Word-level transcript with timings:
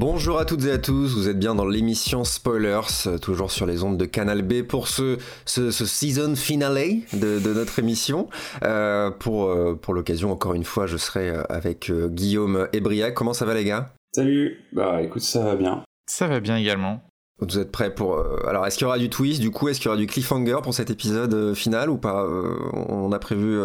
Bonjour 0.00 0.38
à 0.38 0.44
toutes 0.44 0.64
et 0.64 0.70
à 0.70 0.78
tous, 0.78 1.16
vous 1.16 1.28
êtes 1.28 1.40
bien 1.40 1.56
dans 1.56 1.66
l'émission 1.66 2.22
Spoilers, 2.22 3.18
toujours 3.20 3.50
sur 3.50 3.66
les 3.66 3.82
ondes 3.82 3.96
de 3.96 4.04
Canal 4.04 4.42
B 4.42 4.62
pour 4.62 4.86
ce, 4.86 5.18
ce, 5.44 5.72
season 5.72 6.36
finale 6.36 7.00
de, 7.12 7.52
notre 7.52 7.80
émission. 7.80 8.28
Euh, 8.62 9.10
pour 9.10 9.46
euh, 9.46 9.74
pour 9.74 9.94
l'occasion, 9.94 10.30
encore 10.30 10.54
une 10.54 10.62
fois, 10.62 10.86
je 10.86 10.96
serai 10.96 11.32
avec 11.48 11.90
euh, 11.90 12.06
Guillaume 12.06 12.68
et 12.72 12.78
Briac. 12.78 13.12
Comment 13.12 13.32
ça 13.32 13.44
va 13.44 13.54
les 13.54 13.64
gars? 13.64 13.92
Salut, 14.14 14.60
bah 14.72 15.02
écoute, 15.02 15.22
ça 15.22 15.42
va 15.42 15.56
bien. 15.56 15.82
Ça 16.06 16.28
va 16.28 16.38
bien 16.38 16.56
également. 16.56 17.02
Vous 17.40 17.60
êtes 17.60 17.70
prêts 17.70 17.94
pour... 17.94 18.16
Euh, 18.16 18.40
alors, 18.48 18.66
est-ce 18.66 18.76
qu'il 18.76 18.84
y 18.84 18.88
aura 18.88 18.98
du 18.98 19.10
twist 19.10 19.40
du 19.40 19.52
coup 19.52 19.68
Est-ce 19.68 19.78
qu'il 19.78 19.86
y 19.86 19.88
aura 19.90 19.96
du 19.96 20.08
cliffhanger 20.08 20.56
pour 20.60 20.74
cet 20.74 20.90
épisode 20.90 21.32
euh, 21.34 21.54
final 21.54 21.88
ou 21.88 21.96
pas 21.96 22.24
euh, 22.24 22.56
On 22.72 23.12
a 23.12 23.18
prévu 23.20 23.58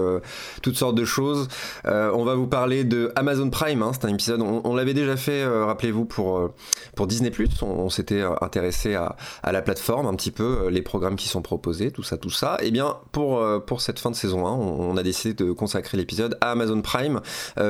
toutes 0.61 0.75
sortes 0.75 0.95
de 0.95 1.05
choses. 1.05 1.47
on 1.85 2.23
va 2.23 2.35
vous 2.35 2.47
parler 2.47 2.83
de 2.83 3.11
Amazon 3.15 3.49
Prime. 3.49 3.81
Hein, 3.81 3.91
c'est 3.93 4.05
un 4.05 4.13
épisode... 4.13 4.41
On, 4.41 4.75
l'avait 4.75 4.93
déjà 4.93 5.17
fait, 5.17 5.45
rappelez-vous, 5.45 6.05
pour, 6.05 6.51
pour 6.95 7.07
Disney⁇ 7.07 7.29
on, 7.61 7.65
on 7.65 7.89
s'était 7.89 8.23
intéressé 8.41 8.95
à, 8.95 9.15
à, 9.41 9.51
la 9.51 9.61
plateforme, 9.61 10.05
un 10.05 10.13
petit 10.15 10.31
peu, 10.31 10.67
les 10.69 10.81
programmes 10.81 11.15
qui 11.15 11.27
sont 11.27 11.41
proposés, 11.41 11.91
tout 11.91 12.03
ça, 12.03 12.17
tout 12.17 12.29
ça. 12.29 12.57
Et 12.61 12.67
eh 12.67 12.71
bien, 12.71 12.97
pour, 13.11 13.43
pour 13.65 13.81
cette 13.81 13.99
fin 13.99 14.11
de 14.11 14.15
saison 14.15 14.45
1, 14.45 14.51
on, 14.51 14.97
a 14.97 15.03
décidé 15.03 15.33
de 15.33 15.51
consacrer 15.51 15.97
l'épisode 15.97 16.37
à 16.41 16.51
Amazon 16.51 16.81
Prime, 16.81 17.21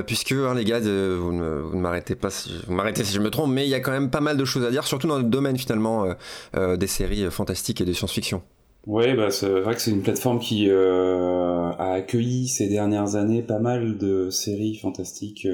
puisque, 0.06 0.34
hein, 0.34 0.54
les 0.54 0.66
gars, 0.66 0.80
vous 0.80 1.34
ne, 1.34 1.62
vous 1.62 1.76
ne 1.76 1.82
m'arrêtez 1.82 2.16
pas, 2.16 2.30
si, 2.30 2.54
vous 2.68 2.74
m'arrêtez 2.74 3.04
si 3.04 3.14
je 3.14 3.20
me 3.20 3.30
trompe, 3.30 3.52
mais 3.52 3.66
il 3.66 3.70
y 3.70 3.76
a 3.76 3.80
quand 3.80 3.92
même 3.92 4.10
pas 4.10 4.22
mal 4.22 4.38
de 4.38 4.46
choses 4.46 4.66
à 4.66 4.72
dire, 4.72 4.86
surtout 4.86 5.08
dans 5.08 5.18
le 5.18 5.24
domaine 5.24 5.58
finalement 5.58 5.93
euh, 6.02 6.14
euh, 6.56 6.78
des 6.78 6.88
séries 6.88 7.30
fantastiques 7.30 7.82
et 7.82 7.86
de 7.86 7.94
science-fiction. 7.94 8.42
Oui, 8.86 9.14
bah, 9.14 9.32
c'est 9.32 9.48
vrai 9.48 9.76
que 9.76 9.82
c'est 9.82 9.92
une 9.92 10.02
plateforme 10.02 10.40
qui 10.40 10.70
euh, 10.70 11.72
a 11.78 11.94
accueilli 11.94 12.48
ces 12.48 12.68
dernières 12.68 13.16
années 13.16 13.42
pas 13.42 13.60
mal 13.60 13.98
de 13.98 14.30
séries 14.30 14.76
fantastiques 14.76 15.48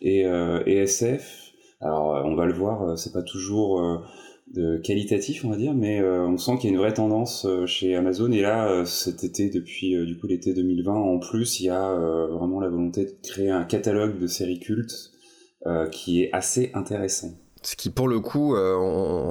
et, 0.00 0.20
SF. 0.66 1.52
Alors, 1.80 2.22
on 2.24 2.36
va 2.36 2.46
le 2.46 2.52
voir, 2.52 2.96
c'est 2.96 3.12
pas 3.12 3.22
toujours 3.22 4.00
de 4.54 4.76
qualitatif, 4.76 5.44
on 5.44 5.50
va 5.50 5.56
dire, 5.56 5.74
mais 5.74 6.00
on 6.00 6.38
sent 6.38 6.52
qu'il 6.58 6.70
y 6.70 6.72
a 6.72 6.76
une 6.76 6.80
vraie 6.80 6.94
tendance 6.94 7.48
chez 7.66 7.96
Amazon. 7.96 8.30
Et 8.30 8.42
là, 8.42 8.84
cet 8.84 9.24
été, 9.24 9.50
depuis 9.50 9.96
du 10.06 10.16
coup 10.16 10.28
l'été 10.28 10.54
2020, 10.54 10.94
en 10.94 11.18
plus, 11.18 11.58
il 11.58 11.66
y 11.66 11.70
a 11.70 11.92
vraiment 12.30 12.60
la 12.60 12.68
volonté 12.68 13.06
de 13.06 13.14
créer 13.28 13.50
un 13.50 13.64
catalogue 13.64 14.20
de 14.20 14.28
séries 14.28 14.60
cultes 14.60 15.10
qui 15.90 16.22
est 16.22 16.30
assez 16.32 16.70
intéressant. 16.74 17.32
Ce 17.66 17.74
qui, 17.74 17.90
pour 17.90 18.06
le 18.06 18.20
coup, 18.20 18.54
euh, 18.54 18.76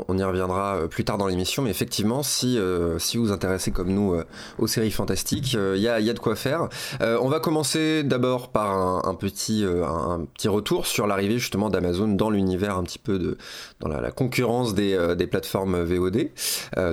on, 0.09 0.17
y 0.17 0.23
reviendra 0.23 0.75
euh, 0.75 0.88
plus 0.88 1.05
tard 1.05 1.17
dans 1.17 1.28
l'émission, 1.28 1.64
mais 1.64 1.69
effectivement, 1.69 2.22
si, 2.22 2.59
euh, 2.59 3.00
si 3.00 3.16
vous 3.16 3.28
vous 3.28 3.31
intéressez 3.31 3.72
comme 3.72 3.94
nous 3.94 4.14
aux 4.59 4.67
séries 4.67 4.91
fantastiques, 4.91 5.53
il 5.53 5.80
y 5.80 5.88
a, 5.88 6.02
y, 6.02 6.09
a, 6.09 6.14
de 6.14 6.19
quoi 6.19 6.36
faire. 6.36 6.67
on 7.00 7.30
va 7.30 7.39
commencer 7.39 8.03
d'abord 8.03 8.50
par 8.50 9.08
un, 9.08 9.16
petit, 9.16 9.63
un, 9.66 10.25
petit 10.33 10.50
retour 10.50 10.86
sur 10.86 11.08
l'arrivée 11.08 11.39
justement 11.39 11.69
d'Amazon 11.69 12.09
dans 12.09 12.30
l'univers 12.30 12.78
un 12.78 12.83
petit 12.83 13.00
peu 13.00 13.19
de 13.19 13.38
dans 13.80 13.88
la, 13.88 14.11
concurrence 14.11 14.73
des, 14.73 15.16
des, 15.17 15.28
plateformes 15.28 15.83
VOD. 15.83 16.30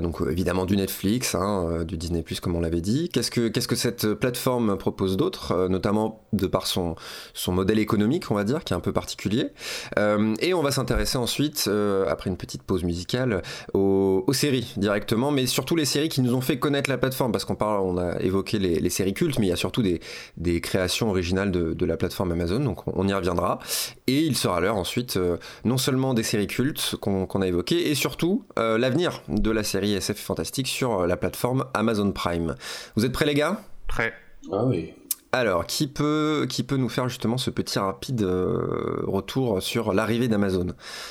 donc 0.01 0.21
évidemment 0.29 0.65
du 0.65 0.77
Netflix, 0.77 1.35
hein, 1.35 1.85
du 1.85 1.97
Disney 1.97 2.25
comme 2.41 2.55
on 2.55 2.61
l'avait 2.61 2.81
dit. 2.81 3.09
Qu'est-ce 3.09 3.31
que 3.31 3.49
que 3.49 3.77
cette 3.77 4.15
plateforme 4.15 4.77
propose 4.77 5.17
d'autre, 5.17 5.69
notamment 5.69 6.25
de 6.33 6.47
par 6.47 6.67
son 6.67 6.95
son 7.35 7.53
modèle 7.53 7.79
économique, 7.79 8.31
on 8.31 8.35
va 8.35 8.45
dire, 8.45 8.65
qui 8.65 8.73
est 8.73 8.77
un 8.77 8.81
peu 8.81 8.93
particulier. 8.93 9.49
et 9.97 10.55
on 10.55 10.63
va 10.63 10.71
s'intéresser 10.71 11.19
ensuite 11.19 11.32
ensuite, 11.33 11.65
euh, 11.67 12.05
après 12.09 12.29
une 12.29 12.37
petite 12.37 12.63
pause 12.63 12.85
musicale, 12.85 13.41
aux, 13.73 14.23
séries 14.35 14.75
directement, 14.77 15.31
mais 15.31 15.47
surtout 15.47 15.77
les 15.77 15.87
séries 15.87 16.11
qui 16.11 16.21
nous 16.21 16.35
ont 16.35 16.43
fait 16.43 16.59
connaître 16.59 16.91
la 16.91 16.99
plateforme, 16.99 17.33
parce 17.33 17.47
qu'on 17.47 17.55
parle, 17.55 17.81
on 17.81 17.97
a 17.97 18.21
évoqué 18.21 18.59
les, 18.59 18.91
séries 18.91 19.15
cultes, 19.15 19.39
mais 19.39 19.47
il 19.47 19.49
y 19.49 19.53
a 19.53 19.57
surtout 19.57 19.81
des, 19.81 20.01
des 20.37 20.61
créations 20.61 21.09
originales 21.09 21.51
de, 21.51 21.87
la 21.87 21.97
plateforme 21.97 22.33
Amazon, 22.33 22.61
donc 22.61 22.87
on, 22.87 23.09
y 23.09 23.15
reviendra. 23.15 23.61
Et 24.07 24.21
il 24.21 24.37
sera 24.37 24.61
l'heure 24.61 24.77
ensuite, 24.77 25.17
euh, 25.17 25.39
non 25.65 25.79
seulement 25.79 26.13
des 26.13 26.23
séries 26.23 26.47
cultes 26.47 26.97
qu'on 27.01 27.41
a 27.41 27.47
évoquées, 27.47 27.91
et 27.91 27.95
surtout 27.95 28.45
euh, 28.59 28.77
l'avenir 28.77 29.23
de 29.29 29.51
la 29.51 29.65
série 29.65 29.95
SF 29.95 30.19
fantastique 30.19 30.69
sur 30.69 31.07
la 31.07 31.17
plateforme 31.17 31.65
Amazon 31.73 32.13
Prime. 32.13 32.57
Vous 32.95 33.07
êtes 33.07 33.13
prêts 33.13 33.27
les 33.27 33.35
gars? 33.35 33.63
Prêts. 33.87 34.13
Ah 34.53 34.65
oui. 34.67 34.93
Alors, 35.35 35.65
qui 35.65 35.87
peut, 35.87 36.47
qui 36.47 36.63
peut 36.63 36.77
nous 36.77 36.91
faire 36.91 37.09
justement 37.09 37.39
ce 37.39 37.49
petit 37.49 37.79
rapide 37.79 38.21
euh, 38.21 39.01
retour 39.07 39.63
sur 39.63 39.95
l'arrivée 39.95 40.29
d'Amazon? 40.29 40.67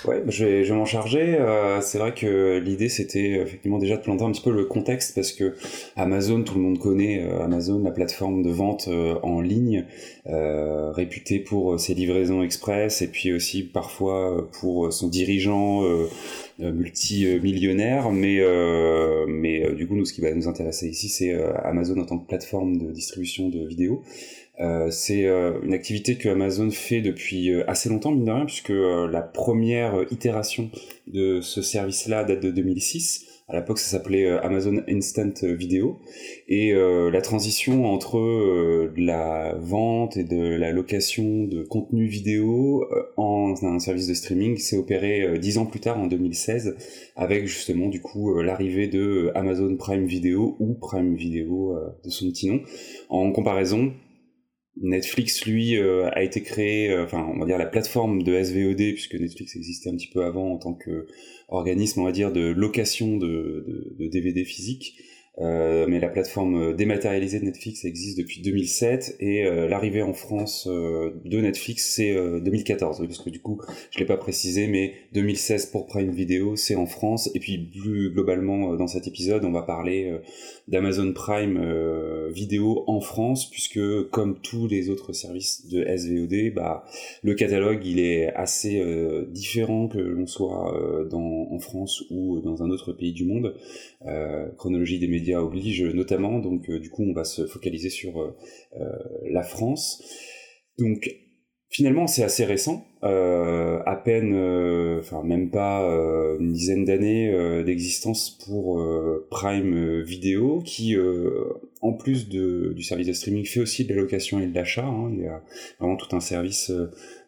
Ouais, 0.05 0.21
je 0.27 0.45
vais, 0.45 0.69
m'en 0.69 0.85
charger. 0.85 1.39
Euh, 1.39 1.81
c'est 1.81 1.97
vrai 1.97 2.13
que 2.13 2.59
l'idée 2.59 2.87
c'était 2.87 3.31
effectivement 3.41 3.79
déjà 3.79 3.97
de 3.97 4.03
planter 4.03 4.23
un 4.23 4.31
petit 4.31 4.43
peu 4.43 4.51
le 4.51 4.65
contexte 4.65 5.15
parce 5.15 5.31
que 5.31 5.55
Amazon, 5.95 6.43
tout 6.43 6.53
le 6.53 6.61
monde 6.61 6.77
connaît 6.77 7.23
euh, 7.23 7.41
Amazon, 7.41 7.81
la 7.83 7.89
plateforme 7.89 8.43
de 8.43 8.51
vente 8.51 8.87
en 9.23 9.41
ligne, 9.41 9.85
réputée 10.27 11.39
pour 11.39 11.79
ses 11.79 11.95
livraisons 11.95 12.43
express 12.43 13.01
et 13.01 13.07
puis 13.07 13.33
aussi 13.33 13.63
parfois 13.63 14.47
pour 14.59 14.93
son 14.93 15.07
dirigeant 15.07 15.81
multimillionnaire. 16.61 18.11
Mais, 18.11 18.39
mais 19.27 19.73
du 19.73 19.87
coup, 19.87 19.95
nous, 19.95 20.05
ce 20.05 20.13
qui 20.13 20.21
va 20.21 20.33
nous 20.33 20.47
intéresser 20.47 20.87
ici, 20.87 21.09
c'est 21.09 21.33
Amazon 21.63 21.99
en 21.99 22.05
tant 22.05 22.17
que 22.17 22.27
plateforme 22.27 22.77
de 22.77 22.91
distribution 22.91 23.49
de 23.49 23.65
vidéos. 23.65 24.03
Euh, 24.61 24.91
c'est 24.91 25.25
euh, 25.25 25.59
une 25.63 25.73
activité 25.73 26.17
que 26.17 26.29
Amazon 26.29 26.69
fait 26.69 27.01
depuis 27.01 27.51
euh, 27.51 27.63
assez 27.67 27.89
longtemps, 27.89 28.11
mine 28.11 28.25
de 28.25 28.31
rien, 28.31 28.45
puisque 28.45 28.69
la 28.69 29.21
première 29.21 30.05
itération 30.11 30.69
de 31.07 31.41
ce 31.41 31.61
service-là 31.61 32.23
date 32.23 32.41
de 32.41 32.51
2006. 32.51 33.27
À 33.51 33.59
l'époque, 33.59 33.79
ça 33.79 33.97
s'appelait 33.97 34.29
Amazon 34.29 34.81
Instant 34.87 35.33
Video. 35.43 35.99
Et 36.47 36.73
la 36.73 37.21
transition 37.21 37.85
entre 37.85 38.89
la 38.95 39.55
vente 39.59 40.15
et 40.15 40.23
de 40.23 40.55
la 40.55 40.71
location 40.71 41.43
de 41.43 41.61
contenu 41.61 42.05
vidéo 42.05 42.85
en 43.17 43.53
un 43.61 43.79
service 43.79 44.07
de 44.07 44.13
streaming 44.13 44.55
s'est 44.57 44.77
opérée 44.77 45.37
dix 45.37 45.57
ans 45.57 45.65
plus 45.65 45.81
tard, 45.81 45.99
en 45.99 46.07
2016, 46.07 46.77
avec 47.17 47.45
justement 47.45 47.89
du 47.89 47.99
coup 47.99 48.41
l'arrivée 48.41 48.87
de 48.87 49.31
Amazon 49.35 49.75
Prime 49.75 50.05
Video 50.05 50.55
ou 50.59 50.73
Prime 50.73 51.15
Video 51.15 51.75
de 52.05 52.09
son 52.09 52.29
petit 52.29 52.49
nom. 52.49 52.61
En 53.09 53.33
comparaison, 53.33 53.91
Netflix, 54.77 55.45
lui, 55.45 55.77
euh, 55.77 56.09
a 56.13 56.23
été 56.23 56.41
créé, 56.41 56.89
euh, 56.89 57.03
enfin, 57.03 57.29
on 57.33 57.39
va 57.39 57.45
dire 57.45 57.57
la 57.57 57.65
plateforme 57.65 58.23
de 58.23 58.41
SVOD, 58.41 58.93
puisque 58.93 59.15
Netflix 59.15 59.55
existait 59.55 59.89
un 59.89 59.95
petit 59.95 60.09
peu 60.09 60.23
avant 60.23 60.53
en 60.53 60.57
tant 60.57 60.73
qu'organisme, 60.73 62.01
on 62.01 62.05
va 62.05 62.11
dire, 62.11 62.31
de 62.31 62.51
location 62.51 63.17
de, 63.17 63.65
de, 63.67 63.95
de 63.99 64.07
DVD 64.07 64.45
physique. 64.45 64.95
Euh, 65.39 65.85
mais 65.87 66.01
la 66.01 66.09
plateforme 66.09 66.75
dématérialisée 66.75 67.39
de 67.39 67.45
Netflix 67.45 67.85
existe 67.85 68.17
depuis 68.17 68.41
2007 68.41 69.15
et 69.21 69.45
euh, 69.45 69.65
l'arrivée 69.69 70.01
en 70.01 70.11
France 70.11 70.67
euh, 70.69 71.21
de 71.23 71.39
Netflix 71.39 71.93
c'est 71.95 72.13
2014 72.13 72.99
parce 73.07 73.19
que 73.19 73.29
du 73.29 73.39
coup 73.39 73.61
je 73.91 73.99
l'ai 73.99 74.05
pas 74.05 74.17
précisé 74.17 74.67
mais 74.67 74.93
2016 75.13 75.67
pour 75.67 75.87
Prime 75.87 76.11
Video 76.11 76.57
c'est 76.57 76.75
en 76.75 76.85
France. 76.85 77.29
Et 77.33 77.39
puis 77.39 77.57
plus 77.57 78.11
globalement 78.11 78.75
dans 78.75 78.87
cet 78.87 79.07
épisode 79.07 79.45
on 79.45 79.51
va 79.51 79.61
parler 79.61 80.13
d'Amazon 80.67 81.13
Prime 81.13 82.29
Vidéo 82.29 82.83
en 82.87 82.99
France 82.99 83.49
puisque 83.49 84.09
comme 84.09 84.37
tous 84.41 84.67
les 84.67 84.89
autres 84.89 85.13
services 85.13 85.67
de 85.69 85.85
SVOD 85.85 86.53
bah 86.53 86.83
le 87.23 87.35
catalogue 87.35 87.85
il 87.85 87.99
est 87.99 88.33
assez 88.33 88.83
différent 89.29 89.87
que 89.87 89.97
l'on 89.97 90.27
soit 90.27 91.07
dans 91.09 91.47
en 91.51 91.59
France 91.59 92.03
ou 92.09 92.41
dans 92.41 92.63
un 92.63 92.69
autre 92.69 92.91
pays 92.91 93.13
du 93.13 93.23
monde. 93.23 93.55
Chronologie 94.57 94.99
des 94.99 95.07
médias 95.07 95.20
oblige 95.29 95.83
notamment, 95.83 96.39
donc 96.39 96.69
euh, 96.69 96.79
du 96.79 96.89
coup 96.89 97.03
on 97.03 97.13
va 97.13 97.23
se 97.23 97.45
focaliser 97.45 97.89
sur 97.89 98.21
euh, 98.21 98.35
euh, 98.79 98.97
la 99.29 99.43
France. 99.43 100.03
Donc 100.77 101.09
finalement 101.71 102.05
c'est 102.05 102.23
assez 102.23 102.45
récent, 102.45 102.85
à 103.01 104.01
peine, 104.05 104.35
enfin 104.99 105.23
même 105.23 105.49
pas 105.49 105.81
une 106.39 106.53
dizaine 106.53 106.85
d'années 106.85 107.63
d'existence 107.63 108.37
pour 108.45 108.79
Prime 109.31 110.01
Video, 110.01 110.61
qui 110.63 110.95
en 111.81 111.93
plus 111.93 112.29
de, 112.29 112.73
du 112.75 112.83
service 112.83 113.07
de 113.07 113.13
streaming 113.13 113.45
fait 113.45 113.59
aussi 113.59 113.85
de 113.85 113.93
la 113.93 114.01
location 114.01 114.39
et 114.39 114.45
de 114.45 114.53
l'achat. 114.53 114.85
Hein. 114.85 115.09
il 115.13 115.23
y 115.23 115.27
a 115.27 115.41
vraiment 115.79 115.95
tout 115.95 116.15
un 116.15 116.19
service 116.19 116.71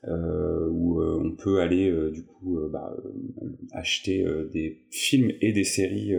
euh, 0.08 0.68
où 0.70 1.00
euh, 1.00 1.22
on 1.24 1.32
peut 1.32 1.62
aller 1.62 1.90
euh, 1.90 2.12
du 2.12 2.24
coup 2.24 2.60
bah, 2.70 2.94
acheter 3.72 4.26
des 4.52 4.82
films 4.92 5.32
et 5.42 5.54
des 5.54 5.64
séries 5.64 6.14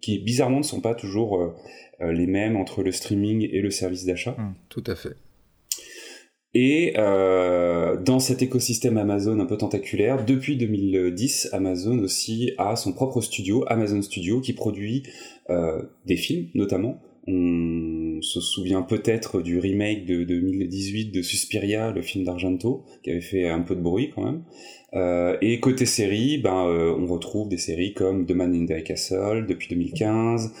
qui 0.00 0.18
bizarrement 0.18 0.58
ne 0.58 0.64
sont 0.64 0.80
pas 0.80 0.94
toujours 0.94 1.54
les 2.00 2.26
mêmes 2.26 2.56
entre 2.56 2.82
le 2.82 2.92
streaming 2.92 3.48
et 3.50 3.60
le 3.60 3.70
service 3.70 4.04
d'achat. 4.04 4.32
Mmh, 4.32 4.54
tout 4.68 4.84
à 4.86 4.94
fait. 4.94 5.16
Et 6.60 6.94
euh, 6.98 7.96
dans 7.96 8.18
cet 8.18 8.42
écosystème 8.42 8.96
Amazon 8.96 9.38
un 9.38 9.46
peu 9.46 9.56
tentaculaire, 9.56 10.24
depuis 10.24 10.56
2010, 10.56 11.50
Amazon 11.52 12.00
aussi 12.00 12.50
a 12.58 12.74
son 12.74 12.92
propre 12.92 13.20
studio, 13.20 13.62
Amazon 13.68 14.02
Studio, 14.02 14.40
qui 14.40 14.54
produit 14.54 15.04
euh, 15.50 15.80
des 16.04 16.16
films 16.16 16.48
notamment. 16.54 16.98
On 17.28 18.18
se 18.22 18.40
souvient 18.40 18.82
peut-être 18.82 19.40
du 19.40 19.60
remake 19.60 20.04
de 20.04 20.24
2018 20.24 21.12
de 21.12 21.22
Suspiria, 21.22 21.92
le 21.92 22.02
film 22.02 22.24
d'Argento, 22.24 22.82
qui 23.04 23.12
avait 23.12 23.20
fait 23.20 23.48
un 23.48 23.60
peu 23.60 23.76
de 23.76 23.80
bruit 23.80 24.10
quand 24.12 24.24
même. 24.24 24.42
Euh, 24.94 25.36
et 25.40 25.60
côté 25.60 25.86
série, 25.86 26.38
ben, 26.38 26.66
euh, 26.66 26.92
on 26.98 27.06
retrouve 27.06 27.48
des 27.48 27.58
séries 27.58 27.94
comme 27.94 28.26
The 28.26 28.32
Man 28.32 28.52
in 28.52 28.66
the 28.66 28.82
Castle 28.82 29.46
depuis 29.46 29.68
2015, 29.68 30.52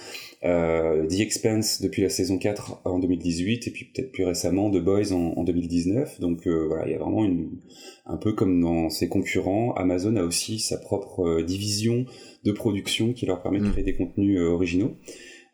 euh, 0.44 1.06
The 1.06 1.20
Expense 1.20 1.80
depuis 1.80 2.02
la 2.02 2.08
saison 2.08 2.38
4 2.38 2.82
en 2.84 2.98
2018, 2.98 3.66
et 3.66 3.70
puis 3.70 3.86
peut-être 3.86 4.12
plus 4.12 4.24
récemment 4.24 4.70
The 4.70 4.78
Boys 4.78 5.12
en, 5.12 5.32
en 5.36 5.44
2019. 5.44 6.20
Donc 6.20 6.46
euh, 6.46 6.66
voilà, 6.68 6.86
il 6.86 6.92
y 6.92 6.94
a 6.94 6.98
vraiment 6.98 7.24
une, 7.24 7.50
un 8.06 8.16
peu 8.16 8.32
comme 8.32 8.60
dans 8.60 8.90
ses 8.90 9.08
concurrents, 9.08 9.72
Amazon 9.74 10.16
a 10.16 10.22
aussi 10.22 10.58
sa 10.58 10.78
propre 10.78 11.42
division 11.42 12.06
de 12.44 12.52
production 12.52 13.12
qui 13.12 13.26
leur 13.26 13.42
permet 13.42 13.58
de 13.58 13.66
mm. 13.66 13.72
créer 13.72 13.84
des 13.84 13.96
contenus 13.96 14.40
originaux. 14.40 14.96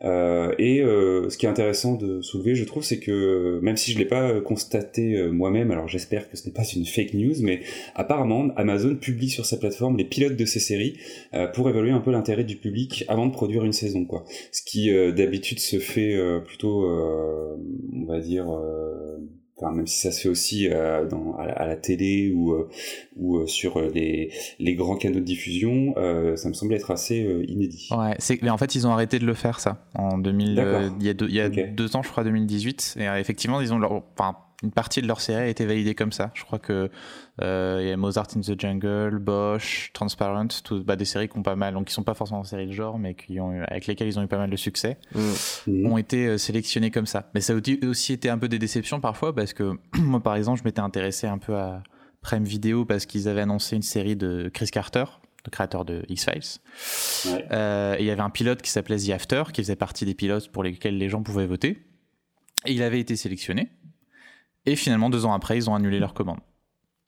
Euh, 0.02 0.54
et 0.58 0.80
euh, 0.80 1.28
ce 1.30 1.38
qui 1.38 1.46
est 1.46 1.48
intéressant 1.48 1.94
de 1.94 2.20
soulever, 2.20 2.54
je 2.54 2.64
trouve, 2.64 2.82
c'est 2.82 2.98
que 2.98 3.58
même 3.62 3.76
si 3.76 3.92
je 3.92 3.98
l'ai 3.98 4.04
pas 4.04 4.40
constaté 4.40 5.16
euh, 5.16 5.30
moi-même, 5.30 5.70
alors 5.70 5.88
j'espère 5.88 6.28
que 6.28 6.36
ce 6.36 6.46
n'est 6.46 6.52
pas 6.52 6.64
une 6.64 6.84
fake 6.84 7.14
news, 7.14 7.34
mais 7.40 7.60
apparemment 7.94 8.48
Amazon 8.56 8.96
publie 8.96 9.30
sur 9.30 9.46
sa 9.46 9.56
plateforme 9.56 9.96
les 9.96 10.04
pilotes 10.04 10.36
de 10.36 10.44
ses 10.44 10.60
séries 10.60 10.98
pour 11.54 11.68
évaluer 11.68 11.90
un 11.90 12.00
peu 12.00 12.10
l'intérêt 12.10 12.44
du 12.44 12.56
public 12.56 13.04
avant 13.08 13.26
de 13.26 13.32
produire 13.32 13.64
une 13.64 13.72
saison, 13.72 14.04
quoi. 14.04 14.24
Ce 14.52 14.62
qui 14.62 14.90
d'habitude 15.12 15.58
se 15.58 15.78
fait 15.78 16.16
plutôt, 16.44 16.86
on 16.86 18.04
va 18.06 18.20
dire 18.20 18.46
même 19.72 19.86
si 19.86 19.98
ça 19.98 20.10
se 20.10 20.22
fait 20.22 20.28
aussi 20.28 20.68
euh, 20.68 21.06
dans, 21.06 21.36
à, 21.36 21.66
la, 21.66 21.76
télé 21.76 22.32
ou, 22.34 22.52
euh, 22.52 22.68
ou 23.16 23.38
euh, 23.38 23.46
sur 23.46 23.80
les, 23.80 24.32
les, 24.58 24.74
grands 24.74 24.96
canaux 24.96 25.20
de 25.20 25.24
diffusion, 25.24 25.94
ça 26.36 26.48
me 26.48 26.54
semble 26.54 26.74
être 26.74 26.90
assez 26.90 27.26
inédit. 27.48 27.88
Ouais, 27.90 28.16
mais 28.42 28.50
en 28.50 28.58
fait, 28.58 28.74
ils 28.74 28.86
ont 28.86 28.90
arrêté 28.90 29.18
de 29.18 29.26
le 29.26 29.34
faire, 29.34 29.60
ça, 29.60 29.84
en 29.94 30.18
2000, 30.18 30.48
il 31.00 31.06
y 31.06 31.08
a, 31.08 31.14
deux, 31.14 31.28
il 31.28 31.34
y 31.34 31.40
a 31.40 31.48
deux 31.48 31.96
ans, 31.96 32.02
je 32.02 32.10
crois, 32.10 32.24
2018. 32.24 32.96
Et 33.00 33.04
effectivement, 33.18 33.60
ils 33.60 33.72
ont 33.72 33.78
leur, 33.78 33.92
enfin, 33.92 34.36
une 34.64 34.72
partie 34.72 35.02
de 35.02 35.06
leur 35.06 35.20
série 35.20 35.42
a 35.42 35.46
été 35.46 35.66
validée 35.66 35.94
comme 35.94 36.12
ça. 36.12 36.30
Je 36.34 36.42
crois 36.44 36.58
que 36.58 36.90
euh, 37.42 37.78
il 37.82 37.88
y 37.88 37.90
a 37.90 37.96
Mozart 37.96 38.28
in 38.36 38.40
the 38.40 38.58
Jungle, 38.58 39.18
Bosch, 39.18 39.90
Transparent, 39.92 40.48
tout, 40.64 40.82
bah, 40.82 40.96
des 40.96 41.04
séries 41.04 41.28
qui 41.28 41.38
ont 41.38 41.42
pas 41.42 41.56
mal, 41.56 41.74
donc 41.74 41.86
qui 41.86 41.92
sont 41.92 42.02
pas 42.02 42.14
forcément 42.14 42.40
en 42.40 42.44
série 42.44 42.66
de 42.66 42.72
genre, 42.72 42.98
mais 42.98 43.14
qui 43.14 43.38
ont, 43.40 43.62
avec 43.68 43.86
lesquelles 43.86 44.08
ils 44.08 44.18
ont 44.18 44.22
eu 44.22 44.26
pas 44.26 44.38
mal 44.38 44.50
de 44.50 44.56
succès, 44.56 44.96
mmh. 45.14 45.86
ont 45.86 45.98
été 45.98 46.26
euh, 46.26 46.38
sélectionnés 46.38 46.90
comme 46.90 47.06
ça. 47.06 47.30
Mais 47.34 47.40
ça 47.40 47.52
a 47.52 47.86
aussi 47.86 48.12
été 48.12 48.28
un 48.28 48.38
peu 48.38 48.48
des 48.48 48.58
déceptions 48.58 49.00
parfois 49.00 49.34
parce 49.34 49.52
que 49.52 49.76
moi, 49.98 50.20
par 50.20 50.36
exemple, 50.36 50.58
je 50.60 50.64
m'étais 50.64 50.80
intéressé 50.80 51.26
un 51.26 51.38
peu 51.38 51.56
à 51.56 51.82
Prime 52.22 52.44
Video 52.44 52.84
parce 52.84 53.06
qu'ils 53.06 53.28
avaient 53.28 53.42
annoncé 53.42 53.76
une 53.76 53.82
série 53.82 54.16
de 54.16 54.50
Chris 54.52 54.68
Carter, 54.68 55.04
le 55.44 55.50
créateur 55.50 55.84
de 55.84 56.04
X-Files. 56.08 56.60
Euh, 57.52 57.96
et 57.96 58.02
il 58.02 58.06
y 58.06 58.10
avait 58.10 58.22
un 58.22 58.30
pilote 58.30 58.62
qui 58.62 58.70
s'appelait 58.70 58.96
The 58.96 59.10
After, 59.10 59.44
qui 59.52 59.62
faisait 59.62 59.76
partie 59.76 60.06
des 60.06 60.14
pilotes 60.14 60.50
pour 60.50 60.62
lesquels 60.62 60.96
les 60.96 61.08
gens 61.08 61.22
pouvaient 61.22 61.46
voter. 61.46 61.82
Et 62.64 62.72
il 62.72 62.82
avait 62.82 63.00
été 63.00 63.14
sélectionné. 63.16 63.68
Et 64.66 64.76
finalement, 64.76 65.10
deux 65.10 65.26
ans 65.26 65.32
après, 65.32 65.56
ils 65.56 65.68
ont 65.68 65.74
annulé 65.74 65.98
leur 65.98 66.14
commande. 66.14 66.38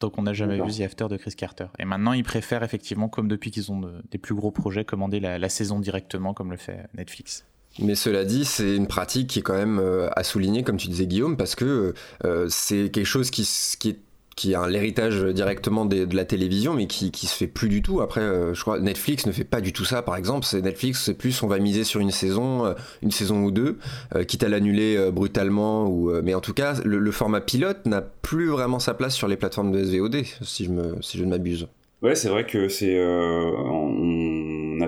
Donc 0.01 0.19
on 0.19 0.23
n'a 0.23 0.35
jamais 0.35 0.61
vu 0.61 0.71
The 0.71 0.81
After 0.83 1.07
de 1.09 1.17
Chris 1.17 1.35
Carter. 1.37 1.67
Et 1.79 1.85
maintenant, 1.85 2.13
ils 2.13 2.25
préfèrent 2.25 2.63
effectivement, 2.63 3.09
comme 3.09 3.29
depuis 3.29 3.51
qu'ils 3.51 3.73
ont 3.73 3.81
des 4.11 4.19
plus 4.19 4.35
gros 4.35 4.51
projets, 4.51 4.85
commander 4.85 5.21
la, 5.21 5.49
saison 5.49 5.81
directement, 5.81 6.35
comme 6.35 6.51
le 6.51 6.59
fait 6.59 6.87
Netflix. 6.95 7.47
Mais 7.79 7.95
cela 7.95 8.25
dit, 8.25 8.45
c'est 8.45 8.77
une 8.77 8.87
pratique 8.87 9.29
qui 9.29 9.41
est 9.41 9.43
quand 9.43 9.57
même 9.57 9.79
euh, 9.79 10.09
à 10.17 10.23
souligner, 10.23 10.63
comme 10.63 10.77
tu 10.79 10.89
disais 10.89 11.07
Guillaume, 11.07 11.37
parce 11.37 11.55
que 11.55 11.93
euh, 12.25 12.47
c'est 12.49 12.91
quelque 12.91 13.07
chose 13.07 13.31
qui, 13.31 13.49
qui 13.79 13.91
est 13.91 13.99
qui 14.37 14.55
a 14.55 14.69
l'héritage 14.69 15.23
directement 15.23 15.87
de, 15.87 16.07
la 16.15 16.27
télévision, 16.27 16.75
mais 16.75 16.87
qui, 16.87 17.11
qui 17.11 17.27
se 17.27 17.35
fait 17.35 17.47
plus 17.47 17.71
du 17.71 17.81
tout. 17.81 18.03
Après, 18.03 18.21
euh, 18.21 18.53
je 18.53 18.61
crois 18.61 18.79
Netflix 18.79 19.27
ne 19.27 19.33
fait 19.33 19.45
pas 19.45 19.63
du 19.63 19.73
tout 19.73 19.87
ça, 19.87 20.03
par 20.03 20.15
exemple. 20.15 20.45
C'est 20.45 20.61
Netflix, 20.61 21.05
c'est 21.05 21.15
plus 21.15 21.43
on 21.43 21.47
va 21.47 21.59
miser 21.59 21.85
sur 21.85 22.01
une 22.01 22.11
saison, 22.11 22.67
euh, 22.67 22.75
une 23.03 23.11
saison 23.11 23.43
ou 23.43 23.51
deux, 23.51 23.79
euh, 24.15 24.25
quitte 24.25 24.45
à 24.45 24.49
l'annuler 24.49 25.11
brutalement. 25.11 25.89
Ou, 25.89 26.13
mais 26.23 26.35
en 26.35 26.43
tout 26.43 26.53
cas, 26.53 26.75
le, 26.85 27.11
format 27.11 27.41
pilote 27.41 27.87
n'a 27.87 28.03
plus 28.03 28.49
vraiment 28.49 28.79
sa 28.79 28.93
place 28.93 29.15
sur 29.15 29.27
les 29.27 29.37
plateformes 29.37 29.73
de 29.73 29.83
SVOD, 29.83 30.23
si 30.43 30.67
je 30.67 30.71
me, 30.71 31.01
si 31.01 31.17
je 31.17 31.25
ne 31.25 31.31
m'abuse. 31.31 31.67
Ouais, 32.03 32.15
c'est 32.15 32.29
vrai 32.29 32.45
que 32.45 32.69
c'est 32.69 32.95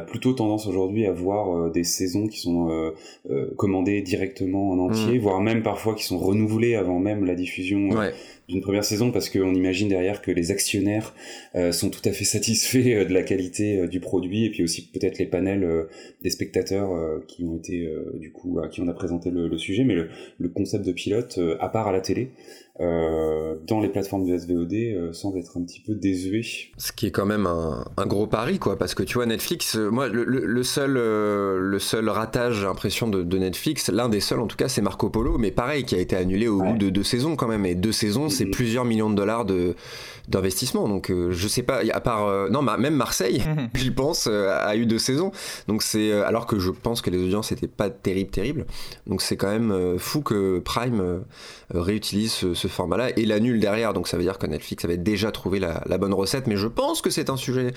plutôt 0.08 0.32
tendance 0.32 0.66
aujourd'hui 0.66 1.06
à 1.06 1.12
voir 1.12 1.70
des 1.70 1.84
saisons 1.84 2.26
qui 2.26 2.38
sont 2.38 2.92
commandées 3.56 4.02
directement 4.02 4.70
en 4.70 4.78
entier, 4.78 5.18
mmh. 5.18 5.22
voire 5.22 5.40
même 5.40 5.62
parfois 5.62 5.94
qui 5.94 6.04
sont 6.04 6.18
renouvelées 6.18 6.74
avant 6.74 6.98
même 6.98 7.24
la 7.24 7.34
diffusion. 7.34 7.90
Ouais 7.90 8.12
d'une 8.48 8.62
première 8.62 8.84
saison 8.84 9.12
parce 9.12 9.28
qu'on 9.28 9.54
imagine 9.54 9.88
derrière 9.88 10.22
que 10.22 10.30
les 10.30 10.50
actionnaires 10.50 11.14
euh, 11.54 11.70
sont 11.70 11.90
tout 11.90 12.00
à 12.04 12.12
fait 12.12 12.24
satisfaits 12.24 12.86
euh, 12.86 13.04
de 13.04 13.12
la 13.12 13.22
qualité 13.22 13.80
euh, 13.80 13.86
du 13.86 14.00
produit 14.00 14.46
et 14.46 14.50
puis 14.50 14.62
aussi 14.62 14.88
peut-être 14.88 15.18
les 15.18 15.26
panels 15.26 15.66
des 16.22 16.30
spectateurs 16.30 16.90
qui 17.26 17.44
ont 17.44 17.56
été 17.56 17.88
du 18.14 18.32
coup 18.32 18.58
à 18.60 18.68
qui 18.68 18.80
on 18.80 18.88
a 18.88 18.92
présenté 18.92 19.30
le, 19.30 19.48
le 19.48 19.58
sujet 19.58 19.84
mais 19.84 19.94
le, 19.94 20.08
le, 20.38 20.48
concept 20.48 20.84
de 20.84 20.92
pilote 20.92 21.38
à 21.60 21.68
part 21.68 21.88
à 21.88 21.92
la 21.92 22.00
télé 22.00 22.30
euh, 22.80 23.56
dans 23.66 23.80
les 23.80 23.88
plateformes 23.88 24.24
de 24.24 24.36
SVOD 24.36 24.72
euh, 24.72 25.12
semble 25.12 25.38
être 25.38 25.56
un 25.56 25.62
petit 25.62 25.80
peu 25.80 25.94
désuet. 25.94 26.42
Ce 26.76 26.92
qui 26.92 27.06
est 27.06 27.10
quand 27.10 27.26
même 27.26 27.46
un, 27.46 27.84
un 27.96 28.06
gros 28.06 28.26
pari, 28.26 28.58
quoi, 28.58 28.78
parce 28.78 28.94
que 28.94 29.02
tu 29.02 29.14
vois, 29.14 29.26
Netflix, 29.26 29.76
euh, 29.76 29.90
moi, 29.90 30.08
le, 30.08 30.24
le, 30.24 30.62
seul, 30.62 30.92
le 30.92 31.78
seul 31.78 32.08
ratage, 32.08 32.60
j'ai 32.60 32.66
l'impression, 32.66 33.08
de, 33.08 33.22
de, 33.22 33.38
Netflix, 33.38 33.90
l'un 33.90 34.08
des 34.08 34.20
seuls 34.20 34.40
en 34.40 34.46
tout 34.46 34.56
cas, 34.56 34.68
c'est 34.68 34.82
Marco 34.82 35.10
Polo, 35.10 35.38
mais 35.38 35.50
pareil, 35.50 35.84
qui 35.84 35.94
a 35.94 35.98
été 35.98 36.14
annulé 36.14 36.46
au 36.46 36.62
bout 36.62 36.78
de 36.78 36.90
deux 36.90 37.02
saisons 37.02 37.36
quand 37.36 37.48
même, 37.48 37.66
et 37.66 37.74
deux 37.74 37.92
saisons, 37.92 38.28
c'est 38.28 38.44
mm-hmm. 38.44 38.50
plusieurs 38.50 38.84
millions 38.84 39.10
de 39.10 39.16
dollars 39.16 39.44
de 39.44 39.74
d'investissement. 40.28 40.88
Donc 40.88 41.10
je 41.10 41.48
sais 41.48 41.62
pas, 41.62 41.80
à 41.92 42.00
part 42.00 42.50
non, 42.50 42.62
même 42.62 42.94
Marseille, 42.94 43.42
mm-hmm. 43.46 43.68
j'y 43.78 43.90
pense, 43.90 44.26
a 44.26 44.76
eu 44.76 44.86
deux 44.86 44.98
saisons. 44.98 45.32
Donc 45.66 45.82
c'est 45.82 46.12
alors 46.12 46.46
que 46.46 46.58
je 46.58 46.70
pense 46.70 47.02
que 47.02 47.10
les 47.10 47.18
audiences 47.18 47.52
étaient 47.52 47.66
pas 47.66 47.90
terribles, 47.90 48.30
terribles. 48.30 48.66
Donc 49.06 49.22
c'est 49.22 49.36
quand 49.36 49.50
même 49.50 49.98
fou 49.98 50.22
que 50.22 50.58
Prime 50.58 51.22
réutilise 51.72 52.52
ce 52.54 52.68
format-là 52.68 53.10
et 53.18 53.24
l'annule 53.24 53.60
derrière. 53.60 53.92
Donc 53.94 54.08
ça 54.08 54.16
veut 54.16 54.22
dire 54.22 54.38
que 54.38 54.46
Netflix 54.46 54.84
avait 54.84 54.96
déjà 54.96 55.30
trouvé 55.32 55.58
la, 55.58 55.98
bonne 55.98 56.14
recette. 56.14 56.46
Mais 56.46 56.56
je 56.56 56.68
pense 56.68 57.00
que 57.02 57.10
c'est 57.10 57.30
un 57.30 57.36
sujet, 57.36 57.72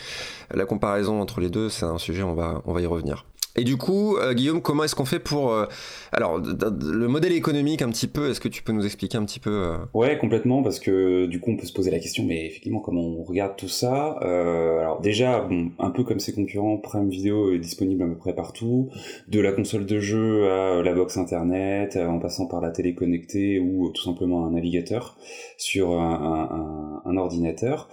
la 0.53 0.65
comparaison 0.65 1.21
entre 1.21 1.39
les 1.39 1.49
deux, 1.49 1.69
c'est 1.69 1.85
un 1.85 1.97
sujet, 1.97 2.23
on 2.23 2.33
va, 2.33 2.61
on 2.65 2.73
va 2.73 2.81
y 2.81 2.85
revenir. 2.85 3.25
Et 3.57 3.63
du 3.63 3.77
coup, 3.77 4.17
euh, 4.17 4.33
Guillaume, 4.33 4.61
comment 4.61 4.83
est-ce 4.83 4.95
qu'on 4.95 5.05
fait 5.05 5.19
pour... 5.19 5.51
Euh, 5.51 5.65
alors, 6.11 6.39
le 6.39 7.07
modèle 7.07 7.33
économique 7.33 7.81
un 7.81 7.89
petit 7.89 8.07
peu, 8.07 8.29
est-ce 8.29 8.39
que 8.39 8.47
tu 8.47 8.63
peux 8.63 8.71
nous 8.71 8.85
expliquer 8.85 9.17
un 9.17 9.25
petit 9.25 9.39
peu 9.39 9.49
euh... 9.49 9.77
Ouais, 9.93 10.17
complètement, 10.17 10.63
parce 10.63 10.79
que 10.79 11.25
du 11.25 11.39
coup, 11.39 11.51
on 11.51 11.57
peut 11.57 11.65
se 11.65 11.73
poser 11.73 11.91
la 11.91 11.99
question, 11.99 12.23
mais 12.25 12.45
effectivement, 12.45 12.79
comment 12.79 13.01
on 13.01 13.23
regarde 13.23 13.55
tout 13.57 13.67
ça 13.67 14.17
Alors 14.21 15.01
déjà, 15.01 15.47
un 15.79 15.89
peu 15.91 16.03
comme 16.03 16.19
ses 16.19 16.33
concurrents, 16.33 16.77
Prime 16.77 17.09
Video 17.09 17.53
est 17.53 17.59
disponible 17.59 18.03
à 18.03 18.07
peu 18.07 18.15
près 18.15 18.33
partout, 18.33 18.89
de 19.27 19.39
la 19.39 19.51
console 19.51 19.85
de 19.85 19.99
jeu 19.99 20.49
à 20.49 20.81
la 20.81 20.93
box 20.93 21.17
internet, 21.17 21.97
en 21.97 22.19
passant 22.19 22.47
par 22.47 22.61
la 22.61 22.71
télé 22.71 22.95
connectée 22.95 23.59
ou 23.59 23.91
tout 23.91 24.03
simplement 24.03 24.45
un 24.45 24.51
navigateur 24.51 25.17
sur 25.57 25.99
un, 25.99 27.01
un, 27.05 27.09
un 27.09 27.17
ordinateur. 27.17 27.89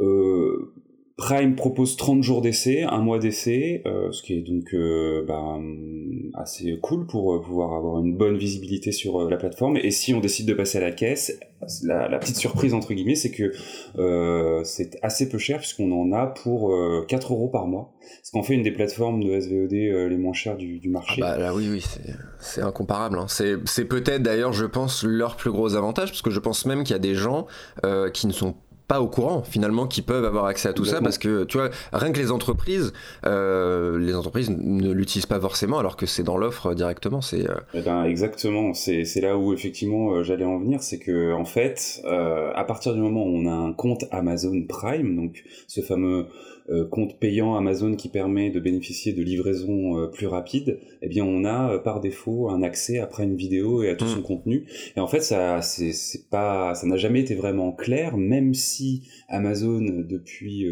Euh, 0.00 0.72
Prime 1.20 1.54
propose 1.54 1.98
30 1.98 2.22
jours 2.22 2.40
d'essai, 2.40 2.82
un 2.82 3.02
mois 3.02 3.18
d'essai, 3.18 3.82
euh, 3.84 4.10
ce 4.10 4.22
qui 4.22 4.32
est 4.32 4.40
donc 4.40 4.72
euh, 4.72 5.22
ben, 5.28 5.62
assez 6.32 6.78
cool 6.80 7.06
pour 7.06 7.34
euh, 7.34 7.42
pouvoir 7.42 7.74
avoir 7.74 7.98
une 7.98 8.16
bonne 8.16 8.38
visibilité 8.38 8.90
sur 8.90 9.28
la 9.28 9.36
plateforme. 9.36 9.76
Et 9.76 9.90
si 9.90 10.14
on 10.14 10.20
décide 10.20 10.48
de 10.48 10.54
passer 10.54 10.78
à 10.78 10.80
la 10.80 10.92
caisse, 10.92 11.38
la, 11.82 12.18
petite 12.18 12.36
surprise 12.36 12.72
entre 12.72 12.94
guillemets, 12.94 13.16
c'est 13.16 13.30
que 13.30 13.52
c'est 14.64 14.98
assez 15.02 15.28
peu 15.28 15.36
cher 15.36 15.58
puisqu'on 15.58 15.92
en 15.92 16.10
a 16.16 16.26
pour 16.26 16.74
4 17.06 17.34
euros 17.34 17.48
par 17.48 17.66
mois. 17.66 17.92
Ce 18.22 18.32
qu'en 18.32 18.42
fait 18.42 18.54
une 18.54 18.62
des 18.62 18.72
plateformes 18.72 19.22
de 19.22 19.38
SVOD 19.38 19.72
les 19.72 20.16
moins 20.16 20.32
chères 20.32 20.56
du, 20.56 20.80
marché. 20.88 21.20
Ah 21.22 21.32
bah 21.32 21.38
là 21.38 21.54
oui, 21.54 21.68
oui, 21.70 21.84
c'est 22.38 22.62
incomparable. 22.62 23.18
Hein. 23.18 23.26
C'est 23.28 23.84
peut-être 23.84 24.22
d'ailleurs, 24.22 24.54
je 24.54 24.64
pense, 24.64 25.04
leur 25.04 25.36
plus 25.36 25.50
gros 25.50 25.74
avantage 25.74 26.08
parce 26.08 26.22
que 26.22 26.30
je 26.30 26.40
pense 26.40 26.64
même 26.64 26.82
qu'il 26.82 26.92
y 26.92 26.96
a 26.96 26.98
des 26.98 27.14
gens 27.14 27.46
qui 28.14 28.26
ne 28.26 28.32
sont 28.32 28.52
pas 28.52 28.69
au 28.98 29.06
courant 29.06 29.42
finalement 29.42 29.86
qui 29.86 30.02
peuvent 30.02 30.24
avoir 30.24 30.46
accès 30.46 30.68
à 30.68 30.72
tout 30.72 30.84
ça 30.84 31.00
parce 31.00 31.18
que 31.18 31.44
tu 31.44 31.58
vois 31.58 31.70
rien 31.92 32.12
que 32.12 32.18
les 32.18 32.30
entreprises 32.30 32.92
euh, 33.26 33.98
les 33.98 34.14
entreprises 34.14 34.50
ne 34.50 34.90
l'utilisent 34.90 35.26
pas 35.26 35.40
forcément 35.40 35.78
alors 35.78 35.96
que 35.96 36.06
c'est 36.06 36.22
dans 36.22 36.36
l'offre 36.36 36.74
directement 36.74 37.20
c'est 37.20 37.48
euh, 37.48 37.54
eh 37.74 37.82
ben, 37.82 38.04
exactement. 38.04 38.74
C'est 38.74 39.20
là 39.20 39.36
où 39.36 39.52
effectivement 39.52 40.14
euh, 40.14 40.22
j'allais 40.22 40.44
en 40.44 40.58
venir 40.58 40.82
c'est 40.82 40.98
que 40.98 41.32
en 41.32 41.44
fait 41.44 42.02
à 42.06 42.64
partir 42.64 42.94
du 42.94 43.00
moment 43.00 43.22
où 43.24 43.36
on 43.36 43.46
a 43.46 43.52
un 43.52 43.72
compte 43.72 44.04
Amazon 44.10 44.62
Prime 44.68 45.16
donc 45.16 45.44
ce 45.66 45.80
fameux 45.80 46.00
euh, 46.10 46.24
compte 46.90 47.18
payant 47.18 47.56
Amazon 47.56 47.96
qui 47.96 48.08
permet 48.08 48.50
de 48.50 48.60
bénéficier 48.60 49.12
de 49.12 49.22
livraison 49.22 49.98
euh, 49.98 50.06
plus 50.06 50.26
rapide, 50.26 50.78
eh 51.02 51.08
bien 51.08 51.24
on 51.24 51.44
a 51.44 51.74
euh, 51.74 51.78
par 51.78 52.00
défaut 52.00 52.48
un 52.48 52.62
accès 52.62 52.98
après 52.98 53.24
une 53.24 53.36
vidéo 53.36 53.82
et 53.82 53.90
à 53.90 53.96
tout 53.96 54.04
hmm. 54.04 54.14
son 54.16 54.22
contenu. 54.22 54.66
Et 54.96 55.00
en 55.00 55.06
fait, 55.06 55.20
ça 55.20 55.62
c'est 55.62 56.28
pas 56.30 56.74
ça 56.74 56.86
n'a 56.86 56.96
jamais 56.96 57.20
été 57.20 57.34
vraiment 57.34 57.72
clair, 57.72 58.16
même 58.16 58.54
si 58.54 59.08
Amazon 59.28 59.80
depuis 59.80 60.66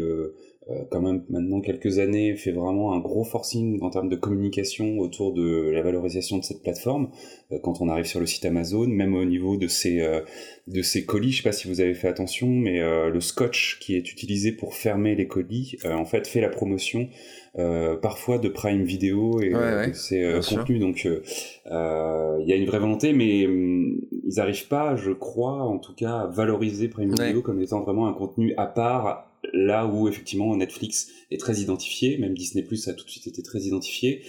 quand 0.91 1.01
même 1.01 1.23
maintenant 1.29 1.61
quelques 1.61 1.99
années 1.99 2.35
fait 2.35 2.51
vraiment 2.51 2.93
un 2.93 2.99
gros 2.99 3.23
forcing 3.23 3.81
en 3.81 3.89
termes 3.89 4.09
de 4.09 4.15
communication 4.15 4.99
autour 4.99 5.33
de 5.33 5.69
la 5.71 5.81
valorisation 5.81 6.37
de 6.37 6.43
cette 6.43 6.61
plateforme. 6.61 7.09
Quand 7.63 7.81
on 7.81 7.89
arrive 7.89 8.05
sur 8.05 8.19
le 8.19 8.25
site 8.25 8.45
Amazon 8.45 8.87
même 8.87 9.15
au 9.15 9.25
niveau 9.25 9.57
de 9.57 9.67
ces 9.67 10.01
de 10.67 10.81
ces 10.81 11.05
colis 11.05 11.31
je 11.31 11.37
sais 11.37 11.43
pas 11.43 11.51
si 11.51 11.67
vous 11.67 11.81
avez 11.81 11.93
fait 11.93 12.07
attention 12.07 12.47
mais 12.47 12.79
le 12.79 13.19
scotch 13.19 13.79
qui 13.79 13.95
est 13.95 14.11
utilisé 14.11 14.51
pour 14.51 14.75
fermer 14.75 15.15
les 15.15 15.27
colis 15.27 15.77
en 15.85 16.05
fait 16.05 16.27
fait 16.27 16.41
la 16.41 16.49
promotion 16.49 17.09
euh, 17.57 17.97
parfois 17.97 18.37
de 18.37 18.47
Prime 18.47 18.83
Video 18.83 19.41
et 19.41 19.53
euh, 19.55 19.87
de 19.87 19.93
ses 19.93 20.23
euh, 20.23 20.39
contenus. 20.41 20.79
Donc 20.79 21.03
il 21.05 22.45
y 22.47 22.53
a 22.53 22.55
une 22.55 22.65
vraie 22.65 22.79
volonté, 22.79 23.11
mais 23.11 23.47
hum, 23.47 23.99
ils 24.11 24.35
n'arrivent 24.37 24.67
pas, 24.67 24.95
je 24.95 25.11
crois, 25.11 25.63
en 25.63 25.79
tout 25.79 25.95
cas, 25.95 26.19
à 26.19 26.27
valoriser 26.27 26.89
Prime 26.89 27.13
Video 27.13 27.41
comme 27.41 27.59
étant 27.61 27.81
vraiment 27.81 28.07
un 28.07 28.13
contenu 28.13 28.53
à 28.57 28.67
part 28.67 29.28
là 29.53 29.87
où 29.87 30.07
effectivement 30.07 30.55
Netflix 30.55 31.09
est 31.31 31.39
très 31.39 31.57
identifié, 31.59 32.17
même 32.17 32.33
Disney 32.33 32.63
Plus 32.63 32.87
a 32.87 32.93
tout 32.93 33.05
de 33.05 33.09
suite 33.09 33.27
été 33.27 33.41
très 33.41 33.59
identifié. 33.59 34.23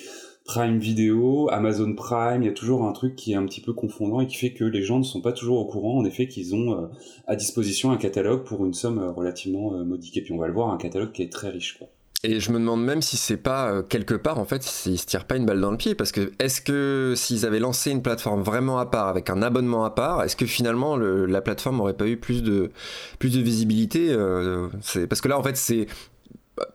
Prime 0.44 0.78
Video, 0.78 1.48
Amazon 1.50 1.94
Prime, 1.94 2.42
il 2.42 2.46
y 2.46 2.48
a 2.48 2.52
toujours 2.52 2.84
un 2.84 2.92
truc 2.92 3.14
qui 3.14 3.32
est 3.32 3.36
un 3.36 3.44
petit 3.44 3.60
peu 3.60 3.72
confondant 3.72 4.20
et 4.20 4.26
qui 4.26 4.36
fait 4.36 4.52
que 4.52 4.64
les 4.64 4.82
gens 4.82 4.98
ne 4.98 5.04
sont 5.04 5.20
pas 5.20 5.32
toujours 5.32 5.58
au 5.58 5.66
courant, 5.66 5.98
en 5.98 6.04
effet, 6.04 6.26
qu'ils 6.26 6.54
ont 6.54 6.90
à 7.26 7.36
disposition 7.36 7.92
un 7.92 7.96
catalogue 7.98 8.44
pour 8.44 8.64
une 8.64 8.74
somme 8.74 8.98
relativement 8.98 9.84
modique. 9.84 10.16
Et 10.16 10.22
puis 10.22 10.32
on 10.32 10.38
va 10.38 10.48
le 10.48 10.54
voir, 10.54 10.70
un 10.70 10.78
catalogue 10.78 11.12
qui 11.12 11.22
est 11.22 11.30
très 11.30 11.50
riche. 11.50 11.78
Quoi. 11.78 11.88
Et 12.22 12.38
je 12.38 12.52
me 12.52 12.58
demande 12.58 12.84
même 12.84 13.00
si 13.00 13.16
c'est 13.16 13.38
pas 13.38 13.70
euh, 13.70 13.82
quelque 13.82 14.12
part 14.12 14.38
en 14.38 14.44
fait 14.44 14.62
s'ils 14.62 14.98
se 14.98 15.06
tirent 15.06 15.24
pas 15.24 15.36
une 15.36 15.46
balle 15.46 15.58
dans 15.58 15.70
le 15.70 15.78
pied 15.78 15.94
parce 15.94 16.12
que 16.12 16.32
est-ce 16.38 16.60
que 16.60 17.14
s'ils 17.16 17.46
avaient 17.46 17.60
lancé 17.60 17.90
une 17.90 18.02
plateforme 18.02 18.42
vraiment 18.42 18.78
à 18.78 18.84
part 18.84 19.08
avec 19.08 19.30
un 19.30 19.40
abonnement 19.40 19.86
à 19.86 19.90
part, 19.90 20.22
est-ce 20.22 20.36
que 20.36 20.44
finalement 20.44 20.98
la 20.98 21.40
plateforme 21.40 21.80
aurait 21.80 21.96
pas 21.96 22.06
eu 22.06 22.18
plus 22.18 22.42
de 22.42 22.72
plus 23.18 23.30
de 23.30 23.40
visibilité 23.40 24.08
euh, 24.10 24.68
parce 25.08 25.22
que 25.22 25.28
là 25.28 25.38
en 25.38 25.42
fait 25.42 25.56
c'est 25.56 25.86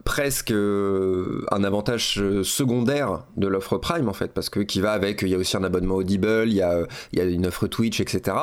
presque 0.04 0.52
euh, 0.52 1.44
un 1.50 1.64
avantage 1.64 2.18
euh, 2.18 2.42
secondaire 2.42 3.24
de 3.36 3.46
l'offre 3.46 3.76
Prime 3.76 4.08
en 4.08 4.12
fait 4.12 4.32
parce 4.32 4.48
que 4.48 4.60
qui 4.60 4.80
va 4.80 4.92
avec 4.92 5.22
il 5.22 5.28
y 5.28 5.34
a 5.34 5.38
aussi 5.38 5.56
un 5.56 5.64
abonnement 5.64 5.96
Audible 5.96 6.44
il 6.46 6.54
y 6.54 6.62
a, 6.62 6.86
il 7.12 7.18
y 7.18 7.22
a 7.22 7.24
une 7.24 7.46
offre 7.46 7.66
Twitch 7.66 8.00
etc 8.00 8.36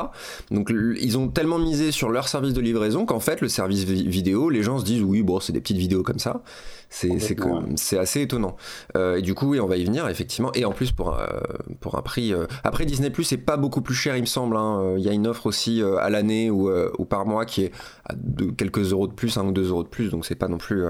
donc 0.50 0.70
ils 0.70 1.18
ont 1.18 1.28
tellement 1.28 1.58
misé 1.58 1.90
sur 1.90 2.10
leur 2.10 2.28
service 2.28 2.52
de 2.52 2.60
livraison 2.60 3.06
qu'en 3.06 3.18
fait 3.18 3.40
le 3.40 3.48
service 3.48 3.84
vidéo 3.84 4.50
les 4.50 4.62
gens 4.62 4.78
se 4.78 4.84
disent 4.84 5.02
oui 5.02 5.22
bon 5.22 5.40
c'est 5.40 5.52
des 5.52 5.60
petites 5.60 5.78
vidéos 5.78 6.02
comme 6.02 6.18
ça. 6.18 6.42
C'est 6.90 7.18
c'est 7.76 7.98
assez 7.98 8.20
étonnant. 8.20 8.56
Euh, 8.96 9.16
et 9.16 9.22
du 9.22 9.34
coup 9.34 9.48
oui 9.48 9.58
on 9.58 9.66
va 9.66 9.76
y 9.76 9.84
venir 9.84 10.06
effectivement. 10.08 10.52
Et 10.54 10.64
en 10.64 10.70
plus 10.70 10.92
pour 10.92 11.14
un, 11.14 11.26
pour 11.80 11.96
un 11.96 12.02
prix 12.02 12.32
après 12.62 12.84
Disney 12.84 13.10
Plus 13.10 13.24
c'est 13.24 13.36
pas 13.36 13.56
beaucoup 13.56 13.80
plus 13.80 13.94
cher 13.94 14.16
il 14.16 14.20
me 14.20 14.26
semble 14.26 14.56
hein. 14.56 14.94
il 14.96 15.02
y 15.02 15.08
a 15.08 15.12
une 15.12 15.26
offre 15.26 15.46
aussi 15.46 15.82
à 15.82 16.08
l'année 16.10 16.50
ou, 16.50 16.70
ou, 16.70 17.04
par 17.04 17.26
mois 17.26 17.46
qui 17.46 17.64
est 17.64 17.72
à 18.04 18.14
de 18.14 18.50
quelques 18.50 18.92
euros 18.92 19.08
de 19.08 19.12
plus 19.12 19.36
un 19.38 19.44
ou 19.44 19.52
deux 19.52 19.70
euros 19.70 19.82
de 19.82 19.88
plus. 19.88 20.10
Donc 20.10 20.24
c'est 20.24 20.36
pas 20.36 20.48
non 20.48 20.58
plus 20.58 20.84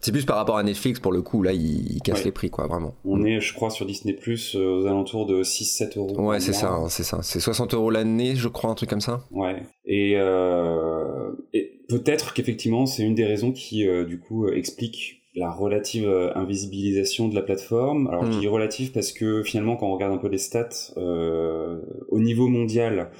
c'est 0.00 0.12
plus 0.12 0.24
par 0.24 0.36
rapport 0.36 0.56
à 0.56 0.62
Netflix, 0.62 1.00
pour 1.00 1.12
le 1.12 1.22
coup, 1.22 1.42
là, 1.42 1.52
il, 1.52 2.00
casse 2.02 2.24
les 2.24 2.32
prix, 2.32 2.50
quoi, 2.50 2.66
vraiment. 2.66 2.94
On 3.04 3.24
est, 3.24 3.40
je 3.40 3.54
crois, 3.54 3.70
sur 3.70 3.86
Disney 3.86 4.14
Plus 4.14 4.54
euh, 4.54 4.80
aux 4.80 4.86
alentours 4.86 5.26
de 5.26 5.42
6-7 5.42 5.98
euros. 5.98 6.20
Ouais, 6.20 6.40
c'est 6.40 6.52
ça, 6.52 6.78
c'est 6.88 7.02
ça. 7.02 7.20
C'est 7.22 7.40
60 7.40 7.74
euros 7.74 7.90
l'année, 7.90 8.34
je 8.36 8.48
crois, 8.48 8.70
un 8.70 8.74
truc 8.74 8.90
comme 8.90 9.00
ça. 9.00 9.22
Ouais. 9.30 9.62
Et, 9.84 10.14
euh, 10.16 11.32
et 11.52 11.80
peut-être 11.88 12.32
qu'effectivement, 12.32 12.86
c'est 12.86 13.02
une 13.02 13.14
des 13.14 13.26
raisons 13.26 13.52
qui, 13.52 13.86
euh, 13.86 14.04
du 14.04 14.18
coup, 14.18 14.48
explique 14.48 15.22
la 15.36 15.52
relative 15.52 16.08
invisibilisation 16.34 17.28
de 17.28 17.36
la 17.36 17.42
plateforme. 17.42 18.08
Alors, 18.08 18.24
je 18.24 18.36
hmm. 18.36 18.40
dis 18.40 18.48
relative 18.48 18.92
parce 18.92 19.12
que 19.12 19.44
finalement, 19.44 19.76
quand 19.76 19.86
on 19.86 19.94
regarde 19.94 20.12
un 20.12 20.18
peu 20.18 20.28
les 20.28 20.38
stats, 20.38 20.92
au 20.96 22.18
niveau 22.18 22.48
mondial, 22.48 23.10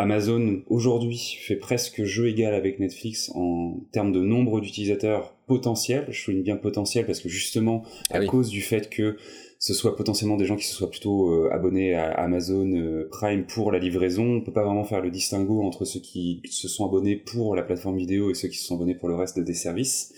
Amazon 0.00 0.62
aujourd'hui 0.68 1.38
fait 1.40 1.56
presque 1.56 2.04
jeu 2.04 2.28
égal 2.28 2.54
avec 2.54 2.78
Netflix 2.78 3.30
en 3.34 3.80
termes 3.92 4.12
de 4.12 4.20
nombre 4.20 4.60
d'utilisateurs 4.60 5.34
potentiels. 5.46 6.06
Je 6.10 6.20
souligne 6.20 6.42
bien 6.42 6.56
potentiel 6.56 7.06
parce 7.06 7.20
que 7.20 7.28
justement, 7.28 7.82
ah 8.10 8.18
à 8.18 8.24
cause 8.24 8.48
du 8.48 8.62
fait 8.62 8.88
que 8.88 9.16
ce 9.58 9.74
soit 9.74 9.94
potentiellement 9.94 10.38
des 10.38 10.46
gens 10.46 10.56
qui 10.56 10.66
se 10.66 10.74
soient 10.74 10.90
plutôt 10.90 11.32
euh, 11.32 11.50
abonnés 11.52 11.94
à 11.94 12.12
Amazon 12.12 12.72
euh, 12.72 13.08
Prime 13.10 13.44
pour 13.44 13.70
la 13.70 13.78
livraison, 13.78 14.36
on 14.36 14.40
peut 14.40 14.52
pas 14.52 14.64
vraiment 14.64 14.84
faire 14.84 15.02
le 15.02 15.10
distinguo 15.10 15.62
entre 15.62 15.84
ceux 15.84 16.00
qui 16.00 16.40
se 16.50 16.66
sont 16.66 16.86
abonnés 16.86 17.16
pour 17.16 17.54
la 17.54 17.62
plateforme 17.62 17.98
vidéo 17.98 18.30
et 18.30 18.34
ceux 18.34 18.48
qui 18.48 18.56
se 18.56 18.64
sont 18.64 18.76
abonnés 18.76 18.94
pour 18.94 19.08
le 19.10 19.16
reste 19.16 19.38
des 19.38 19.54
services. 19.54 20.14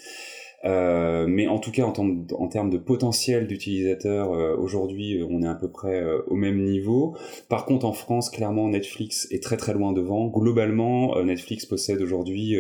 Euh, 0.65 1.27
mais 1.29 1.49
en 1.49 1.59
tout 1.59 1.73
cas, 1.73 1.85
en, 1.85 2.49
termes 2.49 2.71
de 2.71 2.79
potentiel 2.79 3.47
d'utilisateurs, 3.47 4.33
euh, 4.33 4.57
aujourd'hui, 4.57 5.19
euh, 5.19 5.27
on 5.29 5.43
est 5.43 5.49
à 5.49 5.55
peu 5.55 5.69
près 5.69 6.03
au 6.27 6.37
même 6.37 6.63
niveau. 6.63 7.17
Par 7.49 7.65
contre, 7.65 7.87
en 7.87 7.93
France, 7.93 8.31
clairement, 8.31 8.69
Netflix 8.69 9.27
est 9.31 9.43
très 9.43 9.57
très 9.57 9.75
loin 9.75 9.93
devant. 9.93 10.29
Globalement, 10.29 11.21
Netflix 11.23 11.67
possède 11.67 12.01
aujourd'hui 12.01 12.57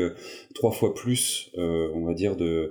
trois 0.54 0.72
fois 0.72 0.94
plus, 0.94 1.50
on 1.56 2.04
va 2.04 2.14
dire, 2.14 2.36
de 2.36 2.70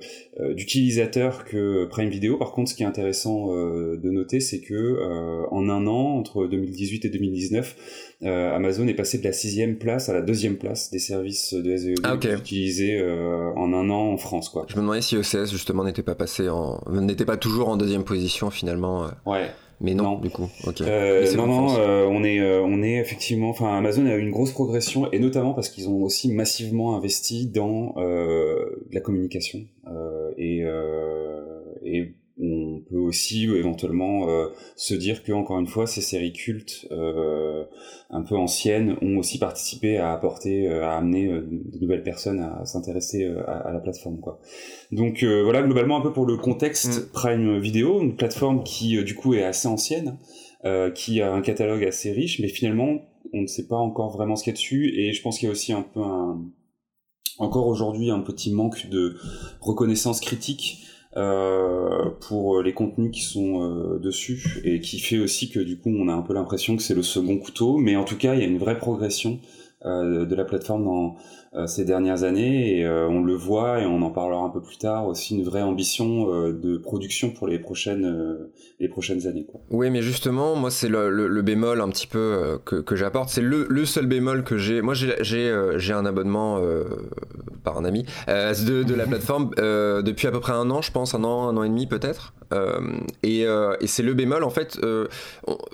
d'utilisateurs 0.54 1.46
que 1.46 1.86
Prime 1.86 2.10
Video. 2.10 2.38
Par 2.38 2.52
contre, 2.52 2.72
ce 2.72 2.76
qui 2.76 2.84
est 2.84 2.86
intéressant 2.86 3.48
de 3.48 4.10
noter, 4.10 4.40
c'est 4.40 4.62
que 4.62 5.48
en 5.52 5.70
un 5.70 5.88
an, 5.88 6.18
entre 6.18 6.48
2018 6.48 7.06
et 7.06 7.10
2019, 7.10 8.11
euh, 8.24 8.56
Amazon 8.56 8.88
est 8.88 8.94
passé 8.94 9.18
de 9.18 9.24
la 9.24 9.34
sixième 9.34 9.78
place 9.78 10.08
à 10.08 10.14
la 10.14 10.22
deuxième 10.22 10.58
place 10.58 10.92
des 10.92 11.00
services 11.00 11.54
de 11.56 11.76
SEO 11.76 11.96
ah, 12.04 12.16
utilisés 12.16 13.00
euh, 13.00 13.52
en 13.56 13.74
un 13.74 13.90
an 13.90 14.14
en 14.14 14.18
France. 14.18 14.50
Quoi. 14.50 14.66
Je 14.70 14.76
me 14.76 14.82
demandais 14.82 15.02
si 15.02 15.16
ECS 15.16 15.50
justement 15.50 15.84
n'était 15.84 16.04
pas 16.04 16.14
passé 16.14 16.48
en, 16.48 16.80
n'était 16.92 17.26
pas 17.26 17.38
toujours 17.38 17.70
en 17.70 17.78
deuxième 17.78 18.04
position 18.04 18.52
finalement. 18.52 19.06
Euh. 19.06 19.10
Ouais. 19.26 19.48
Mais 19.84 19.96
non, 19.96 20.20
du 20.20 20.30
coup. 20.30 20.48
non, 20.68 21.48
non, 21.48 21.68
on 21.76 22.24
est, 22.24 22.40
on 22.60 22.84
est 22.84 22.98
effectivement. 22.98 23.50
Enfin, 23.50 23.76
Amazon 23.76 24.06
a 24.06 24.16
eu 24.16 24.22
une 24.22 24.30
grosse 24.30 24.52
progression 24.52 25.12
et 25.12 25.18
notamment 25.18 25.56
parce 25.56 25.70
qu'ils 25.70 25.90
ont 25.90 26.04
aussi 26.04 26.32
massivement 26.32 26.96
investi 26.96 27.48
dans 27.48 27.96
la 27.98 29.02
communication 29.02 29.62
et, 30.38 30.64
et 31.84 32.04
peut 32.04 32.21
aussi 33.12 33.44
éventuellement 33.44 34.30
euh, 34.30 34.48
se 34.78 34.94
dire 34.94 35.22
que 35.22 35.34
encore 35.34 35.60
une 35.60 35.68
fois 35.68 35.86
ces 35.86 36.00
séries 36.00 36.32
cultes 36.32 36.88
euh, 36.92 37.66
un 38.10 38.22
peu 38.22 38.38
anciennes 38.38 38.96
ont 39.02 39.18
aussi 39.18 39.38
participé 39.38 39.98
à 39.98 40.14
apporter 40.14 40.70
euh, 40.70 40.86
à 40.86 40.96
amener 40.96 41.28
de 41.28 41.78
nouvelles 41.82 42.04
personnes 42.04 42.40
à 42.40 42.66
s'intéresser 42.66 43.26
à, 43.48 43.70
la 43.74 43.80
plateforme 43.82 44.22
quoi 44.22 44.40
donc 44.94 45.24
voilà 45.24 45.62
globalement 45.62 45.98
un 45.98 46.02
peu 46.02 46.14
pour 46.14 46.26
le 46.26 46.38
contexte 46.38 47.02
mm. 47.02 47.12
Prime 47.12 47.60
Video 47.60 48.02
une 48.02 48.16
plateforme 48.16 48.64
qui 48.64 49.04
du 49.04 49.16
coup 49.16 49.34
est 49.34 49.44
assez 49.44 49.68
ancienne 49.68 50.18
qui 50.96 51.22
a 51.22 51.34
un 51.34 51.42
catalogue 51.42 51.84
assez 51.84 52.14
riche 52.14 52.40
mais 52.40 52.48
finalement 52.48 53.02
on 53.34 53.42
ne 53.42 53.48
sait 53.48 53.68
pas 53.68 53.78
encore 53.78 54.16
vraiment 54.16 54.38
ce 54.38 54.44
qu'il 54.44 54.52
y 54.52 54.56
a 54.56 54.58
dessus 54.58 54.94
et 54.96 55.12
je 55.12 55.22
pense 55.22 55.38
qu'il 55.38 55.48
y 55.48 55.50
a 55.50 55.52
aussi 55.52 55.74
un 55.74 55.82
peu 55.82 56.00
un 56.00 56.40
encore 57.40 57.68
aujourd'hui 57.68 58.12
un 58.12 58.20
petit 58.20 58.54
manque 58.54 58.88
de 58.90 59.18
reconnaissance 59.60 60.20
critique 60.22 60.86
euh, 60.86 60.91
pour 61.14 62.62
les 62.62 62.74
contenus 62.74 63.12
qui 63.12 63.22
sont 63.22 63.62
euh, 63.64 64.00
dessus 64.00 64.62
et 64.64 64.80
qui 64.80 65.00
fait 65.00 65.20
aussi 65.20 65.50
que 65.50 65.60
du 65.60 65.78
coup 65.78 65.90
on 65.90 66.08
a 66.08 66.14
un 66.14 66.22
peu 66.22 66.34
l'impression 66.34 66.76
que 66.78 66.82
c'est 66.82 66.96
le 66.96 67.04
second 67.04 67.38
couteau. 67.38 67.78
Mais 67.78 67.96
en 67.96 68.04
tout 68.04 68.18
cas 68.18 68.34
il 68.34 68.40
y 68.40 68.44
a 68.44 68.48
une 68.48 68.58
vraie 68.58 68.78
progression 68.78 69.32
euh, 69.34 69.61
de 69.84 70.36
la 70.36 70.46
plateforme 70.46 70.86
dans 70.86 71.16
euh, 71.54 71.68
ces 71.68 71.84
dernières 71.84 72.24
années 72.24 72.78
et 72.78 72.86
euh, 72.86 73.10
on 73.10 73.22
le 73.22 73.34
voit 73.36 73.82
et 73.82 73.86
on 73.86 74.02
en 74.04 74.10
parlera 74.10 74.42
un 74.42 74.50
peu 74.50 74.62
plus 74.62 74.78
tard 74.78 75.06
aussi 75.06 75.36
une 75.36 75.44
vraie 75.44 75.62
ambition 75.62 76.28
de 76.50 76.78
production 76.78 77.32
pour 77.32 77.46
les 77.46 77.60
prochaines 77.60 78.48
les 78.80 78.88
prochaines 78.88 79.28
années. 79.28 79.46
Oui 79.70 79.90
mais 79.90 80.02
justement 80.02 80.56
moi 80.56 80.72
c'est 80.72 80.88
le, 80.88 81.10
le, 81.10 81.42
bémol 81.42 81.82
un 81.82 81.90
petit 81.90 82.08
peu 82.08 82.58
que, 82.64 82.96
j'apporte. 82.96 83.28
C'est 83.28 83.42
le, 83.42 83.66
le, 83.70 83.84
seul 83.84 84.06
bémol 84.06 84.46
que 84.46 84.58
j'ai. 84.58 84.82
Moi 84.82 84.94
j'ai 84.94 85.14
j'ai 85.22 85.94
un 85.94 86.06
abonnement 86.06 86.62
par 87.66 87.78
un 87.78 87.84
ami 87.84 88.06
de, 88.28 88.84
de 88.84 88.96
la 88.96 89.06
plateforme 89.06 89.50
depuis 89.58 90.28
à 90.28 90.32
peu 90.32 90.40
près 90.40 90.54
un 90.54 90.70
an 90.70 90.82
je 90.82 90.92
pense 90.94 91.16
un 91.16 91.26
an 91.26 91.50
un 91.50 91.58
an 91.58 91.64
et 91.64 91.70
demi 91.70 91.86
peut-être. 91.86 92.34
Et, 93.24 93.42
et 93.42 93.88
c'est 93.88 94.04
le 94.04 94.14
bémol 94.14 94.46
en 94.46 94.52
fait 94.52 94.80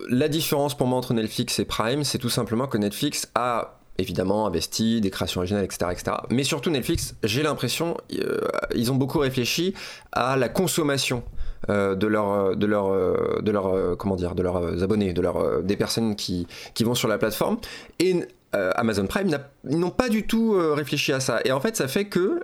la 0.09 0.27
différence 0.27 0.75
pour 0.75 0.87
moi 0.87 0.97
entre 0.97 1.13
Netflix 1.13 1.59
et 1.59 1.65
Prime 1.65 2.03
c'est 2.03 2.17
tout 2.17 2.29
simplement 2.29 2.65
que 2.65 2.79
Netflix 2.79 3.29
a 3.35 3.77
évidemment 3.98 4.46
investi, 4.46 5.01
des 5.01 5.10
créations 5.10 5.39
originales, 5.39 5.66
etc. 5.66 5.92
etc. 5.92 6.18
Mais 6.30 6.44
surtout 6.44 6.70
Netflix, 6.70 7.16
j'ai 7.24 7.44
l'impression, 7.44 7.98
euh, 8.13 8.39
ils 8.75 8.92
ont 8.92 8.96
beaucoup 8.96 9.20
réfléchi 9.20 9.74
à 10.12 10.38
la 10.38 10.50
consommation 10.50 11.24
euh, 11.70 11.96
de 11.96 12.08
leur 12.08 12.56
de 12.56 12.66
leur 12.68 12.88
euh, 12.88 13.39
de 13.42 13.51
leur 13.51 13.98
comment 13.98 14.16
dire 14.16 14.36
de 14.36 14.44
leurs 14.44 14.84
abonnés 14.84 15.13
de 15.13 15.22
leurs 15.22 15.63
des 15.63 15.75
personnes 15.75 16.16
qui 16.16 16.48
qui 16.75 16.84
vont 16.84 16.96
sur 16.96 17.08
la 17.08 17.18
plateforme 17.18 17.58
et 18.00 18.24
Amazon 18.54 19.06
Prime 19.06 19.38
ils 19.70 19.77
n'ont 19.77 19.92
pas 19.92 20.10
du 20.10 20.25
tout 20.25 20.58
réfléchi 20.74 21.13
à 21.13 21.20
ça 21.20 21.42
et 21.46 21.51
en 21.51 21.60
fait 21.60 21.75
ça 21.75 21.88
fait 21.88 22.06
que 22.06 22.42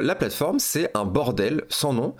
la 0.00 0.14
plateforme 0.16 0.58
c'est 0.58 0.90
un 0.94 1.04
bordel 1.04 1.62
sans 1.68 1.92
nom 1.92 2.14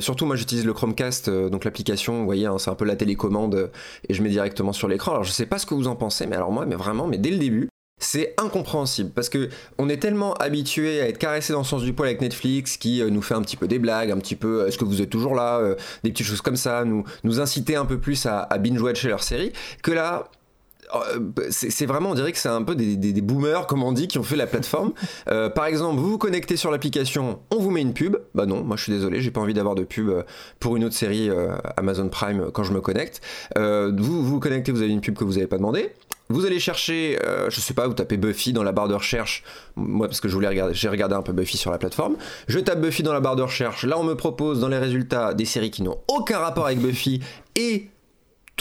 surtout 0.00 0.26
moi 0.26 0.34
j'utilise 0.34 0.64
le 0.64 0.72
Chromecast 0.72 1.30
donc 1.30 1.64
l'application 1.64 2.20
vous 2.20 2.24
voyez 2.24 2.46
hein, 2.46 2.58
c'est 2.58 2.70
un 2.70 2.74
peu 2.74 2.84
la 2.84 2.96
télécommande 2.96 3.70
et 4.08 4.14
je 4.14 4.22
mets 4.22 4.30
directement 4.30 4.72
sur 4.72 4.88
l'écran 4.88 5.12
alors 5.12 5.24
je 5.24 5.30
sais 5.30 5.46
pas 5.46 5.58
ce 5.58 5.66
que 5.66 5.74
vous 5.74 5.86
en 5.86 5.94
pensez 5.94 6.26
mais 6.26 6.34
alors 6.34 6.50
moi 6.50 6.66
mais 6.66 6.74
vraiment 6.74 7.06
mais 7.06 7.18
dès 7.18 7.30
le 7.30 7.38
début 7.38 7.68
c'est 8.02 8.34
incompréhensible 8.38 9.10
parce 9.14 9.28
que 9.28 9.48
on 9.78 9.88
est 9.88 9.98
tellement 9.98 10.34
habitué 10.34 11.00
à 11.00 11.08
être 11.08 11.18
caressé 11.18 11.52
dans 11.52 11.60
le 11.60 11.64
sens 11.64 11.82
du 11.82 11.92
poil 11.92 12.08
avec 12.08 12.20
Netflix 12.20 12.76
qui 12.76 13.00
euh, 13.00 13.10
nous 13.10 13.22
fait 13.22 13.34
un 13.34 13.42
petit 13.42 13.56
peu 13.56 13.68
des 13.68 13.78
blagues, 13.78 14.10
un 14.10 14.18
petit 14.18 14.36
peu 14.36 14.62
euh, 14.62 14.66
est-ce 14.66 14.78
que 14.78 14.84
vous 14.84 15.00
êtes 15.00 15.10
toujours 15.10 15.34
là, 15.34 15.58
euh, 15.58 15.76
des 16.02 16.10
petites 16.10 16.26
choses 16.26 16.40
comme 16.40 16.56
ça, 16.56 16.84
nous, 16.84 17.04
nous 17.24 17.40
inciter 17.40 17.76
un 17.76 17.84
peu 17.84 17.98
plus 17.98 18.26
à, 18.26 18.46
binge-watcher 18.58 19.08
leur 19.08 19.22
série, 19.22 19.52
que 19.82 19.90
là, 19.90 20.24
c'est 21.48 21.86
vraiment, 21.86 22.10
on 22.10 22.14
dirait 22.14 22.32
que 22.32 22.38
c'est 22.38 22.50
un 22.50 22.62
peu 22.62 22.74
des, 22.74 22.96
des, 22.96 23.20
boomers, 23.22 23.66
comme 23.66 23.82
on 23.82 23.92
dit, 23.92 24.08
qui 24.08 24.18
ont 24.18 24.22
fait 24.22 24.36
la 24.36 24.46
plateforme. 24.46 24.92
par 25.54 25.64
exemple, 25.64 25.98
vous 25.98 26.10
vous 26.10 26.18
connectez 26.18 26.56
sur 26.56 26.70
l'application, 26.70 27.40
on 27.50 27.58
vous 27.58 27.70
met 27.70 27.80
une 27.80 27.94
pub, 27.94 28.18
Bah 28.34 28.44
non, 28.44 28.62
moi 28.62 28.76
je 28.76 28.82
suis 28.82 28.92
désolé, 28.92 29.20
j'ai 29.20 29.30
pas 29.30 29.40
envie 29.40 29.54
d'avoir 29.54 29.74
de 29.74 29.84
pub 29.84 30.10
pour 30.60 30.76
une 30.76 30.84
autre 30.84 30.94
série 30.94 31.30
Amazon 31.78 32.08
Prime 32.08 32.50
quand 32.52 32.64
je 32.64 32.74
me 32.74 32.80
connecte. 32.82 33.22
vous 33.56 34.22
vous 34.22 34.38
connectez, 34.38 34.70
vous 34.70 34.82
avez 34.82 34.92
une 34.92 35.00
pub 35.00 35.16
que 35.16 35.24
vous 35.24 35.34
n'avez 35.34 35.46
pas 35.46 35.56
demandé. 35.56 35.92
Vous 36.32 36.46
allez 36.46 36.58
chercher, 36.58 37.18
je 37.48 37.60
sais 37.60 37.74
pas, 37.74 37.86
vous 37.86 37.94
tapez 37.94 38.16
Buffy 38.16 38.52
dans 38.52 38.62
la 38.62 38.72
barre 38.72 38.88
de 38.88 38.94
recherche. 38.94 39.44
Moi, 39.76 40.08
parce 40.08 40.20
que 40.20 40.28
je 40.28 40.34
voulais 40.34 40.48
regarder, 40.48 40.74
j'ai 40.74 40.88
regardé 40.88 41.14
un 41.14 41.22
peu 41.22 41.32
Buffy 41.32 41.56
sur 41.56 41.70
la 41.70 41.78
plateforme. 41.78 42.16
Je 42.48 42.58
tape 42.58 42.80
Buffy 42.80 43.02
dans 43.02 43.12
la 43.12 43.20
barre 43.20 43.36
de 43.36 43.42
recherche. 43.42 43.84
Là, 43.84 43.98
on 43.98 44.04
me 44.04 44.14
propose 44.14 44.60
dans 44.60 44.68
les 44.68 44.78
résultats 44.78 45.34
des 45.34 45.44
séries 45.44 45.70
qui 45.70 45.82
n'ont 45.82 45.98
aucun 46.08 46.38
rapport 46.38 46.66
avec 46.66 46.80
Buffy 46.80 47.20
et 47.54 47.91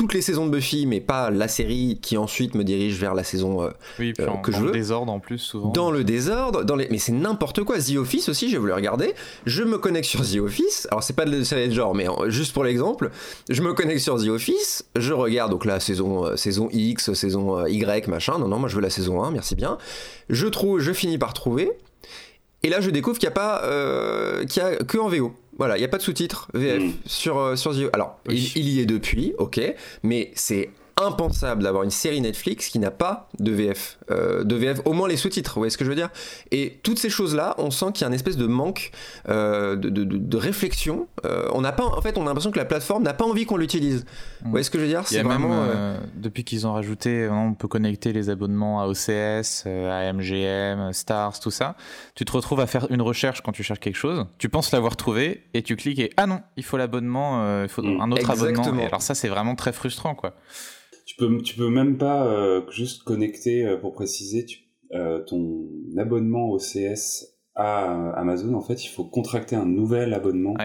toutes 0.02 0.16
les 0.16 0.24
saisons 0.24 0.48
de 0.48 0.52
Buffy, 0.52 0.88
mais 0.88 1.00
pas 1.00 1.30
la 1.30 1.48
série 1.48 2.00
qui 2.02 2.18
ensuite 2.18 2.56
me 2.56 2.64
dirige 2.64 3.00
vers 3.00 3.14
la 3.14 3.24
saison 3.24 3.62
euh, 3.62 3.70
oui, 4.00 4.14
euh, 4.20 4.26
que 4.38 4.52
je 4.52 4.58
veux. 4.58 4.64
Dans 4.64 4.72
le 4.72 4.72
désordre 4.72 5.14
en 5.14 5.20
plus, 5.20 5.38
souvent. 5.38 5.70
Dans 5.70 5.92
le 5.92 6.04
désordre, 6.04 6.64
dans 6.64 6.76
les... 6.76 6.88
mais 6.90 6.98
c'est 6.98 7.12
n'importe 7.12 7.64
quoi. 7.64 7.78
The 7.78 7.98
Office 7.98 8.28
aussi, 8.28 8.50
j'ai 8.50 8.58
voulu 8.58 8.74
regarder. 8.74 9.14
Je 9.46 9.62
me 9.62 9.78
connecte 9.78 10.08
sur 10.08 10.22
The 10.22 10.38
Office. 10.38 10.88
Alors, 10.90 11.04
c'est 11.04 11.16
pas 11.16 11.26
de 11.26 11.44
série 11.44 11.70
de 11.70 11.76
genre, 11.76 11.94
mais 11.94 12.08
juste 12.30 12.52
pour 12.52 12.64
l'exemple, 12.64 13.12
je 13.48 13.62
me 13.62 13.74
connecte 13.74 14.00
sur 14.00 14.18
The 14.18 14.30
Office. 14.30 14.86
Je 14.96 15.14
regarde 15.14 15.52
donc 15.52 15.66
la 15.66 15.80
saison, 15.80 16.26
euh, 16.26 16.36
saison 16.36 16.68
X, 16.72 17.14
saison 17.14 17.64
Y, 17.68 18.08
machin. 18.08 18.40
Non, 18.40 18.48
non, 18.48 18.58
moi 18.58 18.70
je 18.70 18.76
veux 18.78 18.82
la 18.82 18.90
saison 18.90 19.24
1, 19.24 19.30
merci 19.30 19.54
bien. 19.54 19.78
Je 20.32 20.48
trouve, 20.48 20.80
je 20.80 20.94
finis 20.94 21.20
par 21.20 21.36
trouver. 21.36 21.72
Et 22.64 22.70
là, 22.70 22.82
je 22.82 22.90
découvre 22.90 23.20
qu'il 23.20 23.30
n'y 23.30 23.34
a 23.34 23.36
pas, 23.36 23.62
qu'il 24.48 24.64
y 24.64 24.66
a 24.66 24.78
que 24.78 24.98
en 24.98 25.10
VO. 25.10 25.32
Voilà, 25.62 25.78
il 25.78 25.82
n'y 25.82 25.86
a 25.86 25.90
pas 25.90 26.00
de 26.00 26.02
sous-titres 26.02 26.48
VF 26.56 26.82
hmm. 26.82 26.92
sur, 27.06 27.38
euh, 27.38 27.56
sur 27.56 27.76
The... 27.76 27.92
Alors, 27.94 28.18
il, 28.28 28.58
il, 28.58 28.68
y 28.68 28.80
est 28.80 28.88
depuis, 28.88 29.36
ok, 29.38 29.62
mais 30.02 30.32
c'est 30.34 30.72
impensable 30.98 31.62
d'avoir 31.62 31.84
une 31.84 31.92
série 31.92 32.20
Netflix 32.20 32.70
qui 32.70 32.80
n'a 32.80 32.90
pas 32.90 33.30
de 33.38 33.52
VF, 33.52 34.00
euh, 34.12 34.44
de 34.44 34.56
VF, 34.56 34.82
au 34.86 34.94
moins 34.94 35.08
les 35.08 35.18
sous-titres, 35.18 35.54
vous 35.56 35.62
voyez 35.62 35.72
ce 35.72 35.78
que 35.78 35.86
je 35.86 35.90
veux 35.90 35.96
dire? 35.96 36.10
Et 36.52 36.80
toutes 36.84 37.00
ces 37.00 37.10
choses-là, 37.10 37.56
on 37.58 37.72
sent 37.72 37.88
qu'il 37.94 38.02
y 38.02 38.06
a 38.06 38.08
un 38.08 38.14
espèce 38.14 38.38
de 38.38 38.48
manque 38.48 38.92
euh, 39.30 39.76
de, 39.76 39.90
de, 39.90 40.38
réflexion. 40.38 41.08
Euh, 41.26 41.48
on 41.54 41.62
n'a 41.62 41.72
pas, 41.72 41.86
en 41.86 42.02
fait, 42.02 42.18
on 42.18 42.24
a 42.24 42.26
l'impression 42.26 42.52
que 42.52 42.58
la 42.58 42.66
plateforme 42.66 43.04
n'a 43.04 43.14
pas 43.14 43.26
envie 43.26 43.46
qu'on 43.46 43.58
l'utilise. 43.58 44.06
Vous 44.44 44.52
voyez 44.52 44.64
ce 44.64 44.70
que 44.70 44.78
je 44.78 44.84
veux 44.84 44.90
dire? 44.90 45.08
C'est 45.08 45.24
vraiment 45.24 45.66
depuis 46.16 46.44
qu'ils 46.44 46.68
ont 46.68 46.74
rajouté, 46.74 47.28
on 47.30 47.54
peut 47.54 47.68
connecter 47.68 48.14
les 48.14 48.30
abonnements 48.30 48.82
à 48.82 48.88
OCS, 48.88 49.66
à 49.66 50.14
MGM, 50.14 50.94
Stars, 50.94 51.40
tout 51.40 51.52
ça. 51.52 51.76
Tu 52.16 52.26
te 52.26 52.32
retrouves 52.32 52.60
à 52.60 52.68
faire 52.68 52.88
une 52.90 53.02
recherche 53.02 53.42
quand 53.42 53.52
tu 53.52 53.64
cherches 53.64 53.80
quelque 53.80 53.96
chose. 53.96 54.26
Tu 54.38 54.50
penses 54.50 54.72
l'avoir 54.72 54.96
trouvé 54.96 55.44
et 55.54 55.62
tu 55.62 55.76
cliques 55.76 56.00
et 56.00 56.12
ah 56.18 56.28
non, 56.28 56.42
il 56.58 56.64
faut 56.64 56.78
l'abonnement, 56.78 57.64
il 57.64 57.70
faut 57.70 57.82
mm. 57.82 58.02
un 58.02 58.12
autre 58.12 58.30
abonnement. 58.30 58.64
alors 58.86 59.02
ça, 59.02 59.16
c'est 59.16 59.30
vraiment 59.30 59.56
très 59.56 59.74
frustrant, 59.74 60.16
quoi. 60.16 60.34
Tu 61.22 61.28
peux, 61.28 61.42
tu 61.42 61.56
peux 61.56 61.70
même 61.70 61.98
pas 61.98 62.26
euh, 62.26 62.62
juste 62.72 63.04
connecter, 63.04 63.66
euh, 63.66 63.78
pour 63.78 63.94
préciser, 63.94 64.46
tu, 64.46 64.60
euh, 64.94 65.20
ton 65.20 65.68
abonnement 65.98 66.50
au 66.50 66.58
CS 66.58 67.28
à 67.54 68.12
Amazon, 68.14 68.54
en 68.56 68.62
fait, 68.62 68.84
il 68.86 68.88
faut 68.88 69.04
contracter 69.04 69.56
un 69.56 69.66
nouvel 69.66 70.14
abonnement. 70.14 70.56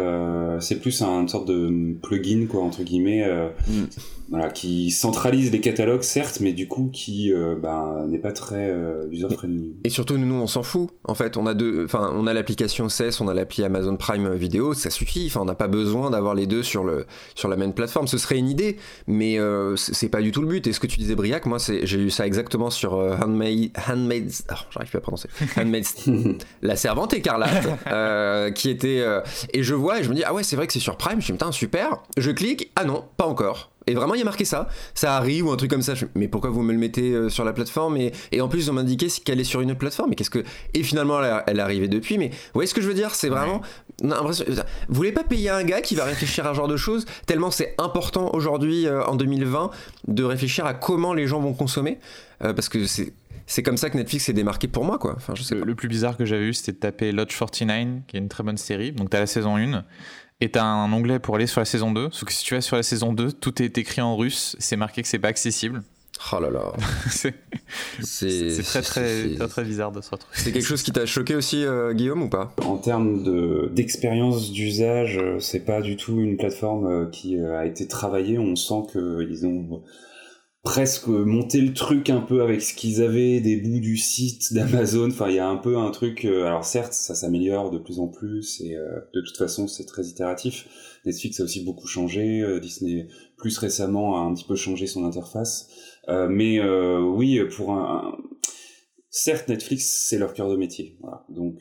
euh, 0.00 0.58
c'est 0.60 0.80
plus 0.80 1.02
un, 1.02 1.20
une 1.20 1.28
sorte 1.28 1.46
de 1.46 1.94
plugin, 2.02 2.46
quoi, 2.46 2.62
entre 2.62 2.82
guillemets, 2.82 3.22
euh, 3.24 3.50
mm. 3.68 3.84
Voilà, 4.32 4.50
qui 4.50 4.90
centralise 4.90 5.52
les 5.52 5.60
catalogues, 5.60 6.02
certes, 6.02 6.38
mais 6.40 6.52
du 6.52 6.66
coup, 6.66 6.90
qui 6.92 7.32
euh, 7.32 7.54
ben, 7.54 8.06
n'est 8.08 8.18
pas 8.18 8.32
très 8.32 8.70
euh, 8.70 9.06
user-friendly. 9.10 9.76
Et 9.84 9.90
surtout, 9.90 10.18
nous, 10.18 10.34
on 10.34 10.46
s'en 10.46 10.62
fout. 10.62 10.90
En 11.04 11.14
fait, 11.14 11.36
on 11.36 11.46
a 11.46 11.54
deux, 11.54 11.84
enfin, 11.84 12.10
on 12.14 12.26
a 12.26 12.32
l'application 12.32 12.88
CES, 12.88 13.20
on 13.20 13.28
a 13.28 13.34
l'appli 13.34 13.62
Amazon 13.62 13.96
Prime 13.96 14.34
Video, 14.34 14.74
ça 14.74 14.90
suffit. 14.90 15.26
Enfin, 15.26 15.40
on 15.42 15.44
n'a 15.44 15.54
pas 15.54 15.68
besoin 15.68 16.10
d'avoir 16.10 16.34
les 16.34 16.46
deux 16.46 16.62
sur 16.62 16.82
le 16.82 17.06
sur 17.34 17.48
la 17.48 17.56
même 17.56 17.72
plateforme. 17.72 18.08
Ce 18.08 18.18
serait 18.18 18.38
une 18.38 18.48
idée, 18.48 18.76
mais 19.06 19.38
c'est 19.76 20.08
pas 20.08 20.22
du 20.22 20.32
tout 20.32 20.40
le 20.40 20.48
but. 20.48 20.66
Et 20.66 20.72
ce 20.72 20.80
que 20.80 20.86
tu 20.86 20.98
disais, 20.98 21.14
Briac, 21.14 21.46
moi, 21.46 21.58
j'ai 21.58 21.98
eu 21.98 22.10
ça 22.10 22.26
exactement 22.26 22.70
sur 22.70 22.94
Handmaid, 22.94 23.70
Handmaid's, 23.88 24.44
oh, 24.50 24.54
j'arrive 24.70 24.88
plus 24.88 24.98
à 24.98 25.00
prononcer, 25.00 25.28
Handmaid's 25.56 25.94
la 26.62 26.76
servante 26.76 27.14
écarlate, 27.14 27.68
euh, 27.86 28.50
qui 28.50 28.70
était. 28.70 29.00
Euh, 29.00 29.20
et 29.52 29.62
je 29.62 29.74
vois 29.74 30.00
et 30.00 30.02
je 30.02 30.10
me 30.10 30.14
dis, 30.14 30.24
ah 30.24 30.34
ouais, 30.34 30.42
c'est 30.42 30.56
vrai 30.56 30.66
que 30.66 30.72
c'est 30.72 30.80
sur 30.80 30.96
Prime. 30.96 31.12
Je 31.12 31.16
me 31.16 31.20
dis, 31.20 31.32
putain, 31.32 31.52
super. 31.52 32.02
Je 32.16 32.30
clique, 32.30 32.70
ah 32.76 32.84
non, 32.84 33.04
pas 33.16 33.26
encore. 33.26 33.71
Et 33.86 33.94
vraiment, 33.94 34.14
il 34.14 34.18
y 34.18 34.22
a 34.22 34.24
marqué 34.24 34.44
ça. 34.44 34.68
Ça 34.94 35.16
arrive 35.16 35.46
ou 35.46 35.50
un 35.50 35.56
truc 35.56 35.70
comme 35.70 35.82
ça. 35.82 35.94
mais 36.14 36.28
pourquoi 36.28 36.50
vous 36.50 36.62
me 36.62 36.72
le 36.72 36.78
mettez 36.78 37.12
euh, 37.12 37.28
sur 37.28 37.44
la 37.44 37.52
plateforme 37.52 37.96
et, 37.96 38.12
et, 38.30 38.40
en 38.40 38.48
plus, 38.48 38.68
on 38.68 38.72
m'a 38.72 38.82
indiqué 38.82 39.08
qu'elle 39.24 39.40
est 39.40 39.44
sur 39.44 39.60
une 39.60 39.70
autre 39.70 39.80
plateforme. 39.80 40.12
Et 40.12 40.16
qu'est-ce 40.16 40.30
que 40.30 40.44
Et 40.74 40.82
finalement, 40.82 41.20
elle, 41.46 41.58
est 41.58 41.62
arrivée 41.62 41.88
depuis. 41.88 42.18
Mais 42.18 42.28
vous 42.28 42.34
voyez 42.54 42.66
ce 42.66 42.74
que 42.74 42.80
je 42.80 42.88
veux 42.88 42.94
dire? 42.94 43.14
C'est 43.14 43.28
vraiment. 43.28 43.62
Vous 44.02 44.94
voulez 44.94 45.12
pas 45.12 45.24
payer 45.24 45.50
un 45.50 45.64
gars 45.64 45.80
qui 45.80 45.94
va 45.94 46.04
réfléchir 46.04 46.46
à 46.46 46.50
ce 46.50 46.56
genre 46.56 46.68
de 46.68 46.76
choses? 46.76 47.04
Tellement 47.26 47.50
c'est 47.50 47.74
important 47.78 48.30
aujourd'hui 48.32 48.88
en 48.88 49.14
2020 49.14 49.70
de 50.08 50.24
réfléchir 50.24 50.66
à 50.66 50.74
comment 50.74 51.14
les 51.14 51.26
gens 51.26 51.40
vont 51.40 51.52
consommer 51.52 51.98
parce 52.40 52.68
que 52.68 52.86
c'est 52.86 53.12
c'est 53.46 53.62
comme 53.62 53.76
ça 53.76 53.90
que 53.90 53.96
Netflix 53.96 54.24
s'est 54.24 54.32
démarqué 54.32 54.68
pour 54.68 54.84
moi, 54.84 54.98
quoi. 54.98 55.14
Enfin, 55.16 55.34
je 55.34 55.42
sais 55.42 55.54
le, 55.54 55.74
plus 55.74 55.88
bizarre 55.88 56.16
que 56.16 56.24
j'avais 56.24 56.46
eu, 56.46 56.54
c'était 56.54 56.72
de 56.72 56.78
taper 56.78 57.12
Lodge 57.12 57.36
49, 57.36 58.02
qui 58.06 58.16
est 58.16 58.20
une 58.20 58.28
très 58.28 58.42
bonne 58.42 58.56
série. 58.56 58.92
Donc, 58.92 59.10
t'as 59.10 59.20
la 59.20 59.26
saison 59.26 59.56
1, 59.56 59.84
et 60.42 60.48
t'as 60.48 60.64
un 60.64 60.92
onglet 60.92 61.20
pour 61.20 61.36
aller 61.36 61.46
sur 61.46 61.60
la 61.60 61.64
saison 61.64 61.92
2. 61.92 62.08
Sauf 62.10 62.24
que 62.24 62.32
si 62.32 62.42
tu 62.42 62.54
vas 62.54 62.60
sur 62.60 62.74
la 62.74 62.82
saison 62.82 63.12
2, 63.12 63.30
tout 63.32 63.62
est 63.62 63.78
écrit 63.78 64.00
en 64.00 64.16
russe, 64.16 64.56
c'est 64.58 64.76
marqué 64.76 65.00
que 65.00 65.06
c'est 65.06 65.20
pas 65.20 65.28
accessible. 65.28 65.82
Oh 66.32 66.40
là 66.40 66.50
là. 66.50 66.72
c'est 68.02 68.62
très 68.64 68.82
très, 68.82 69.34
très 69.36 69.48
très 69.48 69.64
bizarre 69.64 69.92
de 69.92 70.00
se 70.00 70.10
retrouver. 70.10 70.34
C'est 70.36 70.50
quelque 70.50 70.66
chose 70.66 70.82
qui 70.82 70.90
t'a 70.90 71.06
choqué 71.06 71.36
aussi, 71.36 71.64
euh, 71.64 71.94
Guillaume, 71.94 72.22
ou 72.22 72.28
pas? 72.28 72.52
En 72.64 72.76
termes 72.76 73.70
d'expérience 73.72 74.50
d'usage, 74.50 75.16
euh, 75.18 75.38
c'est 75.38 75.64
pas 75.64 75.80
du 75.80 75.96
tout 75.96 76.18
une 76.20 76.36
plateforme 76.36 76.86
euh, 76.86 77.06
qui 77.06 77.38
a 77.38 77.64
été 77.64 77.86
travaillée. 77.86 78.38
On 78.40 78.56
sent 78.56 78.82
qu'ils 78.92 79.46
ont 79.46 79.80
presque 80.62 81.08
monter 81.08 81.60
le 81.60 81.74
truc 81.74 82.08
un 82.08 82.20
peu 82.20 82.40
avec 82.40 82.62
ce 82.62 82.72
qu'ils 82.72 83.02
avaient 83.02 83.40
des 83.40 83.56
bouts 83.56 83.80
du 83.80 83.96
site 83.96 84.52
d'Amazon. 84.52 85.08
Enfin 85.08 85.28
il 85.28 85.34
y 85.34 85.40
a 85.40 85.48
un 85.48 85.56
peu 85.56 85.76
un 85.76 85.90
truc 85.90 86.24
euh, 86.24 86.46
alors 86.46 86.64
certes 86.64 86.92
ça 86.92 87.14
s'améliore 87.16 87.70
de 87.70 87.78
plus 87.78 87.98
en 87.98 88.06
plus 88.06 88.60
et 88.60 88.76
euh, 88.76 89.00
de 89.12 89.20
toute 89.22 89.36
façon 89.36 89.66
c'est 89.66 89.86
très 89.86 90.04
itératif. 90.04 90.68
Netflix 91.04 91.40
a 91.40 91.44
aussi 91.44 91.64
beaucoup 91.64 91.88
changé 91.88 92.40
euh, 92.42 92.60
Disney 92.60 93.08
plus 93.36 93.58
récemment 93.58 94.16
a 94.16 94.20
un 94.20 94.34
petit 94.34 94.44
peu 94.44 94.54
changé 94.54 94.86
son 94.86 95.04
interface. 95.04 95.68
Mais 96.08 96.60
oui 97.00 97.40
pour 97.56 97.72
un, 97.72 98.16
certes 99.10 99.48
Netflix 99.48 100.06
c'est 100.08 100.18
leur 100.18 100.32
cœur 100.32 100.48
de 100.48 100.56
métier 100.56 100.96
voilà. 101.00 101.24
donc 101.28 101.60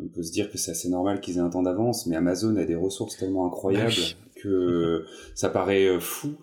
on 0.00 0.08
peut 0.08 0.22
se 0.22 0.32
dire 0.32 0.50
que 0.50 0.58
c'est 0.58 0.72
assez 0.72 0.88
normal 0.88 1.20
qu'ils 1.20 1.36
aient 1.36 1.40
un 1.40 1.50
temps 1.50 1.62
d'avance 1.62 2.06
mais 2.06 2.16
Amazon 2.16 2.56
a 2.56 2.64
des 2.64 2.74
ressources 2.74 3.16
tellement 3.16 3.46
incroyables 3.46 3.92
bah 3.92 4.40
que 4.42 5.04
ça 5.34 5.50
paraît 5.50 6.00
fou 6.00 6.36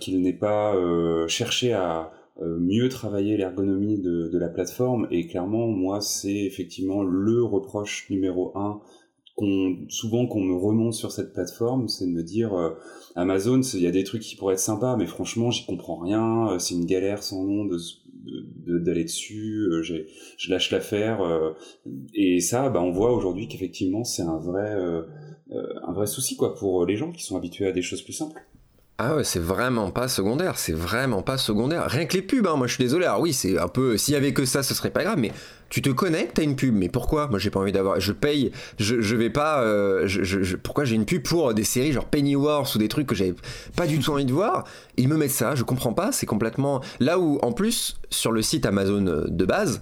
qu'il 0.00 0.20
n'ait 0.20 0.32
pas 0.32 0.74
euh, 0.74 1.26
cherché 1.28 1.72
à 1.72 2.12
euh, 2.40 2.58
mieux 2.58 2.88
travailler 2.88 3.36
l'ergonomie 3.36 3.98
de, 3.98 4.28
de, 4.28 4.38
la 4.38 4.48
plateforme. 4.48 5.06
Et 5.10 5.26
clairement, 5.26 5.68
moi, 5.68 6.00
c'est 6.00 6.44
effectivement 6.44 7.02
le 7.02 7.42
reproche 7.42 8.08
numéro 8.10 8.56
un 8.56 8.80
qu'on, 9.34 9.78
souvent 9.88 10.26
qu'on 10.26 10.42
me 10.42 10.54
remonte 10.54 10.92
sur 10.92 11.10
cette 11.10 11.32
plateforme, 11.32 11.88
c'est 11.88 12.06
de 12.06 12.10
me 12.10 12.22
dire 12.22 12.52
Amazon, 13.14 13.62
il 13.62 13.80
y 13.80 13.86
a 13.86 13.90
des 13.90 14.04
trucs 14.04 14.20
qui 14.20 14.36
pourraient 14.36 14.54
être 14.54 14.60
sympas, 14.60 14.96
mais 14.98 15.06
franchement, 15.06 15.50
j'y 15.50 15.64
comprends 15.64 15.96
rien. 15.96 16.58
c'est 16.58 16.74
une 16.74 16.84
galère 16.84 17.22
sans 17.22 17.42
nom 17.42 17.64
de 17.64 17.78
d'aller 18.66 19.04
dessus, 19.04 19.68
je 19.82 20.50
lâche 20.50 20.70
l'affaire. 20.70 21.20
et 22.14 22.40
ça, 22.40 22.68
bah, 22.68 22.82
on 22.82 22.90
voit 22.90 23.14
aujourd'hui 23.14 23.48
qu'effectivement, 23.48 24.04
c'est 24.04 24.22
un 24.22 24.38
vrai, 24.38 24.76
un 25.50 25.92
vrai 25.92 26.06
souci 26.06 26.36
quoi 26.36 26.54
pour 26.54 26.84
les 26.84 26.96
gens 26.96 27.10
qui 27.10 27.22
sont 27.22 27.38
habitués 27.38 27.66
à 27.66 27.72
des 27.72 27.82
choses 27.82 28.02
plus 28.02 28.12
simples. 28.12 28.46
Ah 29.04 29.16
ouais, 29.16 29.24
c'est 29.24 29.40
vraiment 29.40 29.90
pas 29.90 30.06
secondaire, 30.06 30.56
c'est 30.56 30.72
vraiment 30.72 31.22
pas 31.22 31.36
secondaire. 31.36 31.86
Rien 31.88 32.06
que 32.06 32.14
les 32.14 32.22
pubs, 32.22 32.46
hein, 32.46 32.54
moi 32.54 32.68
je 32.68 32.74
suis 32.74 32.84
désolé. 32.84 33.04
Alors 33.04 33.18
oui, 33.18 33.32
c'est 33.32 33.58
un 33.58 33.66
peu. 33.66 33.96
S'il 33.96 34.14
y 34.14 34.16
avait 34.16 34.32
que 34.32 34.44
ça, 34.44 34.62
ce 34.62 34.74
serait 34.74 34.90
pas 34.90 35.02
grave, 35.02 35.18
mais 35.18 35.32
tu 35.70 35.82
te 35.82 35.90
connectes 35.90 36.38
à 36.38 36.42
une 36.42 36.54
pub, 36.54 36.72
mais 36.72 36.88
pourquoi? 36.88 37.26
Moi 37.26 37.40
j'ai 37.40 37.50
pas 37.50 37.58
envie 37.58 37.72
d'avoir. 37.72 37.98
Je 37.98 38.12
paye, 38.12 38.52
je, 38.78 39.16
vais 39.16 39.28
pas. 39.28 39.60
Euh, 39.64 40.08
pourquoi 40.62 40.84
j'ai 40.84 40.94
une 40.94 41.04
pub 41.04 41.24
pour 41.24 41.52
des 41.52 41.64
séries 41.64 41.90
genre 41.90 42.04
Pennyworth 42.04 42.76
ou 42.76 42.78
des 42.78 42.86
trucs 42.86 43.08
que 43.08 43.16
j'avais 43.16 43.34
pas 43.74 43.88
du 43.88 43.98
tout 43.98 44.12
envie 44.12 44.24
de 44.24 44.32
voir? 44.32 44.62
Ils 44.96 45.08
me 45.08 45.16
mettent 45.16 45.32
ça, 45.32 45.56
je 45.56 45.64
comprends 45.64 45.94
pas, 45.94 46.12
c'est 46.12 46.26
complètement. 46.26 46.80
Là 47.00 47.18
où 47.18 47.40
en 47.42 47.50
plus, 47.50 47.96
sur 48.08 48.30
le 48.30 48.40
site 48.40 48.66
Amazon 48.66 49.24
de 49.26 49.44
base, 49.44 49.80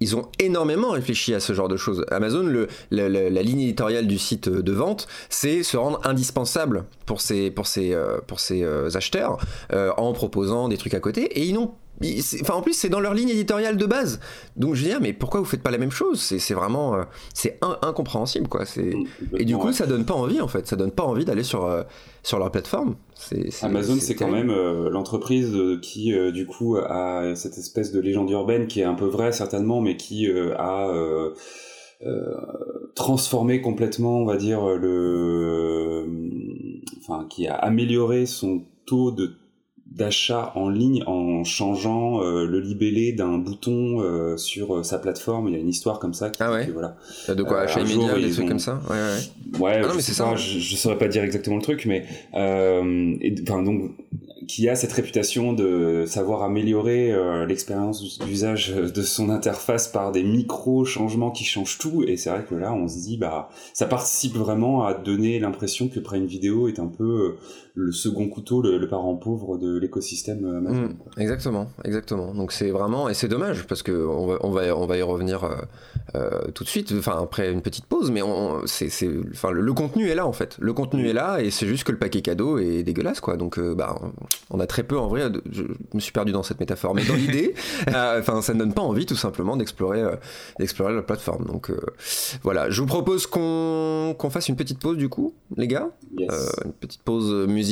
ils 0.00 0.16
ont 0.16 0.28
énormément 0.38 0.90
réfléchi 0.90 1.34
à 1.34 1.40
ce 1.40 1.52
genre 1.52 1.68
de 1.68 1.76
choses. 1.76 2.04
Amazon, 2.10 2.66
la 2.90 3.42
ligne 3.42 3.60
éditoriale 3.60 4.06
du 4.06 4.18
site 4.18 4.48
de 4.48 4.72
vente, 4.72 5.06
c'est 5.28 5.62
se 5.62 5.76
rendre 5.76 6.00
indispensable 6.04 6.84
pour 7.06 7.20
ses, 7.20 7.50
pour 7.50 7.66
ses, 7.66 7.92
euh, 7.92 8.18
pour 8.26 8.40
ses 8.40 8.62
euh, 8.62 8.88
acheteurs 8.94 9.38
euh, 9.72 9.92
en 9.96 10.12
proposant 10.12 10.68
des 10.68 10.76
trucs 10.76 10.94
à 10.94 11.00
côté. 11.00 11.24
Et 11.38 11.44
ils 11.44 11.54
n'ont 11.54 11.72
Enfin, 12.40 12.54
en 12.54 12.60
plus, 12.60 12.72
c'est 12.72 12.88
dans 12.88 12.98
leur 12.98 13.14
ligne 13.14 13.28
éditoriale 13.28 13.76
de 13.76 13.86
base. 13.86 14.18
Donc, 14.56 14.74
je 14.74 14.82
veux 14.82 14.88
dire, 14.88 15.00
mais 15.00 15.12
pourquoi 15.12 15.38
vous 15.38 15.46
faites 15.46 15.62
pas 15.62 15.70
la 15.70 15.78
même 15.78 15.92
chose? 15.92 16.20
C'est 16.20 16.54
vraiment, 16.54 16.98
c'est 17.34 17.60
incompréhensible, 17.82 18.48
quoi. 18.48 18.64
Et 19.38 19.44
du 19.44 19.56
coup, 19.56 19.72
ça 19.72 19.86
donne 19.86 20.04
pas 20.04 20.14
envie, 20.14 20.40
en 20.40 20.48
fait. 20.48 20.66
Ça 20.66 20.74
donne 20.74 20.90
pas 20.90 21.04
envie 21.04 21.24
d'aller 21.24 21.44
sur 21.44 21.84
sur 22.24 22.38
leur 22.38 22.50
plateforme. 22.50 22.96
Amazon, 23.62 23.96
c'est 24.00 24.16
quand 24.16 24.30
même 24.30 24.50
euh, 24.50 24.90
l'entreprise 24.90 25.56
qui, 25.82 26.12
euh, 26.12 26.32
du 26.32 26.46
coup, 26.46 26.76
a 26.76 27.34
cette 27.36 27.58
espèce 27.58 27.92
de 27.92 28.00
légende 28.00 28.30
urbaine 28.30 28.66
qui 28.66 28.80
est 28.80 28.84
un 28.84 28.94
peu 28.94 29.06
vraie 29.06 29.32
certainement, 29.32 29.80
mais 29.80 29.96
qui 29.96 30.28
a 30.58 30.92
transformé 32.94 33.60
complètement, 33.60 34.18
on 34.18 34.26
va 34.26 34.36
dire, 34.36 34.66
le, 34.66 36.06
enfin, 36.98 37.26
qui 37.28 37.46
a 37.46 37.54
amélioré 37.54 38.26
son 38.26 38.62
taux 38.86 39.10
de 39.10 39.36
d'achat 39.86 40.50
en 40.56 40.70
ligne 40.70 41.04
en 41.06 41.44
changeant 41.44 42.20
euh, 42.20 42.46
le 42.46 42.58
libellé 42.58 43.12
d'un 43.12 43.38
bouton 43.38 44.00
euh, 44.00 44.36
sur 44.36 44.84
sa 44.84 44.98
plateforme. 44.98 45.48
Il 45.48 45.54
y 45.54 45.56
a 45.56 45.60
une 45.60 45.68
histoire 45.68 46.00
comme 46.00 46.14
ça. 46.14 46.30
Qui 46.30 46.42
ah 46.42 46.50
ouais. 46.50 46.68
voilà. 46.72 46.96
De 47.28 47.42
quoi 47.44 47.60
acheter 47.60 47.82
immédiat, 47.82 48.18
des 48.18 48.30
trucs 48.32 48.48
comme 48.48 48.58
ça. 48.58 48.80
Ouais, 48.90 48.96
ouais. 48.96 49.60
Ouais. 49.60 49.80
Ah 49.84 49.88
non, 49.88 49.94
mais 49.94 50.02
c'est 50.02 50.14
ça. 50.14 50.34
Je, 50.34 50.58
je 50.58 50.76
saurais 50.76 50.98
pas 50.98 51.06
dire 51.06 51.22
exactement 51.22 51.56
le 51.56 51.62
truc, 51.62 51.86
mais 51.86 52.06
enfin 52.32 53.62
donc 53.62 53.92
qui 54.46 54.68
a 54.68 54.76
cette 54.76 54.92
réputation 54.92 55.52
de 55.52 56.04
savoir 56.06 56.42
améliorer 56.42 57.12
euh, 57.12 57.46
l'expérience 57.46 58.18
d'usage 58.18 58.70
de 58.70 59.02
son 59.02 59.30
interface 59.30 59.88
par 59.88 60.12
des 60.12 60.22
micro 60.22 60.84
changements 60.84 61.30
qui 61.30 61.44
changent 61.44 61.78
tout. 61.78 62.04
Et 62.06 62.16
c'est 62.16 62.30
vrai 62.30 62.44
que 62.48 62.54
là 62.54 62.72
on 62.72 62.88
se 62.88 62.98
dit 62.98 63.16
bah 63.16 63.48
ça 63.72 63.86
participe 63.86 64.34
vraiment 64.34 64.84
à 64.84 64.94
donner 64.94 65.38
l'impression 65.38 65.88
que 65.88 66.00
Prime 66.00 66.26
Video 66.26 66.68
est 66.68 66.78
un 66.78 66.86
peu 66.86 67.04
euh, 67.04 67.38
le 67.76 67.90
second 67.90 68.28
couteau, 68.28 68.62
le, 68.62 68.86
parent 68.88 69.16
pauvre 69.16 69.58
de 69.58 69.78
l'écosystème 69.78 70.44
euh, 70.44 70.58
Amazon. 70.58 70.82
Mm, 70.82 71.20
exactement, 71.20 71.68
exactement. 71.84 72.32
Donc 72.32 72.52
c'est 72.52 72.70
vraiment 72.70 73.08
et 73.08 73.14
c'est 73.14 73.26
dommage 73.26 73.66
parce 73.66 73.82
que 73.82 73.90
on 73.92 74.26
va, 74.26 74.38
on 74.42 74.50
va, 74.50 74.76
on 74.76 74.86
va 74.86 74.96
y 74.96 75.02
revenir 75.02 75.42
euh, 75.42 75.56
euh, 76.14 76.50
tout 76.54 76.62
de 76.62 76.68
suite. 76.68 76.94
Enfin 76.96 77.18
après 77.20 77.50
une 77.50 77.62
petite 77.62 77.86
pause, 77.86 78.12
mais 78.12 78.22
on, 78.22 78.64
c'est, 78.66 78.88
enfin 79.32 79.50
le, 79.50 79.72
contenu 79.72 80.08
est 80.08 80.14
là 80.14 80.24
en 80.24 80.32
fait. 80.32 80.56
Le 80.60 80.72
contenu 80.72 81.08
est 81.08 81.12
là 81.12 81.40
et 81.40 81.50
c'est 81.50 81.66
juste 81.66 81.82
que 81.82 81.90
le 81.90 81.98
paquet 81.98 82.22
cadeau 82.22 82.58
est 82.58 82.84
dégueulasse 82.84 83.20
quoi. 83.20 83.36
Donc 83.36 83.58
bah 83.58 83.98
on 84.50 84.60
a 84.60 84.66
très 84.68 84.84
peu 84.84 84.96
en 84.96 85.08
vrai. 85.08 85.28
Je 85.50 85.64
me 85.94 86.00
suis 86.00 86.12
perdu 86.12 86.30
dans 86.30 86.44
cette 86.44 86.60
métaphore, 86.60 86.94
mais 86.94 87.04
dans 87.04 87.16
l'idée, 87.16 87.54
enfin 87.88 88.40
ça 88.40 88.54
ne 88.54 88.60
donne 88.60 88.72
pas 88.72 88.82
envie 88.82 89.06
tout 89.06 89.16
simplement 89.16 89.56
d'explorer, 89.56 90.02
d'explorer 90.60 90.94
la 90.94 91.02
plateforme. 91.02 91.44
Donc 91.46 91.72
voilà, 92.44 92.70
je 92.70 92.80
vous 92.80 92.86
propose 92.86 93.26
qu'on 93.26 94.14
qu'on 94.16 94.30
fasse 94.30 94.48
une 94.48 94.56
petite 94.56 94.78
pause 94.78 94.96
du 94.96 95.08
coup, 95.08 95.34
les 95.56 95.66
gars. 95.66 95.88
une 96.16 96.72
petite 96.78 97.02
pause 97.02 97.32
musicale 97.48 97.63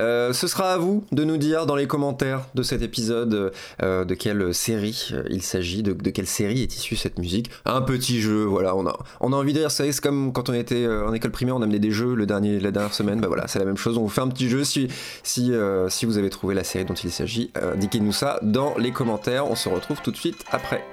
euh, 0.00 0.32
ce 0.32 0.46
sera 0.46 0.72
à 0.72 0.76
vous 0.76 1.04
de 1.12 1.24
nous 1.24 1.36
dire 1.36 1.66
dans 1.66 1.76
les 1.76 1.86
commentaires 1.86 2.42
de 2.54 2.62
cet 2.62 2.82
épisode 2.82 3.52
euh, 3.82 4.04
de 4.04 4.14
quelle 4.14 4.54
série 4.54 5.10
euh, 5.12 5.24
il 5.30 5.42
s'agit, 5.42 5.82
de, 5.82 5.92
quelle 5.92 6.26
série 6.26 6.62
est 6.62 6.76
issue 6.76 6.96
cette 6.96 7.18
musique. 7.18 7.50
Un 7.64 7.82
petit 7.82 8.20
jeu, 8.20 8.44
voilà, 8.44 8.76
on 8.76 8.86
a, 8.86 8.96
on 9.20 9.32
a 9.32 9.36
envie 9.36 9.52
de 9.52 9.58
dire 9.58 9.70
c'est 9.70 9.92
comme 10.00 10.32
quand 10.32 10.48
on 10.48 10.54
était 10.54 10.86
en 10.86 11.12
école 11.12 11.30
primaire, 11.30 11.56
on 11.56 11.62
amenait 11.62 11.78
des 11.78 11.90
jeux 11.90 12.14
le 12.14 12.26
dernier, 12.26 12.60
la 12.60 12.70
dernière 12.70 12.94
semaine, 12.94 13.20
bah 13.20 13.28
voilà, 13.28 13.46
c'est 13.48 13.58
la 13.58 13.64
même 13.64 13.76
chose, 13.76 13.98
on 13.98 14.02
vous 14.02 14.08
fait 14.08 14.20
un 14.20 14.28
petit 14.28 14.48
jeu 14.48 14.64
si, 14.64 14.88
si, 15.22 15.52
si 15.88 16.06
vous 16.06 16.18
avez 16.18 16.30
trouvé 16.30 16.54
la 16.54 16.64
série 16.64 16.84
dont 16.84 16.94
il 16.94 17.10
s'agit, 17.10 17.50
indiquez-nous 17.54 18.12
ça 18.12 18.38
dans 18.42 18.76
les 18.78 18.92
commentaires, 18.92 19.50
on 19.50 19.54
se 19.54 19.68
retrouve 19.68 20.00
tout 20.02 20.10
de 20.10 20.16
suite 20.16 20.44
après. 20.50 20.84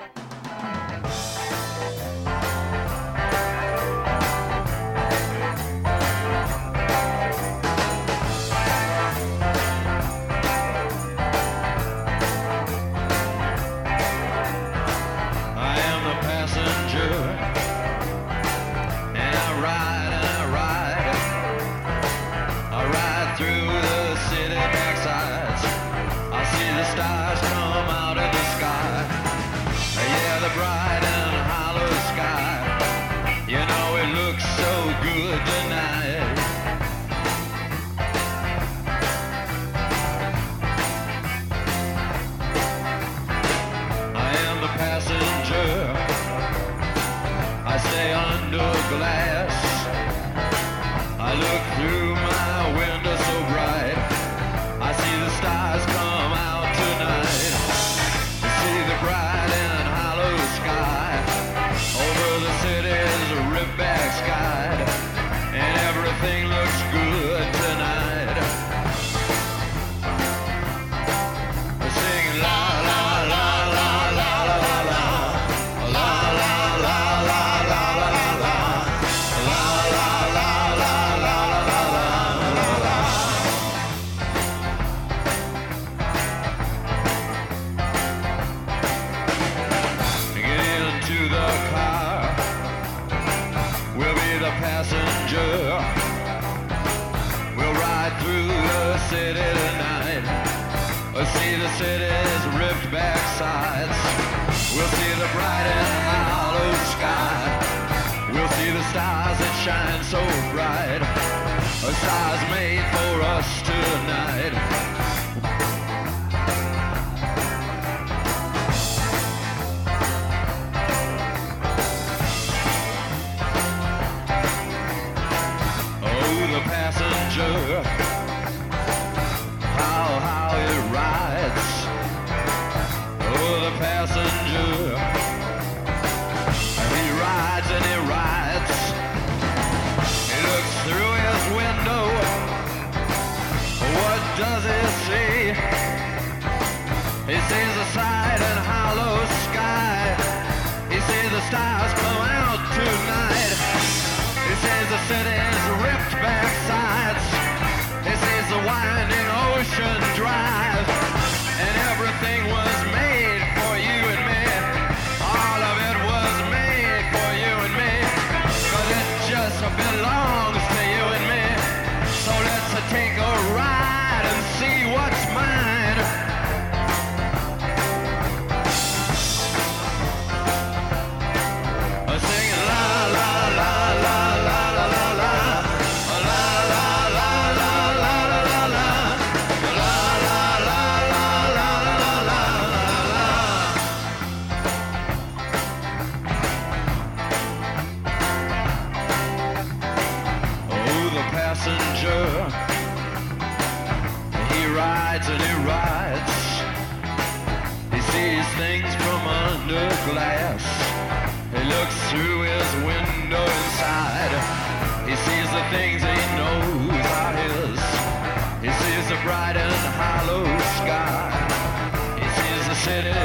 city. 222.90 223.19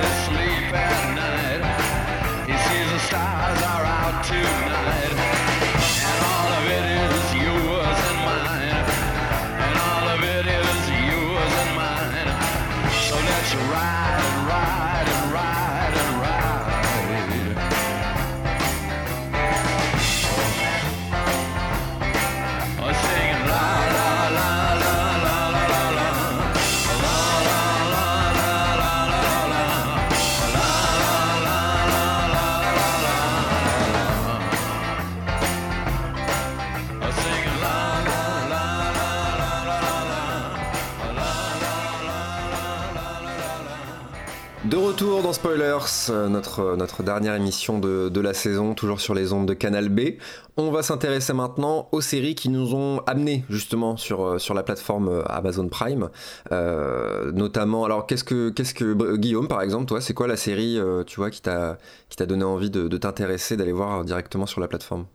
Retour 44.95 45.23
dans 45.25 45.33
Spoilers, 45.33 46.11
euh, 46.11 46.29
notre, 46.29 46.77
notre 46.77 47.03
dernière 47.03 47.35
émission 47.35 47.81
de, 47.81 48.21
la 48.21 48.33
saison, 48.33 48.75
toujours 48.75 49.01
sur 49.01 49.13
les 49.13 49.33
ondes 49.33 49.47
de 49.47 49.53
Canal 49.53 49.89
B. 49.89 50.21
On 50.57 50.71
va 50.71 50.85
s'intéresser 50.85 51.33
maintenant 51.33 51.89
aux 51.91 52.01
séries 52.01 52.37
qui 52.37 52.49
nous 52.49 52.77
ont 52.77 53.01
amenés 53.05 53.43
justement 53.51 53.97
sur, 53.97 54.25
euh, 54.25 54.39
la 54.55 54.63
plateforme 54.63 55.09
euh, 55.09 55.25
Amazon 55.27 55.69
Prime. 55.69 56.11
Euh, 56.53 57.33
notamment, 57.33 57.85
alors 57.85 58.07
qu'est-ce 58.07 58.23
que, 58.23 59.17
Guillaume 59.17 59.49
par 59.49 59.63
exemple, 59.63 59.87
toi, 59.87 60.01
c'est 60.01 60.15
quoi 60.15 60.29
la 60.29 60.37
série 60.37 60.79
tu 61.09 61.17
vois, 61.17 61.31
qui 61.31 61.43
t'a, 61.43 61.77
donné 62.21 62.45
envie 62.45 62.71
de, 62.71 62.97
t'intéresser, 62.97 63.57
d'aller 63.57 63.73
voir 63.73 64.05
directement 64.05 64.47
sur 64.47 64.61
la 64.61 64.69
plateforme? 64.69 65.07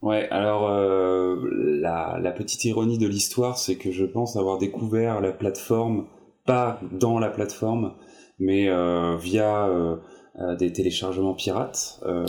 Ouais, 0.00 0.30
alors 0.30 0.66
euh, 0.70 1.36
la 1.82 2.32
petite 2.32 2.64
ironie 2.64 2.96
de 2.96 3.06
l'histoire, 3.06 3.58
c'est 3.58 3.76
que 3.76 3.92
je 3.92 4.06
pense 4.06 4.34
avoir 4.36 4.56
découvert 4.56 5.20
la 5.20 5.32
plateforme, 5.32 6.06
pas 6.46 6.80
dans 6.90 7.18
la 7.18 7.28
plateforme, 7.28 7.92
mais 8.38 8.68
euh, 8.68 9.16
via 9.16 9.66
euh, 9.66 9.96
euh, 10.38 10.56
des 10.56 10.72
téléchargements 10.72 11.34
pirates. 11.34 12.00
Oh 12.04 12.26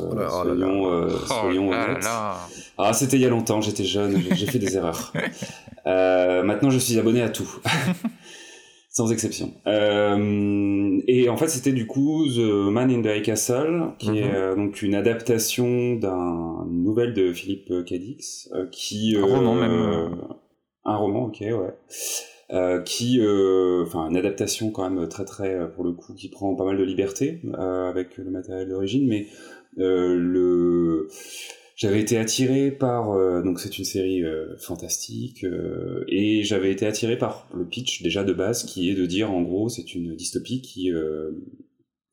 soyons, 1.28 1.70
oh 1.70 1.74
honnêtes. 1.74 2.06
Ah, 2.78 2.94
c'était 2.94 3.18
il 3.18 3.22
y 3.22 3.26
a 3.26 3.30
longtemps, 3.30 3.62
j'étais 3.62 3.84
jeune, 3.84 4.22
j'ai 4.32 4.46
fait 4.46 4.60
des 4.60 4.76
erreurs. 4.78 5.14
maintenant, 5.86 6.70
je 6.70 6.80
suis 6.80 6.98
abonné 6.98 7.22
à 7.22 7.30
tout. 7.30 7.50
sans 8.90 9.12
exception. 9.12 9.54
Euh, 9.68 11.00
et 11.08 11.30
en 11.30 11.38
fait, 11.38 11.50
c'était 11.50 11.72
du 11.72 11.86
coup 11.86 12.26
The 12.28 12.72
Man 12.72 12.90
in 12.90 13.04
the 13.04 13.18
High 13.18 13.22
Castle, 13.22 13.92
qui 14.00 14.18
est 14.18 14.34
mhm. 14.34 14.56
donc 14.56 14.82
une 14.82 14.96
adaptation 14.96 15.94
d'un 15.96 16.66
nouvelle 16.68 17.14
de 17.14 17.32
Philippe 17.32 17.72
Cadix, 17.86 18.50
qui 18.72 19.16
un 19.16 19.24
roman 19.24 19.54
même. 19.54 20.18
un 20.84 20.96
roman, 20.96 21.26
ok, 21.26 21.42
ouais. 21.42 21.76
Euh, 22.54 22.82
qui, 22.82 23.20
euh, 23.20 23.84
enfin, 23.84 24.10
une 24.10 24.16
adaptation 24.16 24.72
quand 24.72 24.90
même 24.90 25.10
très 25.10 25.26
très 25.26 25.54
euh, 25.54 25.68
pour 25.68 25.84
le 25.84 25.92
coup 25.92 26.14
qui 26.14 26.30
prend 26.30 26.56
pas 26.56 26.64
mal 26.64 26.78
de 26.78 26.84
liberté 26.84 27.42
avec 27.54 28.16
le 28.18 28.32
matériel 28.32 28.70
d'origine, 28.70 29.06
mais 29.06 29.28
le 29.76 31.10
j'avais 31.76 32.00
été 32.00 32.18
attiré 32.18 32.72
par 32.72 33.14
donc 33.44 33.60
c'est 33.60 33.78
une 33.78 33.86
série 33.86 34.24
fantastique 34.58 35.46
et 36.08 36.42
j'avais 36.44 36.72
été 36.72 36.88
attiré 36.88 37.18
par 37.18 37.48
le 37.54 37.68
pitch 37.68 38.02
déjà 38.02 38.24
de 38.24 38.34
base 38.34 38.64
qui 38.64 38.90
est 38.90 38.96
de 38.96 39.06
dire 39.06 39.32
en 39.32 39.44
gros 39.44 39.70
c'est 39.70 39.94
une 39.94 40.16
dystopie 40.16 40.62
qui 40.62 40.92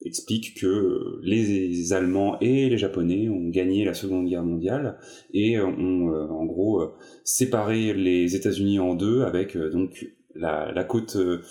explique 0.04 0.60
que 0.60 1.18
les 1.22 1.94
Allemands 1.94 2.38
et 2.40 2.68
les 2.68 2.76
Japonais 2.76 3.30
ont 3.30 3.48
gagné 3.48 3.86
la 3.86 3.94
Seconde 3.94 4.28
Guerre 4.28 4.44
mondiale 4.44 4.98
et 5.32 5.58
ont 5.58 6.08
en 6.08 6.44
gros 6.44 6.82
séparé 7.24 7.94
les 7.94 8.36
États-Unis 8.36 8.78
en 8.80 8.94
deux 8.94 9.22
avec 9.22 9.56
donc 9.56 10.04
la, 10.34 10.84
côte 10.84 11.16
euh, 11.16 11.42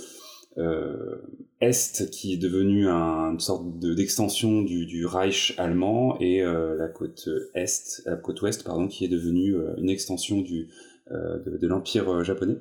euh, 0.57 1.17
est 1.61 2.09
qui 2.11 2.33
est 2.33 2.37
devenue 2.37 2.87
une 2.87 3.39
sorte 3.39 3.79
d'extension 3.79 4.61
du, 4.61 4.85
du, 4.85 5.05
Reich 5.05 5.53
allemand 5.57 6.17
et 6.19 6.43
euh, 6.43 6.75
la 6.75 6.87
côte 6.87 7.27
est, 7.55 8.01
la 8.05 8.15
côte 8.15 8.41
ouest 8.41 8.63
pardon, 8.63 8.87
qui 8.87 9.05
est 9.05 9.09
devenue 9.09 9.55
une 9.77 9.89
extension 9.89 10.41
du, 10.41 10.69
de, 11.09 11.67
l'empire 11.67 12.23
japonais. 12.23 12.57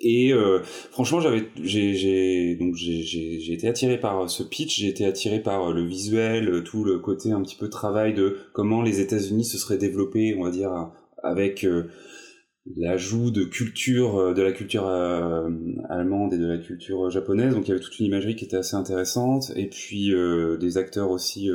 Et 0.00 0.32
franchement, 0.90 1.20
j'avais, 1.20 1.44
j'ai, 1.62 2.56
donc 2.56 2.74
j'ai, 2.74 3.52
été 3.52 3.68
attiré 3.68 3.98
par 3.98 4.28
ce 4.28 4.42
pitch, 4.42 4.80
j'ai 4.80 4.88
été 4.88 5.06
attiré 5.06 5.40
par 5.40 5.72
le 5.72 5.82
visuel, 5.82 6.64
tout 6.64 6.84
le 6.84 6.98
côté 6.98 7.30
un 7.30 7.40
petit 7.42 7.54
peu 7.54 7.70
travail 7.70 8.12
de 8.12 8.38
comment 8.52 8.82
les 8.82 9.00
États-Unis 9.00 9.44
se 9.44 9.56
seraient 9.56 9.78
développés, 9.78 10.34
on 10.36 10.42
va 10.42 10.50
dire, 10.50 10.90
avec 11.22 11.64
l'ajout 12.76 13.30
de 13.30 13.44
culture, 13.44 14.16
euh, 14.16 14.34
de 14.34 14.42
la 14.42 14.52
culture 14.52 14.86
euh, 14.86 15.48
allemande 15.88 16.32
et 16.34 16.38
de 16.38 16.46
la 16.46 16.58
culture 16.58 17.10
japonaise. 17.10 17.54
Donc 17.54 17.66
il 17.66 17.68
y 17.68 17.72
avait 17.72 17.80
toute 17.80 17.98
une 17.98 18.06
imagerie 18.06 18.36
qui 18.36 18.44
était 18.44 18.56
assez 18.56 18.76
intéressante. 18.76 19.52
Et 19.56 19.68
puis 19.68 20.14
euh, 20.14 20.56
des 20.56 20.78
acteurs 20.78 21.10
aussi 21.10 21.50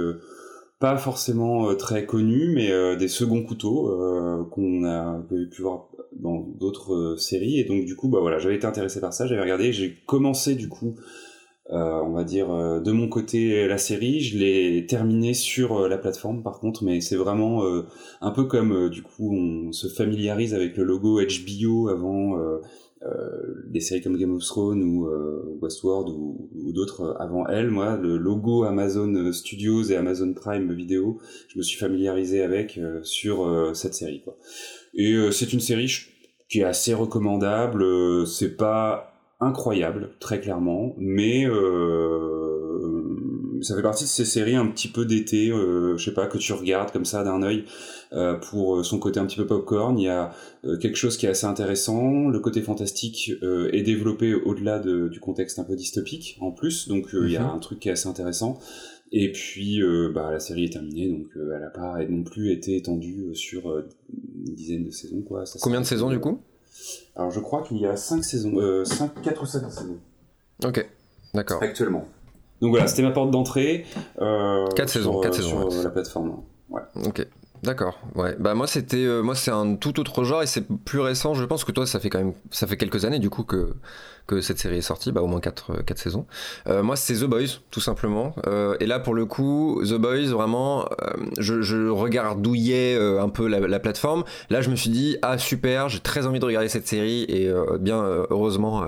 pas 0.79 0.97
forcément 0.97 1.75
très 1.75 2.05
connus, 2.05 2.53
mais 2.53 2.95
des 2.95 3.09
seconds 3.09 3.43
couteaux 3.43 4.47
qu'on 4.51 4.85
a 4.85 5.21
pu 5.51 5.61
voir 5.61 5.89
dans 6.17 6.47
d'autres 6.57 7.15
séries. 7.17 7.59
Et 7.59 7.65
donc 7.65 7.83
du 7.83 7.97
coup, 7.97 8.07
bah 8.07 8.19
voilà, 8.21 8.39
j'avais 8.39 8.55
été 8.55 8.65
intéressé 8.65 9.01
par 9.01 9.11
ça, 9.11 9.27
j'avais 9.27 9.41
regardé, 9.41 9.73
j'ai 9.73 9.97
commencé 10.05 10.55
du 10.55 10.69
coup 10.69 10.95
euh, 11.71 12.01
on 12.01 12.13
va 12.13 12.23
dire 12.23 12.49
euh, 12.51 12.79
de 12.79 12.91
mon 12.91 13.07
côté 13.07 13.67
la 13.67 13.77
série 13.77 14.21
je 14.21 14.39
l'ai 14.39 14.87
terminée 14.87 15.35
sur 15.35 15.77
euh, 15.77 15.87
la 15.87 15.99
plateforme 15.99 16.41
par 16.41 16.59
contre 16.59 16.83
mais 16.83 16.99
c'est 16.99 17.15
vraiment 17.15 17.63
un 18.21 18.31
peu 18.31 18.45
comme 18.45 18.89
du 18.89 19.03
coup 19.03 19.31
on 19.35 19.71
se 19.71 19.87
familiarise 19.87 20.55
avec 20.55 20.77
le 20.77 20.83
logo 20.83 21.21
HBO 21.21 21.89
avant 21.89 22.39
des 23.67 23.79
séries 23.79 24.01
comme 24.01 24.17
Game 24.17 24.35
of 24.35 24.43
Thrones 24.43 24.83
ou 24.83 25.07
Westworld 25.61 26.09
ou, 26.09 26.73
d'autres 26.73 27.15
avant 27.19 27.47
elle. 27.47 27.69
Moi 27.69 27.97
le 27.97 28.17
logo 28.17 28.63
Amazon 28.63 29.31
Studios 29.31 29.83
et 29.83 29.95
Amazon 29.95 30.33
Prime 30.33 30.73
Video 30.73 31.19
je 31.49 31.57
me 31.57 31.63
suis 31.63 31.77
familiarisé 31.77 32.41
avec 32.41 32.79
sur 33.03 33.71
cette 33.73 33.93
série 33.93 34.21
quoi. 34.21 34.37
Et 34.93 35.15
c'est 35.31 35.53
une 35.53 35.59
série 35.59 35.91
qui 36.49 36.59
est 36.59 36.63
assez 36.63 36.93
recommandable 36.93 38.25
c'est 38.25 38.55
pas 38.57 39.18
incroyable, 39.41 40.09
très 40.19 40.41
clairement, 40.41 40.95
mais 40.97 41.45
euh, 41.45 42.81
ça 43.61 43.73
fait 43.75 43.81
partie 43.81 44.03
de 44.03 44.09
ces 44.09 44.25
séries 44.25 44.55
un 44.55 44.67
petit 44.67 44.89
peu 44.89 45.05
d'été, 45.05 45.49
euh, 45.49 45.95
je 45.97 46.03
sais 46.03 46.13
pas, 46.13 46.27
que 46.27 46.37
tu 46.37 46.51
regardes 46.51 46.91
comme 46.91 47.05
ça 47.05 47.23
d'un 47.23 47.41
œil 47.41 47.63
euh, 48.11 48.35
pour 48.35 48.83
son 48.83 48.99
côté 48.99 49.19
un 49.19 49.25
petit 49.25 49.37
peu 49.37 49.47
popcorn. 49.47 49.97
Il 49.97 50.03
y 50.03 50.09
a 50.09 50.31
quelque 50.81 50.97
chose 50.97 51.15
qui 51.15 51.25
est 51.25 51.29
assez 51.29 51.45
intéressant, 51.45 52.27
le 52.27 52.39
côté 52.39 52.61
fantastique 52.61 53.31
est 53.41 53.83
développé 53.83 54.33
au-delà 54.33 54.79
du 54.79 55.19
contexte 55.21 55.57
un 55.57 55.63
peu 55.63 55.75
dystopique 55.75 56.37
en 56.41 56.51
plus, 56.51 56.89
donc 56.89 57.07
il 57.13 57.31
y 57.31 57.37
a 57.37 57.43
mhm. 57.43 57.55
un 57.55 57.59
truc 57.59 57.79
qui 57.79 57.89
est 57.89 57.93
assez 57.93 58.09
intéressant. 58.09 58.59
Et 59.11 59.31
puis, 59.31 59.81
bah, 60.13 60.29
la 60.31 60.39
série 60.39 60.65
est 60.65 60.73
terminée, 60.73 61.07
donc 61.07 61.27
elle 61.35 61.61
n'a 61.61 61.69
pas 61.69 61.97
non 62.09 62.23
plus 62.23 62.51
été 62.51 62.75
étendue 62.75 63.33
sur 63.33 63.75
une 63.77 64.53
dizaine 64.53 64.83
de 64.83 64.91
saisons. 64.91 65.21
Quoi. 65.21 65.45
Combien 65.61 65.79
de 65.79 65.85
saisons 65.85 66.09
du 66.09 66.19
coup? 66.19 66.41
Alors 67.15 67.31
je 67.31 67.39
crois 67.39 67.63
qu'il 67.63 67.77
y 67.77 67.85
a 67.85 67.95
5 67.95 68.23
saisons, 68.23 68.53
euh, 68.57 68.85
5, 68.85 69.21
4 69.21 69.41
ou 69.41 69.45
5 69.45 69.71
saisons. 69.71 69.97
Ok, 70.63 70.85
d'accord. 71.33 71.61
Actuellement. 71.61 72.05
Donc 72.61 72.71
voilà, 72.71 72.87
c'était 72.87 73.03
ma 73.03 73.11
porte 73.11 73.31
d'entrée. 73.31 73.85
Euh, 74.21 74.67
4 74.75 74.89
saisons, 74.89 75.19
4 75.21 75.33
saisons. 75.33 75.69
Sur 75.69 75.83
la 75.83 75.89
plateforme. 75.89 76.43
Ouais. 76.69 76.81
Ok. 77.05 77.25
D'accord. 77.63 77.99
Ouais. 78.15 78.35
Bah 78.39 78.53
moi 78.53 78.67
c'était 78.67 78.97
euh, 78.97 79.21
moi 79.21 79.35
c'est 79.35 79.51
un 79.51 79.75
tout 79.75 79.99
autre 79.99 80.23
genre 80.23 80.41
et 80.41 80.47
c'est 80.47 80.65
plus 80.85 80.99
récent. 80.99 81.33
Je 81.33 81.43
pense 81.43 81.65
que 81.65 81.71
toi 81.71 81.85
ça 81.85 81.99
fait 81.99 82.09
quand 82.09 82.19
même 82.19 82.33
ça 82.51 82.67
fait 82.67 82.77
quelques 82.77 83.03
années 83.03 83.19
du 83.19 83.29
coup 83.29 83.43
que 83.43 83.75
que 84.27 84.41
cette 84.41 84.59
série 84.59 84.77
est 84.77 84.81
sortie, 84.81 85.11
bah 85.11 85.21
au 85.21 85.27
moins 85.27 85.39
4 85.39 85.81
quatre 85.83 85.97
saisons. 85.97 86.25
Euh, 86.67 86.83
moi 86.83 86.95
c'est 86.95 87.15
The 87.15 87.25
Boys 87.25 87.59
tout 87.71 87.81
simplement. 87.81 88.33
Euh, 88.47 88.77
et 88.79 88.85
là 88.85 88.99
pour 88.99 89.13
le 89.13 89.25
coup 89.25 89.81
The 89.83 89.95
Boys 89.95 90.27
vraiment 90.27 90.87
je, 91.37 91.61
je 91.61 91.89
regardouillais 91.89 92.97
un 92.97 93.29
peu 93.29 93.47
la, 93.47 93.59
la, 93.59 93.79
plateforme. 93.79 94.23
Là 94.49 94.61
je 94.61 94.69
me 94.69 94.75
suis 94.75 94.91
dit 94.91 95.17
ah 95.21 95.37
super 95.37 95.89
j'ai 95.89 95.99
très 95.99 96.27
envie 96.27 96.39
de 96.39 96.45
regarder 96.45 96.69
cette 96.69 96.87
série 96.87 97.23
et 97.23 97.51
bien 97.79 98.01
heureusement 98.29 98.85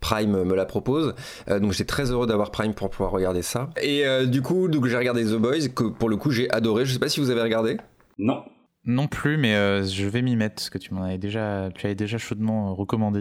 Prime 0.00 0.44
me 0.44 0.54
la 0.54 0.64
propose. 0.66 1.14
donc 1.48 1.72
j'étais 1.72 1.84
très 1.84 2.10
heureux 2.10 2.26
d'avoir 2.26 2.50
Prime 2.50 2.74
pour 2.74 2.90
pouvoir 2.90 3.12
regarder 3.12 3.42
ça. 3.42 3.70
Et 3.80 4.04
du 4.26 4.42
coup, 4.42 4.68
donc 4.68 4.86
j'ai 4.86 4.96
regardé 4.96 5.24
The 5.24 5.36
Boys 5.36 5.68
que 5.74 5.84
pour 5.84 6.08
le 6.08 6.16
coup 6.16 6.32
j'ai 6.32 6.50
adoré. 6.50 6.84
Je 6.84 6.92
sais 6.92 6.98
pas 6.98 7.08
si 7.08 7.20
vous 7.20 7.30
avez 7.30 7.42
regardé. 7.42 7.78
Non. 8.20 8.44
Non 8.84 9.08
plus, 9.08 9.36
mais 9.36 9.54
euh, 9.54 9.84
je 9.84 10.06
vais 10.06 10.22
m'y 10.22 10.36
mettre 10.36 10.56
parce 10.56 10.70
que 10.70 10.78
tu 10.78 10.94
m'en 10.94 11.02
avais 11.02 11.18
déjà, 11.18 11.68
tu 11.74 11.86
avais 11.86 11.94
déjà 11.94 12.18
chaudement 12.18 12.70
euh, 12.70 12.72
recommandé. 12.72 13.20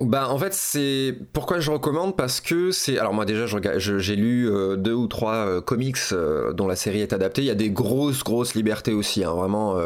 bah 0.00 0.28
en 0.28 0.36
fait 0.38 0.52
c'est 0.52 1.16
pourquoi 1.32 1.60
je 1.60 1.70
recommande? 1.70 2.16
Parce 2.16 2.40
que 2.40 2.72
c'est 2.72 2.98
alors 2.98 3.14
moi 3.14 3.24
déjà 3.24 3.46
j'ai 3.78 4.16
lu 4.16 4.50
euh, 4.50 4.76
deux 4.76 4.92
ou 4.92 5.06
trois 5.06 5.34
euh, 5.34 5.60
comics 5.60 5.96
euh, 6.12 6.52
dont 6.52 6.66
la 6.66 6.74
série 6.74 7.00
est 7.00 7.12
adaptée 7.12 7.42
il 7.42 7.46
y 7.46 7.50
a 7.50 7.54
des 7.54 7.70
grosses 7.70 8.24
grosses 8.24 8.54
libertés 8.54 8.92
aussi 8.92 9.24
hein. 9.24 9.32
vraiment 9.32 9.78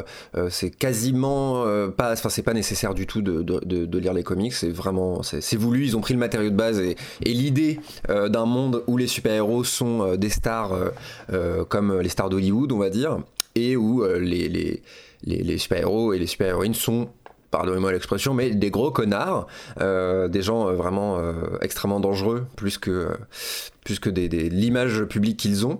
c'est 0.48 0.70
quasiment 0.70 1.64
pas 1.96 2.12
enfin 2.14 2.30
c'est 2.30 2.42
pas 2.42 2.54
nécessaire 2.54 2.94
du 2.94 3.06
tout 3.06 3.20
de, 3.22 3.42
de, 3.42 3.60
de 3.86 3.98
lire 3.98 4.14
les 4.14 4.22
comics 4.24 4.54
c'est 4.54 4.70
vraiment 4.70 5.22
c'est 5.22 5.56
voulu 5.56 5.84
ils 5.84 5.96
ont 5.96 6.00
pris 6.00 6.14
le 6.14 6.20
matériau 6.20 6.50
de 6.50 6.56
base 6.56 6.80
et, 6.80 6.96
et 7.24 7.32
l'idée 7.34 7.78
d'un 8.08 8.46
monde 8.46 8.82
où 8.86 8.96
les 8.96 9.06
super 9.06 9.32
héros 9.34 9.62
sont 9.62 10.16
des 10.16 10.30
stars 10.30 10.72
comme 11.68 12.00
les 12.00 12.08
stars 12.08 12.30
d'Hollywood 12.30 12.72
on 12.72 12.78
va 12.78 12.90
dire 12.90 13.18
où 13.76 14.04
les, 14.04 14.48
les 14.48 14.82
les, 15.24 15.42
les 15.42 15.58
super-héros 15.58 16.12
et 16.12 16.18
les 16.18 16.26
super-héroïnes 16.26 16.74
sont 16.74 17.08
pardonnez-moi 17.50 17.92
l'expression, 17.92 18.34
mais 18.34 18.50
des 18.50 18.70
gros 18.70 18.90
connards, 18.90 19.46
euh, 19.80 20.28
des 20.28 20.42
gens 20.42 20.68
euh, 20.68 20.74
vraiment 20.74 21.18
euh, 21.18 21.32
extrêmement 21.62 21.98
dangereux, 21.98 22.46
plus 22.56 22.76
que, 22.76 23.08
que 24.02 24.10
l'image 24.10 25.04
publique 25.04 25.38
qu'ils 25.38 25.66
ont 25.66 25.78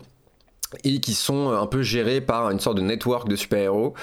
et 0.84 1.00
qui 1.00 1.14
sont 1.14 1.50
un 1.50 1.66
peu 1.66 1.82
gérés 1.82 2.20
par 2.20 2.50
une 2.50 2.60
sorte 2.60 2.76
de 2.76 2.82
network 2.82 3.28
de 3.28 3.36
super-héros 3.36 3.94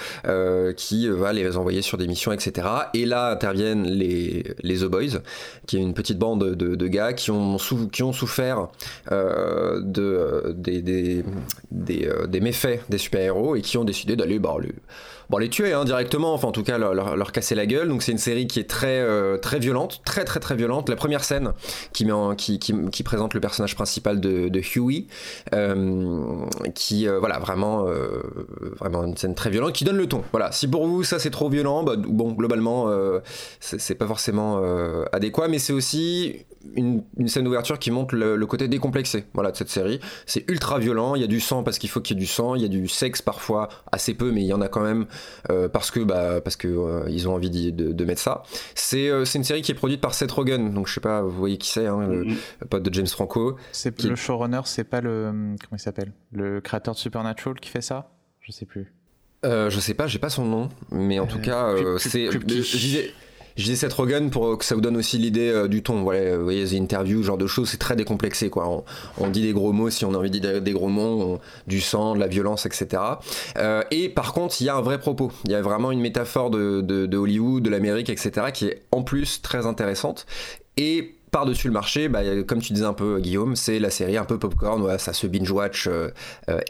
qui 0.78 1.08
va 1.08 1.34
les 1.34 1.58
envoyer 1.58 1.82
sur 1.82 1.98
des 1.98 2.08
missions, 2.08 2.32
etc. 2.32 2.68
Et 2.94 3.06
là 3.06 3.32
interviennent 3.32 3.86
les, 3.86 4.56
les 4.62 4.78
The 4.80 4.86
Boys, 4.86 5.20
qui 5.68 5.78
est 5.78 5.82
une 5.82 5.94
petite 5.94 6.18
bande 6.18 6.56
de, 6.56 6.88
gars 6.88 7.14
qui 7.14 7.32
ont, 7.32 7.58
souffert 7.58 8.68
de, 9.12 10.54
des, 10.56 10.82
des, 10.82 11.24
des, 11.72 12.40
méfaits 12.40 12.82
des 12.90 12.98
super-héros 12.98 13.56
et 13.56 13.62
qui 13.62 13.78
ont 13.78 13.86
décidé 13.86 14.16
d'aller 14.16 14.40
bah, 14.40 14.56
bon, 15.30 15.38
les 15.38 15.50
tuer 15.50 15.74
hein, 15.74 15.86
directement, 15.86 16.34
enfin 16.34 16.48
en 16.48 16.52
tout 16.52 16.64
cas 16.64 16.78
leur, 16.78 16.94
leur, 16.94 17.32
casser 17.32 17.56
la 17.56 17.66
gueule. 17.66 17.88
Donc 17.90 18.04
c'est 18.04 18.12
une 18.12 18.18
série 18.18 18.48
qui 18.48 18.60
est 18.60 18.70
très, 18.70 19.00
euh, 19.00 19.38
très 19.38 19.60
violente, 19.60 20.02
très 20.06 20.24
très 20.24 20.40
très 20.40 20.56
violente. 20.56 20.90
La 20.90 20.96
première 20.96 21.24
scène 21.24 21.54
qui, 21.94 22.06
met 22.06 22.14
qui, 22.38 22.60
qui, 22.60 23.04
présente 23.04 23.34
le 23.34 23.40
personnage 23.40 23.76
principal 23.76 24.20
de, 24.20 24.50
de 24.50 24.60
Huey, 24.60 25.06
euh, 25.54 26.46
qui 26.74 27.08
euh, 27.08 27.20
voilà 27.20 27.40
vraiment, 27.40 27.86
vraiment 28.80 29.04
une 29.06 29.18
scène 29.18 29.36
très 29.36 29.50
violente, 29.50 29.74
qui 29.74 29.84
donne 29.84 29.98
le 29.98 30.08
ton. 30.08 30.24
Voilà, 30.32 30.52
si 30.52 30.68
pour 30.68 30.88
vous 30.88 31.04
ça 31.04 31.20
c'est 31.20 31.32
trop 31.32 31.50
violent, 31.50 31.84
bah, 31.84 31.96
bon 31.98 32.32
globalement 32.32 32.90
c'est 33.60 33.96
pas 33.96 34.08
forcément 34.08 34.62
adéquat, 35.12 35.48
mais 35.48 35.60
c'est 35.60 35.74
aussi 35.74 36.46
une, 36.76 37.04
scène 37.28 37.44
d'ouverture 37.44 37.80
qui 37.80 37.92
montre 37.92 38.16
le, 38.16 38.46
côté 38.46 38.68
décomplexé 38.68 39.26
voilà, 39.34 39.52
de 39.52 39.58
cette 39.58 39.70
série. 39.70 40.00
C'est 40.26 40.50
ultra 40.50 40.80
violent, 40.80 41.16
il 41.16 41.22
y 41.22 41.24
a 41.24 41.28
du 41.28 41.40
sang 41.40 41.64
parce 41.64 41.78
qu'il 41.78 41.90
faut 41.90 42.02
qu'il 42.02 42.16
y 42.16 42.20
ait 42.20 42.22
du 42.22 42.28
sang, 42.28 42.56
il 42.56 42.62
y 42.62 42.66
a 42.66 42.70
du 42.70 42.88
sexe 42.88 43.22
parfois, 43.22 43.70
assez 43.92 44.14
peu, 44.14 44.32
mais 44.32 44.42
il 44.42 44.48
y 44.48 44.54
en 44.54 44.62
a 44.62 44.68
quand 44.68 44.82
même 44.82 45.06
euh, 45.50 45.70
parce 45.70 45.92
que 45.92 46.00
bah, 46.00 46.42
parce 46.42 46.56
que 46.56 46.68
euh, 46.68 47.06
ils 47.10 47.28
ont 47.28 47.34
envie 47.34 47.50
de, 47.50 47.92
de, 47.92 48.06
mettre 48.06 48.22
ça. 48.22 48.44
Euh, 48.94 49.26
c'est 49.26 49.38
une 49.38 49.44
série 49.44 49.62
qui 49.62 49.72
est 49.72 49.76
produite 49.76 50.02
par 50.02 50.14
Seth 50.14 50.32
Rogen, 50.32 50.74
donc 50.74 50.88
je 50.88 50.94
sais 50.94 51.02
pas, 51.02 51.22
vous 51.22 51.32
voyez 51.32 51.58
qui 51.58 51.70
c'est, 51.70 51.88
hein, 51.88 52.06
le, 52.08 52.26
mm-hmm. 52.26 52.66
pote 52.70 52.84
de 52.84 52.94
James 52.94 53.08
Franco. 53.08 53.58
C'est 53.72 54.02
le 54.04 54.16
showrunner, 54.16 54.62
c'est 54.66 54.84
pas 54.84 55.02
le 55.02 55.32
comment 55.32 55.78
il 55.78 55.80
s'appelle, 55.80 56.12
le 56.32 56.62
créateur 56.62 56.94
de 56.94 57.00
Supernatural 57.00 57.60
qui 57.60 57.70
fait 57.70 57.82
ça? 57.82 58.12
Je 58.42 58.52
sais 58.52 58.66
plus. 58.66 58.94
je 59.44 59.80
sais 59.80 59.94
pas, 59.94 60.08
j'ai 60.08 60.20
pas 60.20 60.30
son 60.30 60.46
nom, 60.46 60.70
mais 60.92 61.20
en 61.20 61.28
tout 61.28 61.40
cas, 61.40 61.74
c'est. 61.98 62.30
Je 63.56 63.64
disais 63.64 63.76
Seth 63.76 63.94
Rogen 63.94 64.30
pour 64.30 64.58
que 64.58 64.66
ça 64.66 64.76
vous 64.76 64.82
donne 64.82 64.98
aussi 64.98 65.18
l'idée 65.18 65.50
euh, 65.50 65.70
du 65.70 65.82
ton. 65.82 66.04
Voilà, 66.04 66.38
vous 66.38 66.44
voyez, 66.44 66.62
les 66.62 66.78
interviews, 66.78 67.24
genre 67.24 67.38
de 67.38 67.48
choses, 67.48 67.70
c'est 67.70 67.78
très 67.78 67.96
décomplexé. 67.96 68.50
Quoi. 68.50 68.84
On, 69.18 69.30
dit 69.30 69.42
des 69.42 69.54
gros 69.54 69.72
mots 69.72 69.90
si 69.90 70.04
on 70.04 70.14
a 70.14 70.18
envie 70.18 70.30
de 70.30 70.40
dire 70.40 70.62
des 70.62 70.74
gros 70.74 70.90
mots, 70.90 71.40
du 71.66 71.80
sang, 71.80 72.16
de 72.16 72.20
la 72.20 72.28
violence, 72.28 72.66
etc. 72.66 73.02
Euh, 73.58 73.84
et 73.92 74.10
par 74.10 74.34
contre, 74.34 74.56
il 74.60 74.66
y 74.66 74.70
a 74.70 74.76
un 74.76 74.82
vrai 74.82 75.00
propos. 75.00 75.32
Il 75.46 75.52
y 75.52 75.56
a 75.56 75.62
vraiment 75.62 75.92
une 75.92 76.02
métaphore 76.02 76.50
de, 76.50 76.82
de 76.82 77.18
Hollywood, 77.18 77.64
de 77.64 77.70
l'Amérique, 77.70 78.10
etc., 78.10 78.48
qui 78.54 78.68
est 78.68 78.82
en 78.92 79.04
plus 79.04 79.42
très 79.42 79.66
intéressante. 79.66 80.26
Et 80.76 81.16
par-dessus 81.32 81.68
le 81.68 81.74
marché, 81.74 82.10
bah, 82.10 82.22
comme 82.46 82.62
tu 82.62 82.74
disais 82.74 82.86
un 82.86 82.94
peu 82.94 83.20
Guillaume, 83.20 83.56
c'est 83.56 83.80
la 83.80 83.90
série 83.90 84.18
un 84.18 84.26
peu 84.26 84.38
popcorn, 84.38 84.98
ça 84.98 85.14
se 85.14 85.28
binge-watch 85.28 85.88
euh, 85.88 86.10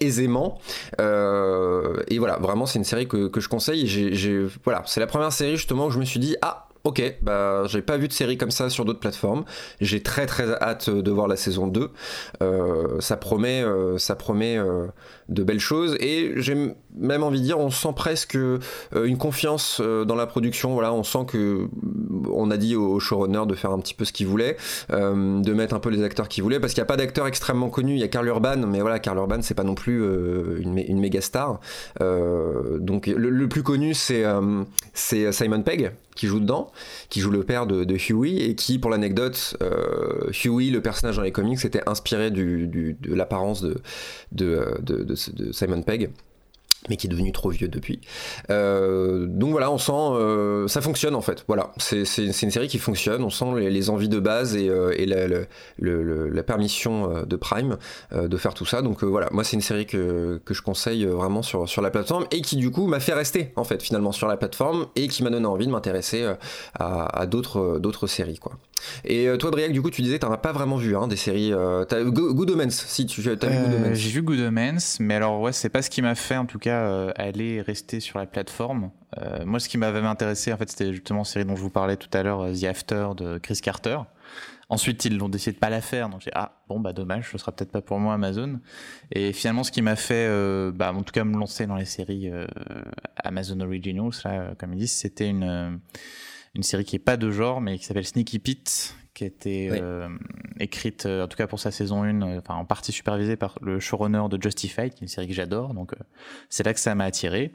aisément. 0.01 0.59
et 0.99 2.19
voilà, 2.19 2.37
vraiment 2.39 2.67
c'est 2.67 2.77
une 2.77 2.85
série 2.85 3.07
que, 3.07 3.27
que 3.27 3.41
je 3.41 3.49
conseille. 3.49 4.47
voilà, 4.63 4.83
c'est 4.85 4.99
la 4.99 5.07
première 5.07 5.31
série 5.31 5.57
justement 5.57 5.87
où 5.87 5.91
je 5.91 5.99
me 5.99 6.05
suis 6.05 6.19
dit, 6.19 6.35
ah, 6.41 6.67
Ok, 6.85 7.01
bah 7.23 7.63
j'ai 7.65 7.81
pas 7.81 7.97
vu 7.97 8.07
de 8.07 8.13
série 8.13 8.37
comme 8.37 8.51
ça 8.51 8.69
sur 8.69 8.85
d'autres 8.85 8.99
plateformes. 8.99 9.43
J'ai 9.81 10.03
très 10.03 10.27
très 10.27 10.53
hâte 10.61 10.87
de 10.91 11.11
voir 11.11 11.27
la 11.27 11.35
saison 11.35 11.65
2. 11.65 11.89
Euh, 12.43 13.01
ça 13.01 13.17
promet, 13.17 13.63
euh, 13.63 13.97
ça 13.97 14.15
promet 14.15 14.55
euh, 14.59 14.85
de 15.29 15.43
belles 15.43 15.59
choses 15.59 15.95
et 15.99 16.33
j'ai 16.35 16.55
même 16.97 17.23
envie 17.23 17.39
de 17.39 17.45
dire, 17.45 17.59
on 17.59 17.69
sent 17.69 17.93
presque 17.95 18.37
une 18.95 19.17
confiance 19.17 19.81
dans 19.81 20.15
la 20.15 20.27
production. 20.27 20.73
Voilà, 20.73 20.93
on 20.93 21.03
sent 21.03 21.25
que 21.27 21.67
on 22.31 22.51
a 22.51 22.57
dit 22.57 22.75
au 22.75 22.99
showrunner 22.99 23.45
de 23.47 23.55
faire 23.55 23.71
un 23.71 23.79
petit 23.79 23.93
peu 23.93 24.05
ce 24.05 24.13
qu'il 24.13 24.27
voulait, 24.27 24.55
de 24.89 25.53
mettre 25.53 25.75
un 25.75 25.79
peu 25.79 25.89
les 25.89 26.03
acteurs 26.03 26.27
qu'il 26.27 26.43
voulait, 26.43 26.59
parce 26.59 26.73
qu'il 26.73 26.81
n'y 26.81 26.85
a 26.85 26.87
pas 26.87 26.97
d'acteurs 26.97 27.27
extrêmement 27.27 27.69
connus. 27.69 27.93
Il 27.93 27.99
y 27.99 28.03
a 28.03 28.07
Carl 28.07 28.27
Urban, 28.27 28.57
mais 28.67 28.81
voilà, 28.81 28.99
Carl 28.99 29.17
Urban 29.17 29.41
c'est 29.41 29.55
pas 29.55 29.63
non 29.63 29.75
plus 29.75 29.99
une, 30.61 30.77
une 30.77 30.99
méga 30.99 31.21
star. 31.21 31.59
donc 31.99 33.07
le, 33.07 33.47
plus 33.47 33.63
connu 33.63 33.93
c'est 33.93 34.23
c'est 34.93 35.31
Simon 35.31 35.61
Pegg 35.61 35.91
qui 36.15 36.27
joue 36.27 36.39
dedans, 36.39 36.71
qui 37.09 37.19
joue 37.19 37.29
le 37.29 37.43
père 37.43 37.67
de, 37.67 37.95
Huey, 37.95 38.49
et 38.49 38.55
qui, 38.55 38.79
pour 38.79 38.89
l'anecdote, 38.89 39.57
euh, 39.61 40.31
Huey, 40.31 40.71
le 40.71 40.81
personnage 40.81 41.17
dans 41.17 41.21
les 41.21 41.31
comics, 41.31 41.63
était 41.63 41.87
inspiré 41.87 42.31
de 42.31 42.95
l'apparence 43.03 43.61
de, 43.61 43.81
de, 44.31 44.77
de, 44.81 45.14
Simon 45.15 45.83
Pegg 45.83 46.11
mais 46.89 46.97
qui 46.97 47.07
est 47.07 47.09
devenu 47.09 47.31
trop 47.31 47.49
vieux 47.49 47.67
depuis. 47.67 48.01
Euh, 48.49 49.25
donc 49.27 49.51
voilà, 49.51 49.71
on 49.71 49.77
sent, 49.77 49.91
euh, 49.93 50.67
ça 50.67 50.81
fonctionne 50.81 51.15
en 51.15 51.21
fait. 51.21 51.43
Voilà, 51.47 51.71
c'est 51.77 52.03
une 52.17 52.51
série 52.51 52.67
qui 52.67 52.79
fonctionne. 52.79 53.23
On 53.23 53.29
sent 53.29 53.45
les, 53.57 53.89
envies 53.89 54.09
de 54.09 54.19
base 54.19 54.55
et, 54.55 54.67
euh, 54.69 54.93
et 54.97 55.05
la, 55.05 55.27
la, 55.77 56.43
permission 56.43 57.23
de 57.23 57.35
Prime 57.35 57.77
de 58.13 58.37
faire 58.37 58.53
tout 58.53 58.65
ça. 58.65 58.81
Donc 58.81 59.03
voilà, 59.03 59.27
moi 59.31 59.43
c'est 59.43 59.55
une 59.55 59.61
série 59.61 59.85
que, 59.85 60.39
que, 60.43 60.53
je 60.53 60.61
conseille 60.61 61.05
vraiment 61.05 61.41
sur, 61.41 61.67
sur 61.67 61.81
la 61.81 61.89
plateforme 61.89 62.25
et 62.31 62.41
qui 62.41 62.55
du 62.55 62.71
coup 62.71 62.87
m'a 62.87 62.99
fait 62.99 63.13
rester 63.13 63.51
en 63.55 63.63
fait 63.63 63.81
finalement 63.81 64.11
sur 64.11 64.27
la 64.27 64.37
plateforme 64.37 64.87
et 64.95 65.07
qui 65.07 65.23
m'a 65.23 65.29
donné 65.29 65.45
envie 65.45 65.65
de 65.65 65.71
m'intéresser 65.71 66.25
à, 66.79 67.19
à 67.19 67.25
d'autres 67.25 67.79
d'autres 67.79 68.07
séries 68.07 68.37
quoi. 68.37 68.53
Et 69.03 69.27
toi 69.39 69.51
Briac, 69.51 69.71
du 69.71 69.81
coup 69.81 69.89
tu 69.89 70.01
disais 70.01 70.15
tu 70.15 70.19
t'en 70.19 70.31
as 70.31 70.37
pas 70.37 70.51
vraiment 70.51 70.77
vu 70.77 70.95
hein, 70.95 71.07
des 71.07 71.15
séries. 71.15 71.53
as, 71.53 72.03
Good 72.03 72.51
Omens, 72.51 72.71
si 72.71 73.05
tu 73.05 73.21
as 73.27 73.33
vu 73.33 73.37
Good 73.37 73.75
Omens. 73.75 73.93
J'ai 73.95 74.09
vu 74.09 74.21
Good 74.21 74.39
Omens, 74.39 74.97
mais 74.99 75.15
alors 75.15 75.41
ouais 75.41 75.51
c'est 75.51 75.69
pas 75.69 75.81
ce 75.81 75.89
qui 75.89 76.01
m'a 76.01 76.15
fait 76.15 76.37
en 76.37 76.45
tout 76.45 76.59
cas 76.59 76.74
euh, 76.83 77.11
aller 77.15 77.61
rester 77.61 77.99
sur 77.99 78.19
la 78.19 78.25
plateforme. 78.25 78.91
Euh, 79.17 79.45
moi, 79.45 79.59
ce 79.59 79.69
qui 79.69 79.77
m'avait 79.77 79.99
intéressé, 79.99 80.51
en 80.53 80.57
fait, 80.57 80.69
c'était 80.69 80.93
justement 80.93 81.19
la 81.19 81.25
série 81.25 81.45
dont 81.45 81.55
je 81.55 81.61
vous 81.61 81.69
parlais 81.69 81.97
tout 81.97 82.09
à 82.13 82.23
l'heure, 82.23 82.41
euh, 82.41 82.53
The 82.53 82.65
After 82.65 83.09
de 83.17 83.37
Chris 83.37 83.59
Carter. 83.61 83.99
Ensuite, 84.69 85.05
ils 85.05 85.17
l'ont 85.17 85.29
décidé 85.29 85.53
de 85.53 85.59
pas 85.59 85.69
la 85.69 85.81
faire, 85.81 86.09
donc 86.09 86.21
j'ai 86.21 86.31
ah 86.33 86.63
bon 86.67 86.79
bah 86.79 86.91
dommage, 86.91 87.29
ce 87.31 87.37
sera 87.37 87.51
peut-être 87.51 87.71
pas 87.71 87.81
pour 87.81 87.99
moi 87.99 88.15
Amazon. 88.15 88.59
Et 89.11 89.31
finalement, 89.31 89.63
ce 89.63 89.71
qui 89.71 89.83
m'a 89.83 89.95
fait, 89.95 90.27
bah, 90.71 90.91
en 90.91 91.03
tout 91.03 91.11
cas, 91.11 91.23
me 91.23 91.37
lancer 91.37 91.67
dans 91.67 91.75
les 91.75 91.85
séries 91.85 92.31
Amazon 93.17 93.59
Originals, 93.59 94.09
là, 94.23 94.55
comme 94.57 94.73
ils 94.73 94.79
disent, 94.79 94.93
c'était 94.93 95.29
une 95.29 95.79
une 96.55 96.63
série 96.63 96.85
qui 96.85 96.95
est 96.95 96.99
pas 96.99 97.17
de 97.17 97.29
genre, 97.29 97.61
mais 97.61 97.77
qui 97.77 97.85
s'appelle 97.85 98.05
Sneaky 98.05 98.39
Pete, 98.39 98.95
qui 99.15 99.23
a 99.23 99.27
été 99.27 99.69
euh, 99.71 100.09
écrite, 100.59 101.05
euh, 101.05 101.23
en 101.23 101.27
tout 101.27 101.37
cas 101.37 101.47
pour 101.47 101.59
sa 101.59 101.71
saison 101.71 102.03
1, 102.03 102.21
euh, 102.21 102.39
enfin 102.39 102.55
en 102.55 102.65
partie 102.65 102.91
supervisée 102.91 103.37
par 103.37 103.57
le 103.61 103.79
showrunner 103.79 104.23
de 104.29 104.39
Justified, 104.39 104.93
qui 104.93 105.03
est 105.03 105.05
une 105.05 105.07
série 105.07 105.27
que 105.27 105.33
j'adore, 105.33 105.73
donc 105.73 105.93
c'est 106.49 106.63
là 106.63 106.73
que 106.73 106.79
ça 106.79 106.93
m'a 106.93 107.05
attiré. 107.05 107.53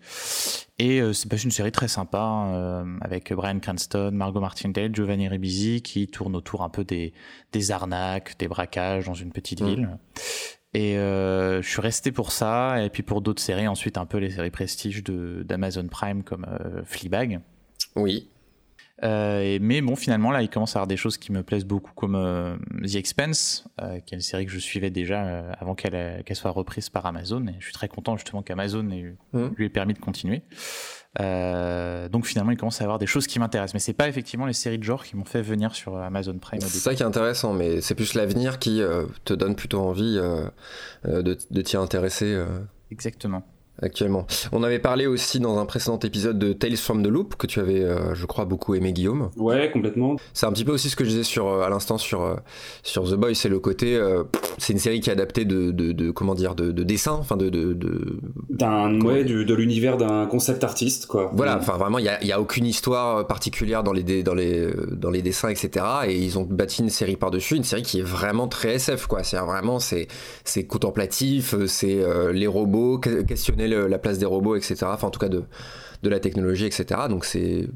Et 0.78 1.02
c'est 1.12 1.44
une 1.44 1.50
série 1.50 1.72
très 1.72 1.88
sympa, 1.88 2.82
avec 3.02 3.34
Brian 3.34 3.60
Cranston, 3.60 4.10
Margot 4.12 4.40
Martindale, 4.40 4.94
Giovanni 4.94 5.28
Ribisi, 5.28 5.82
qui 5.82 6.08
tourne 6.08 6.34
autour 6.34 6.62
un 6.62 6.70
peu 6.70 6.84
des, 6.84 7.12
des 7.52 7.70
arnaques, 7.70 8.38
des 8.38 8.48
braquages 8.48 9.04
dans 9.04 9.14
une 9.14 9.30
petite 9.30 9.60
mm. 9.60 9.66
ville. 9.66 9.88
Et 10.72 10.94
je 10.94 11.60
suis 11.62 11.82
resté 11.82 12.12
pour 12.12 12.32
ça, 12.32 12.82
et 12.82 12.88
puis 12.88 13.02
pour 13.02 13.20
d'autres 13.20 13.42
séries, 13.42 13.68
ensuite 13.68 13.98
un 13.98 14.06
peu 14.06 14.16
les 14.16 14.30
séries 14.30 14.50
prestige 14.50 15.04
d'Amazon 15.04 15.86
Prime 15.88 16.22
comme 16.22 16.46
Fleabag. 16.86 17.40
Oui. 17.96 18.30
Euh, 19.02 19.58
mais 19.60 19.80
bon, 19.80 19.96
finalement, 19.96 20.30
là, 20.30 20.42
il 20.42 20.48
commence 20.48 20.76
à 20.76 20.80
avoir 20.80 20.86
des 20.86 20.96
choses 20.96 21.16
qui 21.16 21.32
me 21.32 21.42
plaisent 21.42 21.64
beaucoup, 21.64 21.92
comme 21.94 22.14
euh, 22.14 22.56
The 22.84 22.96
Expense, 22.96 23.64
euh, 23.80 24.00
qui 24.00 24.14
est 24.14 24.18
une 24.18 24.22
série 24.22 24.46
que 24.46 24.52
je 24.52 24.58
suivais 24.58 24.90
déjà 24.90 25.20
avant 25.58 25.74
qu'elle 25.74 26.24
soit 26.32 26.50
reprise 26.50 26.90
par 26.90 27.06
Amazon. 27.06 27.46
Et 27.46 27.54
je 27.58 27.64
suis 27.64 27.72
très 27.72 27.88
content 27.88 28.16
justement 28.16 28.42
qu'Amazon 28.42 28.82
mmh. 28.82 29.38
lui 29.56 29.66
ait 29.66 29.70
permis 29.70 29.94
de 29.94 29.98
continuer. 29.98 30.42
donc 31.16 32.26
finalement, 32.26 32.50
il 32.50 32.56
commence 32.56 32.80
à 32.80 32.84
avoir 32.84 32.98
des 32.98 33.06
choses 33.06 33.26
qui 33.26 33.38
m'intéressent. 33.38 33.74
Mais 33.74 33.80
c'est 33.80 33.92
pas 33.92 34.08
effectivement 34.08 34.46
les 34.46 34.52
séries 34.52 34.78
de 34.78 34.84
genre 34.84 35.04
qui 35.04 35.16
m'ont 35.16 35.24
fait 35.24 35.42
venir 35.42 35.74
sur 35.74 35.96
Amazon 35.96 36.38
Prime. 36.38 36.60
C'est 36.60 36.78
ça 36.78 36.94
qui 36.94 37.02
est 37.02 37.06
intéressant, 37.06 37.52
mais 37.52 37.80
c'est 37.80 37.94
plus 37.94 38.14
l'avenir 38.14 38.58
qui 38.58 38.82
te 39.24 39.34
donne 39.34 39.56
plutôt 39.56 39.80
envie 39.80 40.16
de, 41.04 41.38
de 41.50 41.62
t'y 41.62 41.76
intéresser. 41.76 42.38
Exactement. 42.90 43.44
Actuellement. 43.82 44.26
On 44.52 44.62
avait 44.62 44.78
parlé 44.78 45.06
aussi 45.06 45.40
dans 45.40 45.58
un 45.58 45.66
précédent 45.66 45.98
épisode 45.98 46.38
de 46.38 46.52
Tales 46.52 46.76
from 46.76 47.02
the 47.02 47.08
Loop 47.08 47.36
que 47.36 47.46
tu 47.46 47.60
avais, 47.60 47.82
euh, 47.82 48.14
je 48.14 48.26
crois, 48.26 48.44
beaucoup 48.44 48.74
aimé 48.74 48.92
Guillaume. 48.92 49.30
Ouais, 49.36 49.70
complètement. 49.72 50.16
C'est 50.34 50.46
un 50.46 50.52
petit 50.52 50.64
peu 50.64 50.72
aussi 50.72 50.90
ce 50.90 50.96
que 50.96 51.04
je 51.04 51.10
disais 51.10 51.22
sur 51.22 51.48
euh, 51.48 51.62
à 51.62 51.68
l'instant 51.68 51.98
sur 51.98 52.22
euh, 52.22 52.34
sur 52.82 53.04
The 53.04 53.14
Boy, 53.14 53.34
c'est 53.34 53.48
le 53.48 53.58
côté, 53.58 54.00
c'est 54.58 54.72
une 54.72 54.78
série 54.78 55.00
qui 55.00 55.10
est 55.10 55.12
adaptée 55.12 55.44
de, 55.44 55.70
de, 55.70 56.10
comment 56.10 56.34
dire 56.34 56.54
de, 56.54 56.72
de 56.72 56.82
dessin, 56.82 57.12
enfin 57.12 57.36
de 57.36 57.48
de, 57.48 57.76
d'un 58.48 59.00
ouais 59.00 59.24
de 59.24 59.54
l'univers 59.54 59.96
d'un 59.96 60.26
concept 60.26 60.64
artiste 60.64 61.06
quoi. 61.06 61.30
Voilà, 61.34 61.58
enfin 61.58 61.76
vraiment 61.76 61.98
il 61.98 62.04
y 62.04 62.08
a, 62.08 62.22
y 62.24 62.32
a, 62.32 62.40
aucune 62.40 62.66
histoire 62.66 63.26
particulière 63.26 63.82
dans 63.82 63.92
les 63.92 64.22
dans 64.22 64.34
les 64.34 64.68
dans 64.92 65.10
les 65.10 65.22
dessins 65.22 65.48
etc. 65.48 65.84
Et 66.06 66.18
ils 66.18 66.38
ont 66.38 66.42
bâti 66.42 66.82
une 66.82 66.90
série 66.90 67.16
par 67.16 67.30
dessus, 67.30 67.56
une 67.56 67.64
série 67.64 67.82
qui 67.82 68.00
est 68.00 68.06
vraiment 68.06 68.48
très 68.48 68.74
SF 68.74 69.06
quoi. 69.06 69.22
C'est 69.22 69.38
vraiment 69.38 69.78
c'est 69.78 70.08
c'est 70.44 70.64
contemplatif, 70.64 71.54
c'est 71.66 72.00
les 72.32 72.46
robots 72.46 72.98
la 73.74 73.98
place 73.98 74.18
des 74.18 74.26
robots, 74.26 74.56
etc. 74.56 74.76
Enfin, 74.82 75.08
en 75.08 75.10
tout 75.10 75.20
cas, 75.20 75.28
de, 75.28 75.44
de 76.02 76.08
la 76.08 76.20
technologie, 76.20 76.66
etc. 76.66 77.02
Donc, 77.08 77.24
c'est 77.24 77.68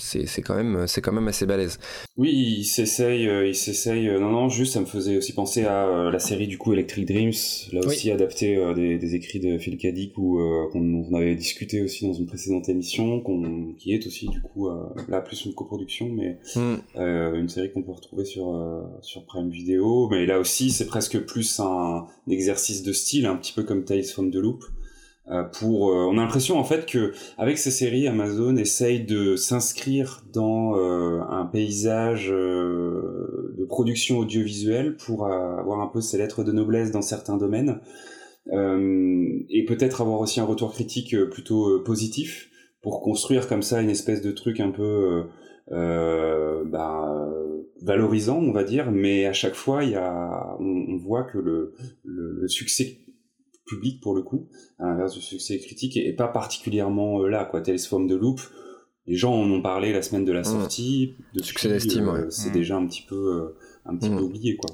c'est 0.00 0.42
quand 0.42 0.54
même 0.54 0.86
c'est 0.86 1.00
quand 1.00 1.12
même 1.12 1.28
assez 1.28 1.46
balèze. 1.46 1.78
Oui, 2.16 2.30
il 2.32 2.64
s'essaye, 2.64 3.28
euh, 3.28 3.46
il 3.46 3.54
s'essaye. 3.54 4.08
Euh, 4.08 4.18
non, 4.18 4.30
non, 4.30 4.48
juste 4.48 4.74
ça 4.74 4.80
me 4.80 4.86
faisait 4.86 5.16
aussi 5.16 5.32
penser 5.32 5.64
à 5.64 5.86
euh, 5.86 6.10
la 6.10 6.18
série 6.18 6.46
du 6.46 6.58
coup 6.58 6.72
Electric 6.72 7.06
Dreams, 7.06 7.32
là 7.72 7.80
aussi 7.84 8.10
adapté 8.10 8.56
des, 8.74 9.14
écrits 9.14 9.40
de 9.40 9.58
Phil 9.58 9.76
Kadik 9.76 10.16
ou 10.18 10.38
qu'on 10.72 11.14
avait 11.14 11.34
discuté 11.34 11.82
aussi 11.82 12.06
dans 12.06 12.12
une 12.12 12.26
précédente 12.26 12.68
émission, 12.68 13.22
qui 13.78 13.92
est 13.92 14.06
aussi 14.06 14.28
du 14.28 14.40
coup 14.40 14.68
là 15.08 15.20
plus 15.20 15.44
une 15.44 15.54
coproduction, 15.54 16.08
mais 16.08 16.38
hmm. 16.54 16.76
une 17.34 17.48
série 17.48 17.72
qu'on 17.72 17.82
peut 17.82 17.92
retrouver 17.92 18.24
sur 18.24 18.54
sur 19.02 19.24
Prime 19.24 19.50
Video. 19.50 20.08
Mais 20.10 20.26
là 20.26 20.38
aussi 20.38 20.70
c'est 20.70 20.86
presque 20.86 21.18
plus 21.20 21.60
un, 21.60 22.06
exercice 22.28 22.82
de 22.82 22.92
style, 22.92 23.26
un 23.26 23.36
petit 23.36 23.52
peu 23.52 23.62
comme 23.62 23.84
Tales 23.84 24.04
from 24.04 24.30
the 24.30 24.36
Loop. 24.36 24.64
Euh, 25.30 25.42
pour, 25.42 25.90
euh, 25.90 26.06
on 26.10 26.12
a 26.16 26.22
l'impression 26.22 26.58
en 26.58 26.64
fait 26.64 26.86
que 26.86 27.12
avec 27.36 27.58
ces 27.58 27.70
séries, 27.70 28.08
Amazon 28.08 28.56
essaye 28.56 29.04
de 29.04 29.36
s'inscrire 29.36 30.24
dans 30.32 30.76
euh, 30.76 31.20
un 31.28 31.44
paysage 31.44 32.28
de 32.28 33.64
production 33.68 34.18
audiovisuelle 34.18 34.96
pour 34.96 35.26
avoir 35.26 35.80
un 35.80 35.88
peu 35.88 36.00
ses 36.00 36.16
lettres 36.18 36.44
de 36.44 36.52
noblesse 36.52 36.90
dans 36.90 37.02
certains 37.02 37.36
domaines 37.36 37.80
et 38.50 39.64
peut-être 39.66 40.00
avoir 40.00 40.20
aussi 40.20 40.40
un 40.40 40.44
retour 40.44 40.72
critique 40.72 41.14
plutôt 41.30 41.80
positif 41.80 42.48
pour 42.80 43.02
construire 43.02 43.46
comme 43.46 43.60
ça 43.60 43.82
une 43.82 43.90
espèce 43.90 44.22
de 44.22 44.32
truc 44.32 44.60
un 44.60 44.70
peu 44.70 45.24
bah, 45.70 47.28
valorisant, 47.82 48.38
on 48.38 48.52
va 48.52 48.64
dire, 48.64 48.90
mais 48.90 49.26
à 49.26 49.34
chaque 49.34 49.54
fois, 49.54 49.84
il 49.84 49.90
y 49.90 49.96
a, 49.96 50.56
on, 50.60 50.96
voit 50.96 51.24
que 51.24 51.36
le, 51.36 51.74
le, 52.04 52.38
le 52.40 52.48
succès 52.48 53.00
public 53.68 54.00
pour 54.00 54.14
le 54.14 54.22
coup, 54.22 54.48
à 54.78 54.86
l'inverse 54.86 55.14
du 55.14 55.20
succès 55.20 55.58
critique, 55.58 55.96
et, 55.96 56.12
pas 56.12 56.28
particulièrement 56.28 57.22
euh, 57.22 57.28
là, 57.28 57.44
quoi. 57.44 57.60
Tales 57.60 57.76
de 57.76 58.14
Loop, 58.14 58.40
les 59.06 59.16
gens 59.16 59.34
en 59.34 59.50
ont 59.50 59.62
parlé 59.62 59.92
la 59.92 60.02
semaine 60.02 60.24
de 60.24 60.32
la 60.32 60.40
mmh. 60.40 60.44
sortie, 60.44 61.14
de 61.34 61.42
succès 61.42 61.68
d'estime, 61.68 62.08
euh, 62.08 62.30
c'est 62.30 62.50
mmh. 62.50 62.52
déjà 62.52 62.76
un 62.76 62.86
petit 62.86 63.02
peu, 63.02 63.14
euh, 63.14 63.56
un 63.86 63.96
petit 63.96 64.10
peu 64.10 64.16
mmh. 64.16 64.24
oublié, 64.24 64.56
quoi. 64.56 64.70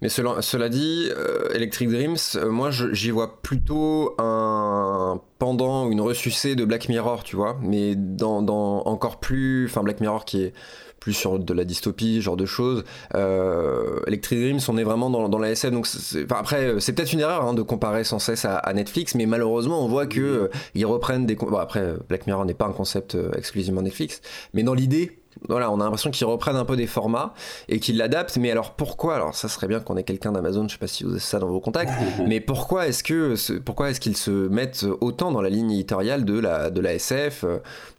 Mais 0.00 0.08
cela, 0.08 0.40
cela 0.42 0.68
dit, 0.68 1.08
Electric 1.52 1.88
Dreams, 1.88 2.16
moi 2.48 2.70
j'y 2.70 3.10
vois 3.10 3.42
plutôt 3.42 4.14
un 4.18 5.20
pendant 5.40 5.90
une 5.90 6.00
ressucée 6.00 6.54
de 6.54 6.64
Black 6.64 6.88
Mirror, 6.88 7.24
tu 7.24 7.34
vois, 7.34 7.58
mais 7.62 7.96
dans, 7.96 8.40
dans 8.40 8.84
encore 8.84 9.18
plus, 9.18 9.66
enfin 9.66 9.82
Black 9.82 10.00
Mirror 10.00 10.24
qui 10.24 10.42
est 10.42 10.52
plus 11.00 11.12
sur 11.12 11.38
de 11.38 11.54
la 11.54 11.64
dystopie, 11.64 12.20
genre 12.20 12.36
de 12.36 12.46
choses. 12.46 12.84
Euh, 13.14 14.00
Electric 14.06 14.40
Dreams, 14.40 14.60
on 14.68 14.76
est 14.78 14.84
vraiment 14.84 15.10
dans, 15.10 15.28
dans 15.28 15.38
la 15.38 15.50
SF, 15.50 15.72
donc 15.72 15.86
après 16.30 16.74
c'est 16.80 16.92
peut-être 16.92 17.12
une 17.12 17.20
erreur 17.20 17.44
hein, 17.44 17.54
de 17.54 17.62
comparer 17.62 18.04
sans 18.04 18.18
cesse 18.18 18.44
à, 18.44 18.72
Netflix, 18.72 19.14
mais 19.14 19.26
malheureusement 19.26 19.84
on 19.84 19.88
voit 19.88 20.06
que 20.06 20.20
euh, 20.20 20.48
ils 20.74 20.86
reprennent 20.86 21.26
des. 21.26 21.34
Bon, 21.34 21.56
après 21.56 21.94
Black 22.08 22.26
Mirror 22.26 22.44
n'est 22.44 22.54
pas 22.54 22.66
un 22.66 22.72
concept 22.72 23.14
euh, 23.14 23.30
exclusivement 23.36 23.82
Netflix, 23.82 24.20
mais 24.54 24.62
dans 24.62 24.74
l'idée 24.74 25.18
voilà, 25.48 25.70
on 25.70 25.80
a 25.80 25.84
l'impression 25.84 26.10
qu'ils 26.10 26.26
reprennent 26.26 26.56
un 26.56 26.64
peu 26.64 26.76
des 26.76 26.86
formats 26.86 27.34
et 27.68 27.80
qu'ils 27.80 27.96
l'adaptent. 27.96 28.36
Mais 28.38 28.50
alors 28.50 28.72
pourquoi 28.74 29.16
Alors 29.16 29.34
ça 29.34 29.48
serait 29.48 29.68
bien 29.68 29.80
qu'on 29.80 29.96
ait 29.96 30.02
quelqu'un 30.02 30.32
d'Amazon. 30.32 30.66
Je 30.68 30.72
sais 30.72 30.78
pas 30.78 30.86
si 30.86 31.04
vous 31.04 31.10
avez 31.10 31.20
ça 31.20 31.38
dans 31.38 31.48
vos 31.48 31.60
contacts. 31.60 31.92
mais 32.26 32.40
pourquoi 32.40 32.88
est-ce 32.88 33.02
que 33.02 33.34
pourquoi 33.60 33.90
est-ce 33.90 34.00
qu'ils 34.00 34.16
se 34.16 34.30
mettent 34.30 34.86
autant 35.00 35.32
dans 35.32 35.42
la 35.42 35.50
ligne 35.50 35.70
éditoriale 35.70 36.24
de 36.24 36.38
la 36.38 36.70
de 36.70 36.80
la 36.80 36.94
SF, 36.94 37.44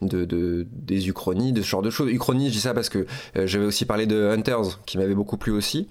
de, 0.02 0.26
de 0.26 0.68
des 0.72 1.08
uchronies, 1.08 1.54
de 1.54 1.62
ce 1.62 1.68
genre 1.68 1.82
de 1.82 1.90
choses? 1.90 2.12
Uchronie, 2.12 2.48
je 2.50 2.54
dis 2.54 2.60
ça 2.60 2.74
parce 2.74 2.90
que 2.90 3.06
euh, 3.38 3.48
j'avais 3.48 3.66
aussi 3.66 3.86
parlé 3.86 4.06
de 4.06 4.30
Hunters 4.30 4.80
qui 4.86 4.98
m'avait 4.98 5.16
beaucoup 5.16 5.38
plu 5.38 5.52
aussi. 5.52 5.88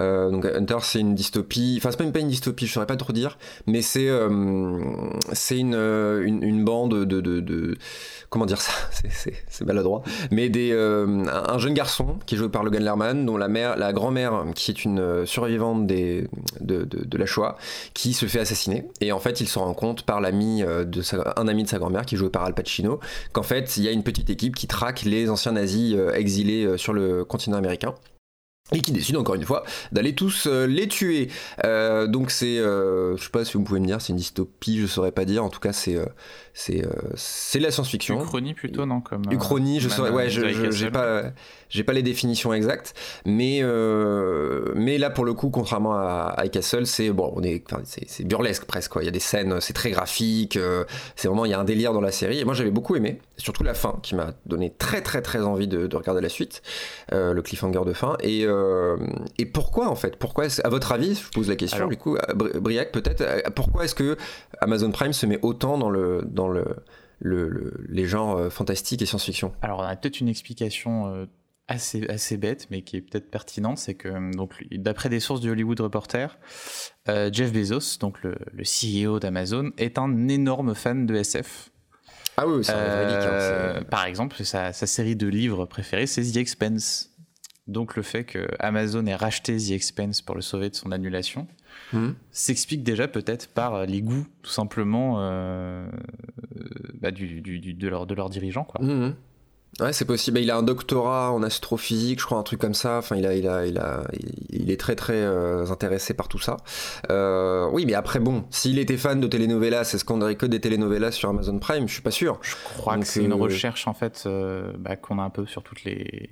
Euh, 0.00 0.30
donc 0.30 0.44
Hunters, 0.44 0.84
c'est 0.84 1.00
une 1.00 1.14
dystopie. 1.14 1.76
Enfin 1.78 1.90
c'est 1.90 1.98
pas 1.98 2.04
une, 2.04 2.12
pas 2.12 2.20
une 2.20 2.28
dystopie, 2.28 2.66
je 2.66 2.72
saurais 2.72 2.86
pas 2.86 2.96
trop 2.96 3.12
dire, 3.12 3.38
mais 3.66 3.82
c'est 3.82 4.08
euh, 4.08 4.78
c'est 5.32 5.58
une, 5.58 5.74
une, 5.74 6.42
une 6.42 6.64
bande 6.64 7.04
de, 7.04 7.20
de, 7.20 7.40
de 7.40 7.76
comment 8.30 8.46
dire 8.46 8.60
ça? 8.60 8.72
C'est 9.48 9.64
maladroit. 9.64 10.02
Mais 10.30 10.48
des, 10.48 10.72
euh, 10.72 10.85
un 10.86 11.58
jeune 11.58 11.74
garçon 11.74 12.18
qui 12.26 12.34
est 12.34 12.38
joué 12.38 12.48
par 12.48 12.62
Logan 12.62 12.82
Lerman, 12.82 13.26
dont 13.26 13.36
la 13.36 13.48
mère, 13.48 13.76
la 13.76 13.92
grand-mère, 13.92 14.44
qui 14.54 14.70
est 14.70 14.84
une 14.84 15.00
euh, 15.00 15.26
survivante 15.26 15.86
de, 15.86 16.28
la 17.12 17.26
Shoah, 17.26 17.56
qui 17.94 18.12
se 18.12 18.26
fait 18.26 18.40
assassiner. 18.40 18.86
Et 19.00 19.12
en 19.12 19.18
fait, 19.18 19.40
il 19.40 19.48
se 19.48 19.58
rend 19.58 19.74
compte 19.74 20.02
par 20.02 20.20
l'ami 20.20 20.62
euh, 20.62 20.84
de 20.84 21.02
un 21.36 21.48
ami 21.48 21.64
de 21.64 21.68
sa 21.68 21.78
grand-mère, 21.78 22.06
qui 22.06 22.14
est 22.14 22.18
joué 22.18 22.30
par 22.30 22.44
Al 22.44 22.54
Pacino, 22.54 23.00
qu'en 23.32 23.42
fait, 23.42 23.76
il 23.76 23.84
y 23.84 23.88
a 23.88 23.90
une 23.90 24.02
petite 24.02 24.30
équipe 24.30 24.56
qui 24.56 24.66
traque 24.66 25.02
les 25.02 25.30
anciens 25.30 25.52
nazis 25.52 25.96
exilés 26.14 26.76
sur 26.76 26.92
le 26.92 27.24
continent 27.24 27.56
américain 27.56 27.94
et 28.72 28.80
qui 28.80 28.92
décide 28.92 29.16
encore 29.16 29.36
une 29.36 29.44
fois 29.44 29.64
d'aller 29.92 30.14
tous 30.14 30.46
les 30.46 30.88
tuer. 30.88 31.28
donc 31.62 32.30
c'est, 32.30 32.56
je 32.56 33.16
sais 33.18 33.30
pas 33.30 33.44
si 33.44 33.54
vous 33.54 33.62
pouvez 33.62 33.80
me 33.80 33.86
dire, 33.86 34.00
c'est 34.00 34.12
une 34.12 34.18
dystopie, 34.18 34.80
je 34.80 34.86
saurais 34.86 35.12
pas 35.12 35.24
dire. 35.24 35.44
En 35.44 35.50
tout 35.50 35.60
cas, 35.60 35.72
c'est 35.72 35.98
c'est 36.58 36.82
euh, 36.82 36.88
c'est 37.16 37.60
la 37.60 37.70
science-fiction. 37.70 38.18
Uchronie 38.18 38.54
plutôt 38.54 38.86
non 38.86 39.02
comme. 39.02 39.22
Uchronie, 39.30 39.78
je 39.78 39.90
saurais, 39.90 40.10
ouais, 40.10 40.30
je 40.30 40.70
j'ai 40.70 40.90
pas 40.90 41.24
j'ai 41.68 41.84
pas 41.84 41.92
les 41.92 42.02
définitions 42.02 42.54
exactes, 42.54 42.94
mais 43.26 43.58
euh, 43.62 44.72
mais 44.74 44.96
là 44.96 45.10
pour 45.10 45.26
le 45.26 45.34
coup, 45.34 45.50
contrairement 45.50 45.94
à, 45.94 46.34
à 46.34 46.48
Castle, 46.48 46.86
c'est 46.86 47.10
bon, 47.10 47.30
on 47.36 47.42
est 47.42 47.62
c'est 47.84 48.24
burlesque 48.24 48.64
presque 48.64 48.92
quoi. 48.92 49.02
Il 49.02 49.04
y 49.04 49.08
a 49.08 49.12
des 49.12 49.20
scènes, 49.20 49.60
c'est 49.60 49.74
très 49.74 49.90
graphique, 49.90 50.56
euh, 50.56 50.84
c'est 51.14 51.28
vraiment 51.28 51.44
il 51.44 51.50
y 51.50 51.54
a 51.54 51.60
un 51.60 51.64
délire 51.64 51.92
dans 51.92 52.00
la 52.00 52.12
série. 52.12 52.38
Et 52.38 52.44
moi 52.46 52.54
j'avais 52.54 52.70
beaucoup 52.70 52.96
aimé, 52.96 53.18
surtout 53.36 53.62
la 53.62 53.74
fin 53.74 53.98
qui 54.02 54.14
m'a 54.14 54.32
donné 54.46 54.72
très 54.78 55.02
très 55.02 55.20
très 55.20 55.42
envie 55.42 55.68
de, 55.68 55.86
de 55.86 55.96
regarder 55.96 56.22
la 56.22 56.30
suite, 56.30 56.62
le 57.12 57.40
cliffhanger 57.42 57.82
de 57.84 57.92
fin. 57.92 58.16
Et 58.22 58.46
et 59.38 59.46
pourquoi 59.46 59.88
en 59.88 59.94
fait? 59.94 60.16
Pourquoi 60.16 60.46
à 60.62 60.68
votre 60.68 60.92
avis, 60.92 61.14
je 61.14 61.30
pose 61.30 61.48
la 61.48 61.56
question 61.56 61.88
du 61.88 61.96
coup, 61.96 62.16
Briac 62.34 62.92
peut-être, 62.92 63.24
pourquoi 63.54 63.84
est-ce 63.84 63.94
que 63.94 64.16
Amazon 64.60 64.90
Prime 64.90 65.12
se 65.12 65.26
met 65.26 65.38
autant 65.42 65.78
dans 65.78 65.90
le 65.90 66.22
dans 66.26 66.48
le, 66.48 66.64
les 67.20 68.06
genres 68.06 68.36
euh, 68.36 68.50
fantastiques 68.50 69.02
et 69.02 69.06
science-fiction? 69.06 69.52
Alors, 69.62 69.80
on 69.80 69.82
a 69.82 69.96
peut-être 69.96 70.20
une 70.20 70.28
explication 70.28 71.08
euh, 71.08 71.26
assez, 71.68 72.06
assez 72.08 72.36
bête, 72.36 72.68
mais 72.70 72.82
qui 72.82 72.96
est 72.96 73.00
peut-être 73.00 73.30
pertinente, 73.30 73.78
c'est 73.78 73.94
que, 73.94 74.08
euh, 74.08 74.30
donc, 74.32 74.64
d'après 74.72 75.08
des 75.08 75.20
sources 75.20 75.40
du 75.40 75.50
Hollywood 75.50 75.80
Reporter, 75.80 76.38
Jeff 77.06 77.52
Bezos, 77.52 77.98
donc 78.00 78.18
le, 78.22 78.36
CEO 78.64 79.20
d'Amazon, 79.20 79.70
est 79.78 79.98
un 79.98 80.28
énorme 80.28 80.74
fan 80.74 81.06
de 81.06 81.14
SF. 81.14 81.70
Ah 82.36 82.46
oui, 82.46 82.62
c'est 82.62 82.72
hein, 82.72 83.82
Par 83.90 84.04
exemple, 84.04 84.44
sa, 84.44 84.72
sa, 84.72 84.86
série 84.86 85.16
de 85.16 85.26
livres 85.26 85.64
préférés, 85.64 86.06
c'est 86.06 86.22
The 86.22 86.36
Expense. 86.36 87.15
Donc 87.66 87.96
le 87.96 88.02
fait 88.02 88.24
que 88.24 88.46
Amazon 88.60 89.06
ait 89.06 89.16
racheté 89.16 89.56
The 89.56 89.70
Expense 89.72 90.22
pour 90.22 90.36
le 90.36 90.42
sauver 90.42 90.70
de 90.70 90.76
son 90.76 90.92
annulation, 90.92 91.48
Hmm. 91.92 92.10
s'explique 92.32 92.82
déjà 92.82 93.06
peut-être 93.06 93.48
par 93.48 93.86
les 93.86 94.02
goûts, 94.02 94.26
tout 94.42 94.50
simplement, 94.50 95.16
euh, 95.20 95.86
bah, 97.00 97.12
du, 97.12 97.40
de, 97.40 97.88
leur, 97.88 98.06
de 98.06 98.14
leurs 98.14 98.28
dirigeants. 98.30 98.64
Quoi. 98.64 98.84
Hmm. 98.84 99.14
Ouais, 99.78 99.92
c'est 99.92 100.06
possible. 100.06 100.38
Il 100.40 100.50
a 100.50 100.56
un 100.56 100.62
doctorat 100.62 101.30
en 101.32 101.42
astrophysique, 101.42 102.20
je 102.20 102.24
crois, 102.24 102.38
un 102.38 102.42
truc 102.42 102.58
comme 102.58 102.74
ça. 102.74 102.98
Enfin, 102.98 103.16
il 103.16 103.26
a, 103.26 103.34
il 103.34 103.46
a, 103.46 103.66
il 103.66 103.78
a, 103.78 104.04
il 104.48 104.70
est 104.70 104.80
très, 104.80 104.96
très 104.96 105.14
euh, 105.14 105.66
intéressé 105.70 106.14
par 106.14 106.28
tout 106.28 106.38
ça. 106.38 106.56
Euh, 107.10 107.68
oui, 107.70 107.84
mais 107.84 107.92
après, 107.94 108.18
bon, 108.18 108.46
s'il 108.50 108.78
était 108.78 108.96
fan 108.96 109.20
de 109.20 109.26
telenovelas, 109.26 109.82
est-ce 109.82 110.04
qu'on 110.04 110.22
aurait 110.22 110.36
que 110.36 110.46
des 110.46 110.60
telenovelas 110.60 111.12
sur 111.12 111.28
Amazon 111.28 111.58
Prime 111.58 111.86
Je 111.86 111.92
suis 111.92 112.02
pas 112.02 112.10
sûr. 112.10 112.38
Je 112.40 112.56
crois 112.64 112.96
que 112.96 113.04
c'est 113.04 113.22
une 113.22 113.34
recherche 113.34 113.86
en 113.86 113.94
fait 113.94 114.26
bah, 114.78 114.96
qu'on 114.96 115.18
a 115.18 115.22
un 115.22 115.30
peu 115.30 115.44
sur 115.46 115.62
toutes 115.62 115.84
les 115.84 116.30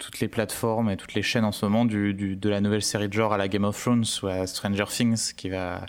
toutes 0.00 0.18
les 0.18 0.28
plateformes 0.28 0.90
et 0.90 0.96
toutes 0.96 1.14
les 1.14 1.22
chaînes 1.22 1.44
en 1.44 1.52
ce 1.52 1.64
moment 1.66 1.84
du, 1.84 2.14
de 2.14 2.48
la 2.48 2.60
nouvelle 2.60 2.82
série 2.82 3.08
de 3.08 3.12
genre 3.12 3.32
à 3.32 3.38
la 3.38 3.46
Game 3.46 3.64
of 3.64 3.80
Thrones 3.80 4.04
ou 4.22 4.26
à 4.26 4.46
Stranger 4.46 4.86
Things 4.88 5.34
qui 5.34 5.50
va 5.50 5.86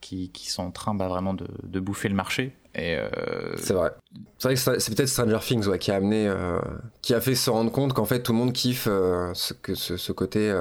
qui, 0.00 0.30
qui 0.30 0.50
sont 0.50 0.64
en 0.64 0.70
train 0.72 0.94
bah, 0.94 1.06
vraiment 1.06 1.32
de, 1.32 1.46
de, 1.62 1.78
bouffer 1.78 2.08
le 2.08 2.16
marché. 2.16 2.56
Euh, 2.76 3.08
C'est 3.56 3.72
vrai. 3.72 3.92
C'est 4.38 4.48
vrai 4.48 4.54
que 4.56 4.80
c'est 4.80 4.96
peut-être 4.96 5.08
Stranger 5.08 5.38
Things 5.40 5.78
qui 5.78 5.92
a 5.92 5.94
amené, 5.94 6.26
euh, 6.26 6.58
qui 7.02 7.14
a 7.14 7.20
fait 7.20 7.36
se 7.36 7.48
rendre 7.50 7.70
compte 7.70 7.92
qu'en 7.92 8.04
fait 8.04 8.20
tout 8.20 8.32
le 8.32 8.38
monde 8.38 8.52
kiffe 8.52 8.88
euh, 8.90 9.32
ce, 9.34 9.54
que, 9.54 9.76
ce 9.76 10.10
côté 10.12 10.52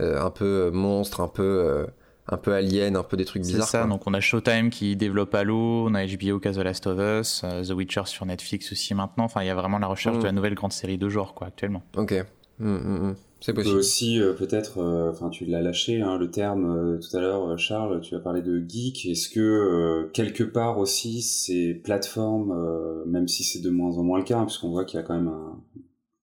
un 0.00 0.30
peu 0.30 0.70
monstre, 0.72 1.20
un 1.20 1.28
peu 1.28 1.86
un 2.28 2.36
peu 2.36 2.52
alien, 2.52 2.96
un 2.96 3.02
peu 3.02 3.16
des 3.16 3.24
trucs 3.24 3.42
bizarres. 3.42 3.64
C'est 3.64 3.78
ça, 3.78 3.86
donc 3.86 4.06
on 4.06 4.14
a 4.14 4.20
Showtime 4.20 4.70
qui 4.70 4.96
développe 4.96 5.34
Halo, 5.34 5.86
on 5.86 5.94
a 5.94 6.04
HBO 6.04 6.40
qui 6.40 6.48
a 6.48 6.52
The 6.52 6.58
Last 6.58 6.86
of 6.86 6.98
Us, 6.98 7.42
euh, 7.44 7.62
The 7.62 7.70
Witcher 7.70 8.02
sur 8.06 8.26
Netflix 8.26 8.72
aussi 8.72 8.94
maintenant. 8.94 9.24
Enfin, 9.24 9.42
il 9.42 9.46
y 9.46 9.50
a 9.50 9.54
vraiment 9.54 9.78
la 9.78 9.86
recherche 9.86 10.18
de 10.18 10.24
la 10.24 10.32
mm. 10.32 10.34
nouvelle 10.34 10.54
grande 10.54 10.72
série 10.72 10.98
de 10.98 11.08
genre, 11.08 11.34
quoi, 11.34 11.48
actuellement. 11.48 11.82
Ok. 11.96 12.14
Mm, 12.58 12.68
mm, 12.68 13.14
C'est 13.40 13.52
possible. 13.52 13.76
aussi 13.76 14.20
peut-être, 14.38 14.80
enfin 15.10 15.28
tu 15.28 15.44
l'as 15.44 15.60
lâché 15.60 16.00
hein, 16.00 16.16
le 16.16 16.30
terme 16.30 16.98
tout 16.98 17.16
à 17.16 17.20
l'heure, 17.20 17.58
Charles. 17.58 18.00
Tu 18.00 18.14
as 18.14 18.18
parlé 18.18 18.40
de 18.40 18.64
geek. 18.66 19.06
Est-ce 19.06 19.28
que 19.28 20.08
quelque 20.14 20.42
part 20.42 20.78
aussi 20.78 21.20
ces 21.20 21.74
plateformes, 21.74 23.04
même 23.06 23.28
si 23.28 23.44
c'est 23.44 23.60
de 23.60 23.70
moins 23.70 23.98
en 23.98 24.02
moins 24.02 24.18
le 24.18 24.24
cas, 24.24 24.38
hein, 24.38 24.46
puisqu'on 24.46 24.70
voit 24.70 24.86
qu'il 24.86 24.98
y 24.98 25.02
a 25.02 25.04
quand 25.04 25.14
même 25.14 25.28
un, 25.28 25.60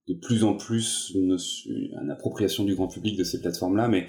de 0.08 0.14
plus 0.16 0.44
en 0.44 0.56
plus 0.56 1.14
une, 1.16 1.38
appropriation 2.12 2.66
du 2.66 2.76
grand 2.76 2.88
public 2.88 3.18
de 3.18 3.24
ces 3.24 3.40
plateformes-là, 3.40 3.88
mais 3.88 4.08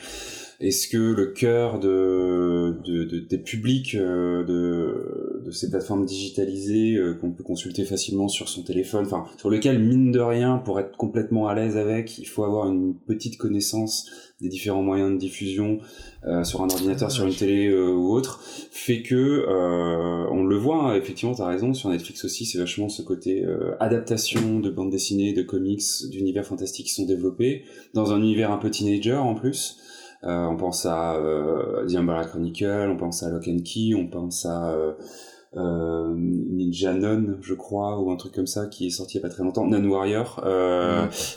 est-ce 0.60 0.88
que 0.88 0.98
le 0.98 1.26
cœur 1.26 1.78
de, 1.78 2.80
de, 2.84 3.04
de 3.04 3.20
des 3.20 3.38
publics 3.38 3.94
euh, 3.94 4.44
de, 4.44 5.33
de 5.44 5.50
ces 5.50 5.70
plateformes 5.70 6.04
digitalisées 6.04 6.94
euh, 6.96 7.14
qu'on 7.14 7.32
peut 7.32 7.42
consulter 7.44 7.84
facilement 7.84 8.28
sur 8.28 8.48
son 8.48 8.62
téléphone, 8.62 9.04
enfin 9.06 9.24
sur 9.38 9.50
lequel 9.50 9.78
mine 9.78 10.10
de 10.10 10.20
rien, 10.20 10.58
pour 10.58 10.80
être 10.80 10.96
complètement 10.96 11.48
à 11.48 11.54
l'aise 11.54 11.76
avec, 11.76 12.18
il 12.18 12.26
faut 12.26 12.44
avoir 12.44 12.68
une 12.68 12.94
petite 12.94 13.36
connaissance 13.36 14.08
des 14.40 14.48
différents 14.48 14.82
moyens 14.82 15.12
de 15.12 15.18
diffusion 15.18 15.78
euh, 16.26 16.44
sur 16.44 16.62
un 16.62 16.68
ordinateur, 16.68 17.10
sur 17.10 17.26
une 17.26 17.34
télé 17.34 17.72
ou 17.74 18.12
autre, 18.12 18.40
fait 18.70 19.02
que 19.02 19.44
on 20.30 20.44
le 20.44 20.56
voit. 20.56 20.90
Hein, 20.90 20.96
effectivement, 20.96 21.34
t'as 21.34 21.46
raison. 21.46 21.74
Sur 21.74 21.90
Netflix 21.90 22.24
aussi, 22.24 22.44
c'est 22.46 22.58
vachement 22.58 22.88
ce 22.88 23.02
côté 23.02 23.44
adaptation 23.80 24.60
de 24.60 24.70
bandes 24.70 24.90
dessinées, 24.90 25.32
de 25.32 25.42
comics, 25.42 25.82
d'univers 26.10 26.44
fantastiques 26.44 26.86
qui 26.86 26.94
sont 26.94 27.06
développés 27.06 27.64
dans 27.94 28.12
un 28.12 28.18
univers 28.18 28.50
un 28.50 28.58
peu 28.58 28.70
teenager 28.70 29.14
en 29.14 29.34
plus. 29.34 29.78
Euh, 30.26 30.46
on 30.46 30.56
pense 30.56 30.86
à 30.86 31.16
euh, 31.16 31.86
The 31.86 32.28
Chronicle, 32.28 32.88
on 32.90 32.96
pense 32.96 33.22
à 33.22 33.30
Lock 33.30 33.46
and 33.46 33.58
Key, 33.62 33.94
on 33.94 34.08
pense 34.08 34.46
à 34.46 34.70
euh, 34.70 34.92
euh, 35.56 36.14
Ninja 36.16 36.94
Non, 36.94 37.36
je 37.40 37.54
crois, 37.54 38.00
ou 38.00 38.10
un 38.10 38.16
truc 38.16 38.34
comme 38.34 38.46
ça 38.46 38.66
qui 38.66 38.86
est 38.86 38.90
sorti 38.90 39.16
il 39.16 39.20
y 39.20 39.24
a 39.24 39.28
pas 39.28 39.32
très 39.32 39.42
longtemps, 39.42 39.66
Non 39.66 39.84
Warrior. 39.88 40.40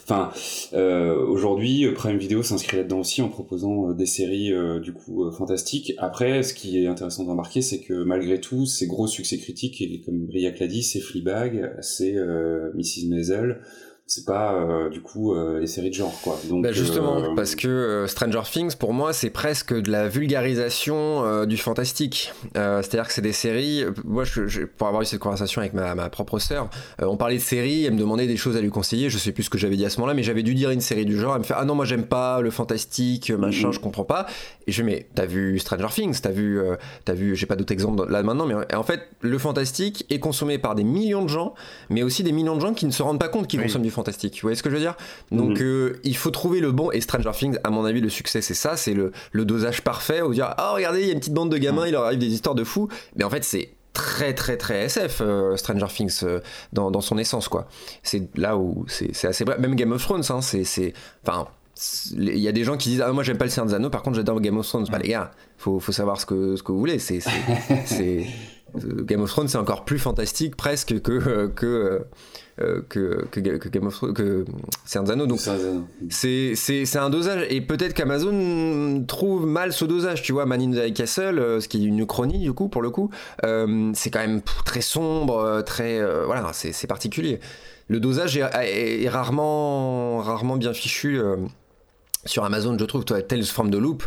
Enfin, 0.04 0.32
aujourd'hui, 0.74 1.88
Prime 1.94 2.18
Video 2.18 2.44
s'inscrit 2.44 2.78
là-dedans 2.78 3.00
aussi 3.00 3.22
en 3.22 3.30
proposant 3.30 3.92
des 3.92 4.06
séries 4.06 4.52
du 4.82 4.94
coup 4.94 5.30
fantastiques. 5.32 5.94
Après, 5.98 6.44
ce 6.44 6.54
qui 6.54 6.84
est 6.84 6.88
intéressant 6.88 7.24
de 7.24 7.30
remarquer, 7.30 7.62
c'est 7.62 7.80
que 7.80 8.04
malgré 8.04 8.40
tout, 8.40 8.66
ces 8.66 8.88
gros 8.88 9.08
succès 9.08 9.38
critiques, 9.38 9.82
et 9.82 10.02
comme 10.02 10.26
Briac 10.26 10.60
l'a 10.60 10.68
dit, 10.68 10.84
c'est 10.84 11.00
Fleabag, 11.00 11.74
c'est 11.82 12.16
Mrs 12.76 13.08
Maisel 13.10 13.62
c'est 14.10 14.26
pas 14.26 14.54
euh, 14.54 14.88
du 14.88 15.02
coup 15.02 15.34
euh, 15.34 15.60
les 15.60 15.68
séries 15.68 15.90
de 15.90 15.96
genre 15.96 16.18
quoi. 16.24 16.40
Donc 16.50 16.64
bah 16.64 16.72
justement 16.72 17.18
euh, 17.18 17.36
parce 17.36 17.56
que 17.56 18.06
Stranger 18.08 18.44
Things 18.50 18.74
pour 18.76 18.94
moi 18.94 19.12
c'est 19.12 19.30
presque 19.30 19.74
de 19.74 19.92
la 19.92 20.08
vulgarisation 20.08 21.46
du 21.46 21.58
fantastique. 21.58 22.32
C'est-à-dire 22.54 23.08
que 23.08 23.14
c'est 23.14 23.22
des 23.22 23.34
séries. 23.34 23.84
Moi 24.06 24.24
je, 24.24 24.64
pour 24.64 24.88
avoir 24.88 25.02
eu 25.02 25.06
cette 25.06 25.20
conversation 25.20 25.60
avec 25.60 25.74
ma, 25.74 25.94
ma 25.94 26.10
propre 26.10 26.40
sœur, 26.40 26.70
on 27.00 27.18
parlait 27.18 27.36
de 27.36 27.42
séries, 27.42 27.84
elle 27.84 27.94
me 27.94 28.00
demandait 28.00 28.28
des 28.28 28.38
choses 28.38 28.56
à 28.56 28.62
lui 28.62 28.70
conseiller. 28.70 29.10
Je 29.10 29.18
sais 29.18 29.34
plus 29.34 29.44
ce 29.44 29.50
que 29.50 29.58
j'avais 29.58 29.76
dit 29.76 29.86
à 29.86 29.90
ce 29.90 29.98
moment-là, 29.98 30.14
mais 30.14 30.24
j'avais 30.24 30.44
dû 30.44 30.56
dire 30.56 30.70
une 30.70 30.80
série 30.80 31.06
du 31.06 31.18
genre. 31.18 31.34
Elle 31.34 31.40
me 31.40 31.44
fait 31.44 31.56
ah 31.58 31.66
non 31.66 31.76
moi 31.76 31.84
j'aime 31.84 32.06
pas 32.06 32.40
le 32.40 32.50
fantastique 32.50 33.32
machin, 33.32 33.70
mm-hmm. 33.70 33.74
je 33.74 33.80
comprends 33.80 34.06
pas. 34.06 34.26
Et 34.68 34.72
je 34.72 34.84
lui 34.84 34.92
mais 34.92 35.08
t'as 35.16 35.26
vu 35.26 35.60
Stranger 35.60 35.88
Things, 35.94 36.22
t'as 36.22 36.32
vu 36.32 36.62
t'as 37.04 37.14
vu 37.14 37.36
j'ai 37.36 37.46
pas 37.46 37.58
d'autres 37.58 37.74
exemples 37.74 38.10
là 38.10 38.24
maintenant, 38.24 38.46
mais 38.46 38.56
en 38.74 38.84
fait 38.84 39.02
le 39.20 39.38
fantastique 39.38 40.06
est 40.10 40.20
consommé 40.20 40.58
par 40.60 40.76
des 40.76 40.86
millions 40.86 41.24
de 41.24 41.30
gens, 41.30 41.56
mais 41.90 42.04
aussi 42.04 42.24
des 42.24 42.32
millions 42.32 42.56
de 42.56 42.62
gens 42.62 42.74
qui 42.74 42.86
ne 42.86 42.92
se 42.92 43.04
rendent 43.04 43.20
pas 43.20 43.28
compte 43.28 43.48
qu'ils 43.48 43.62
consomment 43.62 43.84
du 43.84 43.97
fantastique. 43.98 44.36
Vous 44.36 44.42
voyez 44.48 44.56
ce 44.56 44.64
que 44.64 44.70
je 44.70 44.76
veux 44.76 44.82
dire? 44.82 44.96
Donc 45.32 45.60
mhm. 45.60 45.66
euh, 45.66 46.00
il 46.04 46.16
faut 46.16 46.32
trouver 46.32 46.60
le 46.60 46.72
bon. 46.72 46.92
Et 46.92 47.02
Stranger 47.02 47.32
Things, 47.34 47.58
à 47.64 47.70
mon 47.70 47.86
avis, 47.86 48.02
le 48.02 48.10
succès, 48.10 48.42
c'est 48.42 48.54
ça, 48.54 48.78
c'est 48.78 48.94
le, 48.94 49.12
le, 49.32 49.46
dosage 49.46 49.82
parfait. 49.82 50.22
Où 50.22 50.34
dire 50.34 50.54
ah 50.58 50.72
regardez, 50.74 51.02
il 51.02 51.08
y 51.08 51.10
a 51.10 51.14
une 51.14 51.20
petite 51.20 51.34
bande 51.34 51.52
de 51.52 51.58
gamins, 51.58 51.86
il 51.86 51.92
leur 51.92 52.04
arrive 52.04 52.20
des 52.20 52.28
histoires 52.28 52.56
de 52.56 52.64
fous. 52.64 52.88
Mais 53.16 53.24
en 53.24 53.30
fait, 53.30 53.44
c'est 53.44 53.72
très 53.94 54.34
très 54.36 54.58
très 54.58 54.86
SF 54.86 55.22
euh, 55.22 55.58
Stranger 55.58 55.88
Things 55.88 56.20
euh, 56.22 56.40
dans, 56.72 56.92
dans, 56.92 57.02
son 57.02 57.18
essence 57.18 57.48
quoi 57.48 57.68
c'est 58.04 58.30
là 58.38 58.56
où 58.56 58.86
c'est 58.88 59.26
assez 59.26 59.44
vrai 59.44 59.58
même 59.58 59.74
Game 59.74 59.92
of 59.92 60.04
Thrones 60.04 60.24
hein, 60.30 60.42
c'est 60.42 60.94
enfin 61.26 61.48
il 62.16 62.38
y 62.38 62.48
a 62.48 62.52
des 62.52 62.64
gens 62.64 62.78
qui 62.78 62.90
disent 62.90 63.02
ah 63.02 63.12
moi 63.12 63.24
j'aime 63.24 63.40
pas 63.40 63.46
le 63.46 63.50
Seigneur 63.50 63.70
des 63.70 63.74
Anneaux 63.74 63.90
par 63.90 64.04
contre 64.04 64.18
j'adore 64.18 64.40
Game 64.40 64.56
of 64.58 64.68
Thrones 64.68 64.86
bah 64.92 65.00
les 65.00 65.10
gars 65.10 65.32
faut, 65.58 65.80
faut 65.80 65.92
savoir 65.92 66.22
ce 66.22 66.28
que, 66.28 66.56
ce 66.56 66.62
que 66.62 66.72
vous 66.72 66.78
voulez 66.78 67.00
c'est 67.00 67.22
Game 69.04 69.22
of 69.22 69.30
Thrones 69.30 69.48
c'est 69.48 69.58
encore 69.58 69.86
plus 69.86 70.00
fantastique 70.00 70.56
presque 70.56 71.02
que 71.02 71.48
que 71.48 72.02
euh, 72.60 72.82
que, 72.90 73.28
que, 73.30 73.40
que, 73.40 73.70
Game 73.70 73.86
of 73.86 73.94
Thrones, 73.94 74.16
que 74.16 74.44
Donc 75.28 75.40
c'est 76.10 76.56
c'est 76.56 76.98
un 76.98 77.12
dosage 77.12 77.46
et 77.52 77.62
peut-être 77.62 77.94
qu'Amazon 77.94 79.06
trouve 79.08 79.46
mal 79.46 79.74
ce 79.74 79.86
dosage. 79.86 80.24
Tu 80.24 80.32
vois, 80.32 80.48
Man 80.48 80.62
in 80.62 80.72
the 80.72 80.92
Castle, 80.92 81.38
euh, 81.38 81.62
ce 81.62 81.68
qui 81.68 81.84
est 81.84 81.86
une 81.86 82.08
chronie 82.08 82.40
du 82.40 82.54
coup 82.54 82.68
pour 82.68 82.82
le 82.82 82.90
coup, 82.90 83.12
euh, 83.44 83.92
c'est 83.94 84.10
quand 84.10 84.22
même 84.22 84.42
très 84.66 84.82
sombre, 84.82 85.62
très 85.68 86.04
voilà, 86.26 86.50
c'est 86.52 86.88
particulier. 86.88 87.40
Le 87.90 88.00
dosage 88.00 88.38
est, 88.38 89.08
rarement 89.08 90.18
rarement 90.18 90.58
bien 90.58 90.74
fichu 90.74 91.22
sur 92.26 92.44
Amazon, 92.44 92.78
je 92.78 92.86
trouve. 92.86 93.06
Toi, 93.06 93.22
telle 93.22 93.44
forme 93.44 93.70
de 93.70 93.78
loop 93.78 94.04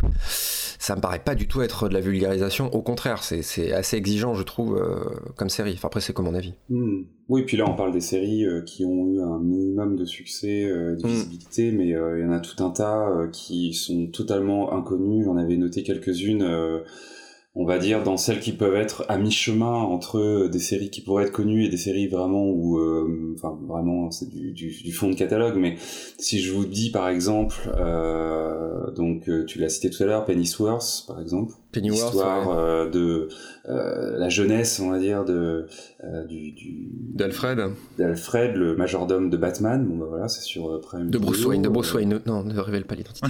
ça 0.81 0.95
me 0.95 1.01
paraît 1.01 1.19
pas 1.19 1.35
du 1.35 1.47
tout 1.47 1.61
être 1.61 1.89
de 1.89 1.93
la 1.93 1.99
vulgarisation. 1.99 2.73
Au 2.73 2.81
contraire, 2.81 3.21
c'est 3.21 3.71
assez 3.71 3.97
exigeant, 3.97 4.33
je 4.33 4.41
trouve, 4.41 4.77
euh, 4.77 4.95
comme 5.35 5.47
série. 5.47 5.73
Enfin, 5.73 5.89
après, 5.89 6.01
c'est 6.01 6.11
comme 6.11 6.25
mon 6.25 6.33
avis. 6.33 6.55
Hmm. 6.69 7.03
Oui, 7.29 7.43
puis 7.43 7.55
là, 7.55 7.65
on 7.69 7.75
parle 7.75 7.91
des 7.91 8.01
séries 8.01 8.47
euh, 8.47 8.61
qui 8.61 8.83
ont 8.83 9.05
eu 9.05 9.21
un 9.21 9.37
minimum 9.37 9.95
de 9.95 10.05
succès, 10.05 10.63
euh, 10.63 10.95
de 10.95 11.05
hmm. 11.05 11.09
visibilité, 11.09 11.71
mais 11.71 11.89
il 11.89 12.21
y 12.21 12.25
en 12.25 12.31
a 12.31 12.39
tout 12.39 12.63
un 12.63 12.71
tas 12.71 13.27
qui 13.31 13.75
sont 13.75 14.07
totalement 14.07 14.73
inconnus. 14.73 15.25
J'en 15.25 15.37
avais 15.37 15.55
noté 15.55 15.83
quelques-unes 15.83 16.43
on 17.53 17.65
va 17.65 17.79
dire 17.79 18.01
dans 18.01 18.15
celles 18.15 18.39
qui 18.39 18.53
peuvent 18.53 18.75
être 18.75 19.03
à 19.09 19.17
mi-chemin 19.17 19.73
entre 19.73 20.47
des 20.47 20.59
séries 20.59 20.89
qui 20.89 21.01
pourraient 21.01 21.25
être 21.25 21.33
connues 21.33 21.65
et 21.65 21.69
des 21.69 21.77
séries 21.77 22.07
vraiment 22.07 22.45
où 22.45 22.79
euh, 22.79 23.35
enfin 23.35 23.59
vraiment 23.67 24.09
c'est 24.09 24.29
du, 24.29 24.53
du, 24.53 24.71
du, 24.71 24.91
fond 24.93 25.09
de 25.09 25.15
catalogue. 25.15 25.57
Mais 25.57 25.75
si 26.17 26.39
je 26.39 26.53
vous 26.53 26.65
dis 26.65 26.91
par 26.91 27.09
exemple 27.09 27.57
euh, 27.77 28.89
donc 28.91 29.27
euh, 29.27 29.43
tu 29.43 29.59
l'as 29.59 29.67
cité 29.67 29.89
tout 29.89 30.01
à 30.01 30.05
l'heure 30.05 30.25
Pennyworth 30.25 31.03
par 31.07 31.19
exemple. 31.19 31.53
Pennyworth 31.73 32.13
histoire 32.13 32.89
de 32.89 33.27
la 33.65 34.29
jeunesse 34.29 34.79
on 34.79 34.91
va 34.91 34.99
dire 34.99 35.25
de 35.25 35.67
du, 36.29 36.55
d'Alfred. 37.13 37.59
d'Alfred 37.97 38.55
le 38.55 38.77
majordome 38.77 39.29
de 39.29 39.35
Batman. 39.35 39.85
Bon 39.85 39.97
bah 39.97 40.05
voilà 40.07 40.29
c'est 40.29 40.41
sur 40.41 40.79
Prime 40.79 41.09
de 41.09 41.17
Bruce 41.17 41.45
Wayne 41.45 41.63
de 41.63 41.69
Bruce 41.69 41.93
Wayne 41.93 42.21
non 42.25 42.45
ne 42.45 42.59
révèle 42.59 42.85
pas 42.85 42.95
l'identité 42.95 43.27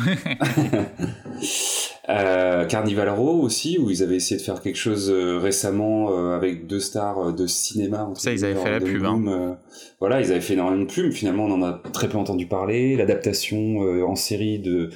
Euh, 2.09 2.65
Carnival 2.65 3.09
Row 3.09 3.41
aussi, 3.41 3.77
où 3.77 3.91
ils 3.91 4.01
avaient 4.01 4.15
essayé 4.15 4.37
de 4.39 4.41
faire 4.43 4.59
quelque 4.61 4.77
chose 4.77 5.11
euh, 5.11 5.37
récemment 5.37 6.09
euh, 6.11 6.35
avec 6.35 6.65
deux 6.65 6.79
stars 6.79 7.31
de 7.31 7.45
cinéma. 7.45 8.09
Ça, 8.15 8.31
ils 8.31 8.43
avaient 8.43 8.55
fait 8.55 8.71
la 8.71 8.79
pub. 8.79 9.05
Hein. 9.05 9.57
voilà, 9.99 10.19
ils 10.19 10.31
avaient 10.31 10.41
fait 10.41 10.53
énormément 10.53 10.83
de 10.83 10.91
pub. 10.91 11.11
Finalement, 11.11 11.45
on 11.45 11.51
en 11.51 11.61
a 11.61 11.79
très 11.93 12.09
peu 12.09 12.17
entendu 12.17 12.47
parler. 12.47 12.95
L'adaptation 12.95 13.77
en 14.03 14.15
série 14.15 14.59
de 14.59 14.89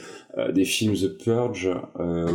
des 0.53 0.66
films 0.66 0.95
The 0.95 1.18
Purge 1.24 1.70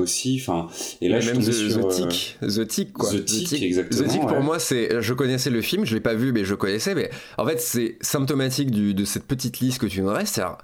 aussi. 0.01 0.41
Enfin, 0.41 0.69
et 1.03 1.09
là, 1.09 1.21
je 1.21 1.33
même 1.33 1.43
The, 1.43 1.53
sur, 1.53 1.89
The 1.89 2.09
Tick, 2.09 2.39
The 2.41 2.67
Tick, 2.67 2.93
quoi. 2.93 3.11
The 3.11 3.25
Tick, 3.25 3.63
exactement. 3.63 4.03
The 4.03 4.09
Tick, 4.09 4.21
pour 4.23 4.41
moi, 4.41 4.59
c'est, 4.59 5.03
je 5.03 5.13
connaissais 5.13 5.51
le 5.51 5.61
film, 5.61 5.85
je 5.85 5.95
l'ai 5.95 6.01
pas 6.01 6.15
vu, 6.15 6.33
mais 6.33 6.45
je 6.45 6.55
connaissais. 6.55 6.95
Mais 6.95 7.11
en 7.37 7.45
fait, 7.45 7.61
c'est 7.61 7.97
symptomatique 8.01 8.71
du, 8.71 8.95
de 8.95 9.05
cette 9.05 9.25
petite 9.25 9.59
liste 9.59 9.81
que 9.81 9.87
tu 9.87 10.01
nous 10.01 10.09
restes. 10.09 10.39
Alors, 10.39 10.59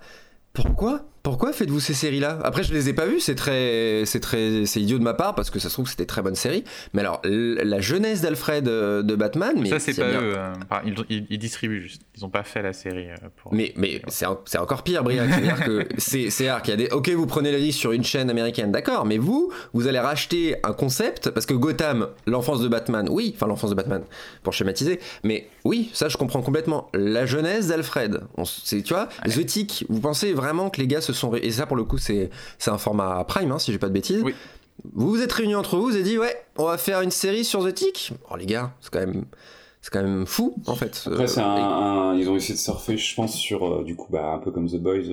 pourquoi 0.54 1.04
pourquoi 1.26 1.52
faites-vous 1.52 1.80
ces 1.80 1.92
séries-là? 1.92 2.38
Après, 2.44 2.62
je 2.62 2.72
les 2.72 2.88
ai 2.88 2.92
pas 2.92 3.04
vues, 3.04 3.18
c'est 3.18 3.34
très, 3.34 4.04
c'est 4.06 4.20
très, 4.20 4.64
c'est 4.64 4.80
idiot 4.80 4.96
de 4.96 5.02
ma 5.02 5.12
part 5.12 5.34
parce 5.34 5.50
que 5.50 5.58
ça 5.58 5.68
se 5.68 5.74
trouve 5.74 5.88
c'était 5.88 6.06
très 6.06 6.22
bonne 6.22 6.36
série. 6.36 6.62
Mais 6.94 7.00
alors, 7.00 7.20
la 7.24 7.80
jeunesse 7.80 8.20
d'Alfred 8.20 8.68
euh, 8.68 9.02
de 9.02 9.16
Batman, 9.16 9.56
mais 9.60 9.68
ça 9.68 9.80
c'est 9.80 9.94
pas 9.94 10.06
eux. 10.06 10.36
Euh, 10.36 10.54
ils, 11.08 11.38
distribuent 11.38 11.82
juste. 11.82 12.02
Ils 12.16 12.24
ont 12.24 12.30
pas 12.30 12.44
fait 12.44 12.62
la 12.62 12.72
série. 12.72 13.10
Euh, 13.10 13.16
pour... 13.42 13.52
Mais, 13.52 13.72
mais 13.74 14.02
c'est 14.06 14.58
encore 14.58 14.84
pire, 14.84 15.02
Briac. 15.02 15.28
C'est-à-dire 15.30 15.64
que 15.64 15.88
c'est, 15.98 16.30
c'est 16.30 16.48
qu'il 16.62 16.70
y 16.70 16.74
a 16.74 16.76
des. 16.76 16.90
Ok, 16.90 17.08
vous 17.08 17.26
prenez 17.26 17.50
la 17.50 17.58
liste 17.58 17.80
sur 17.80 17.90
une 17.90 18.04
chaîne 18.04 18.30
américaine, 18.30 18.70
d'accord. 18.70 19.04
Mais 19.04 19.18
vous, 19.18 19.52
vous 19.72 19.88
allez 19.88 19.98
racheter 19.98 20.54
un 20.62 20.74
concept 20.74 21.30
parce 21.30 21.44
que 21.44 21.54
Gotham, 21.54 22.06
l'enfance 22.26 22.60
de 22.60 22.68
Batman, 22.68 23.08
oui, 23.10 23.32
enfin 23.34 23.48
l'enfance 23.48 23.70
de 23.70 23.74
Batman 23.74 24.04
pour 24.44 24.52
schématiser. 24.52 25.00
Mais 25.24 25.48
oui, 25.64 25.90
ça 25.92 26.08
je 26.08 26.16
comprends 26.16 26.42
complètement. 26.42 26.88
La 26.94 27.26
jeunesse 27.26 27.66
d'Alfred, 27.66 28.20
tu 28.70 28.82
vois, 28.90 29.08
The 29.24 29.44
Tick. 29.44 29.86
Vous 29.88 29.98
pensez 29.98 30.32
vraiment 30.32 30.70
que 30.70 30.80
les 30.80 30.86
gars 30.86 31.00
se 31.00 31.15
et 31.42 31.50
ça 31.50 31.66
pour 31.66 31.76
le 31.76 31.84
coup 31.84 31.98
c'est 31.98 32.30
un 32.66 32.78
format 32.78 33.24
Prime 33.24 33.52
hein, 33.52 33.58
si 33.58 33.72
j'ai 33.72 33.78
pas 33.78 33.88
de 33.88 33.94
bêtises. 33.94 34.24
Vous 34.92 35.08
vous 35.08 35.22
êtes 35.22 35.32
réunis 35.32 35.54
entre 35.54 35.76
vous, 35.76 35.84
vous 35.84 35.94
avez 35.94 36.02
dit 36.02 36.18
ouais, 36.18 36.36
on 36.58 36.64
va 36.64 36.76
faire 36.76 37.00
une 37.00 37.10
série 37.10 37.44
sur 37.44 37.64
The 37.64 37.74
Tick. 37.74 38.12
Oh 38.30 38.36
les 38.36 38.46
gars, 38.46 38.72
c'est 38.80 38.90
quand 38.90 39.00
même 39.00 39.24
c'est 39.86 39.92
quand 39.92 40.02
même 40.02 40.26
fou 40.26 40.56
en 40.66 40.74
fait. 40.74 41.04
Après, 41.06 41.38
un, 41.38 42.16
ils 42.18 42.28
ont 42.28 42.34
essayé 42.34 42.54
de 42.54 42.58
surfer, 42.58 42.96
je 42.96 43.14
pense, 43.14 43.36
sur 43.36 43.64
euh, 43.64 43.84
du 43.84 43.94
coup, 43.94 44.08
bah, 44.10 44.32
un 44.32 44.38
peu 44.38 44.50
comme 44.50 44.68
The 44.68 44.80
Boys, 44.80 45.04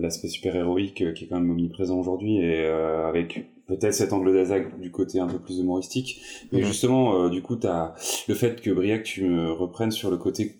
l'aspect 0.00 0.28
super 0.28 0.56
héroïque 0.56 1.02
euh, 1.02 1.12
qui 1.12 1.24
est 1.24 1.26
quand 1.26 1.38
même 1.38 1.50
omniprésent 1.50 1.98
aujourd'hui 1.98 2.38
et 2.38 2.64
euh, 2.64 3.06
avec 3.06 3.46
peut-être 3.66 3.92
cet 3.92 4.14
angle 4.14 4.32
d'attaque 4.32 4.80
du 4.80 4.90
côté 4.90 5.20
un 5.20 5.26
peu 5.26 5.38
plus 5.38 5.58
humoristique. 5.58 6.22
Mais 6.52 6.60
mhm. 6.60 6.64
justement, 6.64 7.28
du 7.28 7.42
coup, 7.42 7.58
le 8.28 8.34
fait 8.34 8.62
que 8.62 8.70
Briac 8.70 9.02
tu 9.02 9.24
me 9.24 9.52
reprennes 9.52 9.90
sur 9.90 10.10
le 10.10 10.16
côté, 10.16 10.56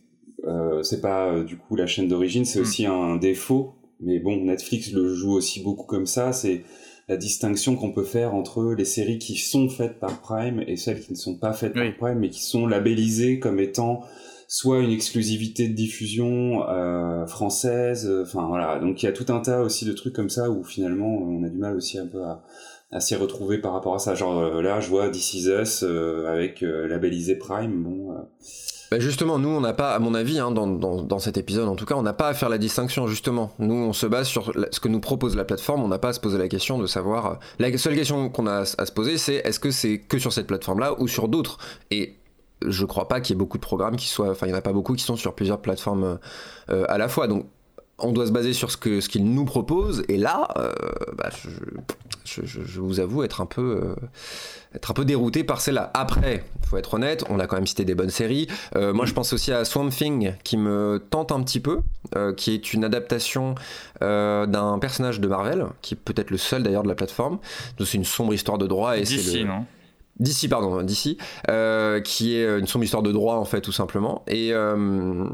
c'est 0.82 1.00
pas 1.00 1.40
du 1.40 1.56
coup 1.56 1.74
la 1.74 1.86
chaîne 1.86 2.08
d'origine, 2.08 2.44
c'est 2.44 2.58
mhm. 2.58 2.64
aussi 2.64 2.84
un 2.84 3.16
défaut 3.16 3.76
mais 4.04 4.18
bon, 4.18 4.36
Netflix 4.44 4.92
le 4.92 5.14
joue 5.14 5.32
aussi 5.32 5.62
beaucoup 5.62 5.86
comme 5.86 6.06
ça. 6.06 6.32
C'est 6.32 6.62
la 7.08 7.16
distinction 7.16 7.76
qu'on 7.76 7.92
peut 7.92 8.04
faire 8.04 8.34
entre 8.34 8.72
les 8.72 8.84
séries 8.84 9.18
qui 9.18 9.36
sont 9.36 9.68
faites 9.68 9.98
par 9.98 10.20
Prime 10.20 10.62
et 10.66 10.76
celles 10.76 11.00
qui 11.00 11.12
ne 11.12 11.16
sont 11.16 11.36
pas 11.36 11.52
faites 11.52 11.74
par 11.74 11.96
Prime, 11.96 12.18
mais 12.18 12.30
qui 12.30 12.42
sont 12.42 12.66
labellisées 12.66 13.38
comme 13.38 13.60
étant 13.60 14.02
soit 14.48 14.80
une 14.80 14.90
exclusivité 14.90 15.68
de 15.68 15.74
diffusion 15.74 16.68
euh, 16.68 17.26
française. 17.26 18.10
Enfin 18.22 18.46
voilà, 18.46 18.78
donc 18.78 19.02
il 19.02 19.06
y 19.06 19.08
a 19.08 19.12
tout 19.12 19.32
un 19.32 19.40
tas 19.40 19.62
aussi 19.62 19.84
de 19.84 19.92
trucs 19.92 20.14
comme 20.14 20.30
ça 20.30 20.50
où 20.50 20.64
finalement 20.64 21.08
on 21.08 21.42
a 21.42 21.48
du 21.48 21.58
mal 21.58 21.76
aussi 21.76 21.98
un 21.98 22.06
peu 22.06 22.22
à, 22.22 22.44
à 22.90 23.00
s'y 23.00 23.16
retrouver 23.16 23.58
par 23.58 23.72
rapport 23.72 23.94
à 23.94 23.98
ça. 23.98 24.14
Genre 24.14 24.62
là, 24.62 24.80
je 24.80 24.88
vois 24.88 25.08
This 25.10 25.34
Is 25.34 25.48
Us 25.48 25.82
avec 25.82 26.60
labellisé 26.62 27.36
Prime. 27.36 27.82
Bon. 27.82 28.14
Bah, 28.94 29.00
justement, 29.00 29.40
nous, 29.40 29.48
on 29.48 29.60
n'a 29.60 29.72
pas, 29.72 29.92
à 29.92 29.98
mon 29.98 30.14
avis, 30.14 30.38
hein, 30.38 30.52
dans, 30.52 31.18
cet 31.18 31.36
épisode 31.36 31.68
en 31.68 31.74
tout 31.74 31.84
cas, 31.84 31.96
on 31.96 32.02
n'a 32.02 32.12
pas 32.12 32.28
à 32.28 32.32
faire 32.32 32.48
la 32.48 32.58
distinction, 32.58 33.08
justement. 33.08 33.50
Nous, 33.58 33.74
on 33.74 33.92
se 33.92 34.06
base 34.06 34.28
sur 34.28 34.52
ce 34.70 34.78
que 34.78 34.86
nous 34.86 35.00
propose 35.00 35.34
la 35.34 35.44
plateforme, 35.44 35.82
on 35.82 35.88
n'a 35.88 35.98
pas 35.98 36.10
à 36.10 36.12
se 36.12 36.20
poser 36.20 36.38
la 36.38 36.46
question 36.46 36.78
de 36.78 36.86
savoir... 36.86 37.26
Euh, 37.26 37.34
la 37.58 37.76
seule 37.76 37.96
question 37.96 38.28
qu'on 38.28 38.46
a 38.46 38.58
à, 38.60 38.86
se 38.86 38.92
poser, 38.92 39.18
c'est 39.18 39.34
est-ce 39.34 39.58
que 39.58 39.72
c'est 39.72 39.98
que 39.98 40.20
sur 40.20 40.32
cette 40.32 40.46
plateforme-là 40.46 40.94
ou 41.00 41.08
sur 41.08 41.26
d'autres? 41.26 41.58
Et 41.90 42.14
je 42.64 42.84
crois 42.84 43.08
pas 43.08 43.20
qu'il 43.20 43.34
y 43.34 43.36
ait 43.36 43.40
beaucoup 43.40 43.58
de 43.58 43.64
programmes 43.64 43.96
qui 43.96 44.06
soient... 44.06 44.30
Enfin, 44.30 44.46
il 44.46 44.50
n'y 44.50 44.54
en 44.54 44.58
a 44.58 44.62
pas 44.62 44.72
beaucoup 44.72 44.94
qui 44.94 45.02
sont 45.02 45.16
sur 45.16 45.34
plusieurs 45.34 45.60
plateformes 45.60 46.20
euh, 46.70 46.84
à 46.88 46.96
la 46.96 47.08
fois. 47.08 47.26
Donc, 47.26 47.46
on 47.98 48.12
doit 48.12 48.28
se 48.28 48.32
baser 48.32 48.52
sur 48.52 48.70
ce 48.70 48.76
que 48.76 49.00
ce 49.00 49.08
qu'il 49.08 49.24
nous 49.24 49.44
propose 49.44 50.04
et 50.08 50.16
là 50.16 50.48
euh, 50.56 50.72
bah, 51.16 51.30
je, 52.24 52.42
je, 52.44 52.80
vous 52.80 53.00
avoue 53.00 53.22
être 53.22 53.40
un 53.40 53.46
peu 53.46 53.80
euh, 53.82 53.94
être 54.74 54.90
un 54.90 54.94
peu 54.94 55.04
dérouté 55.04 55.44
par 55.44 55.60
celle-là. 55.60 55.90
Après 55.94 56.44
faut 56.66 56.76
être 56.76 56.94
honnête 56.94 57.24
on 57.28 57.38
a 57.38 57.46
quand 57.46 57.56
même 57.56 57.66
cité 57.66 57.84
des 57.84 57.94
bonnes 57.94 58.10
séries. 58.10 58.48
Euh, 58.76 58.92
moi 58.92 59.06
je 59.06 59.12
pense 59.12 59.32
aussi 59.32 59.52
à 59.52 59.64
Swamp 59.64 59.90
Thing 59.90 60.34
qui 60.42 60.56
me 60.56 61.02
tente 61.10 61.32
un 61.32 61.42
petit 61.42 61.60
peu 61.60 61.80
qui 62.36 62.52
est 62.52 62.72
une 62.72 62.84
adaptation 62.84 63.54
d'un 64.00 64.78
personnage 64.80 65.20
de 65.20 65.26
Marvel 65.26 65.66
qui 65.82 65.94
est 65.94 65.98
peut-être 65.98 66.30
le 66.30 66.38
seul 66.38 66.62
d'ailleurs 66.62 66.84
de 66.84 66.88
la 66.88 66.94
plateforme. 66.94 67.38
C'est 67.78 67.94
une 67.94 68.04
sombre 68.04 68.34
histoire 68.34 68.58
de 68.58 68.66
droit 68.66 68.96
et 68.96 69.04
c'est 69.04 69.38
le... 69.38 69.44
non? 69.44 69.66
D'ici, 70.20 70.46
pardon, 70.46 70.80
d'ici, 70.82 71.18
euh, 71.50 72.00
qui 72.00 72.36
est 72.36 72.58
une 72.58 72.68
sombre 72.68 72.84
histoire 72.84 73.02
de 73.02 73.10
droit 73.10 73.34
en 73.34 73.44
fait, 73.44 73.60
tout 73.60 73.72
simplement, 73.72 74.22
et, 74.28 74.50
euh, 74.52 75.26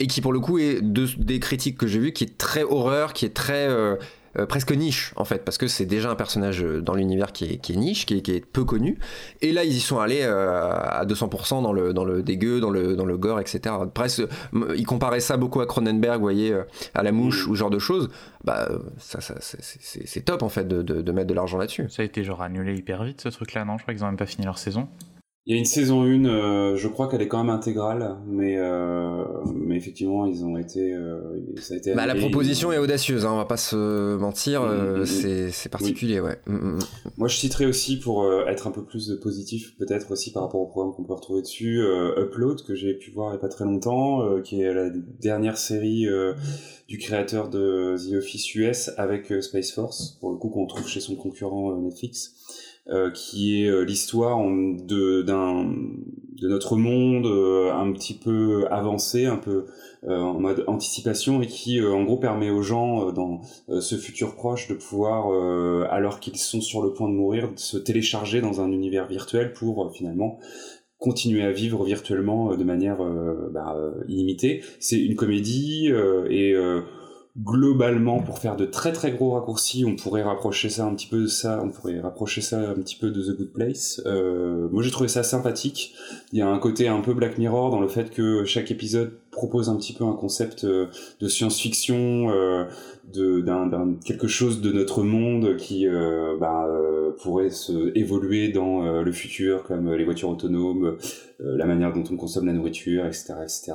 et 0.00 0.06
qui 0.06 0.20
pour 0.20 0.34
le 0.34 0.40
coup 0.40 0.58
est 0.58 0.82
de, 0.82 1.06
des 1.16 1.40
critiques 1.40 1.78
que 1.78 1.86
j'ai 1.86 1.98
vues, 1.98 2.12
qui 2.12 2.24
est 2.24 2.36
très 2.36 2.62
horreur, 2.62 3.14
qui 3.14 3.24
est 3.24 3.34
très 3.34 3.66
euh, 3.68 3.96
euh, 4.38 4.46
presque 4.46 4.72
niche 4.72 5.12
en 5.16 5.24
fait, 5.24 5.44
parce 5.44 5.58
que 5.58 5.68
c'est 5.68 5.86
déjà 5.86 6.10
un 6.10 6.14
personnage 6.14 6.62
euh, 6.62 6.80
dans 6.80 6.94
l'univers 6.94 7.32
qui 7.32 7.44
est, 7.44 7.56
qui 7.58 7.72
est, 7.72 7.76
niche, 7.76 8.06
qui 8.06 8.14
est, 8.14 8.46
peu 8.46 8.64
connu. 8.64 8.98
Et 9.42 9.52
là, 9.52 9.64
ils 9.64 9.74
y 9.74 9.80
sont 9.80 9.98
allés 9.98 10.22
euh, 10.22 10.70
à 10.72 11.04
200% 11.04 11.62
dans 11.62 11.72
le, 11.72 11.92
dans 11.92 12.04
le 12.04 12.22
dégueu, 12.22 12.60
dans 12.60 12.70
le, 12.70 12.96
dans 12.96 13.04
le 13.04 13.16
gore, 13.16 13.40
etc. 13.40 13.74
Presque, 13.92 14.22
ils 14.76 14.86
comparaient 14.86 15.20
ça 15.20 15.36
beaucoup 15.36 15.60
à 15.60 15.66
Cronenberg, 15.66 16.16
vous 16.16 16.22
voyez, 16.22 16.54
à 16.94 17.02
la 17.02 17.12
mouche 17.12 17.46
ou 17.46 17.54
ce 17.54 17.58
genre 17.58 17.70
de 17.70 17.78
choses. 17.78 18.10
Bah, 18.44 18.68
ça, 18.98 19.20
ça 19.20 19.34
c'est 19.40 20.24
top 20.24 20.42
en 20.42 20.48
fait 20.48 20.66
de, 20.66 20.82
de, 20.82 21.02
de 21.02 21.12
mettre 21.12 21.26
de 21.26 21.34
l'argent 21.34 21.58
là-dessus. 21.58 21.86
Ça 21.90 22.02
a 22.02 22.04
été 22.04 22.22
genre 22.24 22.42
annulé 22.42 22.74
hyper 22.76 23.04
vite 23.04 23.20
ce 23.22 23.28
truc-là, 23.28 23.64
non? 23.64 23.76
Je 23.78 23.82
crois 23.82 23.94
qu'ils 23.94 24.04
ont 24.04 24.08
même 24.08 24.16
pas 24.16 24.26
fini 24.26 24.44
leur 24.46 24.58
saison. 24.58 24.88
Il 25.48 25.54
y 25.54 25.56
a 25.56 25.58
une 25.60 25.64
saison 25.64 26.02
1, 26.02 26.26
euh, 26.26 26.76
je 26.76 26.88
crois 26.88 27.08
qu'elle 27.08 27.22
est 27.22 27.26
quand 27.26 27.42
même 27.42 27.48
intégrale, 27.48 28.18
mais, 28.26 28.58
euh, 28.58 29.24
mais 29.54 29.78
effectivement, 29.78 30.26
ils 30.26 30.44
ont 30.44 30.58
été. 30.58 30.92
Euh, 30.92 31.40
ça 31.58 31.72
a 31.72 31.78
été 31.78 31.94
bah, 31.94 32.04
la 32.04 32.14
proposition 32.16 32.70
est 32.70 32.76
audacieuse, 32.76 33.24
hein, 33.24 33.30
on 33.32 33.38
va 33.38 33.46
pas 33.46 33.56
se 33.56 34.18
mentir, 34.18 34.60
mm, 34.60 34.98
mm, 34.98 35.00
mm, 35.00 35.50
c'est 35.50 35.68
particulier, 35.70 36.20
ouais. 36.20 36.38
Moi, 37.16 37.28
je 37.28 37.36
citerai 37.38 37.64
aussi, 37.64 37.98
pour 37.98 38.30
être 38.46 38.66
un 38.66 38.70
peu 38.70 38.84
plus 38.84 39.18
positif, 39.22 39.74
peut-être 39.78 40.10
aussi 40.10 40.32
par 40.32 40.42
rapport 40.42 40.60
au 40.60 40.66
programme 40.66 40.94
qu'on 40.94 41.04
peut 41.04 41.14
retrouver 41.14 41.40
dessus, 41.40 41.82
Upload, 42.18 42.62
que 42.66 42.74
j'ai 42.74 42.92
pu 42.92 43.10
voir 43.10 43.30
il 43.30 43.36
y 43.36 43.38
a 43.38 43.40
pas 43.40 43.48
très 43.48 43.64
longtemps, 43.64 44.42
qui 44.42 44.60
est 44.60 44.74
la 44.74 44.90
dernière 45.18 45.56
série 45.56 46.06
du 46.88 46.98
créateur 46.98 47.48
de 47.48 47.96
The 47.96 48.16
Office 48.16 48.54
US 48.54 48.90
avec 48.98 49.32
Space 49.40 49.72
Force, 49.72 50.18
pour 50.20 50.30
le 50.30 50.36
coup, 50.36 50.50
qu'on 50.50 50.66
trouve 50.66 50.86
chez 50.86 51.00
son 51.00 51.16
concurrent 51.16 51.74
Netflix. 51.74 52.34
Euh, 52.90 53.10
qui 53.10 53.62
est 53.62 53.68
euh, 53.68 53.82
l'histoire 53.82 54.38
de, 54.42 55.20
de 55.20 56.48
notre 56.48 56.76
monde 56.76 57.26
euh, 57.26 57.70
un 57.70 57.92
petit 57.92 58.14
peu 58.14 58.66
avancé, 58.70 59.26
un 59.26 59.36
peu 59.36 59.66
en 60.06 60.40
mode 60.40 60.64
anticipation, 60.68 61.42
et 61.42 61.46
qui 61.46 61.84
en 61.84 62.04
gros 62.04 62.18
permet 62.18 62.50
aux 62.50 62.62
gens 62.62 63.10
dans 63.10 63.40
ce 63.80 63.96
futur 63.96 64.36
proche 64.36 64.68
de 64.68 64.74
pouvoir, 64.74 65.32
alors 65.90 66.20
qu'ils 66.20 66.36
sont 66.36 66.60
sur 66.60 66.82
le 66.82 66.92
point 66.92 67.08
de 67.08 67.14
mourir, 67.14 67.52
de 67.52 67.58
se 67.58 67.76
télécharger 67.76 68.40
dans 68.40 68.60
un 68.60 68.70
univers 68.70 69.08
virtuel 69.08 69.52
pour 69.52 69.92
finalement 69.92 70.38
continuer 70.98 71.42
à 71.42 71.50
vivre 71.50 71.84
virtuellement 71.84 72.54
de 72.54 72.62
manière 72.62 72.98
bah, 73.50 73.76
illimitée. 74.06 74.62
C'est 74.78 75.00
une 75.00 75.16
comédie 75.16 75.90
et 76.30 76.54
globalement, 77.42 78.20
pour 78.20 78.38
faire 78.38 78.56
de 78.56 78.64
très 78.64 78.92
très 78.92 79.12
gros 79.12 79.32
raccourcis, 79.32 79.84
on 79.86 79.96
pourrait 79.96 80.22
rapprocher 80.22 80.68
ça 80.68 80.86
un 80.86 80.94
petit 80.94 81.06
peu 81.06 81.22
de 81.22 81.26
ça, 81.26 81.60
on 81.62 81.70
pourrait 81.70 82.00
rapprocher 82.00 82.40
ça 82.40 82.58
un 82.58 82.74
petit 82.74 82.96
peu 82.96 83.10
de 83.10 83.22
The 83.22 83.36
Good 83.36 83.52
Place. 83.52 84.02
Euh, 84.06 84.68
moi, 84.70 84.82
j'ai 84.82 84.90
trouvé 84.90 85.08
ça 85.08 85.22
sympathique. 85.22 85.94
Il 86.32 86.38
y 86.38 86.42
a 86.42 86.48
un 86.48 86.58
côté 86.58 86.88
un 86.88 87.00
peu 87.00 87.14
Black 87.14 87.38
Mirror 87.38 87.70
dans 87.70 87.80
le 87.80 87.88
fait 87.88 88.10
que 88.10 88.44
chaque 88.44 88.70
épisode 88.70 89.12
propose 89.38 89.68
un 89.68 89.76
petit 89.76 89.92
peu 89.92 90.04
un 90.04 90.14
concept 90.14 90.64
euh, 90.64 90.86
de 91.20 91.28
science-fiction, 91.28 92.30
euh, 92.30 92.64
de 93.14 93.40
d'un 93.40 93.94
quelque 94.04 94.26
chose 94.26 94.60
de 94.60 94.72
notre 94.72 95.02
monde 95.02 95.56
qui 95.56 95.86
euh, 95.86 96.36
bah, 96.38 96.68
pourrait 97.22 97.50
se 97.50 97.96
évoluer 97.96 98.48
dans 98.48 99.02
le 99.02 99.12
futur, 99.12 99.62
comme 99.62 99.94
les 99.94 100.04
voitures 100.04 100.28
autonomes, 100.28 100.98
la 101.40 101.64
manière 101.64 101.92
dont 101.92 102.04
on 102.10 102.16
consomme 102.16 102.46
la 102.46 102.52
nourriture, 102.52 103.06
etc., 103.06 103.34
etc. 103.42 103.72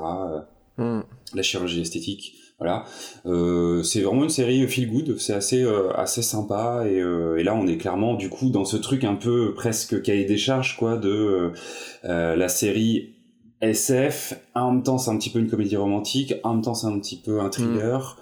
Hmm. 0.78 1.02
La 1.34 1.42
chirurgie 1.42 1.82
esthétique. 1.82 2.36
Voilà, 2.64 2.86
euh, 3.26 3.84
c'est 3.84 4.00
vraiment 4.00 4.24
une 4.24 4.30
série 4.30 4.66
feel 4.70 4.90
good, 4.90 5.20
c'est 5.20 5.34
assez 5.34 5.62
euh, 5.64 5.92
assez 5.96 6.22
sympa 6.22 6.86
et, 6.90 6.98
euh, 6.98 7.36
et, 7.36 7.44
là 7.44 7.54
on 7.56 7.68
est 7.68 7.76
clairement 7.76 8.14
du 8.14 8.30
coup 8.30 8.50
dans 8.52 8.64
ce 8.64 8.78
truc 8.78 9.04
un 9.04 9.16
peu 9.16 9.54
presque 9.54 10.02
cahier 10.02 10.24
des 10.24 10.38
charges 10.38 10.78
quoi 10.78 10.96
de 10.96 11.52
euh, 12.06 12.36
la 12.38 12.48
série 12.48 13.16
SF. 13.60 14.36
En 14.56 14.72
même 14.72 14.84
temps 14.84 14.98
c'est 14.98 15.12
un 15.12 15.18
petit 15.18 15.30
peu 15.30 15.40
une 15.40 15.50
comédie 15.50 15.76
romantique, 15.76 16.36
en 16.44 16.54
même 16.54 16.64
temps 16.64 16.74
c'est 16.74 16.88
un 16.88 16.98
petit 17.00 17.18
peu 17.18 17.42
un 17.42 17.50
thriller. 17.50 18.18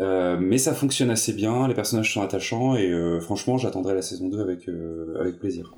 Mm. 0.00 0.36
mais 0.40 0.56
ça 0.56 0.72
fonctionne 0.72 1.10
assez 1.10 1.34
bien, 1.34 1.68
les 1.68 1.74
personnages 1.74 2.14
sont 2.14 2.22
attachants 2.22 2.76
et 2.76 2.90
franchement 3.20 3.58
j'attendrai 3.58 3.94
la 3.94 4.00
saison 4.00 4.30
2 4.30 4.40
avec, 4.40 4.70
avec 5.20 5.38
plaisir. 5.38 5.74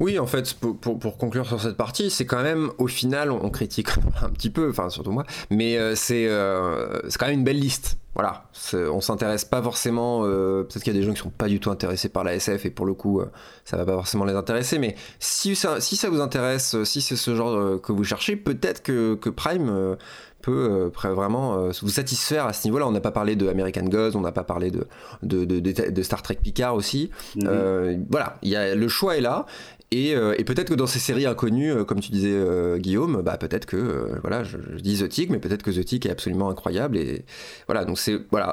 Oui, 0.00 0.18
en 0.18 0.26
fait, 0.26 0.54
pour, 0.54 0.98
pour, 0.98 1.18
conclure 1.18 1.46
sur 1.46 1.60
cette 1.60 1.76
partie, 1.76 2.10
c'est 2.10 2.26
quand 2.26 2.42
même, 2.42 2.70
au 2.78 2.86
final, 2.86 3.30
on, 3.30 3.50
critique 3.50 3.88
un 4.22 4.30
petit 4.30 4.50
peu, 4.50 4.70
enfin 4.70 4.90
surtout 4.90 5.12
moi, 5.12 5.24
mais 5.50 5.76
euh, 5.76 5.94
euh, 6.10 7.00
c'est 7.08 7.18
quand 7.18 7.26
même 7.26 7.38
une 7.38 7.44
belle 7.44 7.60
liste. 7.60 7.98
Voilà, 8.14 8.48
on 8.72 9.00
s'intéresse 9.00 9.44
pas 9.44 9.60
forcément, 9.60 10.20
euh, 10.22 10.62
peut-être 10.62 10.84
qu'il 10.84 10.94
y 10.94 10.96
a 10.96 11.00
des 11.00 11.04
gens 11.04 11.12
qui 11.12 11.20
sont 11.20 11.30
pas 11.30 11.48
du 11.48 11.58
tout 11.58 11.72
intéressés 11.72 12.08
par 12.08 12.22
la 12.22 12.34
SF 12.34 12.64
et 12.66 12.70
pour 12.70 12.86
le 12.86 12.94
coup, 12.94 13.20
ça 13.64 13.76
va 13.76 13.84
pas 13.84 13.94
forcément 13.94 14.24
les 14.24 14.34
intéresser, 14.34 14.78
mais 14.78 14.94
si 15.18 15.56
ça, 15.56 15.80
si 15.80 15.96
ça 15.96 16.10
vous 16.10 16.20
intéresse, 16.20 16.80
si 16.84 17.00
c'est 17.00 17.16
ce 17.16 17.34
genre 17.34 17.80
que 17.80 17.90
vous 17.90 18.04
cherchez, 18.04 18.36
peut-être 18.36 18.84
que, 18.84 19.16
que 19.16 19.30
Prime 19.30 19.96
peut 20.44 20.90
euh, 21.04 21.10
vraiment 21.14 21.56
euh, 21.56 21.70
vous 21.80 21.88
satisfaire 21.88 22.44
à 22.44 22.52
ce 22.52 22.66
niveau-là. 22.66 22.86
On 22.86 22.92
n'a 22.92 23.00
pas 23.00 23.10
parlé 23.10 23.34
de 23.34 23.48
American 23.48 23.84
Gods, 23.84 24.14
on 24.14 24.20
n'a 24.20 24.32
pas 24.32 24.44
parlé 24.44 24.70
de, 24.70 24.86
de, 25.22 25.44
de, 25.44 26.02
Star 26.02 26.20
Trek 26.22 26.38
Picard 26.42 26.74
aussi. 26.74 27.10
Mhm. 27.36 27.44
Euh, 27.46 27.96
voilà, 28.10 28.36
y 28.42 28.54
a, 28.54 28.74
le 28.74 28.88
choix 28.88 29.16
est 29.16 29.22
là. 29.22 29.46
Euh, 29.92 30.34
et, 30.38 30.44
peut-être 30.44 30.68
que 30.68 30.74
dans 30.74 30.86
ces 30.86 30.98
séries 30.98 31.26
inconnues, 31.26 31.72
euh, 31.72 31.84
comme 31.84 32.00
tu 32.00 32.10
disais 32.10 32.32
euh, 32.32 32.78
Guillaume, 32.78 33.22
bah 33.22 33.36
peut-être 33.36 33.66
que 33.66 34.18
voilà, 34.22 34.42
je, 34.42 34.58
dis 34.80 34.98
The 34.98 35.08
Tick, 35.08 35.30
mais 35.30 35.38
peut-être 35.38 35.62
que 35.62 35.70
The 35.70 35.84
Tick 35.84 36.06
est 36.06 36.10
absolument 36.10 36.48
incroyable. 36.48 36.96
Et 36.96 37.24
voilà, 37.68 37.86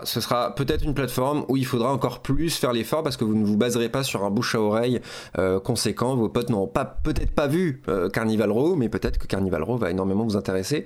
ce 0.04 0.22
sera 0.22 0.56
peut-être 0.56 0.84
une 0.84 0.94
plateforme 0.94 1.46
où 1.48 1.58
il 1.58 1.66
faudra 1.66 1.92
encore 1.92 2.22
plus 2.22 2.56
faire 2.56 2.74
l'effort 2.74 3.04
parce 3.04 3.18
que 3.18 3.24
vous 3.24 3.36
ne 3.36 3.46
vous 3.46 3.58
baserez 3.58 3.90
pas 3.90 4.04
sur 4.04 4.24
un 4.24 4.30
bouche 4.30 4.56
à 4.56 4.62
oreille 4.62 5.02
conséquent. 5.64 6.16
Vos 6.16 6.30
potes 6.30 6.50
n'ont 6.50 6.68
pas 6.68 6.86
peut-être 6.86 7.32
pas 7.32 7.48
vu 7.48 7.82
Carnival 8.14 8.52
Row, 8.52 8.76
mais 8.76 8.90
peut-être 8.90 9.18
que 9.18 9.28
Carnival 9.28 9.64
Row 9.64 9.78
va 9.78 9.92
énormément 9.92 10.24
vous 10.24 10.38
intéresser. 10.38 10.86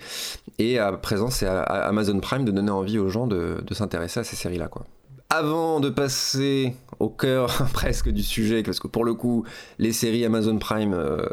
Et 0.59 0.79
à 0.79 0.91
présent, 0.93 1.29
c'est 1.29 1.47
à, 1.47 1.61
Amazon 1.61 2.19
Prime 2.19 2.45
de 2.45 2.51
donner 2.51 2.71
envie 2.71 2.97
aux 2.97 3.09
gens 3.09 3.27
de, 3.27 3.57
s'intéresser 3.71 4.21
à 4.21 4.23
ces 4.23 4.35
séries-là, 4.35 4.67
quoi. 4.67 4.85
Avant 5.30 5.80
de 5.80 5.89
passer 5.89 6.76
au 6.99 7.09
cœur 7.09 7.67
presque 7.73 8.09
du 8.09 8.23
sujet, 8.23 8.63
parce 8.63 8.80
que 8.80 8.88
pour 8.88 9.05
le 9.05 9.13
coup, 9.13 9.43
les 9.80 9.91
séries 9.91 10.23
Amazon 10.23 10.57
Prime, 10.57 10.93
euh, 10.93 11.26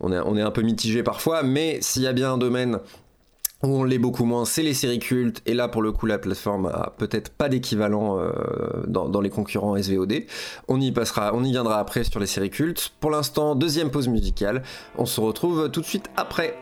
on, 0.00 0.12
est, 0.12 0.42
un 0.42 0.50
peu 0.50 0.62
mitigé 0.62 1.02
parfois, 1.02 1.42
mais 1.42 1.78
s'il 1.80 2.02
y 2.02 2.06
a 2.06 2.12
bien 2.12 2.34
un 2.34 2.38
domaine 2.38 2.80
où 3.62 3.68
on 3.68 3.84
l'est 3.84 3.98
beaucoup 3.98 4.24
moins, 4.24 4.44
c'est 4.44 4.62
les 4.62 4.74
séries 4.74 4.98
cultes, 4.98 5.40
et 5.46 5.54
là 5.54 5.68
pour 5.68 5.80
le 5.80 5.90
coup 5.90 6.04
la 6.04 6.18
plateforme 6.18 6.66
a 6.66 6.92
peut-être 6.98 7.30
pas 7.30 7.48
d'équivalent 7.48 8.18
euh, 8.18 8.30
dans, 8.86 9.08
dans, 9.08 9.20
les 9.20 9.30
concurrents 9.30 9.80
SVOD. 9.80 10.24
On 10.68 10.80
y 10.80 10.92
passera, 10.92 11.32
on 11.34 11.42
y 11.42 11.52
viendra 11.52 11.78
après 11.78 12.04
sur 12.04 12.20
les 12.20 12.26
séries 12.26 12.50
cultes. 12.50 12.92
Pour 13.00 13.10
l'instant, 13.10 13.54
deuxième 13.54 13.90
pause 13.90 14.08
musicale. 14.08 14.62
On 14.98 15.06
se 15.06 15.20
retrouve 15.20 15.70
tout 15.70 15.80
de 15.80 15.86
suite 15.86 16.10
après. 16.16 16.58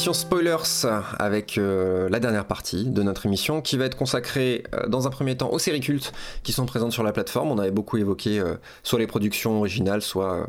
Spoilers 0.00 0.86
avec 1.18 1.58
euh, 1.58 2.08
la 2.08 2.20
dernière 2.20 2.46
partie 2.46 2.86
de 2.86 3.02
notre 3.02 3.26
émission 3.26 3.60
qui 3.60 3.76
va 3.76 3.84
être 3.84 3.98
consacrée 3.98 4.64
euh, 4.74 4.88
dans 4.88 5.06
un 5.06 5.10
premier 5.10 5.36
temps 5.36 5.50
aux 5.50 5.58
séries 5.58 5.80
cultes 5.80 6.12
qui 6.42 6.52
sont 6.52 6.64
présentes 6.64 6.92
sur 6.92 7.02
la 7.02 7.12
plateforme. 7.12 7.50
On 7.50 7.58
avait 7.58 7.70
beaucoup 7.70 7.98
évoqué 7.98 8.40
euh, 8.40 8.54
soit 8.82 8.98
les 8.98 9.06
productions 9.06 9.58
originales, 9.58 10.00
soit 10.00 10.46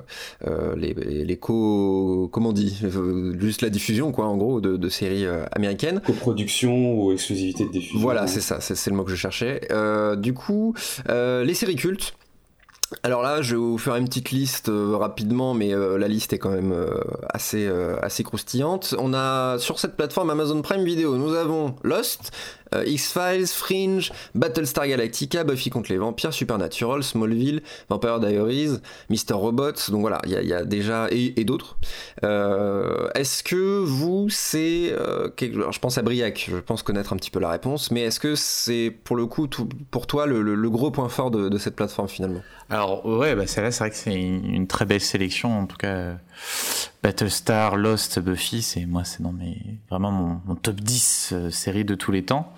les, 0.78 0.93
les, 0.93 1.38
co... 1.38 2.30
comment 2.32 2.49
on 2.49 2.54
dit 2.54 2.82
Juste 3.39 3.62
la 3.62 3.70
diffusion 3.70 4.14
quoi 4.14 4.26
en 4.26 4.38
gros 4.38 4.62
de, 4.62 4.78
de 4.78 4.89
séries 4.89 5.26
américaines. 5.52 6.02
Coproduction 6.06 6.93
ou 6.93 7.12
exclusivité 7.12 7.66
de 7.66 7.72
diffusion. 7.72 7.99
Voilà, 7.99 8.28
c'est 8.28 8.41
ça, 8.41 8.62
c'est 8.62 8.89
le 8.89 8.95
mot 8.95 9.04
que 9.04 9.12
je 9.12 9.16
cherchais. 9.18 9.68
du 10.18 10.34
coup, 10.34 10.74
les 11.10 11.54
séries 11.54 11.76
cultes, 11.76 12.14
alors 13.04 13.22
là, 13.22 13.42
je 13.42 13.56
vais 13.56 13.62
vous 13.62 13.78
faire 13.78 13.96
une 13.96 14.06
petite 14.06 14.32
liste 14.32 14.70
euh, 14.70 14.98
rapidement, 14.98 15.54
mais 15.54 15.74
euh, 15.74 15.98
la 15.98 16.08
liste 16.08 16.34
est 16.34 16.38
quand 16.38 16.50
même 16.50 16.74
euh, 16.74 17.00
assez, 17.30 17.70
assez 18.02 18.24
croustillante. 18.24 18.96
On 19.00 19.14
a 19.14 19.58
sur 19.60 19.80
cette 19.80 19.96
plateforme 19.96 20.30
Amazon 20.30 20.62
Prime 20.62 20.84
Video, 20.84 21.16
nous 21.18 21.34
avons 21.34 21.76
Lost, 21.84 22.32
euh, 22.74 22.84
X-Files, 22.86 23.47
Fringe, 23.47 24.11
Battlestar 24.36 24.88
Galactica, 24.88 25.43
Buffy 25.43 25.69
contre 25.69 25.91
les 25.91 25.97
vampires, 25.97 26.34
Supernatural, 26.34 27.03
Smallville, 27.03 27.61
Vampire 27.89 28.19
Diaries, 28.19 28.80
Mr. 29.09 29.34
Robot, 29.34 29.74
donc 29.89 30.01
voilà, 30.01 30.22
il 30.26 30.32
y, 30.32 30.53
a 30.53 30.63
déjà, 30.63 31.07
et, 31.11 31.43
d'autres. 31.43 31.78
Euh, 32.24 33.09
est-ce 33.15 33.43
que 33.43 33.80
vous, 33.80 34.30
c'est... 34.30 34.91
Euh, 34.91 35.30
je 35.39 35.80
pense 35.80 35.97
à 35.97 36.01
Briac, 36.01 36.49
je 36.49 36.57
pense 36.57 36.84
connaître 36.84 37.13
un 37.13 37.17
petit 37.17 37.32
peu 37.32 37.39
la 37.39 37.49
réponse, 37.49 37.91
mais 37.91 38.01
est-ce 38.01 38.19
que 38.19 38.36
c'est 38.36 38.95
pour 39.03 39.15
le 39.15 39.26
coup, 39.26 39.47
pour 39.91 40.07
toi, 40.07 40.26
le, 40.26 40.69
gros 40.69 40.91
point 40.91 41.09
fort 41.09 41.32
de, 41.32 41.57
cette 41.57 41.76
plateforme 41.76 42.07
finalement? 42.07 42.41
Alors 42.69 43.05
ouais, 43.05 43.36
bah 43.36 43.43
c'est 43.47 43.59
vrai 43.61 43.89
que 43.89 43.95
c'est 43.95 44.13
une, 44.13 44.67
très 44.67 44.86
belle 44.86 45.01
sélection, 45.01 45.59
en 45.59 45.65
tout 45.65 45.78
cas... 45.78 46.15
Battlestar, 47.03 47.78
Lost, 47.78 48.19
Buffy, 48.19 48.61
c'est 48.61 48.86
moi, 48.86 49.03
c'est 49.03 49.24
dans 49.24 49.32
mes 49.32 49.57
vraiment 49.89 50.41
mon, 50.45 50.55
top 50.55 50.76
10 50.76 51.30
euh, 51.34 51.49
séries 51.49 51.86
de 51.86 51.95
tous 51.95 52.11
les 52.11 52.24
temps. 52.24 52.53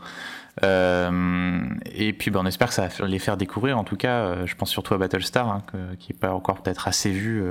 Euh, 0.64 1.62
et 1.96 2.14
puis 2.14 2.30
ben, 2.30 2.42
on 2.44 2.46
espère 2.46 2.68
que 2.68 2.76
ça 2.76 2.88
va 2.88 3.08
les 3.08 3.20
faire 3.20 3.38
découvrir. 3.38 3.78
En 3.78 3.84
tout 3.84 3.96
cas, 3.96 4.20
euh, 4.20 4.46
je 4.46 4.56
pense 4.56 4.70
surtout 4.70 4.94
à 4.94 4.98
Battlestar, 4.98 5.50
hein, 5.50 5.64
qui 5.98 6.14
est 6.14 6.16
pas 6.16 6.32
encore 6.32 6.62
peut-être 6.62 6.88
assez 6.88 7.10
vu 7.10 7.44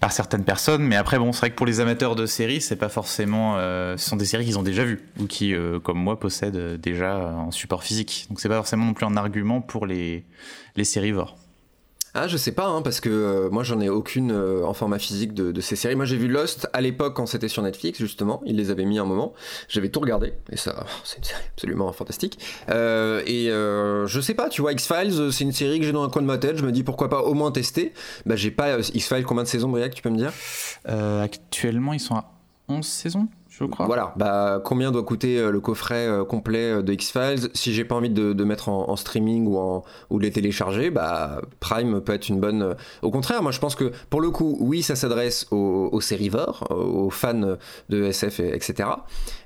par 0.00 0.12
certaines 0.12 0.44
personnes. 0.44 0.82
Mais 0.82 0.96
après, 0.96 1.18
bon, 1.18 1.32
c'est 1.32 1.40
vrai 1.40 1.50
que 1.50 1.56
pour 1.56 1.66
les 1.66 1.80
amateurs 1.80 2.16
de 2.16 2.26
séries, 2.26 2.60
c'est 2.60 2.76
pas 2.76 2.88
forcément. 2.88 3.56
ce 3.56 3.94
sont 3.98 4.16
des 4.16 4.24
séries 4.24 4.44
qu'ils 4.44 4.58
ont 4.58 4.64
déjà 4.64 4.84
vues 4.84 5.02
ou 5.20 5.26
qui, 5.26 5.54
comme 5.82 5.98
moi, 5.98 6.18
possèdent 6.18 6.80
déjà 6.80 7.16
un 7.16 7.50
support 7.50 7.84
physique. 7.84 8.26
Donc 8.28 8.40
c'est 8.40 8.48
pas 8.48 8.56
forcément 8.56 8.86
non 8.86 8.94
plus 8.94 9.06
un 9.06 9.16
argument 9.16 9.60
pour 9.60 9.86
les 9.86 10.24
les 10.76 10.84
sérivores. 10.84 11.36
Ah, 12.16 12.28
je 12.28 12.36
sais 12.36 12.52
pas, 12.52 12.66
hein, 12.66 12.80
parce 12.80 13.00
que 13.00 13.08
euh, 13.08 13.50
moi 13.50 13.64
j'en 13.64 13.80
ai 13.80 13.88
aucune 13.88 14.30
euh, 14.30 14.64
en 14.64 14.72
format 14.72 15.00
physique 15.00 15.34
de, 15.34 15.60
ces 15.60 15.74
séries. 15.74 15.96
Moi 15.96 16.04
j'ai 16.04 16.16
vu 16.16 16.28
Lost 16.28 16.68
à 16.72 16.80
l'époque 16.80 17.14
quand 17.16 17.26
c'était 17.26 17.48
sur 17.48 17.60
Netflix, 17.62 17.98
justement. 17.98 18.40
Ils 18.46 18.54
les 18.54 18.70
avaient 18.70 18.84
mis 18.84 19.00
un 19.00 19.04
moment. 19.04 19.32
J'avais 19.68 19.88
tout 19.88 19.98
regardé, 19.98 20.34
et 20.52 20.56
ça, 20.56 20.86
c'est 21.02 21.18
une 21.18 21.24
série 21.24 21.42
absolument 21.52 21.92
fantastique. 21.92 22.38
Euh, 22.70 23.20
et 23.26 23.46
je 24.06 24.20
sais 24.20 24.34
pas, 24.34 24.48
tu 24.48 24.62
vois, 24.62 24.72
X-Files, 24.72 25.32
c'est 25.32 25.44
une 25.44 25.52
série 25.52 25.80
que 25.80 25.86
j'ai 25.86 25.92
dans 25.92 26.04
un 26.04 26.08
coin 26.08 26.22
de 26.22 26.26
ma 26.28 26.38
tête. 26.38 26.56
Je 26.56 26.64
me 26.64 26.70
dis 26.70 26.84
pourquoi 26.84 27.10
pas 27.10 27.22
au 27.22 27.34
moins 27.34 27.50
tester. 27.50 27.92
Bah, 28.26 28.36
j'ai 28.36 28.52
pas 28.52 28.78
X-Files, 28.78 29.24
combien 29.24 29.42
de 29.42 29.48
saisons, 29.48 29.68
Briac, 29.68 29.92
tu 29.94 30.02
peux 30.02 30.10
me 30.10 30.18
dire? 30.18 30.32
Actuellement, 30.86 31.94
ils 31.94 32.00
sont 32.00 32.14
à 32.14 32.30
11 32.68 32.86
saisons 32.86 33.28
voilà, 33.60 34.12
bah, 34.16 34.60
combien 34.64 34.90
doit 34.90 35.04
coûter 35.04 35.38
euh, 35.38 35.50
le 35.50 35.60
coffret 35.60 36.08
euh, 36.08 36.24
complet 36.24 36.72
euh, 36.72 36.82
de 36.82 36.92
X-Files? 36.92 37.50
Si 37.54 37.72
j'ai 37.72 37.84
pas 37.84 37.94
envie 37.94 38.10
de, 38.10 38.44
mettre 38.44 38.68
en, 38.68 38.96
streaming 38.96 39.46
ou, 39.46 39.58
en, 39.58 39.84
ou 40.10 40.18
de 40.18 40.24
les 40.24 40.32
télécharger, 40.32 40.90
bah, 40.90 41.40
Prime 41.60 42.00
peut 42.00 42.12
être 42.12 42.28
une 42.28 42.40
bonne. 42.40 42.74
Au 43.02 43.10
contraire, 43.10 43.42
moi 43.42 43.52
je 43.52 43.60
pense 43.60 43.74
que 43.74 43.92
pour 44.10 44.20
le 44.20 44.30
coup, 44.30 44.56
oui, 44.60 44.82
ça 44.82 44.96
s'adresse 44.96 45.46
aux, 45.50 45.88
aux 45.92 46.00
sérivores, 46.00 46.66
aux 46.70 47.10
fans 47.10 47.56
de 47.88 48.02
SF, 48.04 48.40
etc. 48.40 48.88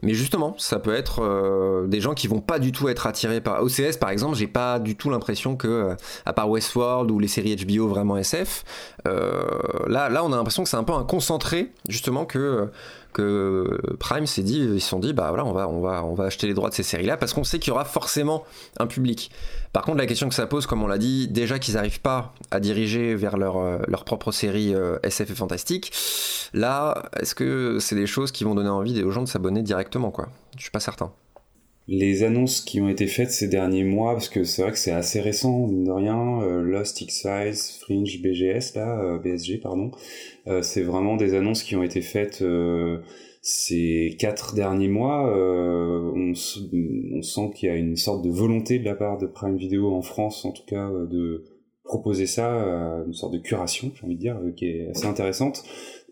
Mais 0.03 0.15
justement, 0.15 0.55
ça 0.59 0.79
peut 0.79 0.95
être 0.95 1.87
des 1.87 2.01
gens 2.01 2.15
qui 2.15 2.27
vont 2.27 2.41
pas 2.41 2.59
du 2.59 2.73
tout 2.73 2.89
être 2.89 3.07
attirés 3.07 3.41
par. 3.41 3.63
OCS 3.63 3.97
par 4.01 4.11
exemple, 4.11 4.37
j'ai 4.37 4.47
pas 4.47 4.79
du 4.79 4.97
tout 4.97 5.11
l'impression 5.11 5.57
que, 5.57 5.91
à 6.27 6.33
part 6.33 6.49
Westworld 6.49 7.11
ou 7.11 7.19
les 7.19 7.29
séries 7.29 7.57
HBO 7.57 7.89
vraiment 7.89 8.17
SF, 8.17 8.65
là, 9.05 10.09
là 10.09 10.25
on 10.25 10.33
a 10.33 10.37
l'impression 10.37 10.63
que 10.63 10.69
c'est 10.69 10.77
un 10.77 10.85
peu 10.85 10.95
un 10.95 11.05
concentré, 11.05 11.73
justement, 11.87 12.25
que 12.25 12.69
Prime 13.99 14.27
s'est 14.27 14.43
dit, 14.43 14.59
ils 14.61 14.81
se 14.81 14.89
sont 14.89 14.99
dit, 14.99 15.13
bah 15.13 15.29
voilà, 15.29 15.45
on 15.45 15.53
va, 15.53 15.69
on 15.69 15.81
va, 15.81 16.05
on 16.05 16.15
va 16.15 16.25
acheter 16.25 16.47
les 16.47 16.55
droits 16.55 16.71
de 16.71 16.75
ces 16.75 16.83
séries-là 16.83 17.17
parce 17.17 17.33
qu'on 17.33 17.45
sait 17.45 17.59
qu'il 17.59 17.69
y 17.69 17.73
aura 17.73 17.85
forcément 17.85 18.45
un 18.79 18.87
public. 18.87 19.31
Par 19.73 19.85
contre, 19.85 19.99
la 19.99 20.07
question 20.07 20.29
que 20.29 20.35
ça 20.35 20.47
pose, 20.47 20.67
comme 20.67 20.83
on 20.83 20.87
l'a 20.87 20.99
dit, 20.99 21.29
déjà 21.29 21.59
qu'ils 21.59 21.75
n'arrivent 21.75 22.01
pas 22.01 22.35
à 22.51 22.61
diriger 22.61 23.15
vers 23.15 23.37
leur, 23.37 23.59
euh, 23.59 23.79
propre 24.07 24.33
série 24.33 24.75
euh, 24.75 24.99
SF 25.03 25.31
et 25.31 25.35
fantastique, 25.35 25.93
là, 26.55 27.03
est-ce 27.21 27.35
que 27.35 27.79
c'est 27.81 27.97
des 27.97 28.07
choses 28.07 28.33
qui 28.33 28.45
vont 28.45 28.55
donner 28.55 28.69
envie 28.69 29.03
aux 29.03 29.11
gens 29.11 29.23
de 29.23 29.29
s'abonner 29.29 29.63
directement, 29.63 30.11
quoi? 30.11 30.29
Je 30.57 30.63
suis 30.63 30.71
pas 30.71 30.81
certain 30.81 31.13
les 31.89 32.23
annonces 32.23 32.61
qui 32.61 32.83
ont 32.83 32.89
été 32.91 33.07
faites 33.07 33.31
ces 33.31 33.49
derniers 33.49 33.83
mois, 33.83 34.13
parce 34.13 34.29
que 34.29 34.45
c'est 34.45 34.61
vrai 34.61 34.73
que 34.73 34.79
c'est 34.79 34.93
assez 34.93 35.21
récent, 35.21 35.67
mine 35.67 35.85
de 35.85 35.91
rien, 35.91 36.43
euh, 36.43 36.61
Lost, 36.61 37.01
X-Files, 37.01 37.57
Fringe, 37.81 38.21
BGS, 38.23 38.75
là, 38.77 39.01
euh, 39.01 39.19
BSG, 39.19 39.59
pardon, 39.59 39.91
euh, 40.47 40.61
c'est 40.61 40.83
vraiment 40.83 41.17
des 41.17 41.35
annonces 41.35 41.63
qui 41.63 41.77
ont 41.77 41.83
été 41.83 42.03
faites 42.03 42.45
ces 43.41 44.17
quatre 44.19 44.55
derniers 44.55 44.89
mois. 44.89 45.33
On, 45.33 46.33
on, 46.33 47.23
sent 47.23 47.51
qu'il 47.55 47.69
y 47.71 47.73
a 47.73 47.77
une 47.77 47.97
sorte 47.97 48.23
de 48.23 48.31
volonté 48.31 48.79
de 48.79 48.85
la 48.85 48.95
part 48.95 49.17
de 49.17 49.27
Prime 49.27 49.57
Video 49.57 49.95
en 49.95 50.03
France, 50.03 50.45
en 50.45 50.53
tout 50.53 50.67
cas, 50.67 50.91
de 50.91 51.45
proposer 51.85 52.27
ça, 52.27 52.51
une 53.07 53.15
sorte 53.15 53.33
de 53.33 53.39
curation, 53.39 53.93
j'ai 53.95 54.05
envie 54.05 54.17
de 54.17 54.21
dire, 54.21 54.39
qui 54.57 54.67
est 54.67 54.91
assez 54.91 55.07
intéressante. 55.07 55.65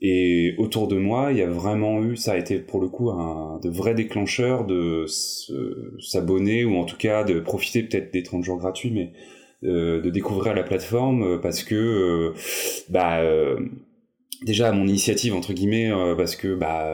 Et 0.03 0.55
autour 0.59 0.89
de 0.89 0.97
moi, 0.97 1.29
il 1.33 1.39
y 1.39 1.43
a 1.43 1.49
vraiment 1.49 2.03
eu, 2.03 2.17
ça 2.17 2.33
a 2.33 2.37
été 2.37 2.59
pour 2.59 2.81
le 2.81 2.89
coup 2.89 3.11
un 3.11 3.59
de 3.63 3.71
vrais 3.71 3.95
déclencheurs 3.95 4.67
de 4.67 5.07
s'abonner 5.99 6.65
ou 6.65 6.77
en 6.77 6.85
tout 6.85 6.99
cas 6.99 7.25
de 7.25 7.41
profiter 7.41 7.83
peut-être 7.83 8.13
des 8.13 8.23
30 8.23 8.45
jours 8.45 8.59
gratuits, 8.59 8.91
mais 8.91 9.13
euh, 9.65 10.03
de 10.03 10.11
découvrir 10.11 10.55
la 10.55 10.63
plateforme 10.63 11.23
euh, 11.23 11.39
parce 11.39 11.63
que 11.65 11.75
euh, 11.75 12.35
bah 12.91 13.23
déjà 14.43 14.69
à 14.69 14.73
mon 14.73 14.87
initiative 14.87 15.35
entre 15.35 15.53
guillemets 15.53 15.91
euh, 15.91 16.15
parce 16.15 16.37
que 16.37 16.55
bah 16.55 16.87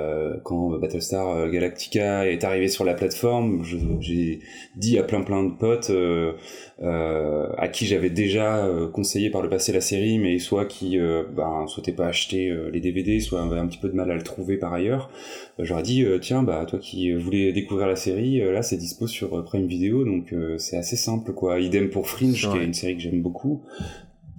quand 0.45 0.79
Battlestar 0.79 1.29
euh, 1.29 1.51
Galactica 1.51 2.27
est 2.31 2.45
arrivé 2.45 2.69
sur 2.69 2.85
la 2.85 2.95
plateforme 2.95 3.65
j'ai 4.01 4.41
dit 4.77 4.99
à 4.99 5.03
plein 5.03 5.23
plein 5.23 5.43
de 5.43 5.51
potes 5.51 5.91
euh, 5.91 6.33
à 6.79 7.69
qui 7.69 7.87
j'avais 7.87 8.11
déjà 8.11 8.69
conseillé 8.93 9.31
par 9.31 9.43
le 9.43 9.49
passé 9.49 9.73
la 9.73 9.81
série 9.81 10.19
mais 10.19 10.39
soit 10.39 10.67
qui 10.67 10.99
bah, 11.35 11.65
souhaitaient 11.67 11.93
pas 11.93 12.07
acheter 12.07 12.53
les 12.73 12.81
DVD 12.81 13.19
soit 13.21 13.43
avaient 13.43 13.59
un 13.59 13.67
petit 13.67 13.79
peu 13.79 13.89
de 13.89 13.95
mal 13.95 14.11
à 14.11 14.15
le 14.15 14.23
trouver 14.23 14.57
par 14.57 14.73
ailleurs 14.73 15.11
j'aurais 15.59 15.83
dit 15.83 16.05
tiens 16.21 16.43
bah 16.43 16.65
toi 16.67 16.79
qui 16.79 17.13
voulais 17.13 17.53
découvrir 17.53 17.87
la 17.87 17.97
série 17.97 18.41
là 18.41 18.63
c'est 18.63 18.77
dispo 18.77 19.07
sur 19.07 19.45
Prime 19.45 19.67
Video 19.67 20.05
donc 20.05 20.35
c'est 20.59 20.77
assez 20.77 20.97
simple 20.97 21.33
quoi. 21.33 21.61
Idem 21.61 21.91
pour 21.91 22.09
Fringe 22.09 22.49
qui 22.51 22.57
est 22.57 22.65
une 22.65 22.75
série 22.75 22.97
que 22.97 23.03
j'aime 23.03 23.23
beaucoup 23.23 23.63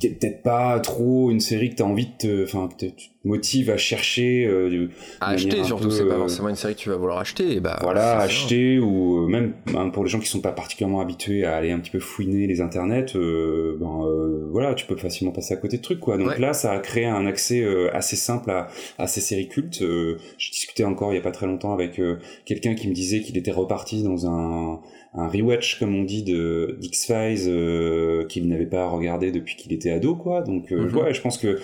peut-être 0.10 0.42
pas 0.44 0.80
trop 0.80 1.32
une 1.32 1.40
série 1.40 1.70
que 1.70 1.76
tu 1.76 1.84
as 1.84 1.86
envie 1.86 2.08
de 2.08 2.18
te, 2.18 2.44
enfin, 2.44 2.68
que 2.68 2.86
tu 2.86 2.92
te 2.92 3.28
motives 3.28 3.70
à 3.70 3.78
chercher. 3.78 4.46
Euh, 4.46 4.90
à 5.22 5.30
acheter 5.30 5.64
surtout, 5.64 5.92
c'est 5.92 6.06
pas 6.06 6.16
euh, 6.16 6.20
forcément 6.20 6.50
une 6.50 6.56
série 6.56 6.76
que 6.76 6.80
tu 6.80 6.90
vas 6.90 6.96
vouloir 6.96 7.20
acheter. 7.20 7.60
Bah, 7.60 7.80
voilà, 7.82 8.20
acheter 8.20 8.80
ou 8.80 9.24
euh, 9.24 9.28
même 9.28 9.54
hein, 9.76 9.90
pour 9.90 10.04
les 10.04 10.10
gens 10.10 10.20
qui 10.20 10.28
sont 10.28 10.42
pas 10.42 10.52
particulièrement 10.52 11.02
habitués 11.02 11.46
à 11.46 11.56
aller 11.56 11.72
un 11.72 11.80
petit 11.80 11.92
peu 11.92 12.00
fouiner 12.00 12.48
les 12.48 12.62
internets, 12.62 13.14
ben 13.16 14.08
voilà, 14.52 14.74
tu 14.74 14.86
peux 14.86 14.96
facilement 14.96 15.32
passer 15.34 15.54
à 15.54 15.58
côté 15.58 15.78
de 15.78 15.82
trucs 15.82 16.00
quoi. 16.00 16.18
Donc 16.18 16.38
là, 16.38 16.54
ça 16.54 16.72
a 16.72 16.80
créé 16.80 17.06
un 17.06 17.26
accès 17.26 17.66
assez 17.92 18.16
simple 18.16 18.52
à, 18.52 18.68
à 18.98 19.08
ces 19.08 19.22
séries 19.22 19.48
cultes. 19.48 19.80
je 19.82 20.52
discutais 20.52 20.84
encore 20.84 21.14
il 21.14 21.16
y 21.16 21.20
a 21.20 21.24
pas 21.24 21.32
très 21.32 21.46
longtemps 21.46 21.74
avec 21.74 22.02
quelqu'un 22.46 22.76
qui 22.76 22.88
me 22.88 22.94
disait 22.94 23.22
qu'il 23.22 23.38
était 23.38 23.52
reparti 23.52 24.04
dans 24.04 24.28
un 24.28 24.80
un 25.16 25.28
rewatch 25.28 25.78
comme 25.78 25.96
on 25.96 26.04
dit 26.04 26.24
de 26.24 26.76
d'X 26.80 27.06
Files 27.06 27.48
euh, 27.48 28.26
qu'il 28.26 28.48
n'avait 28.48 28.66
pas 28.66 28.88
regardé 28.88 29.32
depuis 29.32 29.56
qu'il 29.56 29.72
était 29.72 29.92
ado 29.92 30.16
quoi. 30.16 30.42
Donc 30.42 30.72
euh, 30.72 30.88
mhm. 30.88 30.98
ouais 30.98 31.14
je 31.14 31.22
pense 31.22 31.38
que 31.38 31.60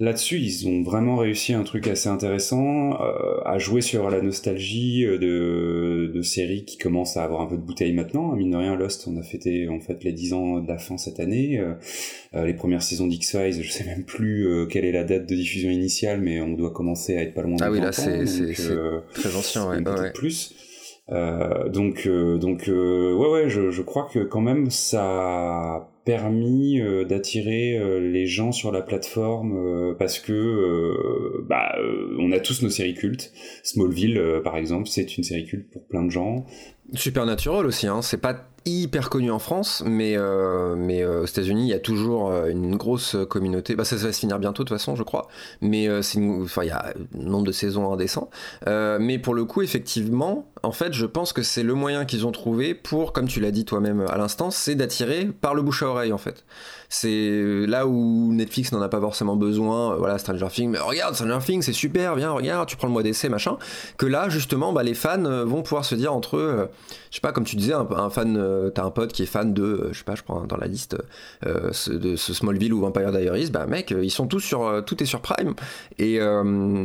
là-dessus 0.00 0.38
ils 0.38 0.66
ont 0.68 0.82
vraiment 0.82 1.16
réussi 1.16 1.52
un 1.52 1.64
truc 1.64 1.86
assez 1.86 2.08
intéressant 2.08 2.98
euh, 3.02 3.42
à 3.44 3.58
jouer 3.58 3.82
sur 3.82 4.08
la 4.08 4.22
nostalgie 4.22 5.04
euh, 5.04 5.18
de, 5.18 6.12
de 6.14 6.22
séries 6.22 6.64
qui 6.64 6.78
commencent 6.78 7.18
à 7.18 7.24
avoir 7.24 7.42
un 7.42 7.46
peu 7.46 7.56
de 7.56 7.62
bouteille 7.62 7.92
maintenant. 7.92 8.34
Mine 8.34 8.52
de 8.52 8.56
rien 8.56 8.74
Lost 8.74 9.06
on 9.06 9.18
a 9.18 9.22
fêté 9.22 9.68
en 9.68 9.80
fait 9.80 10.02
les 10.02 10.12
10 10.12 10.32
ans 10.32 10.60
de 10.60 10.68
la 10.68 10.78
fin 10.78 10.96
cette 10.96 11.20
année. 11.20 11.62
Les 12.32 12.54
premières 12.54 12.82
saisons 12.82 13.06
d'X 13.06 13.30
Files 13.30 13.62
je 13.62 13.70
sais 13.70 13.84
même 13.84 14.04
plus 14.04 14.66
quelle 14.70 14.86
est 14.86 14.92
la 14.92 15.04
date 15.04 15.26
de 15.26 15.34
diffusion 15.34 15.70
initiale 15.70 16.20
mais 16.20 16.40
on 16.40 16.54
doit 16.54 16.70
commencer 16.70 17.16
à 17.16 17.22
être 17.22 17.34
pas 17.34 17.42
loin 17.42 17.56
de 17.56 17.62
ah 17.62 17.70
oui 17.70 17.80
là 17.80 17.92
c'est 17.92 18.24
très 19.12 19.36
ancien 19.36 19.68
ouais, 19.68 19.76
ouais. 19.86 20.12
plus 20.12 20.54
euh, 21.12 21.68
donc, 21.68 22.06
euh, 22.06 22.38
donc 22.38 22.68
euh, 22.68 23.12
ouais, 23.14 23.28
ouais, 23.28 23.48
je, 23.50 23.70
je, 23.70 23.82
crois 23.82 24.08
que 24.10 24.20
quand 24.20 24.40
même 24.40 24.70
ça 24.70 25.04
a 25.04 25.90
permis 26.06 26.82
d'attirer 27.08 27.80
les 27.98 28.26
gens 28.26 28.52
sur 28.52 28.70
la 28.70 28.82
plateforme 28.82 29.96
parce 29.98 30.18
que 30.18 31.42
bah, 31.48 31.74
on 32.18 32.30
a 32.30 32.40
tous 32.40 32.62
nos 32.62 32.68
séries 32.68 32.92
cultes. 32.92 33.32
Smallville, 33.62 34.40
par 34.44 34.58
exemple, 34.58 34.86
c'est 34.86 35.16
une 35.16 35.24
série 35.24 35.46
culte 35.46 35.70
pour 35.72 35.86
plein 35.86 36.02
de 36.02 36.10
gens. 36.10 36.44
Supernatural 36.92 37.64
aussi, 37.64 37.86
hein. 37.86 38.02
c'est 38.02 38.20
pas 38.20 38.36
hyper 38.66 39.10
connu 39.10 39.30
en 39.30 39.38
France, 39.38 39.82
mais, 39.86 40.16
euh, 40.16 40.74
mais 40.76 41.02
euh, 41.02 41.22
aux 41.22 41.26
États-Unis, 41.26 41.64
il 41.64 41.68
y 41.68 41.74
a 41.74 41.78
toujours 41.78 42.30
euh, 42.30 42.48
une 42.48 42.76
grosse 42.76 43.16
communauté. 43.28 43.74
Bah, 43.74 43.84
ça, 43.84 43.96
va 43.96 44.12
se 44.12 44.18
finir 44.18 44.38
bientôt 44.38 44.64
de 44.64 44.68
toute 44.68 44.76
façon, 44.76 44.96
je 44.96 45.02
crois. 45.02 45.28
Mais 45.60 45.88
c'est 46.02 46.20
enfin, 46.20 46.62
il 46.62 46.68
y 46.68 46.70
a 46.70 46.94
un 47.14 47.22
nombre 47.22 47.46
de 47.46 47.52
saisons 47.52 47.92
indécent. 47.92 48.30
mais 48.66 49.18
pour 49.18 49.34
le 49.34 49.44
coup, 49.44 49.62
effectivement, 49.62 50.46
en 50.64 50.72
fait, 50.72 50.92
je 50.92 51.06
pense 51.06 51.32
que 51.32 51.42
c'est 51.42 51.62
le 51.62 51.74
moyen 51.74 52.04
qu'ils 52.04 52.26
ont 52.26 52.32
trouvé 52.32 52.74
pour, 52.74 53.12
comme 53.12 53.28
tu 53.28 53.40
l'as 53.40 53.50
dit 53.50 53.64
toi-même 53.64 54.04
à 54.08 54.18
l'instant, 54.18 54.50
c'est 54.50 54.74
d'attirer 54.74 55.26
par 55.26 55.54
le 55.54 55.62
bouche 55.62 55.82
à 55.82 55.88
oreille, 55.88 56.12
en 56.12 56.18
fait. 56.18 56.44
C'est 56.88 57.66
là 57.66 57.86
où 57.86 58.32
Netflix 58.32 58.70
n'en 58.72 58.80
a 58.80 58.88
pas 58.88 59.00
forcément 59.00 59.36
besoin. 59.36 59.96
voilà, 59.96 60.18
Stranger 60.18 60.46
Things, 60.50 60.70
mais 60.70 60.78
regarde, 60.78 61.14
Stranger 61.14 61.44
Things, 61.44 61.62
c'est 61.62 61.72
super, 61.72 62.14
viens, 62.14 62.30
regarde, 62.30 62.68
tu 62.68 62.76
prends 62.76 62.86
le 62.86 62.92
mois 62.92 63.02
d'essai, 63.02 63.28
machin. 63.28 63.56
Que 63.96 64.06
là, 64.06 64.28
justement, 64.28 64.72
bah, 64.72 64.82
les 64.82 64.94
fans 64.94 65.44
vont 65.44 65.62
pouvoir 65.62 65.84
se 65.84 65.94
dire 65.94 66.12
entre 66.12 66.36
eux, 66.36 66.68
je 67.14 67.18
sais 67.18 67.20
pas, 67.20 67.30
comme 67.30 67.44
tu 67.44 67.54
disais, 67.54 67.72
un, 67.74 68.10
fan, 68.10 68.36
euh, 68.36 68.70
t'as 68.70 68.82
un 68.82 68.90
pote 68.90 69.12
qui 69.12 69.22
est 69.22 69.26
fan 69.26 69.54
de, 69.54 69.62
euh, 69.62 69.88
je 69.92 69.98
sais 69.98 70.04
pas, 70.04 70.16
je 70.16 70.24
prends 70.24 70.46
dans 70.46 70.56
la 70.56 70.66
liste 70.66 70.96
euh, 71.46 71.70
de 71.86 72.16
ce 72.16 72.34
Smallville 72.34 72.72
ou 72.72 72.80
Vampire 72.80 73.12
Diaries, 73.12 73.50
bah 73.52 73.66
mec, 73.66 73.94
ils 73.96 74.10
sont 74.10 74.26
tous 74.26 74.40
sur, 74.40 74.82
tout 74.84 75.00
est 75.00 75.06
sur 75.06 75.20
Prime. 75.20 75.54
Et, 75.98 76.18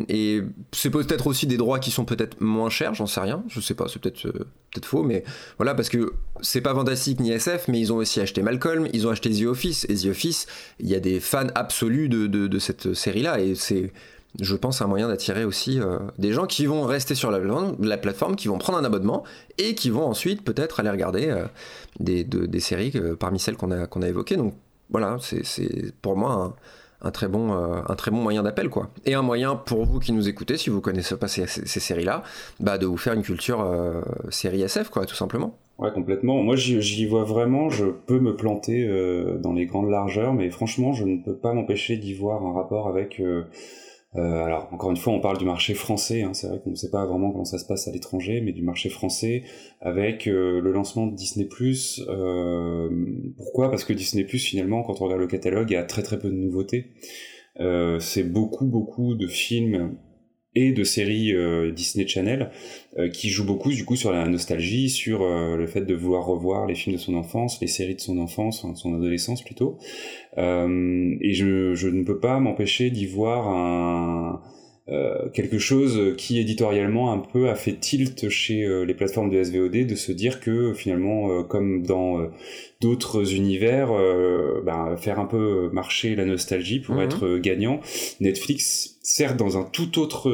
et 0.07 0.43
c'est 0.71 0.91
peut-être 0.91 1.25
aussi 1.25 1.47
des 1.47 1.57
droits 1.57 1.79
qui 1.79 1.89
sont 1.89 2.05
peut-être 2.05 2.41
moins 2.41 2.69
chers, 2.69 2.93
j'en 2.93 3.07
sais 3.07 3.21
rien, 3.21 3.43
je 3.47 3.59
sais 3.59 3.68
pas, 3.75 3.87
c'est 3.87 3.99
peut-être 3.99 4.21
peut-être 4.21 4.85
faux, 4.85 5.03
mais 5.03 5.23
voilà, 5.57 5.73
parce 5.75 5.89
que 5.89 6.13
c'est 6.41 6.61
pas 6.61 6.73
fantastique 6.73 7.19
ni 7.19 7.31
SF, 7.31 7.67
mais 7.67 7.79
ils 7.79 7.91
ont 7.91 7.97
aussi 7.97 8.19
acheté 8.21 8.41
Malcolm, 8.41 8.87
ils 8.93 9.07
ont 9.07 9.09
acheté 9.09 9.29
The 9.31 9.45
Office, 9.45 9.85
et 9.89 9.95
The 9.95 10.05
Office, 10.05 10.47
il 10.79 10.87
y 10.87 10.95
a 10.95 10.99
des 10.99 11.19
fans 11.19 11.47
absolus 11.55 12.09
de, 12.09 12.27
de, 12.27 12.47
de 12.47 12.59
cette 12.59 12.93
série-là, 12.93 13.39
et 13.39 13.55
c'est 13.55 13.91
je 14.39 14.55
pense, 14.55 14.81
un 14.81 14.87
moyen 14.87 15.07
d'attirer 15.07 15.43
aussi 15.43 15.79
euh, 15.79 15.97
des 16.17 16.33
gens 16.33 16.45
qui 16.45 16.65
vont 16.65 16.83
rester 16.83 17.15
sur 17.15 17.31
la, 17.31 17.39
la, 17.79 17.97
plateforme, 17.97 18.35
qui 18.35 18.47
vont 18.47 18.57
prendre 18.57 18.77
un 18.77 18.83
abonnement 18.83 19.23
et 19.57 19.75
qui 19.75 19.89
vont 19.89 20.05
ensuite 20.05 20.43
peut-être 20.43 20.79
aller 20.79 20.89
regarder 20.89 21.27
euh, 21.29 21.45
des, 21.99 22.23
des, 22.23 22.59
séries 22.59 22.91
euh, 22.95 23.15
parmi 23.15 23.39
celles 23.39 23.57
qu'on 23.57 23.71
a, 23.71 23.87
qu'on 23.87 24.01
a 24.01 24.07
évoquées. 24.07 24.37
Donc 24.37 24.53
voilà, 24.91 25.17
c'est 25.21 25.93
pour 26.01 26.15
moi 26.15 26.31
un, 26.31 26.53
très 27.11 27.27
bon, 27.27 27.53
un 27.53 27.95
très 27.95 28.11
bon 28.11 28.17
moyen 28.17 28.43
d'appel. 28.43 28.69
quoi. 28.69 28.89
Et 29.05 29.13
un 29.13 29.21
moyen 29.21 29.55
pour 29.55 29.85
vous 29.85 29.99
qui 29.99 30.11
nous 30.11 30.27
écoutez, 30.27 30.57
si 30.57 30.69
vous 30.69 30.81
connaissez 30.81 31.15
pas 31.17 31.27
ces, 31.27 31.47
ces 31.47 31.79
séries-là, 31.79 32.23
bah, 32.59 32.77
de 32.77 32.85
vous 32.85 32.97
faire 32.97 33.13
une 33.13 33.21
culture 33.23 33.65
série 34.29 34.61
SF, 34.61 34.89
quoi, 34.89 35.05
tout 35.05 35.15
simplement. 35.15 35.57
Ouais, 35.77 35.91
complètement. 35.93 36.43
Moi, 36.43 36.55
j'y 36.57 37.05
vois 37.05 37.23
vraiment, 37.23 37.69
je 37.69 37.85
peux 37.85 38.19
me 38.19 38.35
planter 38.35 38.85
dans 39.39 39.53
les 39.53 39.65
grandes 39.65 39.89
largeurs, 39.89 40.33
mais 40.33 40.49
franchement, 40.49 40.91
je 40.93 41.05
ne 41.05 41.17
peux 41.23 41.35
pas 41.35 41.53
m'empêcher 41.53 41.95
d'y 41.97 42.13
voir 42.13 42.45
un 42.45 42.53
rapport 42.53 42.87
avec 42.87 43.21
euh, 44.15 44.43
alors 44.43 44.67
encore 44.71 44.89
une 44.89 44.97
fois, 44.97 45.13
on 45.13 45.19
parle 45.19 45.37
du 45.37 45.45
marché 45.45 45.73
français. 45.73 46.23
Hein, 46.23 46.33
c'est 46.33 46.47
vrai 46.47 46.59
qu'on 46.59 46.71
ne 46.71 46.75
sait 46.75 46.89
pas 46.89 47.05
vraiment 47.05 47.31
comment 47.31 47.45
ça 47.45 47.59
se 47.59 47.65
passe 47.65 47.87
à 47.87 47.91
l'étranger, 47.91 48.41
mais 48.41 48.51
du 48.53 48.63
marché 48.63 48.89
français 48.89 49.43
avec 49.81 50.27
euh, 50.27 50.59
le 50.61 50.71
lancement 50.71 51.07
de 51.07 51.15
Disney+. 51.15 51.47
Euh, 52.07 52.89
pourquoi? 53.37 53.69
Parce 53.69 53.83
que 53.83 53.93
Disney+, 53.93 54.25
finalement, 54.25 54.83
quand 54.83 55.01
on 55.01 55.05
regarde 55.05 55.21
le 55.21 55.27
catalogue, 55.27 55.69
il 55.69 55.73
y 55.73 55.77
a 55.77 55.83
très 55.83 56.01
très 56.01 56.17
peu 56.17 56.29
de 56.29 56.35
nouveautés. 56.35 56.93
Euh, 57.59 57.99
c'est 57.99 58.23
beaucoup 58.23 58.65
beaucoup 58.65 59.15
de 59.15 59.27
films 59.27 59.97
de 60.67 60.83
séries 60.83 61.33
euh, 61.33 61.71
Disney 61.71 62.07
Channel 62.07 62.51
euh, 62.97 63.09
qui 63.09 63.29
jouent 63.29 63.45
beaucoup 63.45 63.71
du 63.71 63.85
coup 63.85 63.95
sur 63.95 64.11
la 64.11 64.27
nostalgie, 64.27 64.89
sur 64.89 65.21
euh, 65.23 65.55
le 65.57 65.67
fait 65.67 65.81
de 65.81 65.93
vouloir 65.93 66.25
revoir 66.25 66.65
les 66.65 66.75
films 66.75 66.95
de 66.95 67.01
son 67.01 67.15
enfance, 67.15 67.59
les 67.61 67.67
séries 67.67 67.95
de 67.95 68.01
son 68.01 68.17
enfance, 68.19 68.65
de 68.65 68.75
son 68.75 68.93
adolescence 68.93 69.43
plutôt. 69.43 69.77
et 70.37 71.33
je, 71.33 71.87
ne 71.87 72.03
peux 72.03 72.19
pas 72.19 72.39
m'empêcher 72.39 72.89
d'y 72.89 73.05
voir 73.05 73.47
un, 73.47 74.41
quelque 75.33 75.59
chose 75.59 76.15
qui 76.17 76.39
éditorialement 76.39 77.11
un 77.11 77.19
peu 77.19 77.49
a 77.49 77.55
fait 77.55 77.73
tilt 77.73 78.29
chez 78.29 78.67
les 78.85 78.93
plateformes 78.93 79.29
de 79.29 79.43
SVOD 79.43 79.85
de 79.85 79.95
se 79.95 80.11
dire 80.11 80.39
que 80.39 80.73
finalement 80.73 81.43
comme 81.43 81.83
dans 81.83 82.29
d'autres 82.81 83.35
univers 83.35 83.89
bah, 84.63 84.95
faire 84.97 85.19
un 85.19 85.25
peu 85.25 85.69
marcher 85.71 86.15
la 86.15 86.25
nostalgie 86.25 86.79
pour 86.79 86.95
mhm. 86.95 87.01
être 87.01 87.37
gagnant 87.37 87.81
Netflix 88.19 88.97
certes 89.01 89.37
dans 89.37 89.57
un 89.57 89.63
tout 89.63 89.99
autre 89.99 90.31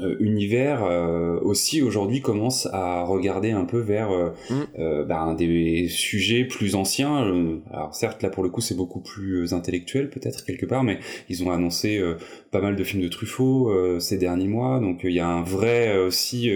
euh, 0.00 0.04
euh, 0.04 0.16
univers 0.20 0.84
euh, 0.84 1.38
aussi 1.40 1.82
aujourd'hui 1.82 2.20
commence 2.20 2.66
à 2.72 3.04
regarder 3.04 3.52
un 3.52 3.64
peu 3.64 3.78
vers 3.78 4.10
mm. 4.50 5.04
ben, 5.06 5.34
des 5.34 5.88
sujets 5.88 6.44
plus 6.44 6.74
anciens. 6.74 7.60
alors 7.72 7.94
certes 7.94 8.22
là 8.22 8.30
pour 8.30 8.42
le 8.42 8.50
coup 8.50 8.60
c'est 8.60 8.76
beaucoup 8.76 9.00
plus 9.00 9.52
intellectuel 9.52 10.10
peut-être 10.10 10.44
quelque 10.44 10.66
part, 10.66 10.82
mais 10.82 10.98
ils 11.28 11.44
ont 11.44 11.50
annoncé 11.50 12.02
pas 12.50 12.60
mal 12.60 12.76
de 12.76 12.84
films 12.84 13.02
de 13.02 13.08
Truffaut 13.08 13.72
ces 14.00 14.18
derniers 14.18 14.48
mois, 14.48 14.80
donc 14.80 15.00
il 15.04 15.12
y 15.12 15.20
a 15.20 15.28
un 15.28 15.42
vrai 15.42 15.96
aussi. 15.98 16.50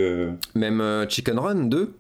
Même 0.55 1.07
Chicken 1.09 1.39
Run 1.39 1.64
2 1.66 1.95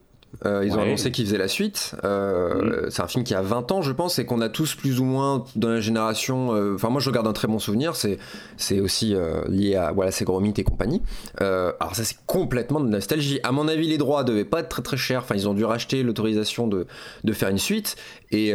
euh, 0.44 0.62
ils 0.64 0.72
ont 0.74 0.80
annoncé 0.80 1.10
qu'ils 1.10 1.26
faisaient 1.26 1.38
la 1.38 1.48
suite. 1.48 1.96
Euh, 2.04 2.86
mm. 2.86 2.90
C'est 2.90 3.02
un 3.02 3.08
film 3.08 3.24
qui 3.24 3.34
a 3.34 3.42
20 3.42 3.72
ans, 3.72 3.82
je 3.82 3.92
pense, 3.92 4.18
et 4.18 4.24
qu'on 4.24 4.40
a 4.40 4.48
tous 4.48 4.74
plus 4.74 5.00
ou 5.00 5.04
moins 5.04 5.44
dans 5.56 5.70
la 5.70 5.80
génération. 5.80 6.54
Euh, 6.54 6.74
enfin, 6.74 6.90
moi, 6.90 7.00
je 7.00 7.08
regarde 7.08 7.26
un 7.26 7.32
très 7.32 7.48
bon 7.48 7.58
souvenir. 7.58 7.96
C'est 7.96 8.18
c'est 8.56 8.80
aussi 8.80 9.14
lié 9.48 9.76
à 9.76 9.92
voilà, 9.92 10.10
mythes 10.40 10.58
et 10.58 10.64
compagnie. 10.64 11.02
alors 11.40 11.94
ça, 11.94 12.04
c'est 12.04 12.18
complètement 12.26 12.80
de 12.80 12.88
nostalgie. 12.88 13.40
À 13.42 13.52
mon 13.52 13.68
avis, 13.68 13.88
les 13.88 13.98
droits 13.98 14.24
devaient 14.24 14.44
pas 14.44 14.60
être 14.60 14.68
très 14.68 14.82
très 14.82 14.96
chers. 14.96 15.20
Enfin, 15.20 15.34
ils 15.34 15.48
ont 15.48 15.54
dû 15.54 15.64
racheter 15.64 16.02
l'autorisation 16.02 16.66
de 16.66 16.86
de 17.24 17.32
faire 17.32 17.48
une 17.48 17.58
suite. 17.58 17.96
Et 18.30 18.52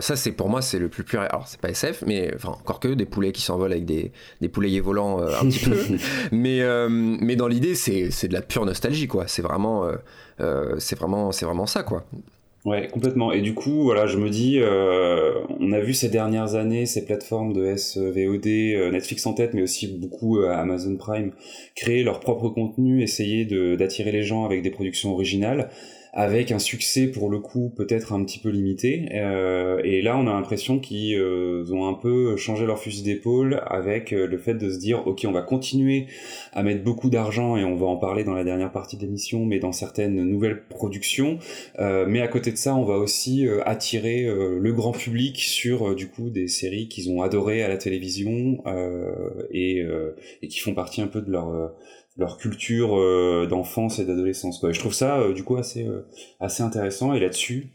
ça, 0.00 0.16
c'est 0.16 0.32
pour 0.32 0.48
moi, 0.48 0.62
c'est 0.62 0.78
le 0.78 0.88
plus 0.88 1.04
pur. 1.04 1.20
Alors, 1.20 1.48
c'est 1.48 1.60
pas 1.60 1.70
SF, 1.70 2.04
mais 2.06 2.32
enfin, 2.34 2.50
encore 2.50 2.80
que 2.80 2.88
des 2.88 3.06
poulets 3.06 3.32
qui 3.32 3.42
s'envolent 3.42 3.72
avec 3.72 3.84
des 3.84 4.12
des 4.40 4.48
poulaillers 4.48 4.80
volants 4.80 5.20
un 5.22 5.48
petit 5.48 5.64
peu. 5.64 5.76
Mais 6.32 6.62
mais 6.88 7.36
dans 7.36 7.48
l'idée, 7.48 7.74
c'est 7.74 8.10
c'est 8.10 8.28
de 8.28 8.34
la 8.34 8.42
pure 8.42 8.66
nostalgie, 8.66 9.08
quoi. 9.08 9.24
C'est 9.26 9.42
vraiment 9.42 9.88
c'est 10.78 10.98
vraiment, 10.98 11.32
c'est 11.32 11.46
vraiment 11.46 11.66
ça, 11.66 11.82
quoi. 11.82 12.04
Ouais, 12.64 12.88
complètement. 12.88 13.32
Et 13.32 13.40
du 13.40 13.54
coup, 13.54 13.82
voilà, 13.84 14.06
je 14.06 14.18
me 14.18 14.28
dis, 14.28 14.58
euh, 14.60 15.40
on 15.60 15.72
a 15.72 15.80
vu 15.80 15.94
ces 15.94 16.08
dernières 16.08 16.54
années 16.54 16.86
ces 16.86 17.04
plateformes 17.04 17.52
de 17.52 17.74
SVOD, 17.76 18.46
euh, 18.46 18.90
Netflix 18.90 19.24
en 19.26 19.32
tête, 19.32 19.54
mais 19.54 19.62
aussi 19.62 19.86
beaucoup 19.86 20.40
Amazon 20.40 20.96
Prime, 20.96 21.32
créer 21.76 22.02
leur 22.02 22.20
propre 22.20 22.48
contenu, 22.48 23.02
essayer 23.02 23.44
d'attirer 23.76 24.12
les 24.12 24.22
gens 24.22 24.44
avec 24.44 24.62
des 24.62 24.70
productions 24.70 25.12
originales 25.12 25.70
avec 26.12 26.52
un 26.52 26.58
succès 26.58 27.06
pour 27.06 27.28
le 27.30 27.38
coup 27.38 27.72
peut-être 27.76 28.12
un 28.12 28.24
petit 28.24 28.38
peu 28.38 28.48
limité. 28.48 29.08
Euh, 29.12 29.80
et 29.84 30.02
là, 30.02 30.16
on 30.16 30.26
a 30.26 30.32
l'impression 30.32 30.78
qu'ils 30.78 31.16
euh, 31.16 31.64
ont 31.70 31.86
un 31.86 31.94
peu 31.94 32.36
changé 32.36 32.66
leur 32.66 32.78
fusil 32.78 33.02
d'épaule 33.02 33.62
avec 33.66 34.12
euh, 34.12 34.26
le 34.26 34.38
fait 34.38 34.54
de 34.54 34.70
se 34.70 34.78
dire, 34.78 35.06
ok, 35.06 35.24
on 35.26 35.32
va 35.32 35.42
continuer 35.42 36.06
à 36.52 36.62
mettre 36.62 36.82
beaucoup 36.82 37.10
d'argent 37.10 37.56
et 37.56 37.64
on 37.64 37.76
va 37.76 37.86
en 37.86 37.96
parler 37.96 38.24
dans 38.24 38.34
la 38.34 38.44
dernière 38.44 38.72
partie 38.72 38.96
de 38.96 39.02
l'émission, 39.02 39.44
mais 39.44 39.58
dans 39.58 39.72
certaines 39.72 40.22
nouvelles 40.24 40.62
productions. 40.68 41.38
mais 41.78 42.20
à 42.20 42.28
côté 42.28 42.50
de 42.50 42.56
ça, 42.56 42.74
on 42.74 42.84
va 42.84 42.96
aussi 42.96 43.46
attirer 43.64 44.24
le 44.24 44.72
grand 44.72 44.92
public 44.92 45.40
sur 45.40 45.94
du 45.94 46.08
coup 46.08 46.30
des 46.30 46.48
séries 46.48 46.88
qu'ils 46.88 47.10
ont 47.10 47.22
adorées 47.22 47.62
à 47.62 47.68
la 47.68 47.76
télévision 47.76 48.62
et, 49.50 49.84
et 50.42 50.48
qui 50.48 50.58
font 50.58 50.74
partie 50.74 51.00
un 51.00 51.06
peu 51.06 51.20
de 51.20 51.30
leur 51.30 51.72
leur 52.18 52.36
culture 52.36 52.98
euh, 52.98 53.46
d'enfance 53.48 54.00
et 54.00 54.04
d'adolescence. 54.04 54.60
Je 54.68 54.78
trouve 54.78 54.92
ça 54.92 55.20
euh, 55.20 55.32
du 55.32 55.44
coup 55.44 55.56
assez 55.56 55.86
euh, 55.86 56.06
assez 56.40 56.62
intéressant 56.62 57.14
et 57.14 57.20
là-dessus, 57.20 57.70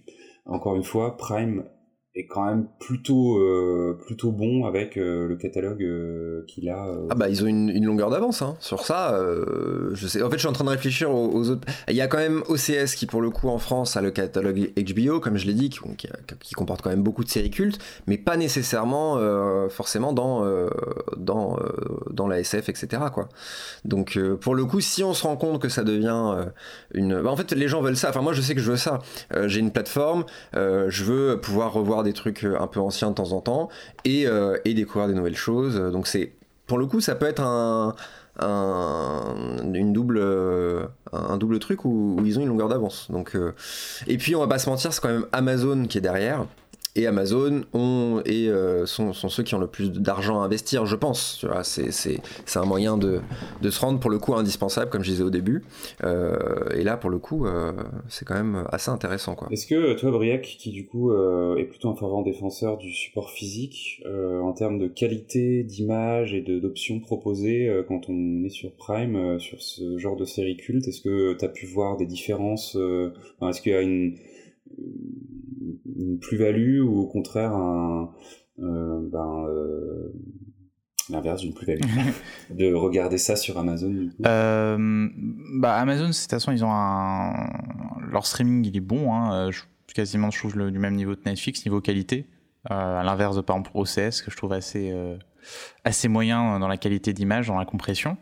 encore 0.46 0.76
une 0.76 0.84
fois, 0.84 1.18
Prime 1.18 1.64
est 2.16 2.26
quand 2.28 2.46
même 2.46 2.68
plutôt 2.80 3.40
euh, 3.40 3.98
plutôt 4.06 4.32
bon 4.32 4.66
avec 4.66 4.98
euh, 4.98 5.28
le 5.28 5.36
catalogue 5.36 5.82
euh, 5.82 6.46
qu'il 6.48 6.70
a. 6.70 6.86
ah 7.10 7.16
bah 7.16 7.28
ils 7.28 7.44
ont 7.44 7.48
une, 7.48 7.70
une 7.70 7.86
longueur 7.86 8.12
d'avance 8.12 8.44
hein. 8.44 8.56
sur 8.60 8.86
ça. 8.86 9.20
je 9.94 10.08
sais. 10.08 10.22
En 10.22 10.30
fait, 10.30 10.36
je 10.36 10.42
suis 10.42 10.48
en 10.48 10.54
train 10.54 10.66
de 10.66 10.70
réfléchir 10.70 11.12
aux, 11.12 11.50
autres. 11.50 11.68
Il 11.88 11.96
y 11.96 12.02
a 12.02 12.08
quand 12.08 12.18
même 12.18 12.44
OCS 12.48 12.96
qui 12.96 13.08
pour 13.08 13.22
le 13.22 13.30
coup 13.32 13.50
en 13.50 13.58
France 13.58 13.98
a 13.98 14.02
le 14.02 14.12
catalogue 14.12 14.72
HBO, 14.78 15.20
comme 15.20 15.38
je 15.38 15.48
l'ai 15.48 15.54
dit, 15.54 15.70
qui, 15.70 15.80
qui, 16.40 16.54
comporte 16.54 16.82
quand 16.82 16.92
même 16.92 17.04
beaucoup 17.04 17.24
de 17.24 17.30
séries 17.30 17.50
cultes, 17.50 17.80
mais 18.06 18.18
pas 18.18 18.38
nécessairement 18.38 19.18
forcément 19.70 20.14
dans 20.14 20.46
dans 21.18 21.58
dans 22.12 22.28
la 22.28 22.40
SF, 22.40 22.70
etc. 22.70 23.04
Quoi. 23.12 23.30
Donc 23.86 24.20
pour 24.42 24.54
le 24.54 24.66
coup, 24.66 24.82
si 24.82 25.04
on 25.04 25.14
se 25.14 25.24
rend 25.24 25.36
compte 25.36 25.62
que 25.62 25.70
ça 25.70 25.84
devient 25.84 26.48
une, 26.94 27.22
bah, 27.22 27.32
en 27.32 27.36
fait 27.36 27.52
les 27.54 27.68
gens 27.68 27.82
veulent 27.82 27.98
ça. 27.98 28.10
Enfin 28.10 28.22
moi 28.22 28.34
je 28.34 28.42
sais 28.42 28.54
que 28.54 28.62
je 28.62 28.70
veux 28.70 28.78
ça. 28.78 29.00
J'ai 29.46 29.60
une 29.60 29.72
plateforme, 29.72 30.26
je 30.54 31.04
veux 31.04 31.40
pouvoir 31.42 31.74
revoir 31.74 32.03
des 32.04 32.14
trucs 32.14 32.44
euh, 32.44 32.60
un 32.60 32.68
peu 32.68 32.80
anciens 32.80 33.10
de 33.10 33.16
temps 33.16 33.32
en 33.32 33.42
temps 33.42 33.70
et, 34.06 34.28
euh, 34.28 34.58
et 34.66 34.74
découvrir 34.74 35.08
des 35.08 35.14
nouvelles 35.14 35.36
choses. 35.36 35.76
Donc 35.76 36.08
c'est 36.08 36.34
pour 36.68 36.78
le 36.78 36.86
coup, 36.86 37.02
ça 37.02 37.16
peut 37.16 37.26
être 37.26 37.42
un, 37.42 37.96
une 38.42 39.94
double, 39.94 40.18
euh, 40.18 40.86
un 41.12 41.38
double 41.38 41.60
truc 41.60 41.86
où, 41.86 42.18
ils 42.24 42.40
ont 42.40 42.42
une 42.42 42.48
longueur 42.48 42.70
d'avance. 42.70 43.12
Donc, 43.12 43.38
et 44.08 44.18
puis 44.18 44.36
on 44.36 44.40
va 44.40 44.48
pas 44.48 44.60
se 44.60 44.70
mentir, 44.70 44.94
c'est 44.94 45.02
quand 45.02 45.10
même 45.10 45.28
Amazon 45.34 45.86
qui 45.86 45.98
est 45.98 46.02
derrière. 46.02 46.46
Et 46.96 47.08
Amazon 47.08 47.64
ont, 47.74 48.22
et, 48.26 48.48
euh, 48.50 48.86
sont, 48.86 49.14
sont, 49.14 49.30
ceux 49.30 49.42
qui 49.42 49.56
ont 49.56 49.60
le 49.60 49.68
plus 49.68 49.92
d'argent 49.92 50.42
à 50.42 50.46
investir, 50.46 50.86
je 50.86 50.96
pense. 50.96 51.38
Tu 51.40 51.48
vois, 51.48 51.64
c'est, 51.64 51.92
c'est, 51.92 52.20
c'est 52.46 52.60
un 52.60 52.66
moyen 52.66 52.98
de, 52.98 53.22
de, 53.62 53.70
se 53.72 53.80
rendre 53.80 54.00
pour 54.00 54.12
le 54.12 54.20
coup 54.20 54.36
indispensable, 54.36 54.92
comme 54.92 55.04
je 55.04 55.10
disais 55.10 55.24
au 55.24 55.32
début. 55.32 55.64
Euh, 56.04 56.36
et 56.76 56.84
là, 56.84 56.96
pour 56.98 57.10
le 57.10 57.18
coup, 57.18 57.48
euh, 57.48 57.74
c'est 58.10 58.26
quand 58.26 58.36
même 58.36 58.66
assez 58.72 58.92
intéressant. 58.92 59.34
Quoi. 59.34 59.48
Est-ce 59.52 59.66
que 59.66 59.94
toi, 59.94 60.12
Briac, 60.12 60.44
qui 60.44 60.72
du 60.72 60.86
coup 60.86 61.12
euh, 61.12 61.56
est 61.58 61.66
plutôt 61.66 61.90
un 61.90 61.96
fervent 61.96 62.22
défenseur 62.22 62.78
du 62.78 62.94
support 62.94 63.32
physique, 63.32 64.04
euh, 64.06 64.40
en 64.42 64.54
termes 64.54 64.78
de 64.78 64.88
qualité 64.88 65.64
d'image 65.64 66.34
et 66.34 66.42
de, 66.42 66.60
d'options 66.60 67.00
proposées 67.00 67.72
quand 67.88 68.08
on 68.08 68.44
est 68.44 68.50
sur 68.50 68.72
Prime, 68.74 69.40
sur 69.40 69.62
ce 69.62 69.98
genre 69.98 70.16
de 70.16 70.26
série 70.26 70.58
culte, 70.58 70.88
est-ce 70.88 71.02
que 71.02 71.34
tu 71.34 71.44
as 71.44 71.50
pu 71.50 71.66
voir 71.66 71.98
des 71.98 72.06
différences 72.06 72.78
Est-ce 73.42 73.62
qu'il 73.62 73.72
y 73.72 73.76
a 73.76 73.82
une 73.82 74.16
une 75.96 76.20
plus-value 76.20 76.82
ou 76.82 77.00
au 77.00 77.08
contraire 77.08 77.54
un, 77.54 78.12
euh, 78.60 79.00
ben, 79.12 79.46
euh, 79.48 80.14
l'inverse 81.10 81.42
d'une 81.42 81.54
plus-value. 81.54 81.82
De 82.50 82.74
regarder 82.74 83.18
ça 83.18 83.36
sur 83.36 83.58
Amazon 83.58 84.10
euh, 84.26 85.10
bah 85.56 85.76
Amazon 85.76 86.08
de 86.08 86.14
toute 86.14 86.30
façon 86.30 86.52
ils 86.52 86.64
ont 86.64 86.72
un 86.72 87.50
leur 88.12 88.26
streaming 88.26 88.66
il 88.66 88.78
est 88.78 88.82
bon 88.82 89.14
hein, 89.14 89.52
je, 89.52 89.62
quasiment 89.94 90.30
je 90.32 90.40
trouve 90.40 90.58
le, 90.58 90.72
du 90.72 90.80
même 90.80 90.96
niveau 90.96 91.16
de 91.16 91.22
Netflix 91.26 91.66
niveau 91.66 91.82
qualité. 91.82 92.28
À 92.70 93.04
l'inverse 93.04 93.36
de 93.36 93.42
par 93.42 93.58
exemple 93.58 93.72
OCS 93.74 94.22
que 94.22 94.32
je 94.32 94.38
trouve 94.38 94.54
assez 94.54 94.94
assez 95.84 96.08
moyen 96.08 96.60
dans 96.60 96.70
la 96.70 96.78
qualité 96.78 97.12
d'image 97.12 97.48
dans 97.48 97.58
la 97.58 97.66
compression. 97.66 98.18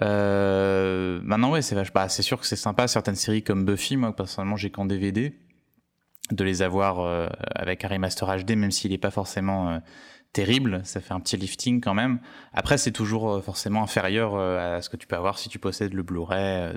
Maintenant 0.00 1.50
ouais 1.50 1.62
c'est 1.62 1.76
bah, 1.92 2.08
c'est 2.08 2.22
sûr 2.22 2.38
que 2.38 2.46
c'est 2.46 2.56
sympa 2.56 2.86
certaines 2.86 3.16
séries 3.16 3.42
comme 3.42 3.64
Buffy 3.64 3.96
moi 3.96 4.14
personnellement 4.14 4.56
j'ai 4.56 4.70
qu'en 4.70 4.84
DVD 4.84 5.34
de 6.32 6.44
les 6.44 6.62
avoir 6.62 7.00
euh, 7.00 7.28
avec 7.54 7.84
un 7.84 7.88
remaster 7.88 8.26
HD, 8.26 8.52
même 8.56 8.70
s'il 8.70 8.90
n'est 8.90 8.98
pas 8.98 9.10
forcément 9.10 9.70
euh, 9.70 9.78
terrible, 10.32 10.80
ça 10.84 11.00
fait 11.00 11.12
un 11.12 11.20
petit 11.20 11.36
lifting 11.36 11.80
quand 11.80 11.94
même. 11.94 12.18
Après, 12.54 12.78
c'est 12.78 12.90
toujours 12.90 13.30
euh, 13.30 13.40
forcément 13.40 13.82
inférieur 13.82 14.36
à 14.36 14.80
ce 14.80 14.88
que 14.88 14.96
tu 14.96 15.06
peux 15.06 15.16
avoir 15.16 15.38
si 15.38 15.48
tu 15.48 15.58
possèdes 15.58 15.92
le 15.92 16.02
Blu-ray 16.02 16.72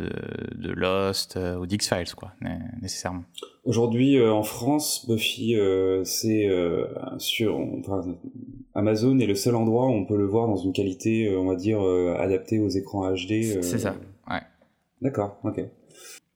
de, 0.55 0.71
Lost 0.71 1.39
ou 1.59 1.65
d'X-Files, 1.65 2.13
quoi, 2.15 2.33
nécessairement. 2.81 3.23
Aujourd'hui, 3.63 4.21
en 4.21 4.43
France, 4.43 5.05
Buffy, 5.07 5.55
c'est 6.03 6.49
sur 7.17 7.59
Amazon 8.75 9.19
est 9.19 9.25
le 9.25 9.35
seul 9.35 9.55
endroit 9.55 9.87
où 9.87 9.93
on 9.93 10.05
peut 10.05 10.17
le 10.17 10.25
voir 10.25 10.47
dans 10.47 10.57
une 10.57 10.73
qualité, 10.73 11.33
on 11.35 11.45
va 11.45 11.55
dire, 11.55 11.81
adaptée 12.19 12.59
aux 12.59 12.69
écrans 12.69 13.09
HD. 13.09 13.61
C'est 13.61 13.79
ça, 13.79 13.95
ouais. 14.29 14.41
D'accord, 15.01 15.37
ok. 15.43 15.61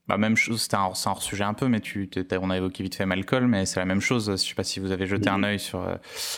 Bah, 0.10 0.18
même 0.18 0.36
chose, 0.36 0.64
c'était 0.64 0.76
un, 0.76 0.92
hors 1.06 1.22
sujet 1.22 1.44
un 1.44 1.54
peu, 1.54 1.68
mais 1.68 1.82
tu, 1.82 2.10
on 2.42 2.50
a 2.50 2.58
évoqué 2.58 2.82
vite 2.82 2.96
fait 2.96 3.06
Malcolm, 3.06 3.46
mais 3.46 3.68
c'est 3.68 3.80
la 3.80 3.86
même 3.86 4.02
chose. 4.02 4.32
Je 4.32 4.38
sais 4.38 4.56
pas 4.56 4.64
si 4.64 4.80
vous 4.80 4.92
avez 4.92 5.06
jeté 5.06 5.30
un 5.30 5.44
œil 5.44 5.60
sur. 5.60 5.84
Euh, 5.84 5.98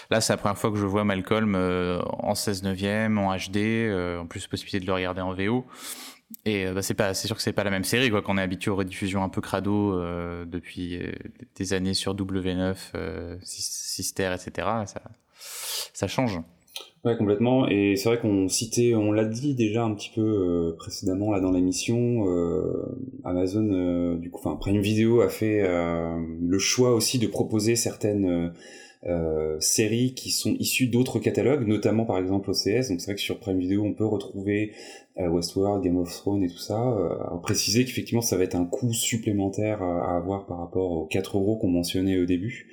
là, 0.10 0.20
c'est 0.20 0.34
la 0.34 0.38
première 0.38 0.58
fois 0.58 0.72
que 0.72 0.78
je 0.78 0.86
vois 0.86 1.06
Malcolm 1.06 1.56
euh, 1.56 2.02
en 2.20 2.36
16 2.36 2.64
neuvième, 2.64 3.18
en 3.18 3.34
HD, 3.34 3.58
euh, 3.58 4.20
en 4.20 4.26
plus 4.26 4.46
possibilité 4.48 4.82
de 4.82 4.88
le 4.88 4.94
regarder 4.94 5.22
en 5.22 5.34
VO. 5.34 5.66
Et 6.44 6.70
bah, 6.70 6.82
c'est 6.82 6.96
pas, 6.96 7.14
c'est 7.14 7.28
sûr 7.28 7.38
que 7.38 7.42
c'est 7.42 7.54
pas 7.54 7.64
la 7.64 7.70
même 7.70 7.86
série, 7.86 8.10
quoi. 8.10 8.22
Qu'on 8.22 8.38
est 8.38 8.42
habitué 8.42 8.72
aux 8.72 8.76
rediffusions 8.76 9.24
un 9.24 9.30
peu 9.30 9.40
crado 9.40 9.98
depuis 10.46 11.00
des 11.56 11.74
années 11.74 11.94
sur 11.94 12.14
W9, 12.14 12.76
Sister, 13.42 14.36
etc. 14.36 14.68
Ça, 14.86 15.02
ça 15.94 16.08
change. 16.10 16.42
Ouais, 17.04 17.18
complètement. 17.18 17.68
Et 17.68 17.96
c'est 17.96 18.10
vrai 18.10 18.20
qu'on 18.20 18.48
citait, 18.48 18.94
on 18.94 19.12
l'a 19.12 19.26
dit 19.26 19.56
déjà 19.56 19.84
un 19.84 19.96
petit 19.96 20.12
peu 20.14 20.22
euh, 20.22 20.76
précédemment 20.78 21.32
là 21.32 21.40
dans 21.40 21.52
l'émission, 21.52 22.28
euh, 22.28 22.96
Amazon, 23.24 23.68
euh, 23.72 24.18
du 24.18 24.30
coup, 24.30 24.40
enfin 24.44 24.56
Prime 24.56 24.82
Video 24.82 25.22
a 25.22 25.30
fait 25.30 25.68
le 25.68 26.60
choix 26.60 26.94
aussi 26.94 27.18
de 27.18 27.26
proposer 27.26 27.76
certaines 27.76 28.54
séries 29.60 30.14
qui 30.14 30.30
sont 30.30 30.56
issues 30.60 30.88
d'autres 30.88 31.18
catalogues, 31.18 31.68
notamment 31.68 32.06
par 32.06 32.20
exemple 32.20 32.52
OCS. 32.52 32.90
Donc 32.90 33.02
c'est 33.02 33.06
vrai 33.06 33.16
que 33.16 33.22
sur 33.22 33.40
Prime 33.40 33.58
Video, 33.58 33.84
on 33.84 33.94
peut 33.94 34.06
retrouver 34.06 34.74
Westworld, 35.18 35.84
Game 35.84 35.98
of 35.98 36.12
Thrones 36.12 36.44
et 36.44 36.50
tout 36.50 36.60
ça. 36.60 36.96
préciser 37.42 37.84
qu'effectivement, 37.84 38.22
ça 38.22 38.38
va 38.38 38.44
être 38.44 38.56
un 38.56 38.66
coût 38.66 38.94
supplémentaire 38.94 39.82
à 39.82 40.18
avoir 40.18 40.46
par 40.46 40.60
rapport 40.60 40.92
aux 40.92 41.06
4 41.06 41.38
euros 41.38 41.58
qu'on 41.58 41.70
mentionnait 41.70 42.20
au 42.20 42.26
début. 42.26 42.68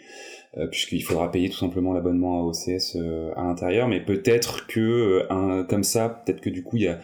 Euh, 0.56 0.66
puisqu'il 0.66 1.02
faudra 1.02 1.30
payer 1.30 1.50
tout 1.50 1.58
simplement 1.58 1.92
l'abonnement 1.92 2.40
à 2.40 2.44
OCS 2.44 2.96
euh, 2.96 3.32
à 3.36 3.44
l'intérieur, 3.44 3.86
mais 3.86 4.00
peut-être 4.00 4.66
que 4.66 4.80
euh, 4.80 5.26
un, 5.28 5.62
comme 5.62 5.82
ça, 5.82 6.08
peut-être 6.08 6.40
que 6.40 6.48
du 6.48 6.62
coup 6.62 6.78
il 6.78 6.84
y 6.84 6.88
a 6.88 6.98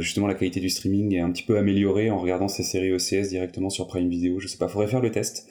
justement 0.00 0.26
la 0.26 0.34
qualité 0.34 0.60
du 0.60 0.70
streaming 0.70 1.14
est 1.14 1.20
un 1.20 1.30
petit 1.30 1.42
peu 1.42 1.58
améliorée 1.58 2.10
en 2.10 2.18
regardant 2.18 2.48
ces 2.48 2.62
séries 2.62 2.92
OCS 2.92 3.28
directement 3.28 3.68
sur 3.68 3.86
Prime 3.86 4.08
Video. 4.08 4.40
Je 4.40 4.48
sais 4.48 4.56
pas, 4.56 4.68
faudrait 4.68 4.88
faire 4.88 5.02
le 5.02 5.10
test. 5.10 5.46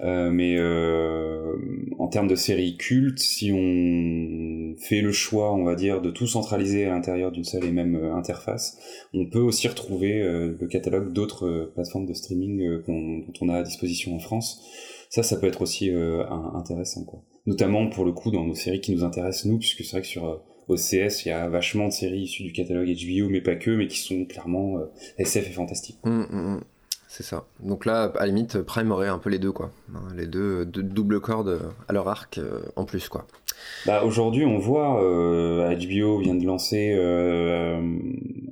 Euh, 0.00 0.30
mais 0.30 0.56
euh, 0.56 1.56
en 1.98 2.08
termes 2.08 2.28
de 2.28 2.34
séries 2.34 2.76
cultes, 2.76 3.18
si 3.20 3.52
on 3.52 4.76
fait 4.80 5.00
le 5.00 5.12
choix, 5.12 5.54
on 5.54 5.64
va 5.64 5.76
dire, 5.76 6.00
de 6.00 6.10
tout 6.10 6.26
centraliser 6.26 6.84
à 6.84 6.90
l'intérieur 6.90 7.30
d'une 7.30 7.44
seule 7.44 7.64
et 7.64 7.70
même 7.70 7.96
interface, 8.14 8.78
on 9.14 9.26
peut 9.26 9.40
aussi 9.40 9.68
retrouver 9.68 10.20
le 10.22 10.66
catalogue 10.66 11.12
d'autres 11.12 11.70
plateformes 11.74 12.06
de 12.06 12.14
streaming 12.14 12.82
dont 12.86 13.32
on 13.40 13.48
a 13.48 13.56
à 13.56 13.62
disposition 13.62 14.14
en 14.14 14.18
France 14.18 14.62
ça, 15.08 15.22
ça 15.22 15.36
peut 15.36 15.46
être 15.46 15.62
aussi 15.62 15.90
euh, 15.90 16.24
intéressant, 16.54 17.04
quoi. 17.04 17.20
Notamment 17.46 17.88
pour 17.88 18.04
le 18.04 18.12
coup 18.12 18.30
dans 18.30 18.44
nos 18.44 18.54
séries 18.54 18.80
qui 18.80 18.92
nous 18.92 19.04
intéressent 19.04 19.46
nous, 19.46 19.58
puisque 19.58 19.82
c'est 19.82 19.92
vrai 19.92 20.02
que 20.02 20.06
sur 20.06 20.26
euh, 20.26 20.36
OCS, 20.68 21.24
il 21.24 21.28
y 21.28 21.30
a 21.30 21.48
vachement 21.48 21.86
de 21.86 21.92
séries 21.92 22.22
issues 22.22 22.42
du 22.42 22.52
catalogue 22.52 22.88
HBO, 22.88 23.28
mais 23.30 23.40
pas 23.40 23.56
que, 23.56 23.70
mais 23.70 23.86
qui 23.86 23.98
sont 23.98 24.24
clairement 24.26 24.78
euh, 24.78 24.84
SF 25.16 25.48
et 25.48 25.52
fantastiques. 25.52 25.98
Mmh, 26.04 26.10
mmh, 26.10 26.54
mmh. 26.56 26.60
C'est 27.10 27.22
ça. 27.22 27.46
Donc 27.60 27.86
là, 27.86 28.12
à 28.16 28.20
la 28.20 28.26
limite, 28.26 28.60
Prime 28.60 28.90
aurait 28.90 29.08
un 29.08 29.18
peu 29.18 29.30
les 29.30 29.38
deux, 29.38 29.52
quoi. 29.52 29.70
Hein, 29.94 30.02
les 30.14 30.26
deux, 30.26 30.66
de 30.66 30.82
double 30.82 31.20
corde 31.20 31.58
à 31.88 31.92
leur 31.94 32.06
arc 32.06 32.38
en 32.76 32.84
plus, 32.84 33.08
quoi. 33.08 33.26
Bah, 33.86 34.02
aujourd'hui, 34.04 34.44
on 34.44 34.58
voit, 34.58 35.02
euh, 35.02 35.74
HBO 35.74 36.18
vient 36.18 36.34
de 36.34 36.44
lancer 36.44 36.94
euh, 36.96 37.80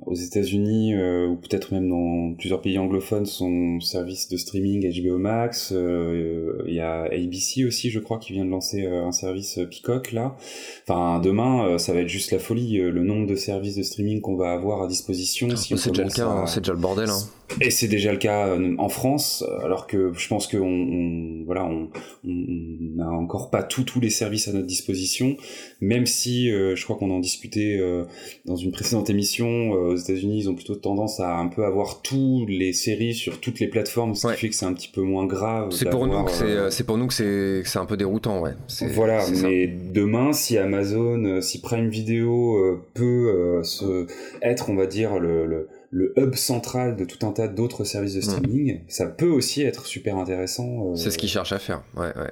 aux 0.07 0.15
États-Unis 0.15 0.93
euh, 0.93 1.27
ou 1.27 1.35
peut-être 1.35 1.73
même 1.73 1.89
dans 1.89 2.33
plusieurs 2.35 2.61
pays 2.61 2.77
anglophones 2.77 3.25
son 3.25 3.79
service 3.81 4.29
de 4.29 4.37
streaming 4.37 4.89
HBO 4.89 5.17
Max. 5.17 5.73
Euh, 5.75 6.63
il 6.65 6.73
y 6.73 6.79
a 6.79 7.03
ABC 7.03 7.65
aussi, 7.65 7.89
je 7.89 7.99
crois, 7.99 8.17
qui 8.17 8.33
vient 8.33 8.45
de 8.45 8.49
lancer 8.49 8.85
euh, 8.85 9.05
un 9.05 9.11
service 9.11 9.59
Peacock 9.69 10.13
là. 10.13 10.35
Enfin, 10.87 11.19
demain, 11.19 11.77
ça 11.77 11.93
va 11.93 11.99
être 11.99 12.07
juste 12.07 12.31
la 12.31 12.39
folie 12.39 12.77
le 12.77 13.03
nombre 13.03 13.27
de 13.27 13.35
services 13.35 13.75
de 13.75 13.83
streaming 13.83 14.21
qu'on 14.21 14.37
va 14.37 14.53
avoir 14.53 14.81
à 14.81 14.87
disposition. 14.87 15.53
Si 15.55 15.77
c'est 15.77 15.89
déjà 15.89 16.03
le 16.03 16.09
cas, 16.09 16.27
hein, 16.27 16.47
c'est 16.47 16.61
déjà 16.61 16.73
le 16.73 16.79
bordel. 16.79 17.09
Hein. 17.09 17.19
Et 17.61 17.69
c'est 17.71 17.87
déjà 17.87 18.11
le 18.11 18.17
cas 18.17 18.57
en 18.77 18.89
France, 18.89 19.43
alors 19.63 19.87
que 19.87 20.11
je 20.13 20.27
pense 20.27 20.47
qu'on 20.47 20.59
on, 20.59 21.43
voilà, 21.45 21.65
on 21.65 21.89
n'a 22.23 23.09
encore 23.09 23.49
pas 23.49 23.63
tous 23.63 23.83
tous 23.83 24.01
les 24.01 24.09
services 24.09 24.47
à 24.49 24.53
notre 24.53 24.67
disposition, 24.67 25.37
même 25.79 26.05
si 26.05 26.49
je 26.49 26.83
crois 26.83 26.97
qu'on 26.97 27.09
en 27.09 27.19
discutait 27.19 27.79
dans 28.45 28.57
une 28.57 28.71
précédente 28.71 29.09
émission 29.09 29.95
aux 29.97 30.01
États-Unis, 30.01 30.39
ils 30.39 30.49
ont 30.49 30.55
plutôt 30.55 30.75
tendance 30.75 31.19
à 31.19 31.35
un 31.35 31.47
peu 31.47 31.65
avoir 31.65 32.01
toutes 32.01 32.49
les 32.49 32.73
séries 32.73 33.13
sur 33.13 33.39
toutes 33.39 33.59
les 33.59 33.67
plateformes, 33.67 34.15
ce 34.15 34.27
qui 34.27 34.33
fait 34.37 34.49
que 34.49 34.55
c'est 34.55 34.65
un 34.65 34.73
petit 34.73 34.87
peu 34.87 35.01
moins 35.01 35.25
grave. 35.25 35.71
C'est 35.71 35.89
pour 35.89 36.07
nous 36.07 36.23
que 36.23 36.31
c'est, 36.31 36.45
euh, 36.45 36.69
c'est 36.69 36.83
pour 36.83 36.97
nous 36.97 37.07
que 37.07 37.13
c'est, 37.13 37.79
un 37.79 37.85
peu 37.85 37.97
déroutant, 37.97 38.39
ouais. 38.39 38.53
Voilà, 38.93 39.23
mais 39.43 39.67
demain, 39.67 40.33
si 40.33 40.57
Amazon, 40.57 41.23
euh, 41.25 41.41
si 41.41 41.61
Prime 41.61 41.89
Video 41.89 42.57
euh, 42.57 42.81
peut 42.93 43.61
se 43.63 44.07
être, 44.41 44.69
on 44.69 44.75
va 44.75 44.85
dire, 44.85 45.19
le 45.19 45.45
le 45.45 45.67
hub 45.91 46.35
central 46.35 46.95
de 46.95 47.05
tout 47.05 47.25
un 47.25 47.31
tas 47.31 47.47
d'autres 47.47 47.83
services 47.83 48.13
de 48.13 48.21
streaming, 48.21 48.81
ça 48.87 49.05
peut 49.05 49.29
aussi 49.29 49.63
être 49.63 49.85
super 49.85 50.17
intéressant. 50.17 50.91
Euh. 50.91 50.95
C'est 50.95 51.11
ce 51.11 51.17
qu'ils 51.17 51.29
cherchent 51.29 51.53
à 51.53 51.59
faire, 51.59 51.81
ouais, 51.95 52.13
ouais. 52.17 52.31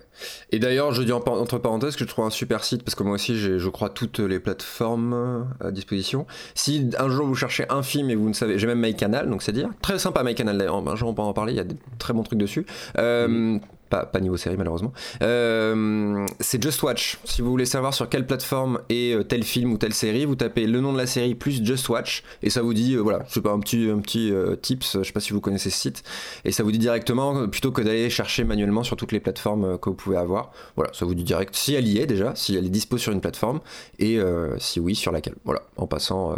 Et 0.51 0.60
d'ailleurs, 0.60 0.91
je 0.91 1.03
dis 1.03 1.12
entre 1.12 1.58
parenthèses 1.58 1.95
que 1.95 2.03
je 2.03 2.10
trouve 2.10 2.26
un 2.26 2.30
super 2.30 2.64
site 2.64 2.84
parce 2.84 2.95
que 2.95 3.03
moi 3.03 3.14
aussi, 3.14 3.38
j'ai, 3.38 3.60
je 3.60 3.70
crois, 3.70 3.89
toutes 3.89 4.20
les 4.20 4.39
plateformes 4.39 5.14
euh, 5.14 5.68
à 5.68 5.72
disposition. 5.72 6.26
Si 6.53 6.89
un 6.97 7.10
jour 7.10 7.26
vous 7.26 7.36
cherchez 7.36 7.66
un 7.70 7.84
film 7.84 8.10
et 8.10 8.16
vous 8.16 8.28
ne 8.28 8.34
savez, 8.34 8.60
j'ai 8.60 8.68
même 8.68 8.82
MyCanal, 8.82 9.30
donc 9.30 9.41
c'est 9.41 9.53
dire 9.53 9.70
très 9.82 9.99
sympa 9.99 10.24
MyCanal 10.24 10.58
d'ailleurs. 10.58 10.76
Un 10.76 10.95
jour 10.95 11.10
on 11.10 11.14
peut 11.14 11.22
en 11.22 11.34
parler, 11.34 11.53
il 11.53 11.58
y 11.58 11.62
a 11.62 11.66
des 11.66 11.78
très 11.97 12.14
bons 12.14 12.24
trucs 12.24 12.39
dessus. 12.39 12.66
Euh, 12.97 13.28
mm 13.28 13.62
pas, 14.04 14.20
niveau 14.20 14.38
série 14.38 14.58
malheureusement. 14.58 14.93
Euh, 15.22 16.26
c'est 16.39 16.62
Just 16.62 16.82
Watch. 16.84 17.18
Si 17.24 17.41
vous 17.41 17.50
voulez 17.50 17.66
savoir 17.66 17.93
sur 17.93 18.10
quelle 18.10 18.26
plateforme 18.26 18.80
est 18.89 19.14
euh, 19.14 19.24
tel 19.24 19.43
film 19.43 19.74
ou 19.74 19.78
telle 19.78 19.93
série, 19.93 20.26
vous 20.26 20.36
tapez 20.36 20.68
le 20.68 20.82
nom 20.82 20.93
de 20.93 20.98
la 20.98 21.06
série 21.06 21.36
plus 21.36 21.64
Just 21.64 21.89
Watch 21.89 22.24
et 22.43 22.50
ça 22.50 22.62
vous 22.62 22.74
dit, 22.74 22.96
euh, 22.96 23.02
voilà, 23.02 23.26
je 23.28 23.34
sais 23.34 23.41
pas, 23.41 23.52
un 23.52 23.60
petit, 23.60 23.89
un 23.89 24.00
petit 24.00 24.34
tips, 24.62 24.98
je 25.00 25.04
sais 25.04 25.14
pas 25.14 25.20
si 25.20 25.34
vous 25.34 25.41
connaissez 25.41 25.70
ce 25.70 25.80
site, 25.80 26.04
et 26.43 26.52
ça 26.52 26.64
vous 26.64 26.72
dit 26.72 26.80
directement, 26.80 27.48
plutôt 27.48 27.72
que 27.72 27.82
d'aller 27.82 28.10
chercher 28.10 28.43
manuellement 28.43 28.84
sur 28.84 28.96
toutes 28.96 29.12
les 29.12 29.20
plateformes 29.20 29.78
que 29.78 29.89
vous 29.89 29.96
pouvez 29.96 30.18
avoir, 30.18 30.52
voilà, 30.76 30.91
ça 30.93 31.06
vous 31.06 31.16
dit 31.16 31.24
direct 31.24 31.56
si 31.56 31.74
elle 31.74 31.88
y 31.88 32.00
est 32.00 32.06
déjà, 32.06 32.34
si 32.36 32.56
elle 32.56 32.66
est 32.66 32.70
dispo 32.70 32.98
sur 32.98 33.12
une 33.12 33.22
plateforme, 33.22 33.60
et 34.00 34.20
si 34.58 34.80
oui, 34.80 34.96
sur 34.96 35.12
laquelle. 35.12 35.36
Voilà, 35.46 35.62
en 35.78 35.88
passant 35.88 36.36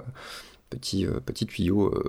petit, 0.69 1.05
euh, 1.05 1.19
petit 1.25 1.45
tuyau. 1.45 1.87
Euh, 1.87 2.03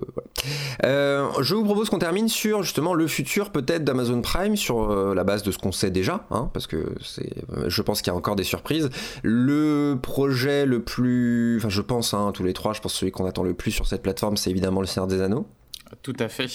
euh, 0.85 1.29
je 1.41 1.55
vous 1.55 1.65
propose 1.65 1.91
qu'on 1.91 1.99
termine 1.99 2.29
sur 2.29 2.63
justement 2.63 2.95
le 2.95 3.07
futur 3.07 3.51
peut-être 3.51 3.85
d'Amazon 3.85 4.21
Prime 4.21 4.57
sur 4.57 4.89
la 5.15 5.25
base 5.25 5.43
de 5.43 5.51
ce 5.51 5.59
qu'on 5.59 5.73
sait 5.73 5.91
déjà, 5.91 6.27
hein, 6.31 6.51
parce 6.53 6.67
que 6.67 6.95
c'est, 7.03 7.33
je 7.67 7.83
pense 7.83 8.03
qu'il 8.03 8.13
y 8.13 8.15
a 8.15 8.17
encore 8.17 8.37
des 8.37 8.45
surprises. 8.45 8.91
Le 9.23 9.99
projet 10.01 10.67
le 10.67 10.83
plus, 10.83 11.59
enfin 11.59 11.69
je 11.69 11.83
pense, 11.83 12.15
hein, 12.15 12.33
tous 12.35 12.45
les 12.45 12.53
trois, 12.53 12.73
je 12.73 12.81
pense 12.81 12.95
celui 12.95 13.13
qu'on 13.13 13.27
attend 13.27 13.43
le 13.43 13.55
plus 13.55 13.71
sur 13.71 13.87
cette 13.87 14.03
plateforme, 14.03 14.37
c'est 14.37 14.51
évidemment 14.51 14.81
le 14.81 14.87
Seigneur 14.87 15.07
des 15.07 15.21
Anneaux. 15.21 15.47
Tout 16.03 16.17
à 16.19 16.29
fait. 16.29 16.49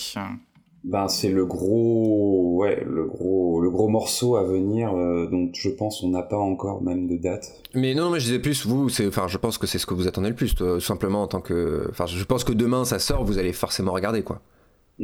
Ben 0.83 1.07
c'est 1.07 1.29
le 1.29 1.45
gros 1.45 2.57
ouais 2.57 2.83
le 2.85 3.05
gros 3.05 3.61
le 3.61 3.69
gros 3.69 3.87
morceau 3.87 4.35
à 4.35 4.43
venir 4.43 4.93
euh, 4.93 5.27
dont 5.27 5.49
je 5.53 5.69
pense 5.69 6.03
on 6.03 6.09
n'a 6.09 6.21
pas 6.21 6.37
encore 6.37 6.81
même 6.81 7.07
de 7.07 7.17
date. 7.17 7.61
Mais 7.73 7.93
non 7.93 8.09
mais 8.09 8.19
je 8.19 8.25
disais 8.25 8.39
plus 8.39 8.65
vous 8.65 8.89
c'est 8.89 9.07
enfin 9.07 9.27
je 9.27 9.37
pense 9.37 9.57
que 9.57 9.67
c'est 9.67 9.79
ce 9.79 9.85
que 9.85 9.93
vous 9.93 10.07
attendez 10.07 10.29
le 10.29 10.35
plus 10.35 10.55
tout 10.55 10.79
simplement 10.79 11.23
en 11.23 11.27
tant 11.27 11.41
que 11.41 11.87
enfin 11.89 12.05
je 12.05 12.23
pense 12.25 12.43
que 12.43 12.53
demain 12.53 12.83
ça 12.85 12.99
sort 12.99 13.23
vous 13.23 13.37
allez 13.37 13.53
forcément 13.53 13.93
regarder 13.93 14.23
quoi 14.23 14.41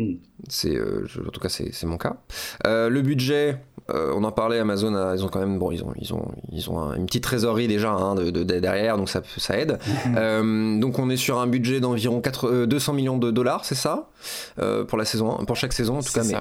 hmm. 0.02 0.18
C'est, 0.48 0.76
euh, 0.76 1.06
en 1.28 1.32
tout 1.32 1.40
cas, 1.40 1.50
c'est, 1.50 1.84
mon 1.84 1.98
cas. 1.98 2.18
Euh, 2.66 2.90
le 2.90 3.02
budget, 3.02 3.58
on 3.90 4.24
en 4.24 4.32
parlait. 4.32 4.60
Amazon, 4.60 5.14
ils 5.16 5.24
ont 5.24 5.30
quand 5.30 5.40
même, 5.40 5.58
bon, 5.58 5.72
ils 5.72 5.84
ont, 5.84 5.94
ils 6.00 6.14
ont, 6.14 6.32
ils 6.52 6.70
ont 6.70 6.94
une 6.94 7.06
petite 7.08 7.24
trésorerie 7.24 7.68
déjà 7.68 7.92
hein, 7.92 8.16
de, 8.16 8.30
derrière, 8.44 8.98
donc 8.98 9.10
ça, 9.10 9.22
ça 9.38 9.58
aide. 9.58 9.80
donc 10.06 11.00
on 11.00 11.10
est 11.10 11.18
sur 11.18 11.40
un 11.40 11.48
budget 11.48 11.80
d'environ 11.80 12.22
200 12.22 12.94
millions 12.94 13.18
de 13.18 13.32
dollars, 13.32 13.66
c'est 13.66 13.76
ça, 13.76 14.10
pour 14.88 14.98
la 14.98 15.06
saison, 15.06 15.38
pour 15.46 15.56
chaque 15.56 15.74
saison 15.74 15.98
en 15.98 16.04
tout 16.04 16.14
cas. 16.14 16.24
Mais 16.24 16.36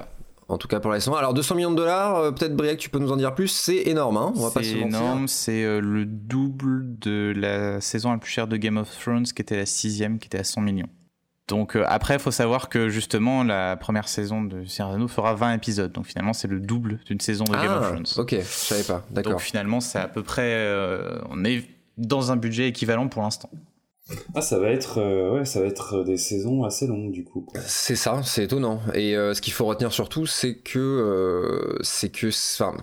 en 0.49 0.57
tout 0.57 0.67
cas 0.67 0.79
pour 0.79 0.91
la 0.91 0.99
saison. 0.99 1.15
Alors 1.15 1.33
200 1.33 1.55
millions 1.55 1.71
de 1.71 1.75
dollars, 1.75 2.15
euh, 2.17 2.31
peut-être 2.31 2.55
Briac, 2.55 2.77
tu 2.77 2.89
peux 2.89 2.99
nous 2.99 3.11
en 3.11 3.17
dire 3.17 3.33
plus, 3.33 3.47
c'est 3.47 3.87
énorme, 3.87 4.17
hein 4.17 4.33
on 4.35 4.41
va 4.41 4.51
pas 4.51 4.63
se 4.63 4.73
mentir. 4.73 4.89
C'est 4.91 4.97
énorme, 4.97 5.27
c'est 5.27 5.63
euh, 5.63 5.79
le 5.79 6.05
double 6.05 6.99
de 6.99 7.33
la 7.35 7.79
saison 7.79 8.11
la 8.11 8.17
plus 8.17 8.31
chère 8.31 8.47
de 8.47 8.57
Game 8.57 8.77
of 8.77 8.89
Thrones, 8.99 9.23
qui 9.23 9.41
était 9.41 9.57
la 9.57 9.65
sixième, 9.65 10.19
qui 10.19 10.25
était 10.25 10.39
à 10.39 10.43
100 10.43 10.61
millions. 10.61 10.89
Donc 11.49 11.75
euh, 11.75 11.83
après, 11.87 12.13
il 12.15 12.19
faut 12.19 12.31
savoir 12.31 12.69
que 12.69 12.87
justement, 12.87 13.43
la 13.43 13.75
première 13.75 14.07
saison 14.07 14.41
de 14.41 14.63
Seigneur 14.65 15.09
fera 15.09 15.33
20 15.33 15.53
épisodes. 15.55 15.91
Donc 15.91 16.05
finalement, 16.05 16.33
c'est 16.33 16.47
le 16.47 16.61
double 16.61 16.99
d'une 17.05 17.19
saison 17.19 17.43
de 17.43 17.51
Game 17.51 17.71
of 17.71 17.83
ah, 17.83 17.87
Thrones. 17.89 18.05
Ok, 18.17 18.35
je 18.35 18.43
savais 18.43 18.83
pas, 18.83 19.05
d'accord. 19.11 19.33
Donc 19.33 19.41
finalement, 19.41 19.81
c'est 19.81 19.99
à 19.99 20.07
peu 20.07 20.23
près... 20.23 20.65
on 21.29 21.43
est 21.43 21.65
dans 21.97 22.31
un 22.31 22.37
budget 22.37 22.69
équivalent 22.69 23.09
pour 23.09 23.21
l'instant. 23.23 23.49
Ah, 24.33 24.41
ça 24.41 24.59
va 24.59 24.69
être, 24.69 24.99
euh, 24.99 25.31
ouais, 25.31 25.45
ça 25.45 25.59
va 25.59 25.67
être 25.67 26.03
des 26.03 26.17
saisons 26.17 26.63
assez 26.63 26.87
longues 26.87 27.11
du 27.11 27.23
coup. 27.23 27.45
C'est 27.65 27.95
ça, 27.95 28.21
c'est 28.23 28.43
étonnant. 28.45 28.81
Et 28.93 29.15
euh, 29.15 29.33
ce 29.33 29.41
qu'il 29.41 29.53
faut 29.53 29.65
retenir 29.65 29.91
surtout, 29.91 30.25
c'est 30.25 30.55
que, 30.55 30.79
euh, 30.79 31.77
c'est 31.81 32.09
que, 32.09 32.27
enfin, 32.27 32.75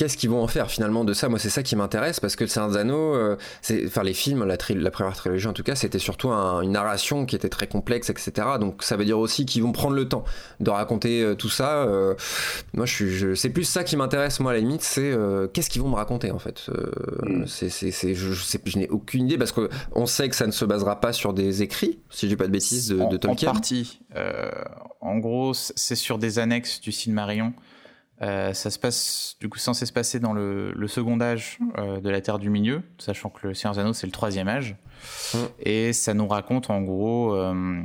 qu'est-ce 0.00 0.16
qu'ils 0.16 0.30
vont 0.30 0.42
en 0.42 0.46
faire 0.46 0.70
finalement 0.70 1.04
de 1.04 1.12
ça? 1.12 1.28
Moi, 1.28 1.38
c'est 1.38 1.50
ça 1.50 1.62
qui 1.62 1.76
m'intéresse 1.76 2.20
parce 2.20 2.34
que 2.34 2.46
Anneaux, 2.58 3.14
euh, 3.14 3.36
c'est, 3.60 3.84
enfin 3.86 4.02
les 4.02 4.14
films, 4.14 4.46
la, 4.46 4.56
la, 4.70 4.90
première 4.90 5.14
trilogie 5.14 5.46
en 5.46 5.52
tout 5.52 5.62
cas, 5.62 5.74
c'était 5.74 5.98
surtout 5.98 6.30
une 6.30 6.72
narration 6.72 7.26
qui 7.26 7.36
était 7.36 7.50
très 7.50 7.66
complexe, 7.66 8.08
etc. 8.08 8.32
Donc 8.58 8.82
ça 8.82 8.96
veut 8.96 9.04
dire 9.04 9.18
aussi 9.18 9.44
qu'ils 9.44 9.62
vont 9.62 9.72
prendre 9.72 9.94
le 9.94 10.08
temps 10.08 10.24
de 10.60 10.70
raconter 10.70 11.22
euh, 11.22 11.34
tout 11.34 11.50
ça. 11.50 11.82
Euh, 11.82 12.14
moi, 12.72 12.86
je 12.86 13.34
c'est 13.34 13.50
plus 13.50 13.64
ça 13.64 13.84
qui 13.84 13.94
m'intéresse 13.98 14.40
moi 14.40 14.52
à 14.52 14.54
la 14.54 14.60
limite, 14.60 14.80
c'est 14.80 15.14
qu'est-ce 15.52 15.68
qu'ils 15.68 15.82
vont 15.82 15.90
me 15.90 15.96
raconter 15.96 16.30
en 16.30 16.38
fait. 16.38 16.70
Mm. 17.22 17.44
C'est, 17.46 18.14
je, 18.14 18.32
je, 18.32 18.78
n'ai 18.78 18.88
aucune 18.88 19.26
idée 19.26 19.36
parce 19.36 19.52
que 19.52 19.68
on 19.92 20.06
sait 20.06 20.30
que 20.30 20.36
ça 20.36 20.46
ne 20.46 20.52
se 20.52 20.64
basera 20.64 20.98
pas 20.98 21.12
sur 21.12 21.34
des 21.34 21.62
écrits, 21.62 21.98
si 22.08 22.24
je 22.24 22.30
dis 22.30 22.36
pas 22.36 22.46
de 22.46 22.52
bêtises, 22.52 22.88
de, 22.88 23.04
de 23.10 23.16
Tolkien. 23.18 23.50
En 23.50 23.52
partie. 23.52 24.00
en 25.02 25.18
gros, 25.18 25.52
c'est 25.52 25.94
sur 25.94 26.16
des 26.16 26.38
annexes 26.38 26.80
du 26.80 26.90
Silmarillion. 26.90 27.52
Euh, 28.22 28.52
ça 28.52 28.70
se 28.70 28.78
passe, 28.78 29.36
du 29.40 29.48
coup, 29.48 29.58
censé 29.58 29.86
se 29.86 29.92
passer 29.92 30.20
dans 30.20 30.32
le, 30.32 30.74
second 30.88 31.20
âge 31.20 31.58
euh, 31.78 32.00
de 32.00 32.10
la 32.10 32.20
Terre 32.20 32.38
du 32.38 32.50
Milieu, 32.50 32.82
sachant 32.98 33.30
que 33.30 33.48
le 33.48 33.54
Seigneur 33.54 33.74
des 33.74 33.80
Anneaux, 33.80 33.92
c'est 33.92 34.06
le 34.06 34.12
troisième 34.12 34.48
âge. 34.48 34.76
Mmh. 35.32 35.38
Et 35.60 35.92
ça 35.94 36.12
nous 36.12 36.28
raconte, 36.28 36.68
en 36.68 36.82
gros, 36.82 37.34
euh, 37.34 37.82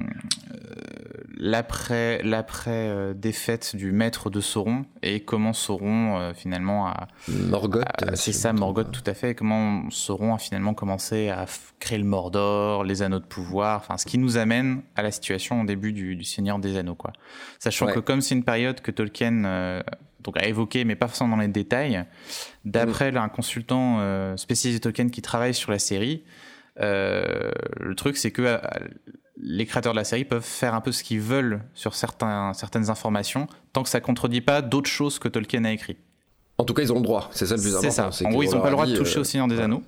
l'après, 1.37 2.21
l'après 2.23 3.13
défaite 3.15 3.77
du 3.77 3.93
maître 3.93 4.29
de 4.29 4.41
Sauron 4.41 4.85
et 5.01 5.21
comment 5.21 5.53
Sauron, 5.53 6.33
finalement, 6.33 6.87
a. 6.87 7.07
Morgoth. 7.29 7.85
c'est 8.15 8.33
ça, 8.33 8.51
Morgoth, 8.51 8.91
tout 8.91 9.03
à 9.09 9.13
fait. 9.13 9.31
Et 9.31 9.35
comment 9.35 9.89
Sauron 9.89 10.35
a 10.35 10.37
finalement 10.37 10.73
commencé 10.73 11.29
à 11.29 11.45
créer 11.79 11.99
le 11.99 12.03
Mordor, 12.03 12.83
les 12.83 13.01
anneaux 13.01 13.19
de 13.19 13.25
pouvoir, 13.25 13.79
enfin, 13.79 13.97
ce 13.97 14.05
qui 14.05 14.17
nous 14.17 14.35
amène 14.35 14.81
à 14.97 15.03
la 15.03 15.11
situation 15.11 15.61
au 15.61 15.65
début 15.65 15.93
du, 15.93 16.21
Seigneur 16.25 16.59
des 16.59 16.75
Anneaux, 16.75 16.95
quoi. 16.95 17.13
Sachant 17.59 17.85
que 17.85 17.99
comme 17.99 18.19
c'est 18.19 18.35
une 18.35 18.43
période 18.43 18.81
que 18.81 18.91
Tolkien 18.91 19.83
donc 20.25 20.37
à 20.37 20.45
évoquer, 20.47 20.83
mais 20.83 20.95
pas 20.95 21.07
forcément 21.07 21.35
dans 21.35 21.41
les 21.41 21.47
détails. 21.47 22.03
D'après 22.65 23.11
mm. 23.11 23.17
un 23.17 23.29
consultant 23.29 23.97
euh, 23.99 24.35
spécialisé 24.37 24.79
Tolkien 24.79 25.09
qui 25.09 25.21
travaille 25.21 25.53
sur 25.53 25.71
la 25.71 25.79
série, 25.79 26.23
euh, 26.81 27.51
le 27.79 27.95
truc 27.95 28.17
c'est 28.17 28.31
que 28.31 28.41
euh, 28.41 28.57
les 29.37 29.65
créateurs 29.65 29.93
de 29.93 29.97
la 29.97 30.03
série 30.03 30.25
peuvent 30.25 30.43
faire 30.43 30.73
un 30.73 30.81
peu 30.81 30.91
ce 30.91 31.03
qu'ils 31.03 31.21
veulent 31.21 31.61
sur 31.73 31.95
certains, 31.95 32.53
certaines 32.53 32.89
informations, 32.89 33.47
tant 33.73 33.83
que 33.83 33.89
ça 33.89 34.01
contredit 34.01 34.41
pas 34.41 34.61
d'autres 34.61 34.89
choses 34.89 35.19
que 35.19 35.27
Tolkien 35.27 35.63
a 35.65 35.71
écrit. 35.71 35.97
En 36.57 36.63
tout 36.63 36.73
cas, 36.73 36.83
ils 36.83 36.91
ont 36.91 36.97
le 36.97 37.01
droit, 37.01 37.29
c'est 37.31 37.45
ça 37.45 37.55
le 37.55 37.61
plus 37.61 37.75
important. 37.75 38.11
C'est 38.11 38.23
ça. 38.23 38.27
En 38.27 38.31
gros, 38.31 38.43
ils 38.43 38.49
n'ont 38.49 38.61
pas 38.61 38.69
le 38.69 38.75
droit 38.75 38.87
de 38.87 38.95
toucher 38.95 39.19
au 39.19 39.23
Seigneur 39.25 39.47
des 39.47 39.59
Anneaux. 39.59 39.83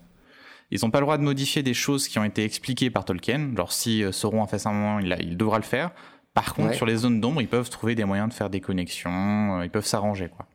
Ils 0.70 0.80
n'ont 0.84 0.92
pas 0.92 1.00
le 1.00 1.06
droit 1.06 1.18
de 1.18 1.24
modifier 1.24 1.64
des 1.64 1.74
choses 1.74 2.10
qui 2.10 2.20
ont 2.20 2.26
été 2.26 2.44
expliquées 2.44 2.90
par 2.90 3.06
Tolkien. 3.06 3.52
Alors, 3.56 3.72
si 3.72 4.04
Sauron 4.12 4.44
a 4.44 4.48
fait 4.48 4.60
ça 4.60 4.70
un 4.70 4.74
moment, 4.74 5.00
il, 5.00 5.16
il 5.22 5.38
devra 5.38 5.60
le 5.60 5.64
faire. 5.64 5.92
Par 6.38 6.54
contre, 6.54 6.76
sur 6.76 6.86
les 6.86 6.98
zones 6.98 7.20
d'ombre, 7.20 7.42
ils 7.42 7.48
peuvent 7.48 7.70
trouver 7.70 7.96
des 7.96 8.06
moyens 8.06 8.30
de 8.30 8.34
faire 8.34 8.52
des 8.52 8.62
connexions, 8.62 9.58
euh, 9.60 9.66
ils 9.66 9.72
peuvent 9.72 9.88
s'arranger, 9.88 10.30
quoi. 10.30 10.46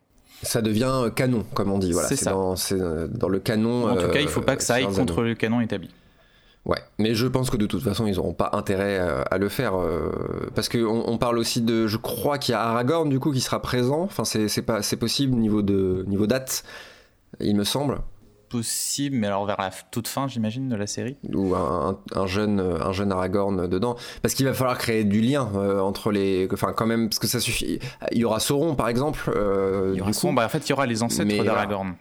Ça 0.42 0.62
devient 0.62 0.90
euh, 0.92 1.10
canon, 1.10 1.44
comme 1.54 1.72
on 1.72 1.78
dit. 1.78 1.90
Voilà, 1.90 2.08
c'est. 2.08 2.24
Dans, 2.24 2.54
euh, 2.72 3.08
dans, 3.08 3.28
le 3.28 3.40
canon. 3.40 3.88
En 3.90 3.96
tout 3.96 4.08
cas, 4.08 4.20
il 4.20 4.26
ne 4.26 4.30
faut 4.30 4.42
pas 4.42 4.54
que 4.54 4.62
ça 4.62 4.74
aille 4.74 4.86
contre 4.86 5.22
le 5.22 5.34
canon 5.34 5.60
établi. 5.60 5.90
Ouais, 6.64 6.78
mais 6.98 7.16
je 7.16 7.26
pense 7.26 7.50
que 7.50 7.56
de 7.56 7.66
toute 7.66 7.82
façon, 7.82 8.06
ils 8.06 8.14
n'auront 8.14 8.32
pas 8.32 8.50
intérêt 8.52 8.96
à 9.28 9.38
le 9.38 9.48
faire. 9.48 9.74
parce 10.54 10.68
qu'on 10.68 11.04
on 11.06 11.18
parle 11.18 11.38
aussi 11.38 11.60
de. 11.60 11.88
Je 11.88 11.96
crois 11.96 12.38
qu'il 12.38 12.52
y 12.52 12.54
a 12.54 12.60
Aragorn, 12.60 13.08
du 13.08 13.18
coup, 13.18 13.32
qui 13.32 13.40
sera 13.40 13.60
présent. 13.60 14.02
Enfin, 14.02 14.24
c'est 14.24 14.96
possible 14.96 15.34
niveau, 15.34 15.62
de, 15.62 16.04
niveau 16.06 16.28
date, 16.28 16.62
il 17.40 17.56
me 17.56 17.64
semble 17.64 17.98
possible, 18.52 19.16
mais 19.16 19.26
alors 19.26 19.46
vers 19.46 19.56
la 19.58 19.70
toute 19.90 20.06
fin, 20.06 20.28
j'imagine, 20.28 20.68
de 20.68 20.76
la 20.76 20.86
série? 20.86 21.16
Ou 21.32 21.54
un, 21.54 22.26
jeune, 22.26 22.60
un 22.60 22.92
jeune 22.92 23.10
Aragorn 23.10 23.66
dedans, 23.66 23.96
parce 24.20 24.34
qu'il 24.34 24.46
va 24.46 24.52
falloir 24.52 24.78
créer 24.78 25.04
du 25.04 25.20
lien 25.20 25.48
euh, 25.56 25.80
entre 25.80 26.12
les, 26.12 26.46
enfin 26.52 26.72
quand 26.76 26.86
même, 26.86 27.08
parce 27.08 27.18
que 27.18 27.26
ça 27.26 27.40
suffit. 27.40 27.78
Il 28.12 28.18
y 28.18 28.24
aura 28.24 28.40
Sauron 28.40 28.74
par 28.74 28.88
exemple. 28.88 29.30
Euh, 29.34 29.92
il 29.94 29.98
y 29.98 30.00
aura 30.02 30.12
Sauron. 30.12 30.34
Bah, 30.34 30.44
en 30.44 30.48
fait, 30.48 30.68
il 30.68 30.70
y 30.70 30.72
aura 30.72 30.86
les 30.86 31.02
ancêtres 31.02 31.44
d'Aragorn. 31.44 31.94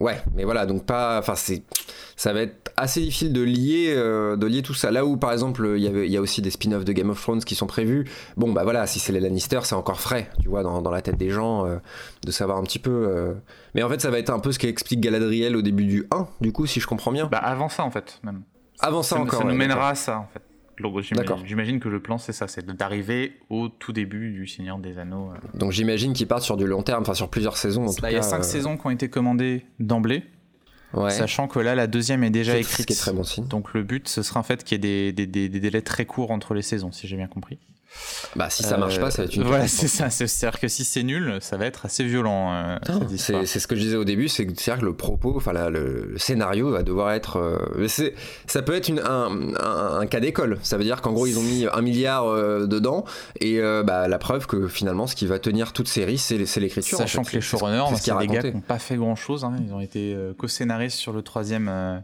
Ouais, 0.00 0.20
mais 0.34 0.44
voilà, 0.44 0.64
donc 0.64 0.86
pas, 0.86 1.18
enfin 1.18 1.34
c'est, 1.34 1.64
ça 2.14 2.32
va 2.32 2.42
être 2.42 2.72
assez 2.76 3.00
difficile 3.00 3.32
de 3.32 3.42
lier, 3.42 3.92
euh, 3.96 4.36
de 4.36 4.46
lier 4.46 4.62
tout 4.62 4.74
ça. 4.74 4.92
Là 4.92 5.04
où 5.04 5.16
par 5.16 5.32
exemple 5.32 5.72
il 5.76 5.82
y, 5.82 5.88
avait, 5.88 6.06
il 6.06 6.12
y 6.12 6.16
a 6.16 6.20
aussi 6.20 6.40
des 6.40 6.50
spin-offs 6.50 6.84
de 6.84 6.92
Game 6.92 7.10
of 7.10 7.20
Thrones 7.20 7.42
qui 7.42 7.56
sont 7.56 7.66
prévus. 7.66 8.08
Bon 8.36 8.52
bah 8.52 8.62
voilà, 8.62 8.86
si 8.86 9.00
c'est 9.00 9.12
les 9.12 9.18
Lannister, 9.18 9.60
c'est 9.64 9.74
encore 9.74 10.00
frais, 10.00 10.30
tu 10.40 10.48
vois, 10.48 10.62
dans, 10.62 10.82
dans 10.82 10.92
la 10.92 11.02
tête 11.02 11.16
des 11.16 11.30
gens, 11.30 11.66
euh, 11.66 11.78
de 12.24 12.30
savoir 12.30 12.58
un 12.58 12.62
petit 12.62 12.78
peu. 12.78 13.08
Euh. 13.08 13.34
Mais 13.74 13.82
en 13.82 13.88
fait, 13.88 14.00
ça 14.00 14.10
va 14.10 14.20
être 14.20 14.30
un 14.30 14.38
peu 14.38 14.52
ce 14.52 14.60
qu'explique 14.60 15.00
Galadriel 15.00 15.56
au 15.56 15.62
début 15.62 15.84
du 15.84 16.06
1, 16.12 16.28
du 16.40 16.52
coup, 16.52 16.66
si 16.66 16.78
je 16.78 16.86
comprends 16.86 17.12
bien. 17.12 17.26
Bah 17.26 17.38
avant 17.38 17.68
ça 17.68 17.84
en 17.84 17.90
fait, 17.90 18.20
même. 18.22 18.42
Avant 18.78 19.02
ça, 19.02 19.16
encore. 19.16 19.40
Ça 19.40 19.48
nous 19.48 19.56
mènera 19.56 19.90
à 19.90 19.94
ça 19.96 20.18
en 20.18 20.28
fait. 20.32 20.42
J'imagine 21.44 21.80
que 21.80 21.88
le 21.88 22.00
plan, 22.00 22.18
c'est 22.18 22.32
ça, 22.32 22.48
c'est 22.48 22.64
d'arriver 22.66 23.38
au 23.50 23.68
tout 23.68 23.92
début 23.92 24.32
du 24.32 24.46
Seigneur 24.46 24.78
des 24.78 24.98
Anneaux. 24.98 25.30
Euh. 25.30 25.58
Donc 25.58 25.72
j'imagine 25.72 26.12
qu'ils 26.12 26.28
partent 26.28 26.42
sur 26.42 26.56
du 26.56 26.66
long 26.66 26.82
terme, 26.82 27.02
enfin 27.02 27.14
sur 27.14 27.28
plusieurs 27.28 27.56
saisons. 27.56 27.86
En 27.86 28.08
il 28.08 28.12
y 28.12 28.16
a 28.16 28.22
cinq 28.22 28.40
euh. 28.40 28.42
saisons 28.42 28.76
qui 28.76 28.86
ont 28.86 28.90
été 28.90 29.08
commandées 29.08 29.64
d'emblée. 29.78 30.24
Sachant 31.10 31.48
que 31.48 31.58
là, 31.58 31.74
la 31.74 31.86
deuxième 31.86 32.24
est 32.24 32.30
déjà 32.30 32.56
écrite. 32.56 32.80
Ce 32.80 32.86
qui 32.86 32.92
est 32.94 32.96
très 32.96 33.12
bon 33.12 33.24
signe. 33.24 33.46
Donc 33.46 33.74
le 33.74 33.82
but, 33.82 34.08
ce 34.08 34.22
sera 34.22 34.40
en 34.40 34.42
fait 34.42 34.64
qu'il 34.64 34.76
y 34.76 34.88
ait 34.88 35.12
des, 35.12 35.26
des, 35.26 35.48
des, 35.48 35.60
délais 35.60 35.82
très 35.82 36.06
courts 36.06 36.30
entre 36.30 36.54
les 36.54 36.62
saisons, 36.62 36.92
si 36.92 37.06
j'ai 37.06 37.16
bien 37.16 37.26
compris. 37.26 37.58
Bah 38.36 38.50
si 38.50 38.62
ça 38.62 38.76
marche 38.76 39.00
pas, 39.00 39.10
ça 39.10 39.22
va 39.22 39.24
être 39.26 39.34
une. 39.34 39.44
Voilà, 39.44 39.66
c'est 39.66 39.88
ça. 39.88 40.10
C'est-à-dire 40.10 40.60
que 40.60 40.68
si 40.68 40.84
c'est 40.84 41.02
nul, 41.02 41.38
ça 41.40 41.56
va 41.56 41.66
être 41.66 41.86
assez 41.86 42.04
violent. 42.04 42.52
Euh, 42.52 42.78
c'est 43.16 43.46
ce 43.46 43.66
que 43.66 43.76
je 43.76 43.80
disais 43.80 43.96
au 43.96 44.04
début, 44.04 44.28
c'est 44.28 44.46
que 44.46 44.84
le 44.84 44.94
propos, 44.94 45.34
enfin 45.36 45.52
le, 45.70 46.14
scénario 46.16 46.70
va 46.70 46.82
devoir 46.82 47.12
être. 47.12 47.38
Euh, 47.38 47.88
ça 48.46 48.62
peut 48.62 48.74
être 48.74 48.88
une, 48.88 49.00
un, 49.00 49.54
un, 50.00 50.06
cas 50.06 50.20
d'école. 50.20 50.58
Ça 50.62 50.76
veut 50.76 50.84
dire 50.84 51.00
qu'en 51.00 51.12
gros 51.12 51.26
ils 51.26 51.38
ont 51.38 51.42
mis 51.42 51.66
un 51.72 51.80
milliard 51.80 52.26
euh, 52.26 52.66
dedans 52.66 53.04
et 53.40 53.60
bah, 53.84 54.08
la 54.08 54.18
preuve 54.18 54.46
que 54.46 54.68
finalement 54.68 55.06
ce 55.06 55.14
qui 55.14 55.26
va 55.26 55.38
tenir 55.38 55.72
toute 55.72 55.88
série, 55.88 56.18
c'est 56.18 56.36
l'écriture. 56.36 56.98
Sachant 56.98 57.24
que 57.24 57.32
les 57.32 57.40
showrunners, 57.40 57.96
c'est 57.96 58.16
des 58.18 58.26
gars 58.26 58.42
qui 58.42 58.52
n'ont 58.52 58.60
pas 58.60 58.78
fait 58.78 58.96
grand 58.96 59.16
chose. 59.16 59.44
Hein. 59.44 59.56
Ils 59.64 59.72
ont 59.72 59.80
été 59.80 60.16
co-scénaristes 60.38 60.98
sur 60.98 61.12
le 61.12 61.22
troisième. 61.22 62.02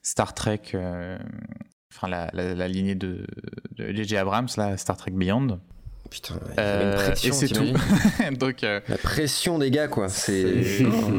Star 0.00 0.32
Trek 0.32 0.62
enfin 1.98 2.08
la, 2.08 2.30
la, 2.54 2.68
lignée 2.68 2.94
de 2.94 3.26
J.J. 3.78 4.16
Abrams, 4.16 4.48
là, 4.56 4.76
Star 4.76 4.96
Trek 4.96 5.12
Beyond. 5.12 5.58
Putain, 6.10 6.36
une 6.56 6.94
pression, 6.94 7.34
et 7.34 7.36
c'est 7.36 7.48
tout. 7.48 8.34
Donc, 8.38 8.64
euh, 8.64 8.80
la 8.88 8.96
pression 8.96 9.58
des 9.58 9.70
gars, 9.70 9.88
quoi. 9.88 10.08
C'est. 10.08 10.42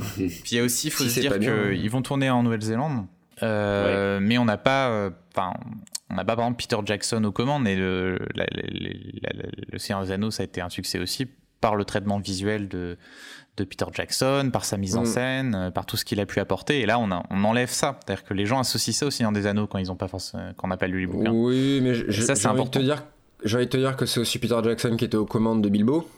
Puis 0.15 0.51
il 0.51 0.57
y 0.57 0.59
a 0.59 0.63
aussi, 0.63 0.87
il 0.87 0.91
faut 0.91 1.03
se 1.03 1.19
dire 1.19 1.37
qu'ils 1.39 1.89
vont 1.89 2.01
tourner 2.01 2.29
en 2.29 2.41
Nouvelle-Zélande, 2.43 3.05
euh, 3.43 4.19
mais 4.19 4.37
on 4.37 4.45
n'a 4.45 4.57
pas, 4.57 4.89
euh, 4.89 5.11
enfin, 5.35 5.53
on 6.09 6.15
n'a 6.15 6.25
pas 6.25 6.35
par 6.35 6.45
exemple 6.45 6.63
Peter 6.63 6.81
Jackson 6.85 7.23
aux 7.23 7.31
commandes, 7.31 7.67
et 7.67 7.75
le, 7.75 8.17
le 8.35 9.77
Seigneur 9.77 10.03
des 10.03 10.11
Anneaux, 10.11 10.31
ça 10.31 10.41
a 10.41 10.45
été 10.45 10.61
un 10.61 10.69
succès 10.69 10.97
aussi 10.97 11.27
par 11.61 11.75
le 11.75 11.85
traitement 11.85 12.19
visuel 12.19 12.67
de, 12.67 12.97
de 13.63 13.67
Peter 13.67 13.85
Jackson, 13.93 14.49
par 14.51 14.65
sa 14.65 14.77
mise 14.77 14.95
en 14.95 15.03
mm. 15.03 15.05
scène, 15.05 15.55
euh, 15.55 15.71
par 15.71 15.85
tout 15.85 15.97
ce 15.97 16.05
qu'il 16.05 16.19
a 16.19 16.25
pu 16.25 16.39
apporter. 16.39 16.79
Et 16.81 16.85
là, 16.85 16.99
on, 16.99 17.09
on 17.11 17.43
enlève 17.43 17.69
ça. 17.69 17.99
C'est-à-dire 18.03 18.23
que 18.25 18.33
les 18.33 18.45
gens 18.45 18.59
associent 18.59 18.93
ça 18.93 19.05
au 19.05 19.11
Seigneur 19.11 19.31
des 19.31 19.47
Anneaux 19.47 19.67
quand 19.67 19.77
ils 19.77 19.91
ont 19.91 19.95
pas 19.95 20.07
forcément, 20.07 20.53
quand 20.57 20.67
on 20.67 20.69
n'a 20.69 20.77
pas 20.77 20.87
lu 20.87 21.01
les 21.01 21.07
bouquins. 21.07 21.31
Oui, 21.31 21.79
mais 21.81 22.11
ça, 22.11 22.35
c'est 22.35 22.47
important. 22.47 22.79
Te 22.79 22.83
dire, 22.83 23.03
j'ai 23.43 23.57
envie 23.57 23.65
de 23.65 23.71
te 23.71 23.77
dire 23.77 23.95
que 23.95 24.05
c'est 24.05 24.19
aussi 24.19 24.39
Peter 24.39 24.59
Jackson 24.63 24.95
qui 24.97 25.05
était 25.05 25.17
aux 25.17 25.25
commandes 25.25 25.61
de 25.61 25.69
Bilbo. 25.69 26.09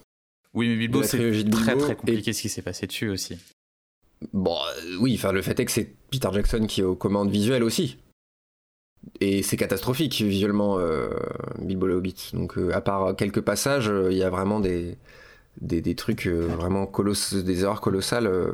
Oui, 0.53 0.67
mais 0.69 0.77
Bilbo, 0.77 1.03
c'est 1.03 1.17
très 1.49 1.75
très 1.75 1.95
compliqué 1.95 2.33
ce 2.33 2.41
qui 2.41 2.49
s'est 2.49 2.61
passé 2.61 2.87
dessus 2.87 3.09
aussi. 3.09 3.37
Bon, 4.33 4.55
euh, 4.55 4.97
oui, 4.99 5.15
enfin, 5.17 5.31
le 5.31 5.41
fait 5.41 5.59
est 5.59 5.65
que 5.65 5.71
c'est 5.71 5.95
Peter 6.11 6.29
Jackson 6.31 6.65
qui 6.67 6.81
est 6.81 6.83
aux 6.83 6.95
commandes 6.95 7.31
visuelles 7.31 7.63
aussi. 7.63 7.97
et 9.19 9.41
c'est 9.41 9.57
catastrophique 9.57 10.21
visuellement 10.21 10.77
Bilbo 11.59 11.87
le 11.87 11.95
Hobbit. 11.95 12.31
Donc 12.33 12.55
à 12.71 12.81
part 12.81 13.15
quelques 13.15 13.41
passages, 13.41 13.91
il 14.11 14.17
y 14.17 14.23
a 14.23 14.29
vraiment 14.29 14.59
des 14.59 14.97
des, 15.59 15.81
des 15.81 15.95
trucs 15.95 16.27
euh, 16.27 16.47
vraiment 16.47 16.85
coloss 16.85 17.33
des 17.33 17.63
erreurs 17.63 17.81
colossales. 17.81 18.25
Euh, 18.25 18.51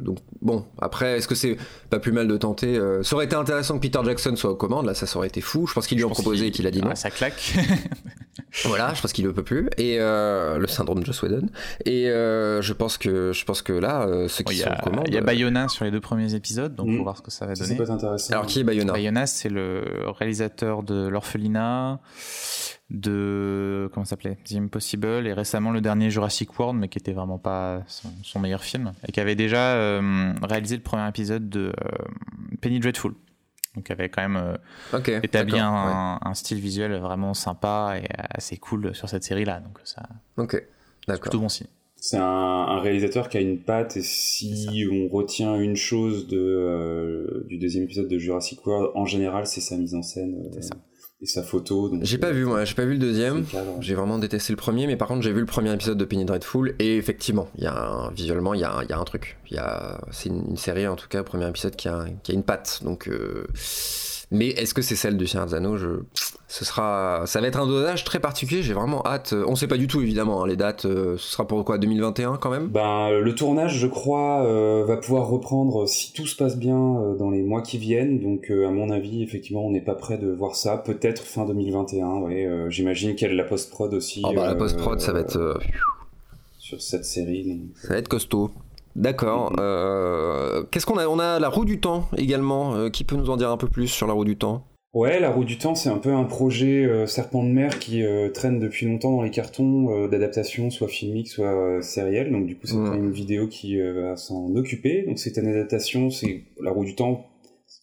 donc 0.00 0.18
bon, 0.40 0.64
après, 0.80 1.18
est-ce 1.18 1.28
que 1.28 1.34
c'est 1.34 1.56
pas 1.90 1.98
plus 1.98 2.12
mal 2.12 2.26
de 2.26 2.36
tenter 2.36 2.76
euh, 2.76 3.02
Ça 3.02 3.16
aurait 3.16 3.26
été 3.26 3.36
intéressant 3.36 3.76
que 3.76 3.82
Peter 3.82 4.00
Jackson 4.04 4.34
soit 4.34 4.50
aux 4.50 4.56
commandes, 4.56 4.86
là, 4.86 4.94
ça, 4.94 5.06
ça 5.06 5.18
aurait 5.18 5.28
été 5.28 5.40
fou. 5.40 5.66
Je 5.66 5.74
pense 5.74 5.86
qu'il 5.86 5.98
lui 5.98 6.04
a 6.04 6.08
proposé 6.08 6.46
et 6.46 6.50
qu'il 6.50 6.66
a 6.66 6.70
dit 6.70 6.80
non. 6.80 6.90
Ah, 6.90 6.96
ça 6.96 7.10
claque. 7.10 7.54
voilà, 8.64 8.94
je 8.94 9.02
pense 9.02 9.12
qu'il 9.12 9.26
ne 9.26 9.30
peut 9.30 9.44
plus. 9.44 9.68
Et 9.76 9.98
le 9.98 10.66
syndrome 10.68 11.00
de 11.00 11.06
Joss 11.06 11.22
Whedon. 11.22 11.48
Et 11.84 12.06
je 12.06 12.72
pense 12.72 12.98
que 12.98 13.32
je 13.32 13.44
pense 13.44 13.62
que 13.62 13.72
là, 13.72 14.08
ceux 14.28 14.44
qui 14.44 14.56
sont 14.56 14.70
aux 14.70 14.82
commandes. 14.82 15.06
Il 15.08 15.14
y 15.14 15.18
a 15.18 15.22
Bayona 15.22 15.68
sur 15.68 15.84
les 15.84 15.90
deux 15.90 16.00
premiers 16.00 16.34
épisodes, 16.34 16.74
donc 16.74 16.86
on 16.86 16.92
va 16.92 16.98
mm. 16.98 17.02
voir 17.02 17.16
ce 17.18 17.22
que 17.22 17.30
ça 17.30 17.46
va 17.46 17.54
donner. 17.54 17.76
C'est 17.76 17.90
intéressant. 17.90 18.32
Alors 18.32 18.46
qui 18.46 18.60
est 18.60 18.64
Bayona? 18.64 18.92
Bayona, 18.92 19.26
c'est 19.26 19.48
le 19.48 19.84
réalisateur 20.06 20.82
de 20.82 21.08
l'orphelinat 21.08 22.00
de 22.90 23.90
comment 23.92 24.04
s'appelait? 24.04 24.38
The 24.44 24.54
Impossible 24.54 25.26
et 25.26 25.32
récemment 25.32 25.70
le 25.70 25.80
dernier 25.80 26.10
Jurassic 26.10 26.58
World 26.58 26.78
mais 26.78 26.88
qui 26.88 26.98
était 26.98 27.12
vraiment 27.12 27.38
pas 27.38 27.82
son, 27.86 28.40
meilleur 28.40 28.62
film 28.62 28.92
et 29.06 29.12
qui 29.12 29.20
avait 29.20 29.34
déjà 29.34 29.74
euh, 29.74 30.32
réalisé 30.42 30.76
le 30.76 30.82
premier 30.82 31.06
épisode 31.08 31.48
de 31.48 31.72
euh, 31.84 32.04
Penny 32.60 32.80
Dreadful. 32.80 33.14
Donc 33.74 33.90
avait 33.90 34.08
quand 34.08 34.22
même 34.22 34.58
euh, 34.94 35.20
établi 35.22 35.58
un, 35.58 36.34
style 36.34 36.58
visuel 36.60 36.96
vraiment 36.98 37.34
sympa 37.34 37.96
et 38.02 38.08
assez 38.30 38.56
cool 38.56 38.94
sur 38.94 39.08
cette 39.08 39.22
série 39.22 39.44
là 39.44 39.60
donc 39.60 39.78
ça 39.84 40.02
ok 40.36 40.62
d'accord. 41.06 41.20
plutôt 41.20 41.38
bon 41.38 41.48
signe. 41.48 41.68
C'est 42.00 42.16
un, 42.16 42.80
réalisateur 42.80 43.28
qui 43.28 43.36
a 43.36 43.40
une 43.40 43.58
patte 43.58 43.96
et 43.96 44.02
si 44.02 44.86
on 44.90 45.08
retient 45.08 45.56
une 45.56 45.76
chose 45.76 46.26
de, 46.28 47.44
du 47.48 47.58
deuxième 47.58 47.84
épisode 47.84 48.08
de 48.08 48.18
Jurassic 48.18 48.66
World 48.66 48.92
en 48.94 49.04
général 49.04 49.46
c'est 49.46 49.60
sa 49.60 49.76
mise 49.76 49.94
en 49.94 50.02
scène 50.02 50.48
c'est 50.52 50.62
ça 50.62 50.74
et 51.20 51.26
sa 51.26 51.42
photo. 51.42 51.92
J'ai 52.02 52.18
pas 52.18 52.30
vu 52.30 52.44
moi, 52.44 52.64
j'ai 52.64 52.74
pas 52.74 52.84
vu 52.84 52.92
le 52.92 52.98
deuxième. 52.98 53.44
J'ai 53.80 53.94
vraiment 53.94 54.18
détesté 54.18 54.52
le 54.52 54.56
premier, 54.56 54.86
mais 54.86 54.96
par 54.96 55.08
contre 55.08 55.22
j'ai 55.22 55.32
vu 55.32 55.40
le 55.40 55.46
premier 55.46 55.72
épisode 55.72 55.98
de 55.98 56.04
Penny 56.04 56.24
Dreadful 56.24 56.74
et 56.78 56.96
effectivement, 56.96 57.48
il 57.56 57.64
y 57.64 57.66
a 57.66 58.10
visuellement 58.14 58.54
il 58.54 58.60
y 58.60 58.64
a, 58.64 58.84
y 58.88 58.92
a, 58.92 58.98
un 58.98 59.04
truc. 59.04 59.36
Il 59.50 59.56
y 59.56 59.58
a, 59.58 60.00
c'est 60.10 60.28
une, 60.28 60.56
série 60.56 60.86
en 60.86 60.96
tout 60.96 61.08
cas, 61.08 61.22
premier 61.22 61.48
épisode 61.48 61.76
qui 61.76 61.88
a, 61.88 62.04
qui 62.22 62.32
a 62.32 62.34
une 62.34 62.44
patte. 62.44 62.80
Donc 62.84 63.08
euh, 63.08 63.46
mais 64.30 64.48
est-ce 64.48 64.74
que 64.74 64.82
c'est 64.82 64.96
celle 64.96 65.16
du 65.16 65.26
Seigneur 65.26 65.46
des 65.46 65.78
je... 65.78 66.00
Ce 66.50 66.64
sera, 66.64 67.24
ça 67.26 67.40
va 67.40 67.46
être 67.46 67.58
un 67.58 67.66
dosage 67.66 68.04
très 68.04 68.20
particulier. 68.20 68.62
J'ai 68.62 68.72
vraiment 68.72 69.04
hâte. 69.06 69.34
On 69.46 69.54
sait 69.54 69.66
pas 69.66 69.76
du 69.76 69.86
tout 69.86 70.00
évidemment 70.00 70.42
hein, 70.42 70.46
les 70.46 70.56
dates. 70.56 70.86
Euh, 70.86 71.16
ce 71.18 71.32
sera 71.32 71.46
pour 71.46 71.62
quoi 71.64 71.76
2021 71.76 72.36
quand 72.36 72.50
même? 72.50 72.68
Ben 72.68 73.10
le 73.10 73.34
tournage, 73.34 73.76
je 73.76 73.86
crois, 73.86 74.44
euh, 74.44 74.84
va 74.86 74.96
pouvoir 74.96 75.28
reprendre 75.28 75.86
si 75.86 76.12
tout 76.12 76.26
se 76.26 76.36
passe 76.36 76.56
bien 76.56 76.78
euh, 76.78 77.16
dans 77.16 77.30
les 77.30 77.42
mois 77.42 77.60
qui 77.60 77.76
viennent. 77.76 78.20
Donc 78.20 78.50
à 78.50 78.70
mon 78.70 78.90
avis, 78.90 79.22
effectivement, 79.22 79.66
on 79.66 79.70
n'est 79.70 79.82
pas 79.82 79.94
prêt 79.94 80.16
de 80.16 80.30
voir 80.30 80.56
ça. 80.56 80.78
Peut-être 80.78 81.22
fin 81.22 81.44
2021. 81.44 82.06
Ouais. 82.20 82.48
J'imagine 82.68 83.14
qu'il 83.14 83.28
y 83.28 83.30
a 83.30 83.34
la 83.34 83.44
post 83.44 83.70
prod 83.70 83.92
aussi. 83.92 84.22
Oh, 84.24 84.32
bah, 84.34 84.46
la 84.46 84.54
post 84.54 84.76
prod, 84.78 85.00
ça 85.00 85.12
va 85.12 85.20
être 85.20 85.60
sur 86.58 86.80
cette 86.80 87.04
série. 87.04 87.60
Ça 87.82 87.88
va 87.88 87.96
être 87.98 88.08
costaud. 88.08 88.50
D'accord. 88.98 89.52
Euh, 89.60 90.64
qu'est-ce 90.70 90.84
qu'on 90.84 90.98
a 90.98 91.06
On 91.06 91.20
a 91.20 91.38
la 91.38 91.48
roue 91.48 91.64
du 91.64 91.78
temps 91.78 92.08
également. 92.16 92.74
Euh, 92.74 92.90
qui 92.90 93.04
peut 93.04 93.14
nous 93.14 93.30
en 93.30 93.36
dire 93.36 93.50
un 93.50 93.56
peu 93.56 93.68
plus 93.68 93.86
sur 93.86 94.08
la 94.08 94.12
roue 94.12 94.24
du 94.24 94.36
temps? 94.36 94.64
Ouais, 94.92 95.20
la 95.20 95.30
roue 95.30 95.44
du 95.44 95.56
temps, 95.56 95.76
c'est 95.76 95.88
un 95.88 95.98
peu 95.98 96.12
un 96.12 96.24
projet 96.24 96.84
euh, 96.84 97.06
serpent 97.06 97.44
de 97.44 97.48
mer 97.48 97.78
qui 97.78 98.02
traîne 98.34 98.58
depuis 98.58 98.86
longtemps 98.86 99.12
dans 99.12 99.22
les 99.22 99.30
cartons 99.30 100.08
d'adaptation, 100.08 100.70
soit 100.70 100.88
filmique, 100.88 101.28
soit 101.28 101.80
sérielle. 101.80 102.32
Donc 102.32 102.46
du 102.46 102.56
coup, 102.56 102.66
c'est 102.66 102.74
une 102.74 103.10
vidéo 103.10 103.46
qui 103.46 103.80
va 103.80 104.16
s'en 104.16 104.54
occuper. 104.56 105.04
Donc 105.06 105.18
c'est 105.20 105.36
une 105.36 105.46
adaptation, 105.46 106.10
c'est 106.10 106.42
la 106.60 106.72
roue 106.72 106.84
du 106.84 106.96
temps 106.96 107.26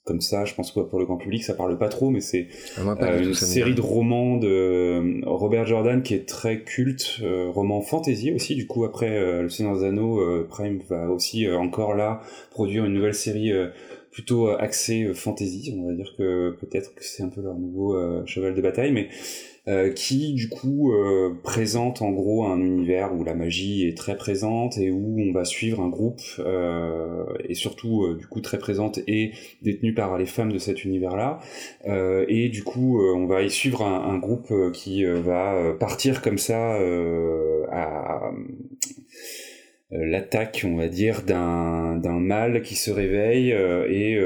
comme 0.05 0.21
ça, 0.21 0.45
je 0.45 0.53
pense 0.53 0.71
que 0.71 0.81
pour 0.81 0.99
le 0.99 1.05
grand 1.05 1.17
public, 1.17 1.43
ça 1.43 1.55
parle 1.55 1.75
pas 1.79 1.89
trop, 1.89 2.11
mais 2.11 2.21
c'est 2.21 2.47
euh, 2.77 3.23
une 3.23 3.33
série 3.33 3.73
de 3.73 3.81
romans 3.81 4.37
de 4.37 4.47
euh, 4.47 5.21
Robert 5.25 5.65
Jordan 5.65 6.03
qui 6.03 6.13
est 6.13 6.29
très 6.29 6.61
culte, 6.61 7.21
euh, 7.23 7.49
roman 7.49 7.81
fantasy 7.81 8.31
aussi. 8.31 8.55
Du 8.55 8.67
coup, 8.67 8.85
après 8.85 9.41
Le 9.41 9.49
Seigneur 9.49 9.79
des 9.79 9.83
Anneaux, 9.83 10.21
Prime 10.47 10.79
va 10.87 11.09
aussi 11.09 11.49
encore 11.49 11.95
là 11.95 12.21
produire 12.51 12.85
une 12.85 12.93
nouvelle 12.93 13.15
série 13.15 13.51
plutôt 14.11 14.49
axée 14.49 15.11
fantasy. 15.15 15.75
On 15.75 15.87
va 15.87 15.93
dire 15.93 16.13
que 16.15 16.55
peut-être 16.61 16.93
que 16.93 17.03
c'est 17.03 17.23
un 17.23 17.29
peu 17.29 17.41
leur 17.41 17.55
nouveau 17.55 17.97
cheval 18.27 18.53
de 18.53 18.61
bataille, 18.61 18.91
mais 18.91 19.09
euh, 19.67 19.91
qui 19.91 20.33
du 20.33 20.47
coup 20.47 20.93
euh, 20.93 21.39
présente 21.41 22.03
en 22.03 22.11
gros 22.11 22.45
un 22.45 22.61
univers 22.61 23.15
où 23.15 23.23
la 23.23 23.33
magie 23.33 23.87
est 23.87 23.97
très 23.97 24.15
présente 24.15 24.77
et 24.77 24.91
où 24.91 25.19
on 25.19 25.31
va 25.33 25.43
suivre 25.43 25.81
un 25.81 25.89
groupe 25.89 26.21
euh, 26.37 27.25
et 27.49 27.55
surtout 27.55 28.13
du 28.13 28.27
coup 28.27 28.41
très 28.41 28.59
présente 28.59 28.99
et 29.07 29.31
détenue 29.63 29.95
par 29.95 30.19
les 30.19 30.27
femmes 30.27 30.51
de 30.51 30.59
cet 30.59 30.85
univers-là. 30.85 31.39
Et 32.27 32.49
du 32.49 32.63
coup 32.63 33.01
on 33.01 33.25
va 33.25 33.41
y 33.41 33.49
suivre 33.49 33.81
un, 33.81 34.07
un 34.07 34.19
groupe 34.19 34.53
qui 34.71 35.03
va 35.03 35.73
partir 35.79 36.21
comme 36.21 36.37
ça 36.37 36.75
à 37.71 38.31
l'attaque, 39.89 40.63
on 40.67 40.75
va 40.75 40.89
dire, 40.89 41.23
d'un 41.23 42.19
mâle 42.19 42.61
qui 42.61 42.75
se 42.75 42.91
réveille 42.91 43.49
et 43.49 44.19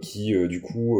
qui 0.00 0.34
du 0.48 0.62
coup 0.62 0.98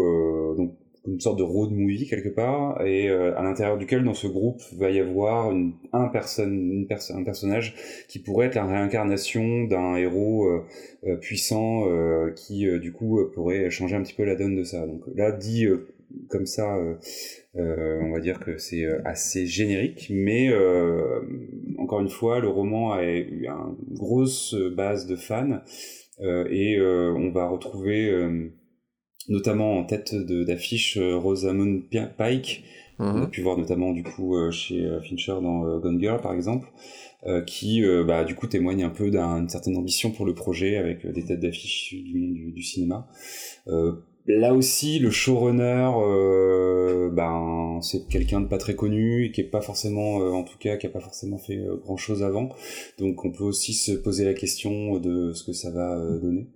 donc 0.57 0.75
une 1.07 1.21
sorte 1.21 1.39
de 1.39 1.43
road 1.43 1.71
movie 1.71 2.07
quelque 2.07 2.31
part 2.31 2.81
et 2.85 3.11
euh, 3.11 3.37
à 3.37 3.43
l'intérieur 3.43 3.77
duquel 3.77 4.05
dans 4.05 4.15
ce 4.15 4.27
groupe 4.27 4.63
va 4.79 4.91
y 4.91 5.01
avoir 5.01 5.51
une, 5.53 5.75
un, 5.93 6.09
personne, 6.09 6.87
un 7.11 7.25
personnage 7.25 7.75
qui 8.09 8.19
pourrait 8.21 8.47
être 8.47 8.55
la 8.55 8.65
réincarnation 8.65 9.65
d'un 9.65 9.97
héros 9.97 10.47
euh, 10.47 10.65
euh, 11.07 11.17
puissant 11.17 11.85
qui 12.37 12.67
du 12.79 12.93
coup 12.93 13.21
pourrait 13.35 13.71
changer 13.71 13.97
un 13.97 14.03
petit 14.03 14.15
peu 14.15 14.25
la 14.25 14.37
donne 14.37 14.57
de 14.57 14.65
ça. 14.65 14.87
Donc 14.87 15.03
là 15.15 15.33
dit 15.33 15.67
comme 16.29 16.47
ça, 16.47 16.79
on 17.55 18.13
va 18.13 18.21
dire 18.21 18.41
que 18.41 18.57
c'est 18.57 18.87
assez 19.05 19.47
générique, 19.47 20.11
mais 20.11 20.51
encore 21.79 22.01
une 22.01 22.09
fois 22.09 22.41
le 22.41 22.49
roman 22.49 22.93
a 22.93 23.05
eu 23.05 23.47
une 23.47 23.95
grosse 23.95 24.55
base 24.77 25.07
de 25.07 25.17
fans 25.17 25.61
et 26.21 26.81
on 26.81 27.31
va 27.31 27.49
retrouver 27.49 28.11
notamment 29.29 29.79
en 29.79 29.85
tête 29.85 30.15
d'affiche 30.15 30.97
euh, 30.97 31.17
Rosamund 31.17 31.83
Pike, 32.17 32.65
qu'on 32.99 33.05
a 33.05 33.13
mhm. 33.13 33.31
pu 33.31 33.43
voir 33.43 33.59
notamment 33.59 33.93
du 33.93 34.03
coup 34.03 34.37
euh, 34.37 34.51
chez 34.51 34.85
euh, 34.85 35.01
Fincher 35.01 35.35
dans 35.43 35.79
Gone 35.79 35.99
Girl 35.99 36.21
par 36.21 36.33
exemple, 36.33 36.69
qui 37.47 37.83
bah, 38.07 38.23
du 38.25 38.35
coup 38.35 38.47
témoigne 38.47 38.85
un 38.85 38.91
peu 38.91 39.11
d'une 39.11 39.49
certaine 39.49 39.79
ambition 39.79 40.11
pour 40.11 40.27
le 40.27 40.35
projet 40.35 40.77
avec 40.77 41.07
des 41.07 41.25
têtes 41.25 41.41
d'affiche 41.41 41.95
du 41.95 42.19
monde 42.19 42.35
du, 42.35 42.53
du 42.53 42.63
cinéma. 42.63 43.09
Là 44.27 44.55
aussi, 44.55 44.99
le 44.99 45.11
showrunner, 45.11 45.91
ben 47.13 47.79
c'est 47.83 48.07
quelqu'un 48.09 48.41
de 48.41 48.47
pas 48.49 48.59
très 48.59 48.75
connu, 48.75 49.27
et 49.27 49.33
qui 49.33 49.41
est 49.41 49.45
pas 49.45 49.61
forcément, 49.61 50.17
en 50.17 50.45
tout 50.45 50.59
cas, 50.59 50.77
qui 50.77 50.87
a 50.87 50.91
pas 50.91 51.01
forcément 51.01 51.39
fait 51.39 51.61
grand 51.83 51.97
chose 51.97 52.23
avant. 52.23 52.49
Donc 52.99 53.25
on 53.25 53.31
peut 53.31 53.45
aussi 53.45 53.75
se 53.75 53.93
poser 53.93 54.25
la 54.25 54.35
question 54.35 54.99
de 54.99 55.33
ce 55.33 55.45
que 55.45 55.53
ça 55.53 55.71
va 55.71 55.99
donner 56.19 56.47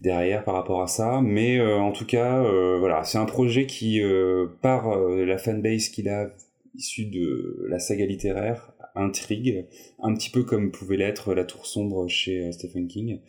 derrière 0.00 0.44
par 0.44 0.54
rapport 0.54 0.82
à 0.82 0.86
ça. 0.86 1.20
Mais 1.22 1.58
euh, 1.58 1.78
en 1.78 1.92
tout 1.92 2.06
cas, 2.06 2.42
euh, 2.42 2.78
voilà, 2.78 3.04
c'est 3.04 3.18
un 3.18 3.24
projet 3.24 3.66
qui, 3.66 4.02
euh, 4.02 4.46
par 4.62 4.96
la 4.98 5.38
fanbase 5.38 5.88
qu'il 5.88 6.08
a 6.08 6.30
issue 6.74 7.06
de 7.06 7.66
la 7.68 7.78
saga 7.78 8.06
littéraire, 8.06 8.72
intrigue, 8.94 9.66
un 10.00 10.14
petit 10.14 10.30
peu 10.30 10.44
comme 10.44 10.70
pouvait 10.70 10.96
l'être 10.96 11.34
La 11.34 11.44
Tour 11.44 11.66
Sombre 11.66 12.08
chez 12.08 12.52
Stephen 12.52 12.86
King. 12.86 13.20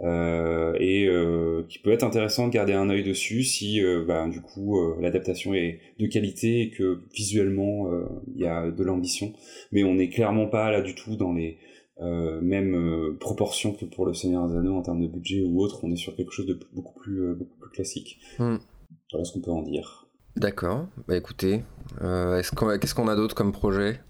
Et 0.00 1.08
qui 1.68 1.78
peut 1.78 1.92
être 1.92 2.02
intéressant 2.02 2.48
de 2.48 2.52
garder 2.52 2.72
un 2.72 2.90
œil 2.90 3.04
dessus 3.04 3.44
si 3.44 3.80
bah, 4.06 4.28
du 4.28 4.40
coup 4.40 4.76
l'adaptation 5.00 5.54
est 5.54 5.80
de 6.00 6.06
qualité 6.06 6.62
et 6.62 6.70
que 6.70 7.00
visuellement 7.14 7.88
il 8.34 8.42
y 8.42 8.46
a 8.46 8.70
de 8.70 8.82
l'ambition 8.82 9.32
mais 9.70 9.84
on 9.84 9.94
n'est 9.94 10.08
clairement 10.08 10.48
pas 10.48 10.70
là 10.72 10.82
du 10.82 10.94
tout 10.96 11.16
dans 11.16 11.32
les 11.32 11.58
euh, 12.00 12.40
même 12.40 12.74
euh, 12.74 13.16
proportion 13.20 13.72
que 13.72 13.84
pour 13.84 14.04
le 14.04 14.14
Seigneur 14.14 14.48
des 14.48 14.56
Anneaux 14.56 14.76
en 14.76 14.82
termes 14.82 15.00
de 15.00 15.06
budget 15.06 15.44
ou 15.44 15.60
autre, 15.60 15.84
on 15.84 15.92
est 15.92 15.96
sur 15.96 16.16
quelque 16.16 16.32
chose 16.32 16.46
de 16.46 16.58
beaucoup 16.72 16.98
plus, 16.98 17.22
euh, 17.22 17.34
beaucoup 17.34 17.56
plus 17.56 17.70
classique. 17.70 18.18
Hmm. 18.38 18.56
Voilà 19.12 19.24
ce 19.24 19.32
qu'on 19.32 19.40
peut 19.40 19.52
en 19.52 19.62
dire. 19.62 20.08
D'accord, 20.36 20.88
bah 21.06 21.16
écoutez, 21.16 21.62
qu'est-ce 22.00 22.94
qu'on 22.94 23.06
a 23.06 23.14
d'autre 23.14 23.36
comme 23.36 23.52
projet? 23.52 24.00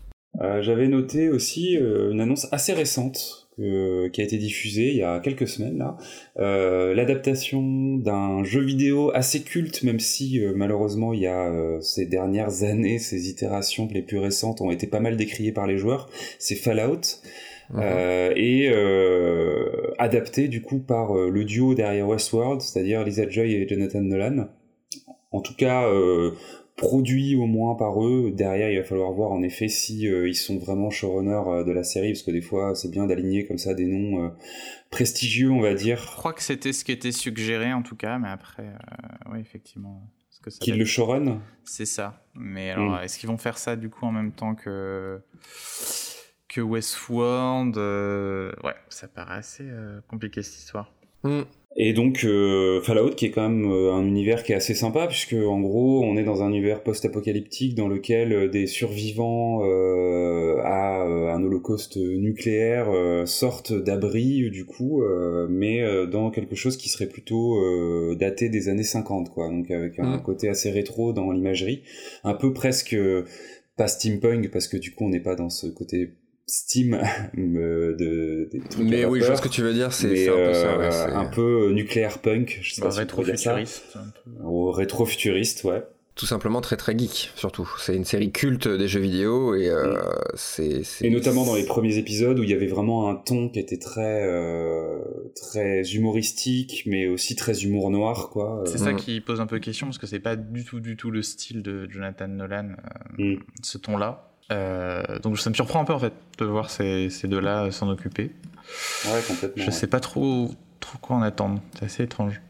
J'avais 0.60 0.88
noté 0.88 1.28
aussi 1.28 1.74
une 1.74 2.18
annonce 2.18 2.48
assez 2.50 2.72
récente 2.72 3.43
qui 3.56 4.20
a 4.20 4.24
été 4.24 4.36
diffusée 4.36 4.90
il 4.90 4.96
y 4.96 5.02
a 5.02 5.20
quelques 5.20 5.46
semaines 5.46 5.78
là, 5.78 5.96
l'adaptation 6.94 7.96
d'un 7.96 8.42
jeu 8.42 8.60
vidéo 8.60 9.10
assez 9.14 9.42
culte, 9.42 9.82
même 9.82 10.00
si 10.00 10.40
malheureusement 10.54 11.12
il 11.12 11.20
y 11.20 11.26
a 11.26 11.52
ces 11.80 12.06
dernières 12.06 12.64
années, 12.64 12.98
ces 12.98 13.28
itérations 13.28 13.88
les 13.92 14.02
plus 14.02 14.18
récentes 14.18 14.60
ont 14.60 14.70
été 14.70 14.86
pas 14.86 15.00
mal 15.00 15.16
décriées 15.16 15.52
par 15.52 15.66
les 15.66 15.78
joueurs, 15.78 16.08
c'est 16.38 16.56
Fallout. 16.56 17.20
Mhm. 17.70 17.80
Euh, 17.82 18.32
et 18.36 18.68
euh, 18.70 19.94
adapté 19.98 20.48
du 20.48 20.60
coup 20.60 20.80
par 20.80 21.16
euh, 21.16 21.30
le 21.30 21.44
duo 21.44 21.74
derrière 21.74 22.06
Westworld, 22.06 22.60
c'est-à-dire 22.60 23.04
Lisa 23.04 23.28
Joy 23.28 23.54
et 23.54 23.68
Jonathan 23.68 24.00
Nolan. 24.00 24.48
En 25.32 25.40
tout 25.40 25.54
cas, 25.56 25.90
produit 26.76 27.36
au 27.36 27.46
moins 27.46 27.74
par 27.74 28.04
eux. 28.04 28.32
Derrière, 28.32 28.70
il 28.70 28.78
va 28.78 28.84
falloir 28.84 29.12
voir 29.12 29.32
en 29.32 29.42
effet 29.42 29.68
si 29.68 30.02
ils 30.02 30.34
sont 30.34 30.58
vraiment 30.58 30.90
showrunners 30.90 31.64
de 31.64 31.72
la 31.72 31.84
série, 31.84 32.12
parce 32.12 32.22
que 32.22 32.30
des 32.30 32.42
fois, 32.42 32.74
c'est 32.74 32.90
bien 32.90 33.06
d'aligner 33.06 33.46
comme 33.46 33.58
ça 33.58 33.74
des 33.74 33.86
noms 33.86 34.32
prestigieux, 34.90 35.50
on 35.50 35.60
va 35.60 35.74
dire. 35.74 35.98
Je 35.98 36.16
crois 36.16 36.32
que 36.32 36.42
c'était 36.42 36.72
ce 36.72 36.84
qui 36.84 36.92
était 36.92 37.12
suggéré 37.12 37.72
en 37.72 37.82
tout 37.82 37.96
cas, 37.96 38.18
mais 38.18 38.28
après, 38.28 38.72
oui, 39.32 39.40
effectivement 39.40 40.10
que 40.44 40.50
ça. 40.50 40.58
Qui 40.60 40.72
le 40.72 40.84
showrun? 40.84 41.40
C'est 41.64 41.86
ça. 41.86 42.22
Mais 42.34 42.70
alors, 42.70 43.00
mm. 43.00 43.04
est-ce 43.04 43.18
qu'ils 43.18 43.28
vont 43.28 43.38
faire 43.38 43.58
ça 43.58 43.76
du 43.76 43.90
coup 43.90 44.04
en 44.04 44.12
même 44.12 44.32
temps 44.32 44.54
que 44.54 45.20
que 46.48 46.60
Westworld? 46.60 47.76
Ouais, 47.76 48.74
ça 48.88 49.08
paraît 49.08 49.38
assez 49.38 49.68
compliqué 50.08 50.42
cette 50.42 50.58
histoire. 50.58 50.92
Mm. 51.24 51.42
Et 51.76 51.92
donc 51.92 52.22
euh, 52.24 52.80
Fallout 52.82 53.10
qui 53.16 53.26
est 53.26 53.30
quand 53.30 53.48
même 53.48 53.70
euh, 53.70 53.92
un 53.92 54.06
univers 54.06 54.44
qui 54.44 54.52
est 54.52 54.54
assez 54.54 54.74
sympa 54.74 55.08
puisque 55.08 55.34
en 55.34 55.60
gros 55.60 56.04
on 56.04 56.16
est 56.16 56.22
dans 56.22 56.42
un 56.42 56.50
univers 56.50 56.84
post-apocalyptique 56.84 57.74
dans 57.74 57.88
lequel 57.88 58.32
euh, 58.32 58.48
des 58.48 58.68
survivants 58.68 59.62
à 60.62 61.02
un 61.02 61.42
holocauste 61.42 61.96
nucléaire 61.96 62.86
sortent 63.26 63.72
d'abri 63.72 64.50
du 64.50 64.64
coup 64.64 65.02
mais 65.48 65.82
dans 66.06 66.30
quelque 66.30 66.54
chose 66.54 66.76
qui 66.76 66.88
serait 66.88 67.08
plutôt 67.08 67.60
daté 68.14 68.48
des 68.48 68.68
années 68.68 68.84
50 68.84 69.30
quoi 69.30 69.48
donc 69.48 69.70
avec 69.70 69.98
un 69.98 70.16
mm. 70.16 70.22
côté 70.22 70.48
assez 70.48 70.70
rétro 70.70 71.12
dans 71.12 71.30
l'imagerie 71.30 71.82
un 72.24 72.34
peu 72.34 72.52
presque 72.52 72.96
pas 73.76 73.88
steampunk 73.88 74.50
parce 74.50 74.68
que 74.68 74.76
du 74.76 74.92
coup 74.94 75.04
on 75.04 75.08
n'est 75.08 75.20
pas 75.20 75.34
dans 75.34 75.50
ce 75.50 75.66
côté 75.66 76.12
Steam 76.46 77.00
de, 77.36 77.96
de, 77.98 78.50
mais 78.82 79.04
oui 79.04 79.20
je 79.20 79.26
vois 79.26 79.36
ce 79.36 79.42
que 79.42 79.48
tu 79.48 79.62
veux 79.62 79.72
dire 79.72 79.92
c'est 79.92 80.28
un 80.28 80.34
peu 80.34 80.52
ça 80.52 80.78
ouais, 80.78 81.14
un 81.14 81.24
peu 81.24 81.70
nucléaire 81.72 82.18
punk 82.18 82.58
je 82.62 82.74
sais 82.74 82.82
bah, 82.82 82.88
pas 82.88 82.94
rétro-futuriste 82.96 83.96
ou 84.42 84.70
rétro-futuriste 84.70 85.64
ouais. 85.64 85.82
Tout 86.14 86.26
simplement 86.26 86.60
très 86.60 86.76
très 86.76 86.96
geek 86.96 87.32
surtout. 87.34 87.68
C'est 87.80 87.96
une 87.96 88.04
série 88.04 88.30
culte 88.30 88.68
des 88.68 88.86
jeux 88.86 89.00
vidéo 89.00 89.56
et 89.56 89.68
euh, 89.68 89.94
mm. 89.94 90.00
c'est 90.34 90.82
et 91.00 91.10
notamment 91.10 91.44
dans 91.44 91.56
les 91.56 91.64
premiers 91.64 91.98
épisodes 91.98 92.38
où 92.38 92.44
il 92.44 92.50
y 92.50 92.52
avait 92.52 92.68
vraiment 92.68 93.10
un 93.10 93.16
ton 93.16 93.48
qui 93.48 93.58
était 93.58 93.78
très 93.78 94.24
euh, 94.24 95.00
très 95.34 95.82
humoristique 95.92 96.84
mais 96.86 97.08
aussi 97.08 97.34
très 97.34 97.64
humour 97.64 97.90
noir 97.90 98.30
quoi. 98.30 98.62
C'est 98.66 98.78
ça 98.78 98.92
mm. 98.92 98.96
qui 98.96 99.20
pose 99.20 99.40
un 99.40 99.48
peu 99.48 99.58
question 99.58 99.88
parce 99.88 99.98
que 99.98 100.06
c'est 100.06 100.20
pas 100.20 100.36
du 100.36 100.64
tout 100.64 100.78
du 100.78 100.96
tout 100.96 101.10
le 101.10 101.20
style 101.20 101.62
de 101.62 101.88
Jonathan 101.90 102.28
Nolan 102.28 102.76
euh, 103.18 103.34
mm. 103.34 103.42
ce 103.64 103.78
ton 103.78 103.96
là 103.96 104.33
euh, 104.52 105.02
donc 105.20 105.38
ça 105.38 105.50
me 105.50 105.54
surprend 105.54 105.80
un 105.80 105.84
peu 105.84 105.92
en 105.92 105.98
fait 105.98 106.12
de 106.38 106.44
voir 106.44 106.70
ces, 106.70 107.10
ces 107.10 107.28
deux-là 107.28 107.70
s'en 107.70 107.88
occuper. 107.88 108.30
Ouais, 109.06 109.20
complètement. 109.26 109.62
Je 109.62 109.70
sais 109.70 109.86
pas 109.86 110.00
trop, 110.00 110.50
trop 110.80 110.98
quoi 110.98 111.16
en 111.16 111.22
attendre. 111.22 111.60
C'est 111.78 111.84
assez 111.84 112.02
étrange. 112.04 112.40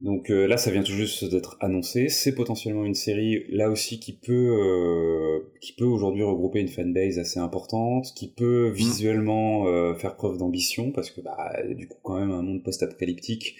Donc 0.00 0.28
euh, 0.28 0.46
là, 0.46 0.58
ça 0.58 0.70
vient 0.70 0.82
tout 0.82 0.92
juste 0.92 1.24
d'être 1.24 1.56
annoncé. 1.60 2.08
C'est 2.08 2.34
potentiellement 2.34 2.84
une 2.84 2.94
série 2.94 3.44
là 3.48 3.70
aussi 3.70 4.00
qui 4.00 4.12
peut, 4.12 4.32
euh, 4.32 5.52
qui 5.62 5.72
peut 5.72 5.84
aujourd'hui 5.84 6.22
regrouper 6.22 6.60
une 6.60 6.68
fanbase 6.68 7.18
assez 7.18 7.40
importante, 7.40 8.12
qui 8.14 8.28
peut 8.28 8.68
mm. 8.68 8.72
visuellement 8.72 9.94
faire 9.94 10.16
preuve 10.16 10.36
d'ambition 10.36 10.92
parce 10.92 11.10
que 11.10 11.22
bah, 11.22 11.54
du 11.74 11.88
coup 11.88 11.98
quand 12.02 12.18
même 12.18 12.32
un 12.32 12.42
monde 12.42 12.62
post-apocalyptique 12.62 13.56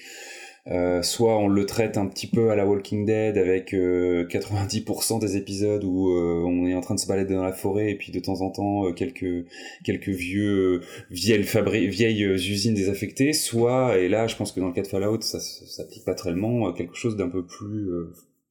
euh, 0.71 1.03
soit 1.03 1.37
on 1.37 1.49
le 1.49 1.67
traite 1.67 1.99
un 1.99 2.07
petit 2.07 2.27
peu 2.27 2.51
à 2.51 2.57
la 2.57 2.67
Walking 2.67 3.05
Dead 3.05 3.37
avec 3.37 3.75
90% 3.75 5.17
euh, 5.17 5.19
des 5.19 5.37
épisodes 5.37 5.85
où 5.85 6.11
euh, 6.11 6.43
on 6.43 6.67
est 6.67 6.75
en 6.75 6.81
train 6.81 6.95
de 6.95 7.01
se 7.01 7.07
balader 7.07 7.35
dans 7.35 7.45
la 7.45 7.53
forêt 7.53 7.91
et 7.91 7.97
puis 7.97 8.13
de 8.13 8.19
temps 8.19 8.41
en 8.41 8.51
temps 8.51 8.91
quelques 8.95 9.45
quelques 9.85 10.09
vieux 10.09 10.81
vieilles 11.11 11.43
vieilles 11.43 12.25
usines 12.25 12.73
désaffectées, 12.73 13.35
soit 13.35 13.99
et 13.99 14.09
là 14.09 14.27
je 14.27 14.37
pense 14.37 14.53
que 14.53 14.61
dans 14.61 14.69
le 14.69 14.73
cas 14.73 14.81
de 14.81 14.87
Fallout 14.87 15.21
ça 15.21 15.39
s'applique 15.39 16.07
pas 16.07 16.15
tellement 16.15 16.73
quelque 16.73 16.95
chose 16.95 17.17
d'un 17.17 17.29
peu 17.29 17.45
plus 17.45 17.91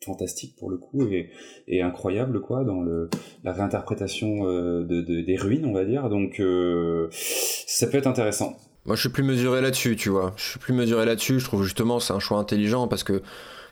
fantastique 0.05 0.55
pour 0.57 0.69
le 0.69 0.77
coup 0.77 1.07
et, 1.07 1.29
et, 1.67 1.81
incroyable 1.81 2.41
quoi 2.41 2.63
dans 2.63 2.81
le 2.81 3.09
la 3.43 3.53
réinterprétation 3.53 4.43
de, 4.43 4.83
de, 4.83 5.21
des 5.21 5.35
ruines 5.35 5.65
on 5.65 5.73
va 5.73 5.85
dire. 5.85 6.09
Donc 6.09 6.39
ça 7.09 7.87
peut 7.87 7.97
être 7.97 8.07
intéressant 8.07 8.55
moi, 8.85 8.95
je 8.95 9.01
suis 9.01 9.09
plus 9.09 9.23
mesuré 9.23 9.61
là-dessus, 9.61 9.95
tu 9.95 10.09
vois. 10.09 10.33
Je 10.35 10.43
suis 10.43 10.59
plus 10.59 10.73
mesuré 10.73 11.05
là-dessus. 11.05 11.39
Je 11.39 11.45
trouve 11.45 11.63
justement 11.63 11.99
c'est 11.99 12.13
un 12.13 12.19
choix 12.19 12.37
intelligent 12.37 12.87
parce 12.87 13.03
que, 13.03 13.21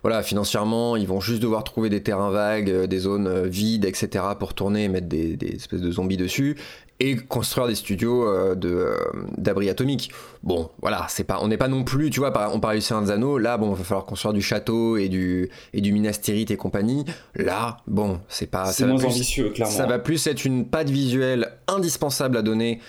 voilà, 0.02 0.22
financièrement, 0.22 0.96
ils 0.96 1.06
vont 1.06 1.20
juste 1.20 1.42
devoir 1.42 1.64
trouver 1.64 1.90
des 1.90 2.02
terrains 2.02 2.30
vagues, 2.30 2.70
euh, 2.70 2.86
des 2.86 2.98
zones 2.98 3.26
euh, 3.26 3.46
vides, 3.46 3.84
etc. 3.84 4.24
pour 4.38 4.54
tourner 4.54 4.84
et 4.84 4.88
mettre 4.88 5.06
des, 5.06 5.36
des 5.36 5.56
espèces 5.56 5.80
de 5.80 5.90
zombies 5.92 6.16
dessus 6.16 6.56
et 7.02 7.16
construire 7.16 7.66
des 7.66 7.74
studios 7.74 8.28
euh, 8.28 8.54
de 8.54 8.68
euh, 8.68 8.96
d'abri 9.36 9.68
atomique. 9.68 10.12
Bon, 10.44 10.70
voilà, 10.80 11.06
c'est 11.08 11.24
pas, 11.24 11.38
on 11.42 11.48
n'est 11.48 11.56
pas 11.56 11.66
non 11.66 11.82
plus, 11.82 12.10
tu 12.10 12.20
vois, 12.20 12.32
on 12.52 12.60
parlait 12.60 12.78
du 12.78 12.84
Seigneur 12.84 13.02
des 13.04 13.10
Anneaux, 13.10 13.38
là, 13.38 13.58
bon, 13.58 13.72
il 13.72 13.78
va 13.78 13.84
falloir 13.84 14.06
construire 14.06 14.32
du 14.32 14.42
château 14.42 14.96
et 14.96 15.08
du 15.08 15.50
et 15.72 15.80
du 15.80 15.92
Minas 15.92 16.18
Tirith 16.22 16.52
et 16.52 16.56
compagnie. 16.56 17.04
Là, 17.34 17.78
bon, 17.88 18.20
c'est 18.28 18.46
pas, 18.46 18.66
c'est 18.66 18.86
moins 18.86 19.02
ambitieux, 19.02 19.50
clairement. 19.50 19.74
Ça 19.74 19.86
va 19.86 19.98
plus 19.98 20.24
être 20.28 20.44
une 20.44 20.66
patte 20.66 20.90
visuelle 20.90 21.52
indispensable 21.66 22.36
à 22.36 22.42
donner, 22.42 22.80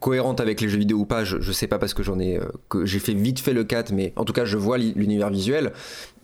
cohérente 0.00 0.40
avec 0.40 0.60
les 0.60 0.68
jeux 0.68 0.78
vidéo 0.78 0.98
ou 0.98 1.06
pas. 1.06 1.24
Je, 1.24 1.40
je 1.40 1.52
sais 1.52 1.66
pas 1.66 1.78
parce 1.78 1.94
que 1.94 2.02
j'en 2.02 2.18
ai, 2.18 2.38
euh, 2.38 2.44
que 2.68 2.84
j'ai 2.84 2.98
fait 2.98 3.14
vite 3.14 3.40
fait 3.40 3.52
le 3.52 3.64
4, 3.64 3.92
mais 3.92 4.12
en 4.16 4.24
tout 4.24 4.32
cas, 4.32 4.44
je 4.44 4.56
vois 4.56 4.78
l'univers 4.78 5.30
visuel. 5.30 5.72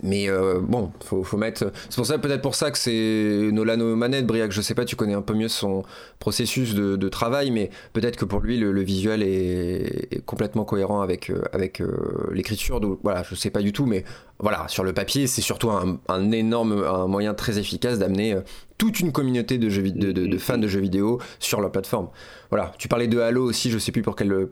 Mais 0.02 0.28
bon, 0.60 0.92
faut, 1.02 1.24
faut 1.24 1.38
mettre. 1.38 1.72
C'est 1.88 1.96
pour 1.96 2.04
ça, 2.04 2.18
peut-être 2.18 2.42
pour 2.42 2.54
ça 2.54 2.70
que 2.70 2.76
c'est 2.76 3.48
Nolan 3.50 3.80
aux 3.80 3.96
manettes, 3.96 4.26
Briac. 4.26 4.52
Je 4.52 4.60
sais 4.60 4.74
pas, 4.74 4.84
tu 4.84 4.94
connais 4.94 5.14
un 5.14 5.22
peu 5.22 5.32
mieux 5.32 5.48
son 5.48 5.84
processus 6.18 6.74
de, 6.74 6.96
de 6.96 7.08
travail 7.08 7.46
mais 7.50 7.70
peut-être 7.92 8.16
que 8.16 8.24
pour 8.24 8.40
lui, 8.40 8.56
le, 8.56 8.80
visuel 8.82 9.22
est, 9.22 10.24
complètement 10.24 10.64
cohérent 10.64 11.00
avec, 11.00 11.30
euh, 11.30 11.42
avec 11.52 11.80
euh, 11.80 12.30
l'écriture. 12.32 12.80
Voilà, 13.02 13.22
je 13.28 13.34
sais 13.34 13.50
pas 13.50 13.62
du 13.62 13.72
tout, 13.72 13.86
mais 13.86 14.04
voilà, 14.38 14.66
sur 14.68 14.84
le 14.84 14.92
papier, 14.92 15.26
c'est 15.26 15.40
surtout 15.40 15.70
un, 15.70 16.30
énorme, 16.30 16.84
un 16.84 17.06
moyen 17.06 17.34
très 17.34 17.58
efficace 17.58 17.98
d'amener 17.98 18.34
euh, 18.34 18.40
toute 18.78 19.00
une 19.00 19.12
communauté 19.12 19.56
de, 19.56 19.70
jeux, 19.70 19.90
de, 19.90 20.12
de, 20.12 20.38
fans 20.38 20.58
de 20.58 20.68
jeux 20.68 20.80
vidéo 20.80 21.20
sur 21.38 21.60
leur 21.60 21.72
plateforme. 21.72 22.08
Voilà, 22.50 22.72
tu 22.78 22.88
parlais 22.88 23.08
de 23.08 23.18
Halo 23.18 23.44
aussi, 23.44 23.70
je 23.70 23.78
sais 23.78 23.92
plus 23.92 24.02
pour 24.02 24.14
quelle 24.14 24.48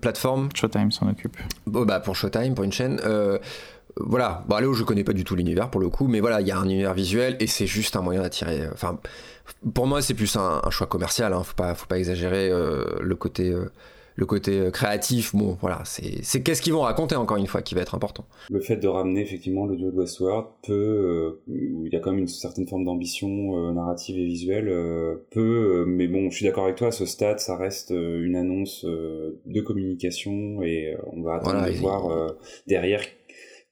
plateforme. 0.00 0.50
Showtime 0.54 0.92
s'en 0.92 1.08
occupe. 1.08 1.36
Bah 1.66 2.00
pour 2.00 2.14
Showtime, 2.14 2.54
pour 2.54 2.64
une 2.64 2.72
chaîne 2.72 3.00
voilà, 3.96 4.44
bon, 4.48 4.56
Halo, 4.56 4.74
je 4.74 4.82
connais 4.82 5.04
pas 5.04 5.12
du 5.12 5.24
tout 5.24 5.36
l'univers 5.36 5.70
pour 5.70 5.80
le 5.80 5.88
coup, 5.88 6.08
mais 6.08 6.20
voilà, 6.20 6.40
il 6.40 6.48
y 6.48 6.50
a 6.50 6.58
un 6.58 6.64
univers 6.64 6.94
visuel 6.94 7.36
et 7.40 7.46
c'est 7.46 7.66
juste 7.66 7.96
un 7.96 8.02
moyen 8.02 8.22
d'attirer. 8.22 8.68
Enfin, 8.72 8.98
pour 9.74 9.86
moi, 9.86 10.02
c'est 10.02 10.14
plus 10.14 10.36
un, 10.36 10.60
choix 10.70 10.86
commercial. 10.86 11.32
Hein. 11.32 11.42
Faut 11.44 11.54
pas, 11.54 11.74
faut 11.74 11.86
pas 11.86 11.98
exagérer 11.98 12.50
euh, 12.50 12.84
le 13.00 13.14
côté, 13.14 13.50
euh, 13.50 13.70
le 14.16 14.26
côté 14.26 14.58
euh, 14.58 14.70
créatif. 14.70 15.34
Bon, 15.34 15.56
voilà, 15.60 15.82
c'est, 15.84 16.42
qu'est-ce 16.42 16.62
qu'ils 16.62 16.72
vont 16.72 16.82
raconter 16.82 17.16
encore 17.16 17.36
une 17.36 17.46
fois 17.46 17.62
qui 17.62 17.74
va 17.74 17.80
être 17.80 17.94
important. 17.94 18.24
Le 18.50 18.60
fait 18.60 18.76
de 18.76 18.88
ramener 18.88 19.22
effectivement 19.22 19.66
le 19.66 19.76
duo 19.76 19.90
de 19.90 19.96
Westworld 19.96 20.46
peut, 20.66 21.40
il 21.48 21.88
y 21.92 21.96
a 21.96 22.00
quand 22.00 22.10
même 22.10 22.20
une 22.20 22.28
certaine 22.28 22.66
forme 22.66 22.84
d'ambition 22.84 23.72
narrative 23.72 24.18
et 24.18 24.24
visuelle, 24.24 24.66
peut, 25.30 25.84
mais 25.86 26.08
bon, 26.08 26.30
je 26.30 26.36
suis 26.36 26.46
d'accord 26.46 26.64
avec 26.64 26.76
toi. 26.76 26.88
À 26.88 26.92
ce 26.92 27.06
stade, 27.06 27.40
ça 27.40 27.56
reste 27.56 27.90
une 27.90 28.36
annonce 28.36 28.84
de 28.84 29.60
communication 29.60 30.62
et 30.62 30.96
on 31.12 31.22
va 31.22 31.36
attendre 31.36 31.66
de 31.66 31.72
voir 31.72 32.34
derrière 32.66 33.02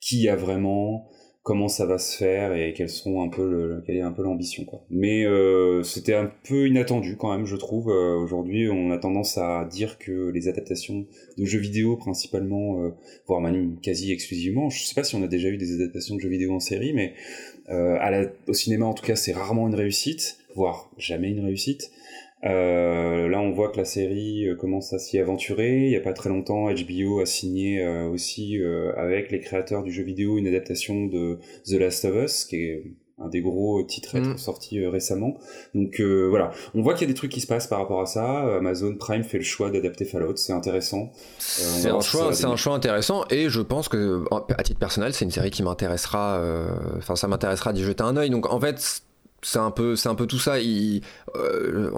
qui 0.00 0.28
a 0.28 0.36
vraiment 0.36 1.08
comment 1.42 1.66
ça 1.66 1.86
va 1.86 1.98
se 1.98 2.16
faire 2.16 2.54
et 2.54 2.72
quels 2.72 2.88
sont 2.88 3.20
un 3.22 3.28
peu 3.28 3.48
le, 3.48 3.82
quelle 3.84 3.96
est 3.96 4.02
un 4.02 4.12
peu 4.12 4.22
l'ambition 4.22 4.64
quoi. 4.64 4.84
Mais 4.90 5.24
euh, 5.24 5.82
c'était 5.82 6.14
un 6.14 6.30
peu 6.48 6.68
inattendu 6.68 7.16
quand 7.16 7.36
même, 7.36 7.46
je 7.46 7.56
trouve. 7.56 7.90
Euh, 7.90 8.16
aujourd'hui, 8.16 8.68
on 8.70 8.92
a 8.92 8.98
tendance 8.98 9.38
à 9.38 9.64
dire 9.64 9.98
que 9.98 10.30
les 10.30 10.48
adaptations 10.48 11.04
de 11.36 11.44
jeux 11.44 11.58
vidéo 11.58 11.96
principalement, 11.96 12.84
euh, 12.84 12.90
voire 13.26 13.40
même 13.40 13.76
quasi 13.80 14.12
exclusivement, 14.12 14.70
je 14.70 14.84
sais 14.84 14.94
pas 14.94 15.04
si 15.04 15.16
on 15.16 15.22
a 15.22 15.28
déjà 15.28 15.48
eu 15.48 15.56
des 15.56 15.74
adaptations 15.74 16.14
de 16.14 16.20
jeux 16.20 16.28
vidéo 16.28 16.54
en 16.54 16.60
série, 16.60 16.92
mais 16.92 17.14
euh, 17.70 17.96
à 18.00 18.10
la, 18.10 18.26
au 18.46 18.52
cinéma 18.52 18.86
en 18.86 18.94
tout 18.94 19.04
cas, 19.04 19.16
c'est 19.16 19.32
rarement 19.32 19.66
une 19.66 19.74
réussite, 19.74 20.38
voire 20.54 20.90
jamais 20.96 21.30
une 21.30 21.44
réussite. 21.44 21.90
Euh, 22.44 23.28
là, 23.28 23.40
on 23.40 23.52
voit 23.52 23.70
que 23.70 23.76
la 23.76 23.84
série 23.84 24.48
euh, 24.48 24.56
commence 24.56 24.92
à 24.92 24.98
s'y 24.98 25.18
aventurer. 25.18 25.84
Il 25.84 25.90
n'y 25.90 25.96
a 25.96 26.00
pas 26.00 26.12
très 26.12 26.28
longtemps, 26.28 26.72
HBO 26.72 27.20
a 27.20 27.26
signé 27.26 27.82
euh, 27.82 28.08
aussi 28.08 28.58
avec 28.96 29.30
les 29.30 29.40
créateurs 29.40 29.82
du 29.82 29.92
jeu 29.92 30.02
vidéo 30.02 30.38
une 30.38 30.46
adaptation 30.46 31.06
de 31.06 31.38
The 31.66 31.74
Last 31.74 32.04
of 32.04 32.24
Us, 32.24 32.44
qui 32.44 32.56
est 32.56 32.84
un 33.18 33.28
des 33.28 33.40
gros 33.40 33.82
titres 33.84 34.18
mm. 34.18 34.36
sortis 34.36 34.84
récemment. 34.84 35.38
Donc 35.74 36.00
voilà, 36.00 36.50
on 36.74 36.82
voit 36.82 36.94
qu'il 36.94 37.06
y 37.06 37.10
a 37.10 37.12
des 37.12 37.16
trucs 37.16 37.30
qui 37.30 37.40
se 37.40 37.46
passent 37.46 37.68
par 37.68 37.78
rapport 37.78 38.00
à 38.00 38.06
ça. 38.06 38.56
Amazon 38.56 38.96
Prime 38.96 39.22
fait 39.22 39.38
le 39.38 39.44
choix 39.44 39.70
d'adapter 39.70 40.04
Fallout, 40.04 40.36
c'est 40.36 40.52
intéressant. 40.52 41.12
c'est 41.38 41.88
un 41.88 42.00
choix, 42.00 42.32
c'est 42.32 42.46
un 42.46 42.56
choix 42.56 42.74
intéressant 42.74 43.24
et 43.30 43.48
je 43.48 43.60
pense 43.60 43.88
que 43.88 44.24
à 44.32 44.62
titre 44.62 44.80
personnel, 44.80 45.12
c'est 45.12 45.24
une 45.24 45.30
série 45.30 45.50
qui 45.50 45.62
m'intéressera. 45.62 46.42
Enfin, 46.96 47.14
ça 47.14 47.28
m'intéressera 47.28 47.72
d'y 47.72 47.82
jeter 47.82 48.02
un 48.02 48.16
œil. 48.16 48.30
Donc 48.30 48.52
en 48.52 48.58
fait 48.58 49.04
c'est 49.42 49.58
un 49.58 49.70
peu 49.70 49.96
c'est 49.96 50.08
un 50.08 50.14
peu 50.14 50.26
tout 50.26 50.38
ça. 50.38 50.54
Euh, 50.56 51.90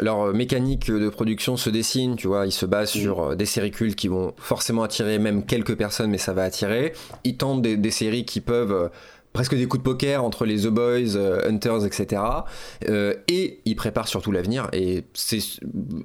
leur 0.00 0.34
mécanique 0.34 0.90
de 0.90 1.08
production 1.08 1.56
se 1.56 1.70
dessine 1.70 2.16
tu 2.16 2.26
vois. 2.26 2.46
Ils 2.46 2.52
se 2.52 2.66
basent 2.66 2.94
mm. 2.94 3.00
sur 3.00 3.20
euh, 3.20 3.34
des 3.36 3.46
séries 3.46 3.70
cultes 3.70 3.96
qui 3.96 4.08
vont 4.08 4.34
forcément 4.36 4.82
attirer 4.82 5.18
même 5.18 5.44
quelques 5.44 5.76
personnes 5.76 6.10
mais 6.10 6.18
ça 6.18 6.32
va 6.32 6.42
attirer. 6.42 6.92
Ils 7.24 7.36
tentent 7.36 7.62
des, 7.62 7.90
séries 7.90 8.24
qui 8.24 8.40
peuvent 8.40 8.72
euh, 8.72 8.88
presque 9.32 9.54
des 9.54 9.66
coups 9.66 9.82
de 9.82 9.88
poker 9.88 10.24
entre 10.24 10.44
les 10.44 10.62
The 10.62 10.68
Boys, 10.68 11.16
Hunters, 11.46 11.84
etc. 11.84 12.22
et 13.28 13.60
ils 13.64 13.76
préparent 13.76 14.08
surtout 14.08 14.32
l'avenir. 14.32 14.68
Et 14.72 15.04
c'est, 15.14 15.40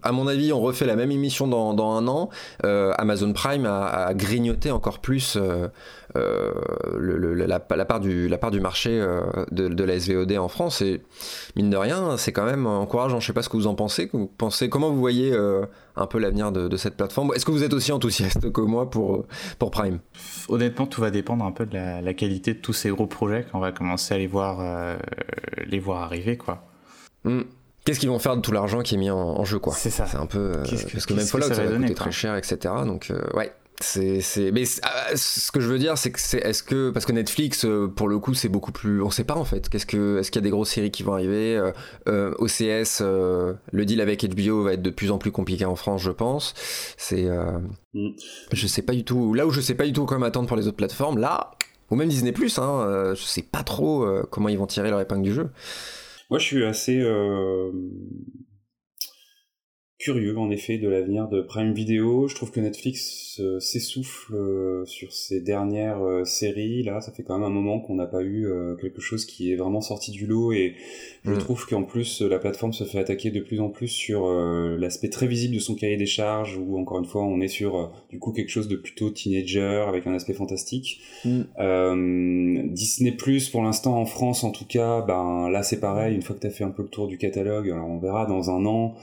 à 0.04 0.12
mon 0.12 0.28
avis, 0.28 0.54
on 0.54 0.62
refait 0.62 0.86
la 0.86 0.96
même 0.96 1.12
émission 1.12 1.48
dans, 1.48 1.98
un 1.98 2.08
an. 2.08 2.30
Amazon 2.64 3.34
Prime 3.34 3.66
a, 3.66 4.14
grignoté 4.14 4.72
encore 4.72 5.00
plus 5.00 5.38
euh, 6.16 6.52
la, 7.50 7.60
part 7.60 8.00
du, 8.00 8.30
marché 8.62 9.00
euh, 9.02 9.22
de, 9.52 9.84
la 9.84 10.00
SVOD 10.00 10.34
en 10.38 10.48
France. 10.48 10.82
Et 10.82 11.02
mine 11.56 11.70
de 11.70 11.78
rien, 11.78 12.18
c'est 12.18 12.32
quand 12.32 12.46
même 12.46 12.68
encourageant. 12.68 13.20
Je 13.20 13.28
sais 13.28 13.34
pas 13.34 13.42
ce 13.42 13.50
que 13.50 13.58
vous 13.58 13.68
en 13.68 13.76
pensez. 13.76 14.12
Pensez 14.38 14.70
comment 14.70 14.92
vous 14.92 15.00
voyez 15.00 15.32
euh, 15.34 15.66
un 15.96 16.08
peu 16.08 16.20
l'avenir 16.20 16.52
de, 16.52 16.76
cette 16.78 16.96
plateforme. 16.96 17.34
Est-ce 17.36 17.46
que 17.46 17.52
vous 17.52 17.64
êtes 17.64 17.74
aussi 17.74 17.92
enthousiaste 17.92 18.52
que 18.52 18.62
moi 18.62 18.90
pour, 18.90 19.26
pour 19.60 19.72
Prime? 19.72 20.00
Honnêtement, 20.50 20.88
tout 20.88 21.02
va 21.02 21.12
dépendre 21.12 21.46
un 21.46 21.52
peu 21.52 21.66
de 21.66 21.76
la, 21.76 22.14
qualité 22.14 22.54
de 22.54 22.60
tous 22.60 22.74
ces 22.74 22.90
gros 22.90 23.08
projets 23.08 23.46
qu'on 23.52 23.60
va 23.60 23.72
commencer 23.72 24.14
à 24.14 24.18
les 24.18 24.28
voir, 24.28 24.98
les 25.66 25.80
voir 25.80 26.04
arriver, 26.04 26.38
quoi. 26.38 26.66
Hmm. 27.24 27.42
Qu'est-ce 27.86 28.00
qu'ils 28.00 28.10
vont 28.10 28.20
faire 28.20 28.36
de 28.36 28.42
tout 28.42 28.52
l'argent 28.52 28.82
qui 28.82 28.96
est 28.96 28.98
mis 28.98 29.12
en, 29.12 29.44
jeu, 29.44 29.60
quoi? 29.60 29.74
C'est 29.74 29.90
ça. 29.90 30.06
C'est 30.06 30.18
un 30.18 30.26
peu 30.26 30.64
parce 30.92 31.06
que 31.06 31.14
même 31.14 31.26
Fallout 31.26 31.48
ça, 31.48 31.56
ça 31.56 31.64
va 31.64 31.78
coûter 31.78 31.94
très 31.94 32.12
cher, 32.12 32.36
etc. 32.36 32.74
Donc 32.86 33.12
ouais, 33.34 33.52
c'est, 33.84 34.52
mais 34.52 34.64
ah, 34.82 35.16
ce 35.16 35.52
que 35.52 35.60
je 35.60 35.68
veux 35.68 35.78
dire, 35.78 35.98
c'est 35.98 36.12
que 36.12 36.20
c'est, 36.20 36.40
est-ce 36.40 36.64
que, 36.64 36.90
parce 36.90 37.06
que 37.06 37.12
Netflix, 37.12 37.66
euh, 37.66 37.88
pour 37.88 38.08
le 38.08 38.18
coup, 38.20 38.34
c'est 38.34 38.50
beaucoup 38.50 38.72
plus, 38.72 39.02
on 39.02 39.10
sait 39.10 39.24
pas 39.24 39.36
en 39.36 39.46
fait. 39.46 39.70
Qu'est-ce 39.70 39.86
que, 39.86 40.20
est-ce 40.20 40.32
qu'il 40.32 40.40
y 40.40 40.44
a 40.44 40.46
des 40.46 40.50
grosses 40.50 40.70
séries 40.70 40.92
qui 40.92 41.04
vont 41.04 41.14
arriver 41.14 41.58
euh, 41.58 41.72
euh 42.08 42.34
OCS, 42.40 43.02
le 43.02 43.86
deal 43.86 44.02
avec 44.02 44.26
HBO 44.26 44.64
va 44.64 44.74
être 44.74 44.82
de 44.82 44.90
plus 44.90 45.12
en 45.12 45.18
plus 45.18 45.32
compliqué 45.32 45.66
en 45.66 45.76
France, 45.76 46.02
je 46.02 46.12
pense. 46.12 46.54
C'est, 46.98 47.28
mm. 47.94 48.10
je 48.52 48.68
sais 48.68 48.82
pas 48.82 48.94
du 48.94 49.04
tout. 49.04 49.34
Là 49.34 49.46
où 49.46 49.52
je 49.52 49.62
sais 49.62 49.76
pas 49.76 49.86
du 49.86 49.94
tout 49.94 50.06
comment 50.06 50.26
attendre 50.26 50.48
pour 50.48 50.58
les 50.58 50.68
autres 50.68 50.78
plateformes, 50.78 51.20
là, 51.20 51.52
ou 51.92 51.96
même 51.96 52.10
Disney 52.10 52.32
Plus, 52.32 52.58
hein, 52.60 53.14
je 53.16 53.24
sais 53.24 53.44
pas 53.44 53.64
trop 53.64 54.08
comment 54.32 54.50
ils 54.50 54.58
vont 54.58 54.68
tirer 54.68 54.90
leur 54.90 55.02
épingle 55.02 55.24
du 55.24 55.34
jeu. 55.34 55.50
Moi, 56.30 56.40
je 56.40 56.46
suis 56.46 56.66
assez 56.66 57.04
curieux 60.04 60.38
en 60.38 60.50
effet 60.50 60.78
de 60.78 60.90
l'avenir 60.90 61.30
de 61.30 61.42
Prime 61.42 61.72
Video. 61.72 62.28
Je 62.28 62.36
trouve 62.36 62.52
que 62.52 62.60
Netflix 62.60 63.40
euh, 63.40 63.62
s'essouffle 63.62 64.36
euh, 64.36 64.86
sur 64.86 65.14
ses 65.14 65.40
dernières 65.40 66.04
euh, 66.04 66.26
séries. 66.26 66.84
Là, 66.84 67.00
ça 67.00 67.14
fait 67.14 67.24
quand 67.24 67.40
même 67.40 67.48
un 67.48 67.54
moment 67.54 67.80
qu'on 67.80 67.96
n'a 67.96 68.06
pas 68.06 68.22
eu 68.22 68.46
quelque 68.82 69.00
chose 69.00 69.26
qui 69.26 69.54
est 69.54 69.56
vraiment 69.56 69.80
sorti 69.80 70.12
du 70.12 70.26
lot 70.26 70.52
et 70.52 70.76
je 71.24 71.32
mm. 71.32 71.38
trouve 71.38 71.66
qu'en 71.66 71.84
plus 71.84 72.22
la 72.22 72.38
plateforme 72.38 72.74
se 72.74 72.84
fait 72.84 73.00
attaquer 73.00 73.32
de 73.32 73.40
plus 73.40 73.62
en 73.62 73.70
plus 73.70 73.88
sur 73.88 74.28
l'aspect 74.78 75.10
très 75.10 75.28
visible 75.28 75.56
de 75.56 75.60
son 75.60 75.76
cahier 75.76 75.96
des 75.96 76.06
charges 76.06 76.58
où 76.58 76.78
encore 76.78 77.00
une 77.00 77.06
fois 77.06 77.24
on 77.24 77.40
est 77.40 77.48
sur 77.48 77.92
du 78.10 78.20
coup 78.20 78.34
quelque 78.34 78.50
chose 78.50 78.68
de 78.68 78.76
plutôt 78.76 79.10
teenager 79.10 79.86
avec 79.88 80.06
un 80.06 80.14
aspect 80.14 80.34
fantastique. 80.34 81.00
Mm. 81.24 82.74
Disney 82.74 83.12
Plus 83.12 83.50
pour 83.50 83.64
l'instant 83.64 84.00
en 84.00 84.06
France 84.06 84.44
en 84.44 84.52
tout 84.52 84.66
cas, 84.66 85.02
ben 85.02 85.50
là 85.50 85.64
c'est 85.64 85.80
pareil. 85.80 86.16
Une 86.16 86.22
fois 86.22 86.36
que 86.36 86.42
tu 86.42 86.48
as 86.48 86.52
fait 86.52 86.66
un 86.66 86.72
peu 86.72 86.84
le 86.84 86.90
tour 86.90 87.08
du 87.08 87.18
catalogue, 87.18 87.70
alors 87.70 87.90
on 87.90 88.00
verra 88.00 88.26
dans 88.26 88.50
un 88.50 88.66
an. 88.66 88.96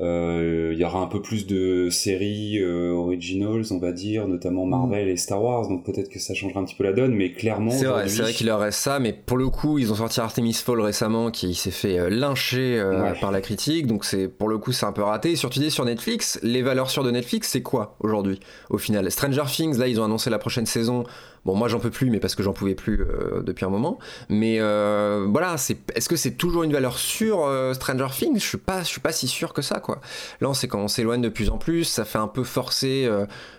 Euh, 0.00 0.70
il 0.72 0.78
y 0.78 0.84
aura 0.84 0.98
un 0.98 1.06
peu 1.06 1.22
plus 1.22 1.46
de 1.46 1.88
séries 1.88 2.58
euh, 2.58 2.90
originals, 2.90 3.62
on 3.70 3.78
va 3.78 3.92
dire, 3.92 4.26
notamment 4.26 4.66
Marvel 4.66 5.08
et 5.08 5.16
Star 5.16 5.40
Wars, 5.40 5.68
donc 5.68 5.84
peut-être 5.84 6.08
que 6.08 6.18
ça 6.18 6.34
changera 6.34 6.58
un 6.58 6.64
petit 6.64 6.74
peu 6.74 6.82
la 6.82 6.92
donne, 6.92 7.14
mais 7.14 7.32
clairement. 7.32 7.70
C'est 7.70 7.84
vrai, 7.84 8.08
c'est 8.08 8.22
vrai 8.22 8.32
qu'il 8.32 8.48
leur 8.48 8.58
reste 8.58 8.80
ça, 8.80 8.98
mais 8.98 9.12
pour 9.12 9.36
le 9.36 9.48
coup, 9.48 9.78
ils 9.78 9.92
ont 9.92 9.94
sorti 9.94 10.18
Artemis 10.18 10.54
Fall 10.54 10.80
récemment, 10.80 11.30
qui 11.30 11.54
s'est 11.54 11.70
fait 11.70 12.00
euh, 12.00 12.10
lyncher 12.10 12.82
par 13.20 13.30
la 13.30 13.40
critique, 13.40 13.86
donc 13.86 14.04
c'est 14.04 14.26
pour 14.26 14.48
le 14.48 14.58
coup 14.58 14.72
c'est 14.72 14.86
un 14.86 14.92
peu 14.92 15.02
raté. 15.02 15.30
Et 15.32 15.36
surtout 15.36 15.60
sur 15.70 15.84
Netflix, 15.84 16.40
les 16.42 16.62
valeurs 16.62 16.90
sûres 16.90 17.04
de 17.04 17.12
Netflix, 17.12 17.48
c'est 17.50 17.62
quoi 17.62 17.96
aujourd'hui 18.00 18.40
au 18.70 18.78
final? 18.78 19.08
Stranger 19.12 19.44
Things, 19.46 19.78
là 19.78 19.86
ils 19.86 20.00
ont 20.00 20.04
annoncé 20.04 20.28
la 20.28 20.38
prochaine 20.38 20.66
saison. 20.66 21.04
Bon, 21.44 21.54
moi 21.54 21.68
j'en 21.68 21.78
peux 21.78 21.90
plus, 21.90 22.08
mais 22.10 22.20
parce 22.20 22.34
que 22.34 22.42
j'en 22.42 22.52
pouvais 22.52 22.74
plus 22.74 23.02
euh, 23.02 23.42
depuis 23.42 23.64
un 23.64 23.68
moment. 23.68 23.98
Mais 24.28 24.56
euh, 24.60 25.26
voilà, 25.28 25.56
c'est, 25.56 25.78
est-ce 25.94 26.08
que 26.08 26.16
c'est 26.16 26.32
toujours 26.32 26.62
une 26.62 26.72
valeur 26.72 26.98
sûre 26.98 27.44
euh, 27.44 27.74
Stranger 27.74 28.06
Things? 28.10 28.38
Je 28.38 28.46
suis 28.46 28.58
pas, 28.58 28.80
je 28.80 28.88
suis 28.88 29.00
pas 29.00 29.12
si 29.12 29.28
sûr 29.28 29.52
que 29.52 29.60
ça, 29.60 29.80
quoi. 29.80 30.00
Là, 30.40 30.52
c'est 30.54 30.68
quand 30.68 30.80
on 30.80 30.88
s'éloigne 30.88 31.20
de 31.20 31.28
plus 31.28 31.50
en 31.50 31.58
plus, 31.58 31.84
ça 31.84 32.04
fait 32.04 32.18
un 32.18 32.28
peu 32.28 32.44
forcer. 32.44 33.08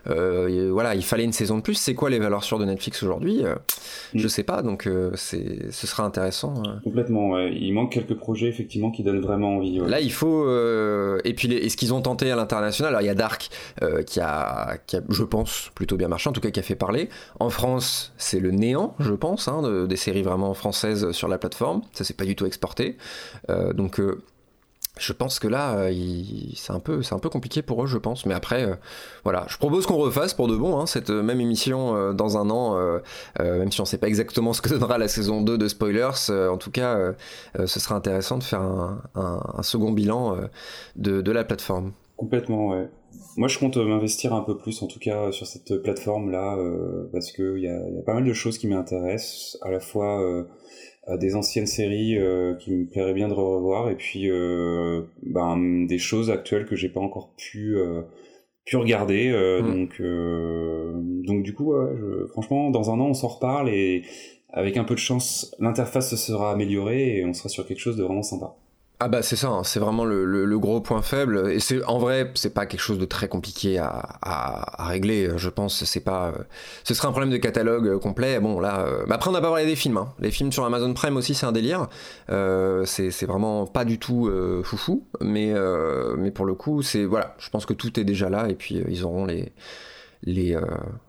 voilà, 0.05 0.95
il 0.95 1.03
fallait 1.03 1.23
une 1.23 1.33
saison 1.33 1.57
de 1.57 1.61
plus. 1.61 1.75
C'est 1.75 1.93
quoi 1.93 2.09
les 2.09 2.19
valeurs 2.19 2.43
sûres 2.43 2.59
de 2.59 2.65
Netflix 2.65 3.03
aujourd'hui? 3.03 3.43
Mm. 3.43 4.19
Je 4.19 4.27
sais 4.27 4.43
pas, 4.43 4.61
donc 4.61 4.89
c'est, 5.15 5.71
ce 5.71 5.87
sera 5.87 6.03
intéressant. 6.03 6.63
Complètement. 6.83 7.37
Il 7.39 7.71
manque 7.73 7.91
quelques 7.91 8.15
projets 8.15 8.47
effectivement 8.47 8.91
qui 8.91 9.03
donnent 9.03 9.21
vraiment 9.21 9.57
envie. 9.57 9.79
Là, 9.79 9.99
il 9.99 10.11
faut. 10.11 10.49
et 11.23 11.33
puis, 11.35 11.47
les, 11.47 11.69
ce 11.69 11.77
qu'ils 11.77 11.93
ont 11.93 12.01
tenté 12.01 12.31
à 12.31 12.35
l'international, 12.35 12.93
alors 12.93 13.01
il 13.01 13.07
y 13.07 13.09
a 13.09 13.15
Dark 13.15 13.49
qui 14.07 14.19
a, 14.19 14.77
qui 14.87 14.97
a, 14.97 15.01
je 15.09 15.23
pense, 15.23 15.71
plutôt 15.75 15.97
bien 15.97 16.07
marché, 16.07 16.29
en 16.29 16.33
tout 16.33 16.41
cas 16.41 16.49
qui 16.49 16.59
a 16.59 16.63
fait 16.63 16.75
parler. 16.75 17.09
En 17.39 17.49
France 17.49 17.74
c'est 17.79 18.39
le 18.39 18.51
néant, 18.51 18.95
je 18.99 19.13
pense, 19.13 19.47
hein, 19.47 19.85
des 19.87 19.95
séries 19.95 20.23
vraiment 20.23 20.53
françaises 20.53 21.11
sur 21.11 21.27
la 21.27 21.37
plateforme. 21.37 21.81
Ça, 21.93 22.03
c'est 22.03 22.15
pas 22.15 22.25
du 22.25 22.35
tout 22.35 22.45
exporté. 22.45 22.97
Euh, 23.49 23.73
donc, 23.73 23.99
euh, 23.99 24.23
je 24.97 25.11
pense 25.11 25.39
que 25.39 25.47
là, 25.47 25.75
euh, 25.75 25.93
c'est 26.55 26.71
un 26.71 26.79
peu, 26.79 27.01
compliqué 27.29 27.61
pour 27.61 27.83
eux, 27.83 27.87
je 27.87 27.97
pense. 27.97 28.25
Mais 28.25 28.33
après, 28.33 28.79
voilà, 29.23 29.45
je 29.49 29.57
propose 29.57 29.85
qu'on 29.85 29.97
refasse 29.97 30.33
pour 30.33 30.47
de 30.47 30.55
bon 30.55 30.79
hein, 30.79 30.85
cette 30.85 31.09
même 31.09 31.41
émission 31.41 32.13
dans 32.13 32.37
un 32.37 32.49
an, 32.49 32.79
même 33.39 33.71
si 33.71 33.81
on 33.81 33.85
sait 33.85 33.97
pas 33.97 34.07
exactement 34.07 34.53
ce 34.53 34.61
que 34.61 34.69
donnera 34.69 34.97
la 34.97 35.09
saison 35.09 35.41
2 35.41 35.57
de 35.57 35.67
Spoilers. 35.67 36.29
en 36.29 36.57
tout 36.57 36.71
cas, 36.71 37.13
ce 37.57 37.79
sera 37.79 37.95
intéressant 37.95 38.37
de 38.37 38.43
faire 38.43 38.61
un, 38.61 39.63
second 39.63 39.91
bilan 39.91 40.37
de, 40.95 41.21
de 41.21 41.31
la 41.31 41.43
plateforme. 41.43 41.91
Complètement, 42.15 42.69
ouais. 42.69 42.89
Moi, 43.37 43.49
je 43.49 43.59
compte 43.59 43.75
m'investir 43.77 44.33
un 44.33 44.41
peu 44.41 44.57
plus, 44.57 44.81
en 44.81 44.87
tout 44.87 44.99
cas, 44.99 45.31
sur 45.31 45.45
cette 45.45 45.81
plateforme-là, 45.81 46.57
euh, 46.57 47.09
parce 47.11 47.31
qu'il 47.33 47.59
y 47.59 47.67
a, 47.67 47.89
y 47.89 47.97
a 47.97 48.01
pas 48.01 48.13
mal 48.13 48.23
de 48.23 48.33
choses 48.33 48.57
qui 48.57 48.67
m'intéressent, 48.67 49.57
à 49.61 49.71
la 49.71 49.81
fois 49.81 50.21
euh, 50.21 50.43
des 51.17 51.35
anciennes 51.35 51.67
séries 51.67 52.17
euh, 52.17 52.55
qui 52.55 52.71
me 52.71 52.85
plairait 52.85 53.13
bien 53.13 53.27
de 53.27 53.33
revoir, 53.33 53.89
et 53.89 53.95
puis 53.95 54.29
ben, 55.23 55.85
des 55.85 55.97
choses 55.97 56.31
actuelles 56.31 56.65
que 56.65 56.75
j'ai 56.75 56.89
pas 56.89 57.01
encore 57.01 57.33
pu 57.35 57.77
pu 58.65 58.77
regarder. 58.77 59.31
Mmh. 59.31 59.67
Donc, 59.67 60.01
donc 61.27 61.43
du 61.43 61.53
coup, 61.53 61.73
ouais, 61.73 61.95
je, 61.99 62.27
franchement, 62.27 62.71
dans 62.71 62.89
un 62.89 62.99
an, 62.99 63.07
on 63.07 63.13
s'en 63.13 63.27
reparle 63.27 63.69
et 63.69 64.03
avec 64.49 64.77
un 64.77 64.85
peu 64.85 64.95
de 64.95 64.99
chance, 64.99 65.53
l'interface 65.59 66.09
se 66.09 66.15
sera 66.15 66.51
améliorée 66.51 67.17
et 67.17 67.25
on 67.25 67.33
sera 67.33 67.49
sur 67.49 67.67
quelque 67.67 67.79
chose 67.79 67.97
de 67.97 68.03
vraiment 68.03 68.23
sympa. 68.23 68.55
Ah 69.01 69.09
bah 69.09 69.21
c'est 69.21 69.35
ça, 69.35 69.49
hein, 69.49 69.63
c'est 69.65 69.81
vraiment 69.81 70.05
le, 70.05 70.57
gros 70.57 70.79
point 70.79 71.01
faible. 71.01 71.51
Et 71.51 71.59
c'est 71.59 71.83
en 71.83 71.99
vrai, 71.99 72.31
c'est 72.35 72.53
pas 72.53 72.65
quelque 72.65 72.79
chose 72.79 72.97
de 72.97 73.03
très 73.03 73.27
compliqué 73.27 73.77
à, 73.77 74.85
régler. 74.87 75.31
Je 75.35 75.49
pense, 75.49 75.83
c'est 75.83 75.99
pas. 75.99 76.27
Euh, 76.27 76.43
ce 76.85 76.93
serait 76.93 77.09
un 77.09 77.11
problème 77.11 77.31
de 77.31 77.37
catalogue 77.37 77.87
euh, 77.87 77.99
complet. 77.99 78.39
Bon 78.39 78.59
là, 78.61 78.85
euh, 78.85 79.05
après 79.09 79.29
on 79.29 79.33
n'a 79.33 79.41
pas 79.41 79.49
parlé 79.49 79.65
des 79.65 79.75
films. 79.75 79.97
Hein. 79.97 80.13
Les 80.19 80.31
films 80.31 80.53
sur 80.53 80.63
Amazon 80.63 80.93
Prime 80.93 81.17
aussi, 81.17 81.35
c'est 81.35 81.45
un 81.45 81.51
délire. 81.51 81.87
c'est 82.85 83.25
vraiment 83.25 83.65
pas 83.65 83.83
du 83.83 83.99
tout 83.99 84.31
foufou, 84.63 85.05
mais 85.19 85.53
mais 86.17 86.31
pour 86.31 86.45
le 86.45 86.53
coup, 86.53 86.81
c'est 86.81 87.03
voilà. 87.03 87.35
Je 87.37 87.49
pense 87.49 87.65
que 87.65 87.73
tout 87.73 87.99
est 87.99 88.05
déjà 88.05 88.29
là 88.29 88.47
et 88.49 88.55
puis 88.55 88.81
ils 88.87 89.03
auront 89.03 89.25
les 89.25 89.51
les, 90.23 90.57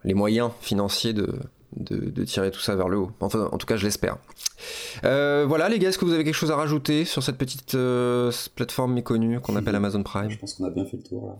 les 0.05 0.15
moyens 0.15 0.51
financiers 0.61 1.13
de 1.13 1.29
de, 1.77 2.25
tirer 2.25 2.51
tout 2.51 2.61
ça 2.61 2.75
vers 2.75 2.89
le 2.89 2.99
haut. 2.99 3.11
Enfin, 3.21 3.49
en 3.53 3.59
tout 3.59 3.67
cas, 3.67 3.77
je 3.77 3.85
l'espère. 3.85 4.17
Euh, 5.05 5.45
voilà, 5.47 5.69
les 5.69 5.79
gars, 5.79 5.91
est-ce 5.91 5.99
que 5.99 6.05
vous 6.05 6.13
avez 6.13 6.25
quelque 6.25 6.35
chose 6.35 6.51
à 6.51 6.57
rajouter 6.57 7.05
sur 7.05 7.23
cette 7.23 7.37
petite 7.37 7.75
euh, 7.75 8.33
plateforme 8.55 8.95
méconnue 8.95 9.41
qu'on 9.41 9.57
appelle 9.57 9.75
Amazon 9.75 10.03
Prime? 10.03 10.31
Je 10.31 10.39
pense 10.39 10.55
qu'on 10.55 10.65
a 10.65 10.71
bien 10.71 10.85
fait 10.85 10.97
le 10.97 11.03
tour 11.03 11.27
là. 11.27 11.35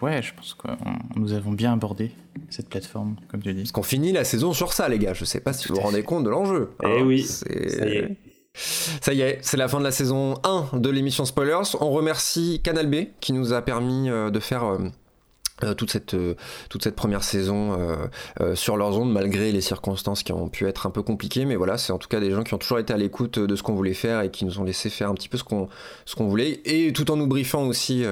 Ouais, 0.00 0.22
je 0.22 0.32
pense 0.34 0.54
que 0.54 0.68
nous 1.16 1.32
avons 1.32 1.52
bien 1.52 1.72
abordé 1.72 2.12
cette 2.50 2.68
plateforme, 2.68 3.16
comme 3.28 3.42
tu 3.42 3.52
dis. 3.52 3.62
Parce 3.62 3.72
qu'on 3.72 3.82
finit 3.82 4.12
la 4.12 4.24
saison 4.24 4.52
sur 4.52 4.72
ça, 4.72 4.88
les 4.88 4.98
gars. 4.98 5.12
Je 5.12 5.24
sais 5.24 5.40
pas 5.40 5.52
si 5.52 5.68
vous 5.68 5.74
vous 5.74 5.80
rendez 5.80 6.02
compte 6.02 6.24
de 6.24 6.30
l'enjeu. 6.30 6.70
Eh 6.82 6.86
hein, 6.86 7.02
oui, 7.04 7.22
ça 7.24 7.46
y 7.50 7.96
est. 7.96 8.16
Ça 8.54 9.12
y 9.12 9.20
est, 9.20 9.38
c'est 9.42 9.58
la 9.58 9.68
fin 9.68 9.78
de 9.78 9.84
la 9.84 9.90
saison 9.90 10.34
1 10.42 10.78
de 10.78 10.88
l'émission 10.88 11.26
Spoilers. 11.26 11.76
On 11.80 11.90
remercie 11.90 12.62
Canal 12.62 12.86
B 12.86 13.08
qui 13.20 13.34
nous 13.34 13.52
a 13.52 13.60
permis 13.60 14.08
euh, 14.08 14.30
de 14.30 14.40
faire 14.40 14.78
euh, 15.64 15.72
toute 15.72 15.90
cette 15.90 16.12
euh, 16.12 16.34
toute 16.68 16.84
cette 16.84 16.96
première 16.96 17.24
saison 17.24 17.78
euh, 18.40 18.54
sur 18.54 18.76
leurs 18.76 18.98
ondes 18.98 19.10
malgré 19.10 19.52
les 19.52 19.62
circonstances 19.62 20.22
qui 20.22 20.32
ont 20.32 20.48
pu 20.48 20.66
être 20.66 20.86
un 20.86 20.90
peu 20.90 21.02
compliquées. 21.02 21.46
Mais 21.46 21.56
voilà 21.56 21.78
c'est 21.78 21.92
en 21.92 21.98
tout 21.98 22.08
cas 22.08 22.20
des 22.20 22.30
gens 22.30 22.42
qui 22.42 22.52
ont 22.52 22.58
toujours 22.58 22.78
été 22.78 22.92
à 22.92 22.98
l'écoute 22.98 23.38
de 23.38 23.56
ce 23.56 23.62
qu'on 23.62 23.74
voulait 23.74 23.94
faire 23.94 24.20
et 24.20 24.30
qui 24.30 24.44
nous 24.44 24.60
ont 24.60 24.64
laissé 24.64 24.90
faire 24.90 25.08
un 25.08 25.14
petit 25.14 25.30
peu 25.30 25.38
ce 25.38 25.44
qu'on 25.44 25.68
voulait. 26.26 26.60
Et 26.66 26.92
tout 26.92 27.10
en 27.10 27.16
nous 27.16 27.26
briefant 27.26 27.64
aussi 27.64 28.04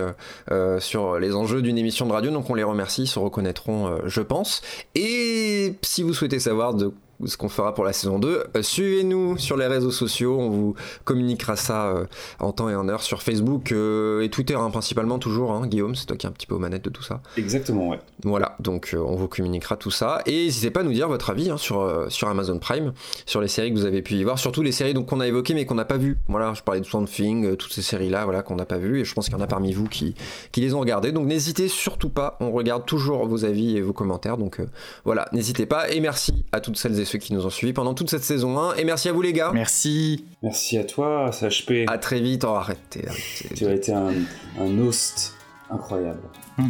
sur 0.79 1.19
les 1.19 1.35
enjeux 1.35 1.61
d'une 1.61 1.77
émission 1.77 2.07
de 2.07 2.13
radio. 2.13 2.31
Donc 2.31 2.49
on 2.49 2.55
les 2.55 2.63
remercie 2.63 3.03
ils 3.03 3.09
se 3.09 3.19
reconnaîtront 3.19 3.99
je 4.07 4.21
pense. 4.23 4.63
Et 4.95 5.75
si 5.83 6.03
vous 6.03 6.15
souhaitez 6.15 6.39
savoir 6.39 6.75
de 6.75 6.93
ce 7.25 7.37
qu'on 7.37 7.49
fera 7.49 7.75
pour 7.75 7.85
la 7.85 7.93
saison 7.93 8.19
2. 8.19 8.45
Euh, 8.57 8.63
suivez-nous 8.63 9.39
sur 9.39 9.57
les 9.57 9.67
réseaux 9.67 9.91
sociaux, 9.91 10.39
on 10.39 10.51
vous 10.51 10.75
communiquera 11.05 11.57
ça 11.57 11.87
euh, 11.87 12.07
en 12.41 12.53
temps 12.53 12.69
et 12.69 12.75
en 12.75 12.89
heure 12.89 13.03
sur 13.03 13.23
Facebook 13.23 13.73
euh, 13.73 14.23
et 14.23 14.29
Twitter 14.29 14.55
hein, 14.55 14.71
principalement 14.71 15.19
toujours, 15.19 15.53
hein, 15.53 15.67
Guillaume, 15.67 15.95
c'est 15.95 16.07
toi 16.07 16.17
qui 16.17 16.27
es 16.27 16.29
un 16.29 16.33
petit 16.33 16.47
peu 16.47 16.55
aux 16.55 16.59
manettes 16.59 16.85
de 16.85 16.91
tout 16.91 17.03
ça. 17.03 17.21
Exactement, 17.37 17.89
ouais. 17.89 18.01
Voilà, 18.25 18.57
donc 18.61 18.97
on 18.99 19.15
vous 19.15 19.29
communiquera 19.29 19.77
tout 19.77 19.91
ça. 19.91 20.23
Et 20.27 20.45
n'hésitez 20.45 20.71
pas 20.71 20.81
à 20.81 20.83
nous 20.83 20.93
dire 20.93 21.09
votre 21.09 21.31
avis 21.31 21.51
hein, 21.51 21.57
sur, 21.57 22.07
sur 22.09 22.29
Amazon 22.29 22.59
Prime, 22.59 22.93
sur 23.27 23.41
les 23.41 23.49
séries 23.49 23.73
que 23.73 23.79
vous 23.79 23.87
avez 23.87 24.03
pu 24.03 24.15
y 24.15 24.25
voir, 24.25 24.39
surtout 24.39 24.63
les 24.63 24.73
séries 24.73 24.95
qu'on 24.95 25.21
a 25.21 25.27
évoquées 25.27 25.55
mais 25.55 25.67
qu'on 25.67 25.75
n'a 25.75 25.85
pas 25.85 25.97
vues. 25.97 26.19
Voilà, 26.29 26.55
je 26.55 26.63
parlais 26.63 26.81
de 26.81 26.87
Swamp 26.87 27.05
Thing, 27.05 27.57
toutes 27.57 27.73
ces 27.73 27.83
séries-là 27.83 28.25
voilà, 28.25 28.43
qu'on 28.43 28.57
n'a 28.57 28.67
pas 28.67 28.79
vues 28.79 29.01
et 29.01 29.05
je 29.05 29.15
pense 29.15 29.27
qu'il 29.27 29.35
y 29.35 29.39
en 29.39 29.43
a 29.43 29.47
parmi 29.47 29.73
vous 29.73 29.89
qui, 29.89 30.15
qui 30.53 30.61
les 30.61 30.75
ont 30.75 30.81
regardées. 30.81 31.13
Donc 31.13 31.27
n'hésitez 31.27 31.69
surtout 31.69 32.09
pas, 32.09 32.37
on 32.41 32.53
regarde 32.53 32.87
toujours 32.87 33.27
vos 33.27 33.45
avis 33.45 33.77
et 33.77 33.81
vos 33.81 33.93
commentaires. 33.93 34.37
Donc 34.37 34.61
voilà, 35.05 35.29
n'hésitez 35.33 35.67
pas 35.67 35.91
et 35.91 36.01
merci 36.01 36.45
à 36.53 36.61
toutes 36.61 36.77
celles 36.77 36.99
et 37.01 37.04
ceux 37.05 37.19
qui 37.19 37.33
nous 37.33 37.45
ont 37.47 37.51
suivis 37.51 37.73
pendant 37.73 37.95
toute 37.95 38.11
cette 38.11 38.25
saison 38.25 38.59
1. 38.59 38.75
Et 38.77 38.85
merci 38.85 39.09
à 39.09 39.13
vous 39.13 39.23
les 39.23 39.33
gars. 39.33 39.51
Merci. 39.55 40.25
Merci 40.43 40.79
à 40.79 40.85
toi, 40.85 41.31
CHP. 41.33 41.85
À 41.89 41.99
très 41.99 42.21
vite. 42.21 42.45
Oh, 42.45 42.55
arrêtez, 42.55 43.07
Tu 43.55 43.67
as 43.67 43.73
été 43.73 43.93
un, 43.93 44.13
un 44.59 44.79
host 44.79 45.35
incroyable. 45.71 46.23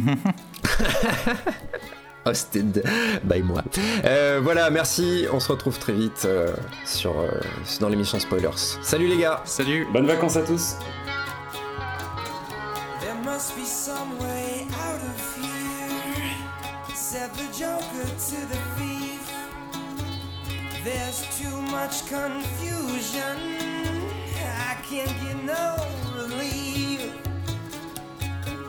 Hosted 2.25 2.83
by 3.23 3.43
moi. 3.43 3.63
Euh, 4.03 4.39
voilà, 4.43 4.71
merci. 4.71 5.25
On 5.31 5.39
se 5.39 5.51
retrouve 5.51 5.77
très 5.77 5.93
vite 5.93 6.23
euh, 6.25 6.55
sur, 6.83 7.19
euh, 7.19 7.29
dans 7.79 7.89
l'émission 7.89 8.19
Spoilers. 8.19 8.79
Salut 8.81 9.07
les 9.07 9.17
gars. 9.17 9.41
Salut. 9.45 9.85
Bonnes 9.93 10.07
vacances 10.07 10.37
à 10.37 10.41
tous. 10.41 10.75
must 13.25 13.55
be 13.57 13.65
some 13.65 14.17
way 14.19 14.67
out 14.71 15.01
of 15.01 15.35
here. 15.35 16.95
Said 16.95 17.33
the 17.33 17.51
Joker 17.51 18.05
to 18.05 18.35
the. 18.47 18.94
There's 20.85 21.25
too 21.39 21.61
much 21.63 22.05
confusion. 22.05 23.37
I 24.37 24.77
can't 24.87 25.09
get 25.23 25.43
no 25.43 25.77
relief. 26.15 27.11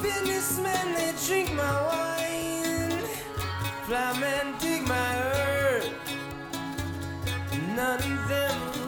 Businessmen, 0.01 0.95
they 0.95 1.13
drink 1.27 1.53
my 1.53 1.75
wine. 1.91 3.05
Flymen 3.85 4.59
dig 4.59 4.89
my 4.89 5.23
earth. 5.25 5.93
None 7.77 8.01
of 8.01 8.29
them 8.31 8.86